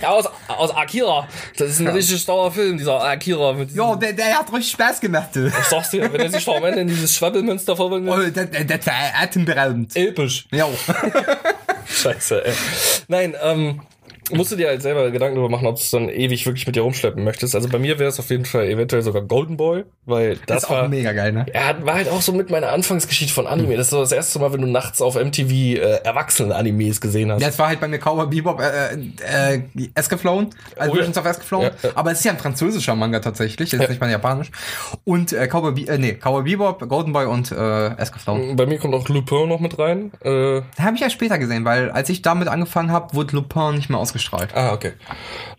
Ja, 0.00 0.08
aus, 0.10 0.26
aus 0.48 0.74
Akira. 0.74 1.28
Das 1.56 1.70
ist 1.70 1.80
ein 1.80 1.88
richtig 1.88 2.20
stauer 2.22 2.50
Film, 2.50 2.78
dieser 2.78 3.02
Akira. 3.02 3.52
Mit 3.52 3.72
Jo, 3.74 3.94
der, 3.96 4.12
der 4.12 4.38
hat 4.38 4.52
richtig 4.52 4.72
Spaß 4.72 5.00
gemacht, 5.00 5.28
du. 5.34 5.46
ich 5.46 5.54
sag's 5.68 5.90
dir, 5.90 6.10
wenn 6.12 6.20
er 6.20 6.30
sich 6.30 6.44
da 6.44 6.52
am 6.52 6.64
Ende 6.64 6.80
in 6.80 6.88
dieses 6.88 7.14
Schwabbelmünster 7.16 7.76
verwandelt. 7.76 8.16
Oh, 8.16 8.30
der, 8.30 8.46
der, 8.46 8.64
der 8.64 8.86
war 8.86 8.94
atemberaubend. 9.22 9.94
Episch. 9.96 10.46
Jo. 10.50 10.70
Scheiße, 11.86 12.44
ey. 12.46 12.54
Nein, 13.08 13.34
ähm, 13.42 13.82
musst 14.32 14.52
du 14.52 14.56
dir 14.56 14.68
halt 14.68 14.82
selber 14.82 15.10
Gedanken 15.10 15.36
darüber 15.36 15.50
machen, 15.50 15.66
ob 15.66 15.76
du 15.76 15.80
es 15.82 15.90
dann 15.90 16.08
ewig 16.08 16.44
wirklich 16.46 16.66
mit 16.66 16.76
dir 16.76 16.82
rumschleppen 16.82 17.22
möchtest. 17.24 17.54
Also 17.54 17.68
bei 17.68 17.78
mir 17.78 17.98
wäre 17.98 18.08
es 18.08 18.18
auf 18.18 18.30
jeden 18.30 18.44
Fall 18.44 18.66
eventuell 18.66 19.02
sogar 19.02 19.22
Golden 19.22 19.56
Boy, 19.56 19.84
weil 20.06 20.38
das, 20.46 20.64
ist 20.64 20.70
war 20.70 20.84
auch 20.84 20.88
mega 20.88 21.12
geil, 21.12 21.32
ne? 21.32 21.46
Ja, 21.54 21.74
war 21.84 21.94
halt 21.94 22.08
auch 22.08 22.22
so 22.22 22.32
mit 22.32 22.50
meiner 22.50 22.70
Anfangsgeschichte 22.70 23.32
von 23.32 23.46
Anime. 23.46 23.76
Das 23.76 23.86
ist 23.86 23.90
so 23.90 24.00
das 24.00 24.12
erste 24.12 24.38
Mal, 24.38 24.52
wenn 24.52 24.60
du 24.60 24.66
nachts 24.66 25.00
auf 25.02 25.14
MTV 25.16 25.50
äh, 25.50 26.00
Erwachsenen-Animes 26.04 27.00
gesehen 27.00 27.32
hast. 27.32 27.42
Ja, 27.42 27.48
es 27.48 27.58
war 27.58 27.68
halt 27.68 27.80
bei 27.80 27.88
mir 27.88 27.98
Cowboy 27.98 28.26
Bebop 28.26 28.60
äh, 28.60 28.94
äh, 28.94 29.54
äh, 29.56 29.62
Escaflown, 29.94 30.50
also 30.76 30.92
Oh 30.92 30.96
ja. 30.96 31.08
Of 31.08 31.24
Escaflown. 31.26 31.62
Ja, 31.62 31.70
ja. 31.82 31.90
Aber 31.94 32.12
es 32.12 32.18
ist 32.18 32.24
ja 32.24 32.32
ein 32.32 32.38
französischer 32.38 32.94
Manga 32.94 33.20
tatsächlich, 33.20 33.72
ist 33.72 33.80
Ja. 33.80 33.88
nicht 33.88 34.00
mal 34.00 34.10
japanisch. 34.10 34.50
Und 35.04 35.32
äh, 35.32 35.46
Cowboy, 35.46 35.72
Be 35.72 35.90
äh, 35.90 35.98
nee, 35.98 36.14
Cowboy 36.14 36.42
Bebop, 36.42 36.88
Golden 36.88 37.12
Boy 37.12 37.26
und 37.26 37.52
äh, 37.52 37.88
Escaflown. 37.96 38.56
Bei 38.56 38.66
mir 38.66 38.78
kommt 38.78 38.94
auch 38.94 39.08
Lupin 39.08 39.48
noch 39.48 39.60
mit 39.60 39.78
rein. 39.78 40.12
Äh, 40.22 40.62
habe 40.78 40.94
ich 40.94 41.00
ja 41.00 41.10
später 41.10 41.38
gesehen, 41.38 41.64
weil 41.64 41.90
als 41.90 42.08
ich 42.08 42.22
damit 42.22 42.48
angefangen 42.48 42.90
habe, 42.92 43.14
wurde 43.14 43.36
Lupin 43.36 43.74
nicht 43.74 43.90
mehr 43.90 43.98
ausgestrahlt. 44.20 44.54
ah, 44.54 44.72
okay. 44.72 44.92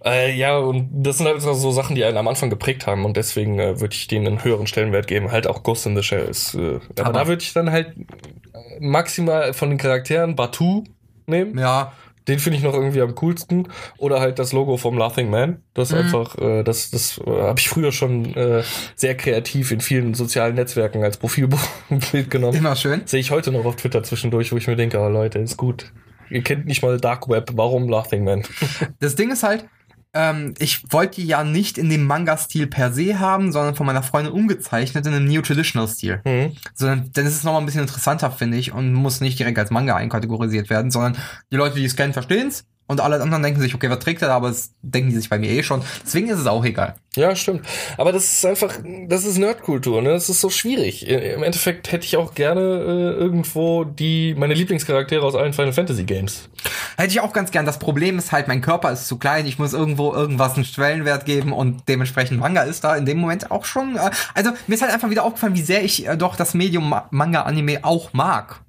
Äh, 0.05 0.35
ja, 0.35 0.57
und 0.57 0.89
das 0.91 1.17
sind 1.17 1.27
halt 1.27 1.41
so 1.41 1.71
Sachen, 1.71 1.95
die 1.95 2.03
einen 2.05 2.17
am 2.17 2.27
Anfang 2.27 2.49
geprägt 2.49 2.87
haben 2.87 3.05
und 3.05 3.17
deswegen 3.17 3.59
äh, 3.59 3.79
würde 3.79 3.93
ich 3.95 4.07
denen 4.07 4.27
einen 4.27 4.43
höheren 4.43 4.67
Stellenwert 4.67 5.07
geben. 5.07 5.31
Halt 5.31 5.47
auch 5.47 5.63
Ghost 5.63 5.85
in 5.85 5.95
the 5.95 6.03
Shell 6.03 6.25
ist. 6.25 6.55
Äh, 6.55 6.79
aber, 6.97 7.09
Aber- 7.09 7.19
da 7.19 7.27
würde 7.27 7.41
ich 7.43 7.53
dann 7.53 7.71
halt 7.71 7.95
äh, 7.97 8.79
maximal 8.79 9.53
von 9.53 9.69
den 9.69 9.77
Charakteren 9.77 10.35
Batu 10.35 10.83
nehmen. 11.27 11.57
Ja, 11.57 11.93
Den 12.27 12.37
finde 12.39 12.57
ich 12.59 12.63
noch 12.63 12.73
irgendwie 12.75 13.01
am 13.01 13.15
coolsten. 13.15 13.67
Oder 13.97 14.19
halt 14.19 14.37
das 14.39 14.53
Logo 14.53 14.77
vom 14.77 14.97
Laughing 14.97 15.29
Man. 15.29 15.61
Das 15.73 15.91
ist 15.91 15.97
einfach, 15.97 16.37
äh, 16.37 16.63
das, 16.63 16.91
das 16.91 17.19
äh, 17.25 17.29
habe 17.29 17.59
ich 17.59 17.67
früher 17.69 17.91
schon 17.91 18.33
äh, 18.35 18.63
sehr 18.95 19.15
kreativ 19.17 19.71
in 19.71 19.81
vielen 19.81 20.13
sozialen 20.13 20.55
Netzwerken 20.55 21.03
als 21.03 21.17
Profilbild 21.17 21.61
genommen. 22.29 22.55
immer 22.57 22.75
schön. 22.75 23.01
Sehe 23.05 23.19
ich 23.19 23.31
heute 23.31 23.51
noch 23.51 23.65
auf 23.65 23.75
Twitter 23.75 24.03
zwischendurch, 24.03 24.51
wo 24.51 24.57
ich 24.57 24.67
mir 24.67 24.75
denke, 24.75 24.99
oh 24.99 25.09
Leute, 25.09 25.39
ist 25.39 25.57
gut. 25.57 25.91
Ihr 26.31 26.41
kennt 26.41 26.65
nicht 26.65 26.81
mal 26.81 26.99
Dark 26.99 27.29
Web, 27.29 27.51
warum 27.53 27.89
Laughing 27.89 28.23
Man? 28.23 28.43
Das 28.99 29.15
Ding 29.15 29.31
ist 29.31 29.43
halt, 29.43 29.65
ähm, 30.13 30.53
ich 30.59 30.91
wollte 30.91 31.21
die 31.21 31.27
ja 31.27 31.43
nicht 31.43 31.77
in 31.77 31.89
dem 31.89 32.05
Manga-Stil 32.05 32.67
per 32.67 32.91
se 32.91 33.19
haben, 33.19 33.51
sondern 33.51 33.75
von 33.75 33.85
meiner 33.85 34.03
Freundin 34.03 34.33
umgezeichnet 34.33 35.05
in 35.05 35.13
einem 35.13 35.25
Neo-Traditional-Stil. 35.25 36.21
Mhm. 36.25 36.55
Sondern 36.73 37.09
dann 37.13 37.25
ist 37.25 37.35
es 37.35 37.43
nochmal 37.43 37.61
ein 37.61 37.65
bisschen 37.65 37.81
interessanter, 37.81 38.31
finde 38.31 38.57
ich, 38.57 38.73
und 38.73 38.93
muss 38.93 39.21
nicht 39.21 39.39
direkt 39.39 39.57
als 39.59 39.71
Manga 39.71 39.95
einkategorisiert 39.95 40.69
werden, 40.69 40.91
sondern 40.91 41.17
die 41.51 41.55
Leute, 41.55 41.75
die 41.75 41.85
es 41.85 41.95
kennen, 41.95 42.13
verstehen's. 42.13 42.65
Und 42.91 42.99
alle 42.99 43.21
anderen 43.21 43.41
denken 43.41 43.61
sich, 43.61 43.73
okay, 43.73 43.89
was 43.89 43.99
trägt 43.99 44.21
er 44.21 44.27
da? 44.27 44.35
Aber 44.35 44.49
das 44.49 44.73
denken 44.81 45.11
die 45.11 45.15
sich 45.15 45.29
bei 45.29 45.39
mir 45.39 45.49
eh 45.49 45.63
schon. 45.63 45.81
Deswegen 46.03 46.27
ist 46.27 46.39
es 46.39 46.45
auch 46.45 46.65
egal. 46.65 46.95
Ja, 47.15 47.33
stimmt. 47.37 47.65
Aber 47.97 48.11
das 48.11 48.25
ist 48.25 48.45
einfach, 48.45 48.73
das 49.07 49.23
ist 49.23 49.37
Nerdkultur, 49.37 50.01
ne? 50.01 50.09
Das 50.09 50.27
ist 50.27 50.41
so 50.41 50.49
schwierig. 50.49 51.07
Im 51.07 51.41
Endeffekt 51.41 51.93
hätte 51.93 52.05
ich 52.05 52.17
auch 52.17 52.33
gerne 52.33 52.59
äh, 52.59 53.13
irgendwo 53.17 53.85
die, 53.85 54.35
meine 54.37 54.55
Lieblingscharaktere 54.55 55.25
aus 55.25 55.35
allen 55.35 55.53
Final 55.53 55.71
Fantasy 55.71 56.03
Games. 56.03 56.49
Hätte 56.97 57.11
ich 57.11 57.21
auch 57.21 57.31
ganz 57.31 57.51
gern. 57.51 57.65
Das 57.65 57.79
Problem 57.79 58.17
ist 58.17 58.33
halt, 58.33 58.49
mein 58.49 58.59
Körper 58.59 58.91
ist 58.91 59.07
zu 59.07 59.17
klein. 59.17 59.47
Ich 59.47 59.57
muss 59.57 59.71
irgendwo 59.71 60.11
irgendwas 60.11 60.55
einen 60.55 60.65
Schwellenwert 60.65 61.25
geben 61.25 61.53
und 61.53 61.83
dementsprechend 61.87 62.41
Manga 62.41 62.63
ist 62.63 62.83
da 62.83 62.97
in 62.97 63.05
dem 63.05 63.19
Moment 63.19 63.51
auch 63.51 63.63
schon. 63.63 63.95
Äh, 63.95 64.11
also 64.33 64.51
mir 64.67 64.75
ist 64.75 64.81
halt 64.81 64.91
einfach 64.91 65.09
wieder 65.09 65.23
aufgefallen, 65.23 65.55
wie 65.55 65.61
sehr 65.61 65.85
ich 65.85 66.05
äh, 66.05 66.17
doch 66.17 66.35
das 66.35 66.53
Medium 66.55 66.89
Ma 66.89 67.07
Manga-Anime 67.11 67.85
auch 67.85 68.11
mag. 68.11 68.59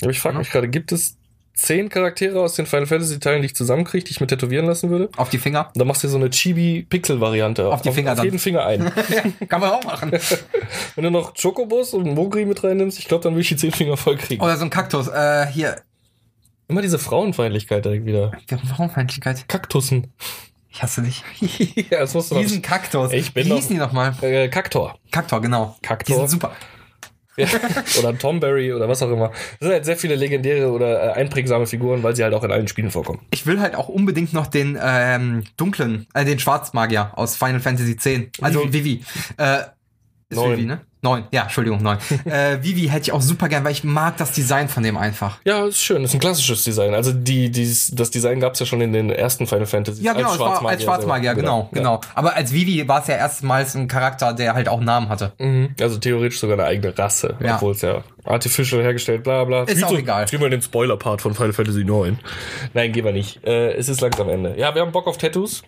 Aber 0.00 0.10
ich 0.10 0.20
frage 0.20 0.38
mich 0.38 0.50
gerade, 0.50 0.68
gibt 0.68 0.92
es 0.92 1.15
zehn 1.56 1.88
Charaktere 1.88 2.40
aus 2.40 2.54
den 2.54 2.66
Final 2.66 2.86
Fantasy 2.86 3.18
Teilen, 3.18 3.42
die 3.42 3.46
ich 3.46 3.56
zusammenkriege, 3.56 4.04
die 4.04 4.12
ich 4.12 4.20
mir 4.20 4.26
tätowieren 4.26 4.66
lassen 4.66 4.90
würde? 4.90 5.08
Auf 5.16 5.30
die 5.30 5.38
Finger. 5.38 5.70
Dann 5.74 5.86
machst 5.88 6.04
du 6.04 6.08
so 6.08 6.16
eine 6.16 6.28
Chibi-Pixel-Variante. 6.30 7.68
Auf 7.68 7.82
die 7.82 7.90
Finger 7.90 8.12
auf 8.12 8.16
dann. 8.18 8.26
jeden 8.26 8.38
Finger 8.38 8.64
ein. 8.64 8.82
ja, 9.08 9.46
kann 9.46 9.60
man 9.60 9.70
auch 9.70 9.84
machen. 9.84 10.12
Wenn 10.94 11.04
du 11.04 11.10
noch 11.10 11.34
Chocobos 11.34 11.94
und 11.94 12.14
Mogri 12.14 12.44
mit 12.44 12.62
reinnimmst, 12.62 12.98
ich 12.98 13.08
glaube, 13.08 13.24
dann 13.24 13.34
will 13.34 13.40
ich 13.40 13.48
die 13.48 13.56
zehn 13.56 13.72
Finger 13.72 13.96
voll 13.96 14.16
kriegen. 14.16 14.42
Oder 14.42 14.56
so 14.56 14.64
ein 14.64 14.70
Kaktus. 14.70 15.08
Äh, 15.08 15.46
hier. 15.46 15.76
Immer 16.68 16.82
diese 16.82 16.98
Frauenfeindlichkeit 16.98 17.84
direkt 17.84 18.06
wieder. 18.06 18.32
Warum 18.68 18.90
Feindlichkeit? 18.90 19.48
Kaktussen. 19.48 20.12
Ich 20.68 20.82
hasse 20.82 21.00
dich. 21.00 21.22
ja, 21.90 22.00
das 22.00 22.12
musst 22.12 22.30
du 22.30 22.34
Diesen 22.34 22.60
Kaktus. 22.60 23.12
Ich 23.12 23.32
bin 23.32 23.46
Wie 23.46 23.54
hießen 23.54 23.70
die 23.70 23.80
nochmal? 23.80 24.10
noch. 24.10 24.22
Äh, 24.22 24.48
Kaktor. 24.48 24.98
Kaktor, 25.10 25.40
genau. 25.40 25.74
Kaktor. 25.80 26.14
Die 26.14 26.20
sind 26.20 26.28
super. 26.28 26.52
Ja. 27.36 27.46
oder 27.98 28.16
Tomberry 28.18 28.72
oder 28.72 28.88
was 28.88 29.02
auch 29.02 29.10
immer. 29.10 29.28
Das 29.28 29.60
sind 29.60 29.70
halt 29.72 29.84
sehr 29.84 29.96
viele 29.96 30.14
legendäre 30.14 30.70
oder 30.70 31.10
äh, 31.10 31.12
einprägsame 31.12 31.66
Figuren, 31.66 32.02
weil 32.02 32.16
sie 32.16 32.24
halt 32.24 32.34
auch 32.34 32.44
in 32.44 32.50
allen 32.50 32.68
Spielen 32.68 32.90
vorkommen. 32.90 33.20
Ich 33.30 33.46
will 33.46 33.60
halt 33.60 33.74
auch 33.74 33.88
unbedingt 33.88 34.32
noch 34.32 34.46
den 34.46 34.78
ähm, 34.82 35.44
dunklen, 35.56 36.06
äh, 36.14 36.24
den 36.24 36.38
Schwarzmagier 36.38 37.12
aus 37.14 37.36
Final 37.36 37.60
Fantasy 37.60 37.92
X. 37.92 38.08
Also 38.40 38.72
Vivi. 38.72 39.02
Äh, 39.36 39.58
ist 40.28 40.36
Neun. 40.36 40.52
Vivi, 40.52 40.64
ne? 40.66 40.80
Neun. 41.06 41.24
Ja, 41.30 41.42
Entschuldigung, 41.42 41.80
neun. 41.84 41.98
äh, 42.24 42.60
Vivi 42.62 42.88
hätte 42.88 43.02
ich 43.02 43.12
auch 43.12 43.20
super 43.20 43.48
gern, 43.48 43.62
weil 43.62 43.70
ich 43.70 43.84
mag 43.84 44.16
das 44.16 44.32
Design 44.32 44.68
von 44.68 44.82
dem 44.82 44.96
einfach. 44.96 45.38
Ja, 45.44 45.64
ist 45.66 45.78
schön. 45.78 46.02
Ist 46.02 46.14
ein 46.14 46.20
klassisches 46.20 46.64
Design. 46.64 46.94
Also 46.94 47.12
die, 47.12 47.48
dies, 47.48 47.92
das 47.94 48.10
Design 48.10 48.40
gab's 48.40 48.58
ja 48.58 48.66
schon 48.66 48.80
in 48.80 48.92
den 48.92 49.10
ersten 49.10 49.46
Final 49.46 49.66
Fantasy. 49.66 50.02
Ja, 50.02 50.14
genau, 50.14 50.30
als, 50.30 50.40
war, 50.40 50.66
als 50.66 50.82
Schwarzmagier, 50.82 51.36
genau, 51.36 51.68
genau. 51.70 52.00
Aber 52.16 52.34
als 52.34 52.52
Vivi 52.52 52.88
war 52.88 53.02
es 53.02 53.06
ja 53.06 53.14
erstmals 53.14 53.76
ein 53.76 53.86
Charakter, 53.86 54.32
der 54.32 54.54
halt 54.54 54.68
auch 54.68 54.80
Namen 54.80 55.08
hatte. 55.08 55.32
Mhm. 55.38 55.76
Also 55.80 55.98
theoretisch 55.98 56.40
sogar 56.40 56.58
eine 56.58 56.66
eigene 56.66 56.98
Rasse, 56.98 57.36
Ja. 57.38 57.54
obwohl 57.54 57.70
es 57.70 57.82
ja 57.82 58.02
artificial 58.24 58.82
hergestellt, 58.82 59.22
bla 59.22 59.44
bla. 59.44 59.62
Ist 59.62 59.78
Wie 59.78 59.84
auch 59.84 59.90
so, 59.90 59.96
egal. 59.96 60.26
Gehen 60.26 60.40
wir 60.40 60.46
in 60.46 60.50
den 60.50 60.62
Spoiler-Part 60.62 61.22
von 61.22 61.34
Final 61.34 61.52
Fantasy 61.52 61.84
9. 61.84 62.18
Nein, 62.74 62.90
gehen 62.90 63.04
wir 63.04 63.12
nicht. 63.12 63.44
Äh, 63.46 63.74
es 63.74 63.88
ist 63.88 64.00
langsam 64.00 64.28
Ende. 64.28 64.58
Ja, 64.58 64.74
wir 64.74 64.82
haben 64.82 64.90
Bock 64.90 65.06
auf 65.06 65.18
Tattoos. 65.18 65.62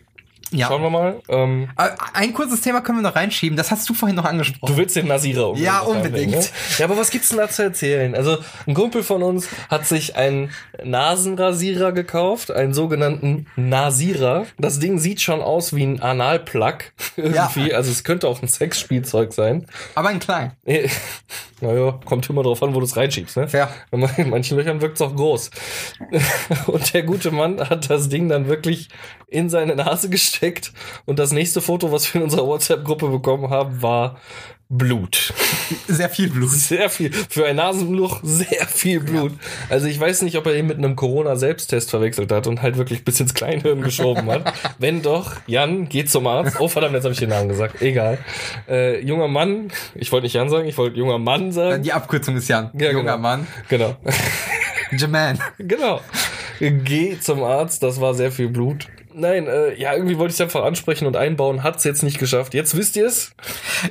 Ja. 0.50 0.68
Schauen 0.68 0.82
wir 0.82 0.90
mal. 0.90 1.20
Ähm, 1.28 1.68
Äh, 1.76 1.88
Ein 2.14 2.32
kurzes 2.32 2.60
Thema 2.62 2.80
können 2.80 2.98
wir 2.98 3.02
noch 3.02 3.16
reinschieben, 3.16 3.56
das 3.56 3.70
hast 3.70 3.88
du 3.88 3.94
vorhin 3.94 4.16
noch 4.16 4.24
angesprochen. 4.24 4.72
du 4.72 4.78
willst 4.78 4.96
den 4.96 5.06
Nasira 5.06 5.42
unbedingt 5.44 5.66
Ja, 5.66 5.80
reinbringen, 5.80 6.06
unbedingt. 6.06 6.32
Ne? 6.36 6.48
Ja, 6.78 6.84
aber 6.86 6.96
was 6.96 7.10
gibt's 7.10 7.28
denn 7.28 7.38
da 7.38 7.48
zu 7.48 7.62
erzählen? 7.62 8.14
Also, 8.14 8.38
ein 8.66 8.74
Kumpel 8.74 9.02
von 9.02 9.22
uns 9.22 9.48
hat 9.68 9.86
sich 9.86 10.16
einen 10.16 10.50
Nasenrasierer 10.82 11.92
gekauft, 11.92 12.50
einen 12.50 12.72
sogenannten 12.74 13.46
Nasira. 13.56 14.46
Das 14.58 14.78
Ding 14.78 14.98
sieht 14.98 15.20
schon 15.20 15.42
aus 15.42 15.74
wie 15.74 15.84
ein 15.84 16.00
Analplug 16.00 16.92
irgendwie. 17.16 17.74
Also, 17.74 17.90
es 17.90 18.04
könnte 18.04 18.26
auch 18.28 18.40
ein 18.42 18.48
Sexspielzeug 18.48 19.32
sein. 19.32 19.66
Aber 19.94 20.08
ein 20.08 20.18
klein. 20.20 20.52
Naja, 21.60 21.98
kommt 22.04 22.30
immer 22.30 22.44
drauf 22.44 22.62
an, 22.62 22.72
wo 22.72 22.78
du 22.78 22.84
es 22.86 22.96
reinschiebst, 22.96 23.36
ne? 23.36 23.48
Fair. 23.48 23.68
In 23.90 24.30
manchen 24.30 24.56
Löchern 24.56 24.80
wirkt 24.80 24.94
es 24.94 25.02
auch 25.02 25.16
groß. 25.16 25.50
Und 26.68 26.94
der 26.94 27.02
gute 27.02 27.32
Mann 27.32 27.58
hat 27.68 27.90
das 27.90 28.08
Ding 28.08 28.28
dann 28.28 28.46
wirklich 28.46 28.90
in 29.26 29.50
seine 29.50 29.74
Nase 29.74 30.08
gesteckt. 30.38 30.72
Und 31.04 31.18
das 31.18 31.32
nächste 31.32 31.60
Foto, 31.60 31.92
was 31.92 32.12
wir 32.12 32.20
in 32.20 32.24
unserer 32.24 32.46
WhatsApp-Gruppe 32.46 33.08
bekommen 33.08 33.50
haben, 33.50 33.82
war 33.82 34.18
Blut. 34.70 35.32
Sehr 35.88 36.10
viel 36.10 36.28
Blut. 36.28 36.50
Sehr 36.50 36.90
viel. 36.90 37.10
Für 37.10 37.46
ein 37.46 37.56
Nasenloch 37.56 38.20
sehr 38.22 38.66
viel 38.66 39.00
Blut. 39.00 39.32
Also 39.70 39.86
ich 39.86 39.98
weiß 39.98 40.20
nicht, 40.22 40.36
ob 40.36 40.44
er 40.44 40.56
ihn 40.58 40.66
mit 40.66 40.76
einem 40.76 40.94
Corona-Selbsttest 40.94 41.88
verwechselt 41.88 42.30
hat 42.30 42.46
und 42.46 42.60
halt 42.60 42.76
wirklich 42.76 43.02
bis 43.02 43.18
ins 43.18 43.32
Kleinhirn 43.32 43.80
geschoben 43.80 44.30
hat. 44.30 44.52
Wenn 44.78 45.00
doch, 45.00 45.36
Jan, 45.46 45.88
geht 45.88 46.10
zum 46.10 46.26
Arzt. 46.26 46.60
Oh 46.60 46.68
verdammt, 46.68 46.94
jetzt 46.94 47.04
habe 47.04 47.14
ich 47.14 47.18
den 47.18 47.30
Namen 47.30 47.48
gesagt. 47.48 47.80
Egal. 47.80 48.18
Äh, 48.68 49.00
junger 49.00 49.28
Mann, 49.28 49.72
ich 49.94 50.12
wollte 50.12 50.26
nicht 50.26 50.34
Jan 50.34 50.50
sagen, 50.50 50.68
ich 50.68 50.76
wollte 50.76 50.98
junger 50.98 51.18
Mann 51.18 51.50
sagen. 51.50 51.82
Die 51.82 51.94
Abkürzung 51.94 52.36
ist 52.36 52.48
Jan. 52.48 52.70
Ja, 52.74 52.90
Junger 52.90 53.12
genau. 53.12 53.18
Mann. 53.18 53.46
Genau. 53.70 53.96
Jaman. 54.92 55.38
genau. 55.58 56.02
Geh 56.60 57.18
zum 57.18 57.42
Arzt, 57.42 57.82
das 57.82 58.02
war 58.02 58.12
sehr 58.12 58.32
viel 58.32 58.48
Blut. 58.48 58.88
Nein, 59.18 59.48
äh, 59.48 59.74
ja, 59.74 59.94
irgendwie 59.94 60.16
wollte 60.16 60.30
ich 60.30 60.36
es 60.36 60.40
einfach 60.40 60.64
ansprechen 60.64 61.06
und 61.06 61.16
einbauen, 61.16 61.64
hat's 61.64 61.82
jetzt 61.82 62.02
nicht 62.04 62.18
geschafft. 62.18 62.54
Jetzt 62.54 62.76
wisst 62.76 62.96
ihr 62.96 63.06
es. 63.06 63.32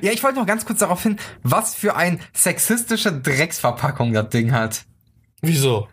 Ja, 0.01 0.11
ich 0.11 0.23
wollte 0.23 0.39
noch 0.39 0.45
ganz 0.45 0.65
kurz 0.65 0.80
darauf 0.80 1.03
hin, 1.03 1.17
was 1.43 1.75
für 1.75 1.95
ein 1.95 2.21
sexistische 2.34 3.11
Drecksverpackung 3.11 4.13
das 4.13 4.30
Ding 4.30 4.53
hat. 4.53 4.86
Wieso? 5.41 5.89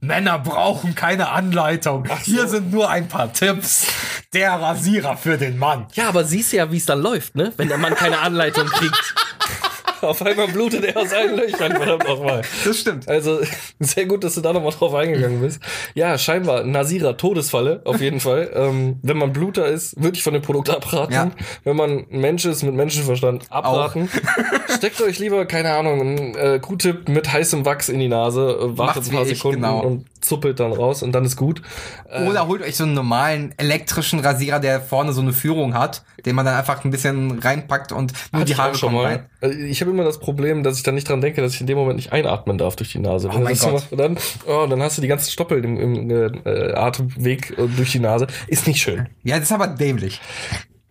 Männer 0.00 0.38
brauchen 0.38 0.94
keine 0.94 1.30
Anleitung. 1.30 2.06
So. 2.06 2.14
Hier 2.16 2.46
sind 2.46 2.70
nur 2.70 2.88
ein 2.88 3.08
paar 3.08 3.32
Tipps. 3.32 3.86
Der 4.32 4.52
Rasierer 4.52 5.16
für 5.16 5.36
den 5.36 5.58
Mann. 5.58 5.86
Ja, 5.94 6.08
aber 6.08 6.24
siehst 6.24 6.52
ja, 6.52 6.70
wie 6.70 6.76
es 6.76 6.86
dann 6.86 7.00
läuft, 7.00 7.34
ne? 7.34 7.52
Wenn 7.56 7.68
der 7.68 7.78
Mann 7.78 7.94
keine 7.94 8.20
Anleitung 8.20 8.66
kriegt. 8.66 9.14
Auf 10.00 10.22
einmal 10.22 10.48
blutet 10.48 10.84
er 10.84 10.96
aus 10.96 11.12
allen 11.12 11.36
Löchern, 11.36 11.72
verdammt 11.72 12.06
nochmal. 12.06 12.42
Das 12.64 12.78
stimmt. 12.78 13.08
Also, 13.08 13.40
sehr 13.80 14.06
gut, 14.06 14.24
dass 14.24 14.34
du 14.34 14.40
da 14.40 14.52
nochmal 14.52 14.72
drauf 14.72 14.94
eingegangen 14.94 15.40
bist. 15.40 15.60
Ja, 15.94 16.18
scheinbar 16.18 16.64
Nasira 16.64 17.14
Todesfalle, 17.14 17.82
auf 17.84 18.00
jeden 18.00 18.20
Fall. 18.20 18.50
Ähm, 18.54 18.98
wenn 19.02 19.16
man 19.16 19.32
Bluter 19.32 19.66
ist, 19.66 20.00
würde 20.02 20.16
ich 20.16 20.22
von 20.22 20.32
dem 20.32 20.42
Produkt 20.42 20.70
abraten. 20.70 21.12
Ja. 21.12 21.30
Wenn 21.64 21.76
man 21.76 22.06
Mensch 22.10 22.44
ist 22.44 22.62
mit 22.62 22.74
Menschenverstand, 22.74 23.50
abraten. 23.50 24.08
Steckt 24.76 25.00
euch 25.00 25.18
lieber, 25.18 25.46
keine 25.46 25.72
Ahnung, 25.72 26.00
einen 26.00 26.34
äh, 26.34 26.58
Q-Tip 26.60 27.08
mit 27.08 27.32
heißem 27.32 27.64
Wachs 27.64 27.88
in 27.88 27.98
die 28.00 28.08
Nase, 28.08 28.58
äh, 28.60 28.78
wartet 28.78 29.06
ein 29.06 29.12
paar 29.12 29.26
wie 29.26 29.30
ich, 29.30 29.38
Sekunden 29.38 29.62
genau. 29.62 29.80
und 29.80 30.06
zuppelt 30.20 30.60
dann 30.60 30.72
raus 30.72 31.02
und 31.02 31.12
dann 31.12 31.24
ist 31.24 31.36
gut. 31.36 31.62
Äh, 32.10 32.26
Oder 32.26 32.46
holt 32.48 32.62
euch 32.62 32.76
so 32.76 32.84
einen 32.84 32.94
normalen 32.94 33.54
elektrischen 33.56 34.20
Rasierer, 34.20 34.60
der 34.60 34.80
vorne 34.80 35.12
so 35.12 35.20
eine 35.20 35.32
Führung 35.32 35.74
hat, 35.74 36.02
den 36.24 36.34
man 36.34 36.44
dann 36.44 36.56
einfach 36.56 36.84
ein 36.84 36.90
bisschen 36.90 37.38
reinpackt 37.38 37.92
und 37.92 38.12
nur 38.32 38.44
die 38.44 38.56
Haare 38.56 38.74
schon 38.74 38.92
mal. 38.94 39.04
rein. 39.04 39.26
Also 39.40 39.56
Ich 39.58 39.80
habe 39.80 39.90
immer 39.96 40.04
das 40.04 40.18
Problem, 40.18 40.62
dass 40.62 40.76
ich 40.76 40.82
dann 40.82 40.94
nicht 40.94 41.08
dran 41.08 41.20
denke, 41.20 41.40
dass 41.42 41.54
ich 41.54 41.60
in 41.60 41.66
dem 41.66 41.78
Moment 41.78 41.96
nicht 41.96 42.12
einatmen 42.12 42.58
darf 42.58 42.76
durch 42.76 42.92
die 42.92 42.98
Nase. 42.98 43.28
Oh 43.32 43.38
mein 43.38 43.56
Gott. 43.56 43.72
machst, 43.72 43.88
dann, 43.92 44.18
oh, 44.46 44.66
dann 44.68 44.82
hast 44.82 44.98
du 44.98 45.02
die 45.02 45.08
ganzen 45.08 45.30
Stoppel 45.30 45.64
im, 45.64 45.76
im 45.76 46.10
äh, 46.10 46.72
Atemweg 46.72 47.58
äh, 47.58 47.66
durch 47.76 47.92
die 47.92 47.98
Nase. 47.98 48.26
Ist 48.46 48.66
nicht 48.66 48.80
schön. 48.80 49.08
Ja, 49.24 49.36
das 49.36 49.46
ist 49.46 49.52
aber 49.52 49.68
dämlich. 49.68 50.20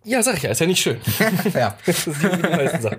Ja, 0.06 0.22
sag 0.22 0.36
ich 0.36 0.44
ja, 0.44 0.50
ist 0.50 0.60
ja 0.60 0.68
nicht 0.68 0.80
schön. 0.80 0.98
ja. 1.54 1.76
Das 1.86 2.06
ist 2.06 2.22
die, 2.22 2.28
die 2.28 2.42
meisten 2.48 2.80
Sachen. 2.80 2.98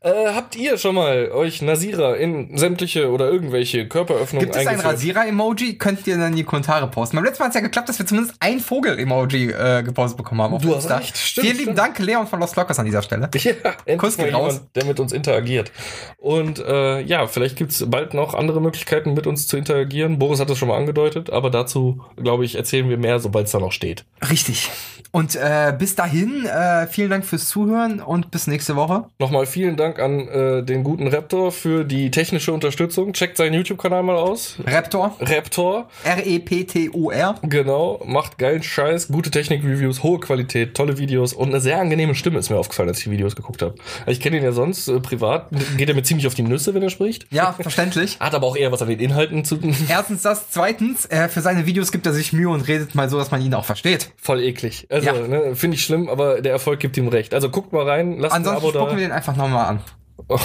Äh, 0.00 0.32
habt 0.34 0.56
ihr 0.56 0.78
schon 0.78 0.94
mal 0.94 1.30
euch 1.30 1.60
Nasira 1.60 2.14
in 2.14 2.56
sämtliche 2.56 3.10
oder 3.10 3.28
irgendwelche 3.30 3.86
Körperöffnungen 3.86 4.46
Gibt 4.46 4.56
es 4.56 4.66
ein? 4.66 4.80
Rasierer-Emoji? 4.80 5.76
Könnt 5.76 6.06
ihr 6.06 6.16
dann 6.16 6.30
in 6.30 6.36
die 6.36 6.44
Kommentare 6.44 6.88
posten. 6.88 7.16
Beim 7.16 7.26
letzten 7.26 7.42
Mal 7.42 7.46
hat 7.46 7.50
es 7.50 7.60
ja 7.60 7.60
geklappt, 7.60 7.90
dass 7.90 7.98
wir 7.98 8.06
zumindest 8.06 8.36
ein 8.40 8.60
Vogel-Emoji 8.60 9.50
äh, 9.50 9.82
gepostet 9.82 10.16
bekommen 10.16 10.40
haben. 10.40 10.58
Du 10.58 10.74
hast 10.74 10.88
recht, 10.90 11.18
stimmt, 11.18 11.44
Vielen 11.46 11.58
lieben 11.58 11.72
stimmt. 11.74 11.78
Dank, 11.78 11.98
Leon 11.98 12.26
von 12.26 12.40
Lost 12.40 12.56
Lockers 12.56 12.78
an 12.78 12.86
dieser 12.86 13.02
Stelle. 13.02 13.28
Ja, 13.38 13.52
endlich 13.84 13.98
Kuss 13.98 14.16
geht 14.16 14.32
raus. 14.32 14.54
jemand, 14.54 14.76
der 14.76 14.84
mit 14.84 15.00
uns 15.00 15.12
interagiert. 15.12 15.70
Und 16.16 16.58
äh, 16.58 17.00
ja, 17.02 17.26
vielleicht 17.26 17.56
gibt's 17.56 17.84
bald 17.88 18.14
noch 18.14 18.34
andere 18.34 18.60
Möglichkeiten, 18.60 19.14
mit 19.14 19.26
uns 19.26 19.46
zu 19.46 19.56
interagieren. 19.56 20.18
Boris 20.18 20.40
hat 20.40 20.48
das 20.50 20.58
schon 20.58 20.68
mal 20.68 20.76
angedeutet, 20.76 21.30
aber 21.30 21.50
dazu, 21.50 22.02
glaube 22.16 22.44
ich, 22.44 22.54
erzählen 22.56 22.88
wir 22.88 22.98
mehr, 22.98 23.20
sobald 23.20 23.46
es 23.46 23.52
da 23.52 23.58
noch 23.58 23.72
steht. 23.72 24.04
Richtig. 24.30 24.70
Und 25.10 25.36
äh, 25.36 25.74
bis 25.78 25.94
dahin, 25.94 26.44
äh, 26.46 26.86
vielen 26.86 27.10
Dank 27.10 27.24
fürs 27.24 27.48
Zuhören 27.48 28.00
und 28.00 28.30
bis 28.30 28.46
nächste 28.46 28.76
Woche. 28.76 29.04
Nochmal 29.18 29.46
vielen 29.46 29.76
Dank 29.76 29.98
an 29.98 30.28
äh, 30.28 30.62
den 30.62 30.84
guten 30.84 31.08
Raptor 31.08 31.52
für 31.52 31.84
die 31.84 32.10
technische 32.10 32.52
Unterstützung. 32.52 33.12
Checkt 33.12 33.36
seinen 33.36 33.54
YouTube-Kanal 33.54 34.02
mal 34.02 34.16
aus. 34.16 34.56
Raptor. 34.66 35.16
Raptor, 35.20 35.88
E 36.04 36.08
R-E-P-T-O-R. 36.08 37.36
genau, 37.42 38.00
macht 38.04 38.38
geilen 38.38 38.62
Scheiß, 38.62 39.08
gute 39.08 39.30
Technik-Reviews, 39.30 40.02
hohe 40.02 40.20
Qualität, 40.20 40.74
tolle 40.74 40.98
Videos 40.98 41.32
und 41.32 41.48
eine 41.48 41.60
sehr 41.60 41.80
angenehme 41.80 42.14
Stimme 42.14 42.38
ist 42.38 42.50
mir 42.50 42.56
aufgefallen, 42.56 42.88
als 42.88 42.98
ich 42.98 43.04
die 43.04 43.10
Videos 43.10 43.36
geguckt 43.36 43.62
habe. 43.62 43.74
Ich 44.06 44.20
kenne 44.20 44.36
ihn 44.36 44.44
ja 44.44 44.52
sonst 44.52 44.88
äh, 44.88 45.00
privat, 45.00 45.48
geht 45.76 45.88
er 45.88 45.94
mir 45.94 46.02
ziemlich 46.02 46.26
auf 46.26 46.34
die 46.34 46.42
Nüsse, 46.42 46.74
wenn 46.74 46.82
er 46.82 46.90
spricht. 46.90 47.26
Ja, 47.30 47.52
verständlich. 47.52 48.18
Hat 48.20 48.34
aber 48.34 48.46
auch 48.46 48.56
eher 48.56 48.72
was 48.72 48.82
an 48.82 48.88
den 48.88 49.00
Inhalten 49.00 49.44
zu 49.44 49.56
tun. 49.56 49.74
Erstens 49.88 50.22
das, 50.22 50.50
zweitens, 50.50 51.06
äh, 51.06 51.28
für 51.28 51.40
seine 51.40 51.66
Videos 51.66 51.92
gibt 51.92 52.06
er 52.06 52.12
sich 52.12 52.32
Mühe 52.32 52.48
und 52.48 52.68
redet 52.68 52.94
mal 52.94 53.08
so, 53.08 53.18
dass 53.18 53.30
man 53.30 53.42
ihn 53.42 53.54
auch 53.54 53.64
versteht. 53.64 54.10
Voll 54.16 54.40
eklig. 54.42 54.86
Also, 55.06 55.20
Ja. 55.22 55.28
ne, 55.28 55.54
finde 55.56 55.76
ich 55.76 55.84
schlimm, 55.84 56.08
aber 56.08 56.40
der 56.42 56.52
Erfolg 56.52 56.80
gibt 56.80 56.96
ihm 56.96 57.08
recht. 57.08 57.34
Also 57.34 57.48
guckt 57.50 57.72
mal 57.72 57.88
rein, 57.88 58.18
lasst 58.18 58.34
Ansonsten 58.34 58.66
ein 58.66 58.68
Abo 58.70 58.78
spucken 58.78 58.96
wir 58.96 59.04
den 59.04 59.12
einfach 59.12 59.36
nochmal 59.36 59.66
an. 59.66 59.80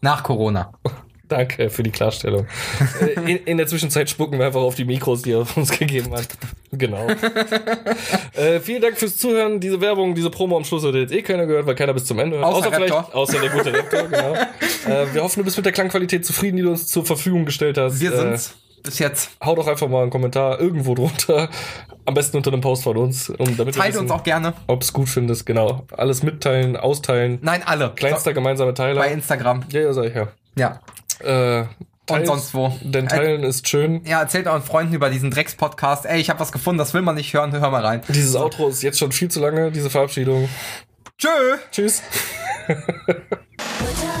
Nach 0.00 0.22
Corona. 0.22 0.72
Danke 1.28 1.70
für 1.70 1.82
die 1.82 1.90
Klarstellung. 1.90 2.46
Äh, 3.00 3.14
in, 3.32 3.36
in 3.46 3.56
der 3.56 3.66
Zwischenzeit 3.66 4.08
spucken 4.08 4.38
wir 4.38 4.46
einfach 4.46 4.60
auf 4.60 4.76
die 4.76 4.84
Mikros, 4.84 5.22
die 5.22 5.32
er 5.32 5.44
uns 5.56 5.70
gegeben 5.76 6.12
hat. 6.14 6.28
Genau. 6.70 7.08
äh, 8.34 8.60
vielen 8.60 8.80
Dank 8.82 8.96
fürs 8.96 9.16
Zuhören. 9.16 9.58
Diese 9.58 9.80
Werbung, 9.80 10.14
diese 10.14 10.30
Promo 10.30 10.56
am 10.56 10.62
Schluss 10.64 10.84
hat 10.84 10.94
jetzt 10.94 11.12
eh 11.12 11.22
keiner 11.22 11.46
gehört, 11.46 11.66
weil 11.66 11.74
keiner 11.74 11.94
bis 11.94 12.04
zum 12.04 12.20
Ende 12.20 12.36
hört. 12.36 12.46
Außer 12.46 12.70
vielleicht, 12.70 12.92
Raptor. 12.94 13.16
außer 13.16 13.40
der 13.40 13.50
gute 13.50 13.74
Raptor, 13.76 14.02
genau. 14.04 14.34
Äh, 14.34 15.06
wir 15.14 15.22
hoffen, 15.24 15.40
du 15.40 15.44
bist 15.44 15.56
mit 15.56 15.66
der 15.66 15.72
Klangqualität 15.72 16.24
zufrieden, 16.24 16.58
die 16.58 16.62
du 16.62 16.70
uns 16.70 16.86
zur 16.86 17.04
Verfügung 17.04 17.44
gestellt 17.44 17.76
hast. 17.76 17.98
Wir 18.00 18.12
Äh, 18.12 18.16
sind's. 18.16 18.54
Bis 18.86 18.98
jetzt. 18.98 19.30
hau 19.44 19.54
doch 19.54 19.66
einfach 19.66 19.88
mal 19.88 20.02
einen 20.02 20.10
Kommentar 20.10 20.58
irgendwo 20.60 20.94
drunter. 20.94 21.50
Am 22.06 22.14
besten 22.14 22.36
unter 22.38 22.52
einem 22.52 22.60
Post 22.62 22.84
von 22.84 22.96
uns. 22.96 23.28
Um, 23.30 23.56
damit 23.56 23.74
Teilt 23.74 23.94
wissen, 23.94 24.02
uns 24.02 24.10
auch 24.10 24.22
gerne. 24.22 24.54
Ob's 24.68 24.92
gut 24.92 25.08
findest, 25.08 25.44
genau. 25.44 25.82
Alles 25.94 26.22
mitteilen, 26.22 26.76
austeilen. 26.76 27.38
Nein, 27.42 27.62
alle. 27.66 27.92
Kleinster 27.94 28.32
gemeinsamer 28.32 28.74
Teiler. 28.74 29.00
Bei 29.00 29.12
Instagram. 29.12 29.64
ja, 29.70 29.80
ja, 29.80 29.92
sag 29.92 30.04
ich 30.06 30.14
ja. 30.14 30.28
Ja. 30.56 30.80
Äh, 31.20 31.66
teilt- 32.06 32.26
sonst 32.26 32.54
wo. 32.54 32.72
Denn 32.82 33.08
teilen 33.08 33.42
ist 33.42 33.68
schön. 33.68 34.02
Ja, 34.04 34.20
erzählt 34.20 34.46
euren 34.46 34.62
Freunden 34.62 34.94
über 34.94 35.10
diesen 35.10 35.30
Drecks-Podcast. 35.32 36.06
Ey, 36.06 36.20
ich 36.20 36.30
habe 36.30 36.38
was 36.40 36.52
gefunden, 36.52 36.78
das 36.78 36.94
will 36.94 37.02
man 37.02 37.16
nicht 37.16 37.34
hören. 37.34 37.52
Hör 37.52 37.70
mal 37.70 37.84
rein. 37.84 38.02
Dieses 38.08 38.36
Outro 38.36 38.68
ist 38.68 38.82
jetzt 38.82 38.98
schon 39.00 39.10
viel 39.12 39.28
zu 39.30 39.40
lange, 39.40 39.72
diese 39.72 39.90
Verabschiedung. 39.90 40.48
Tschö. 41.18 41.28
Tschüss. 41.72 42.02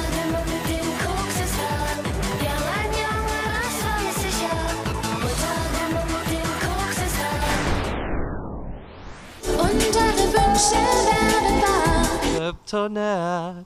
da. 10.56 12.48
Und 12.48 12.72
deine 12.72 13.64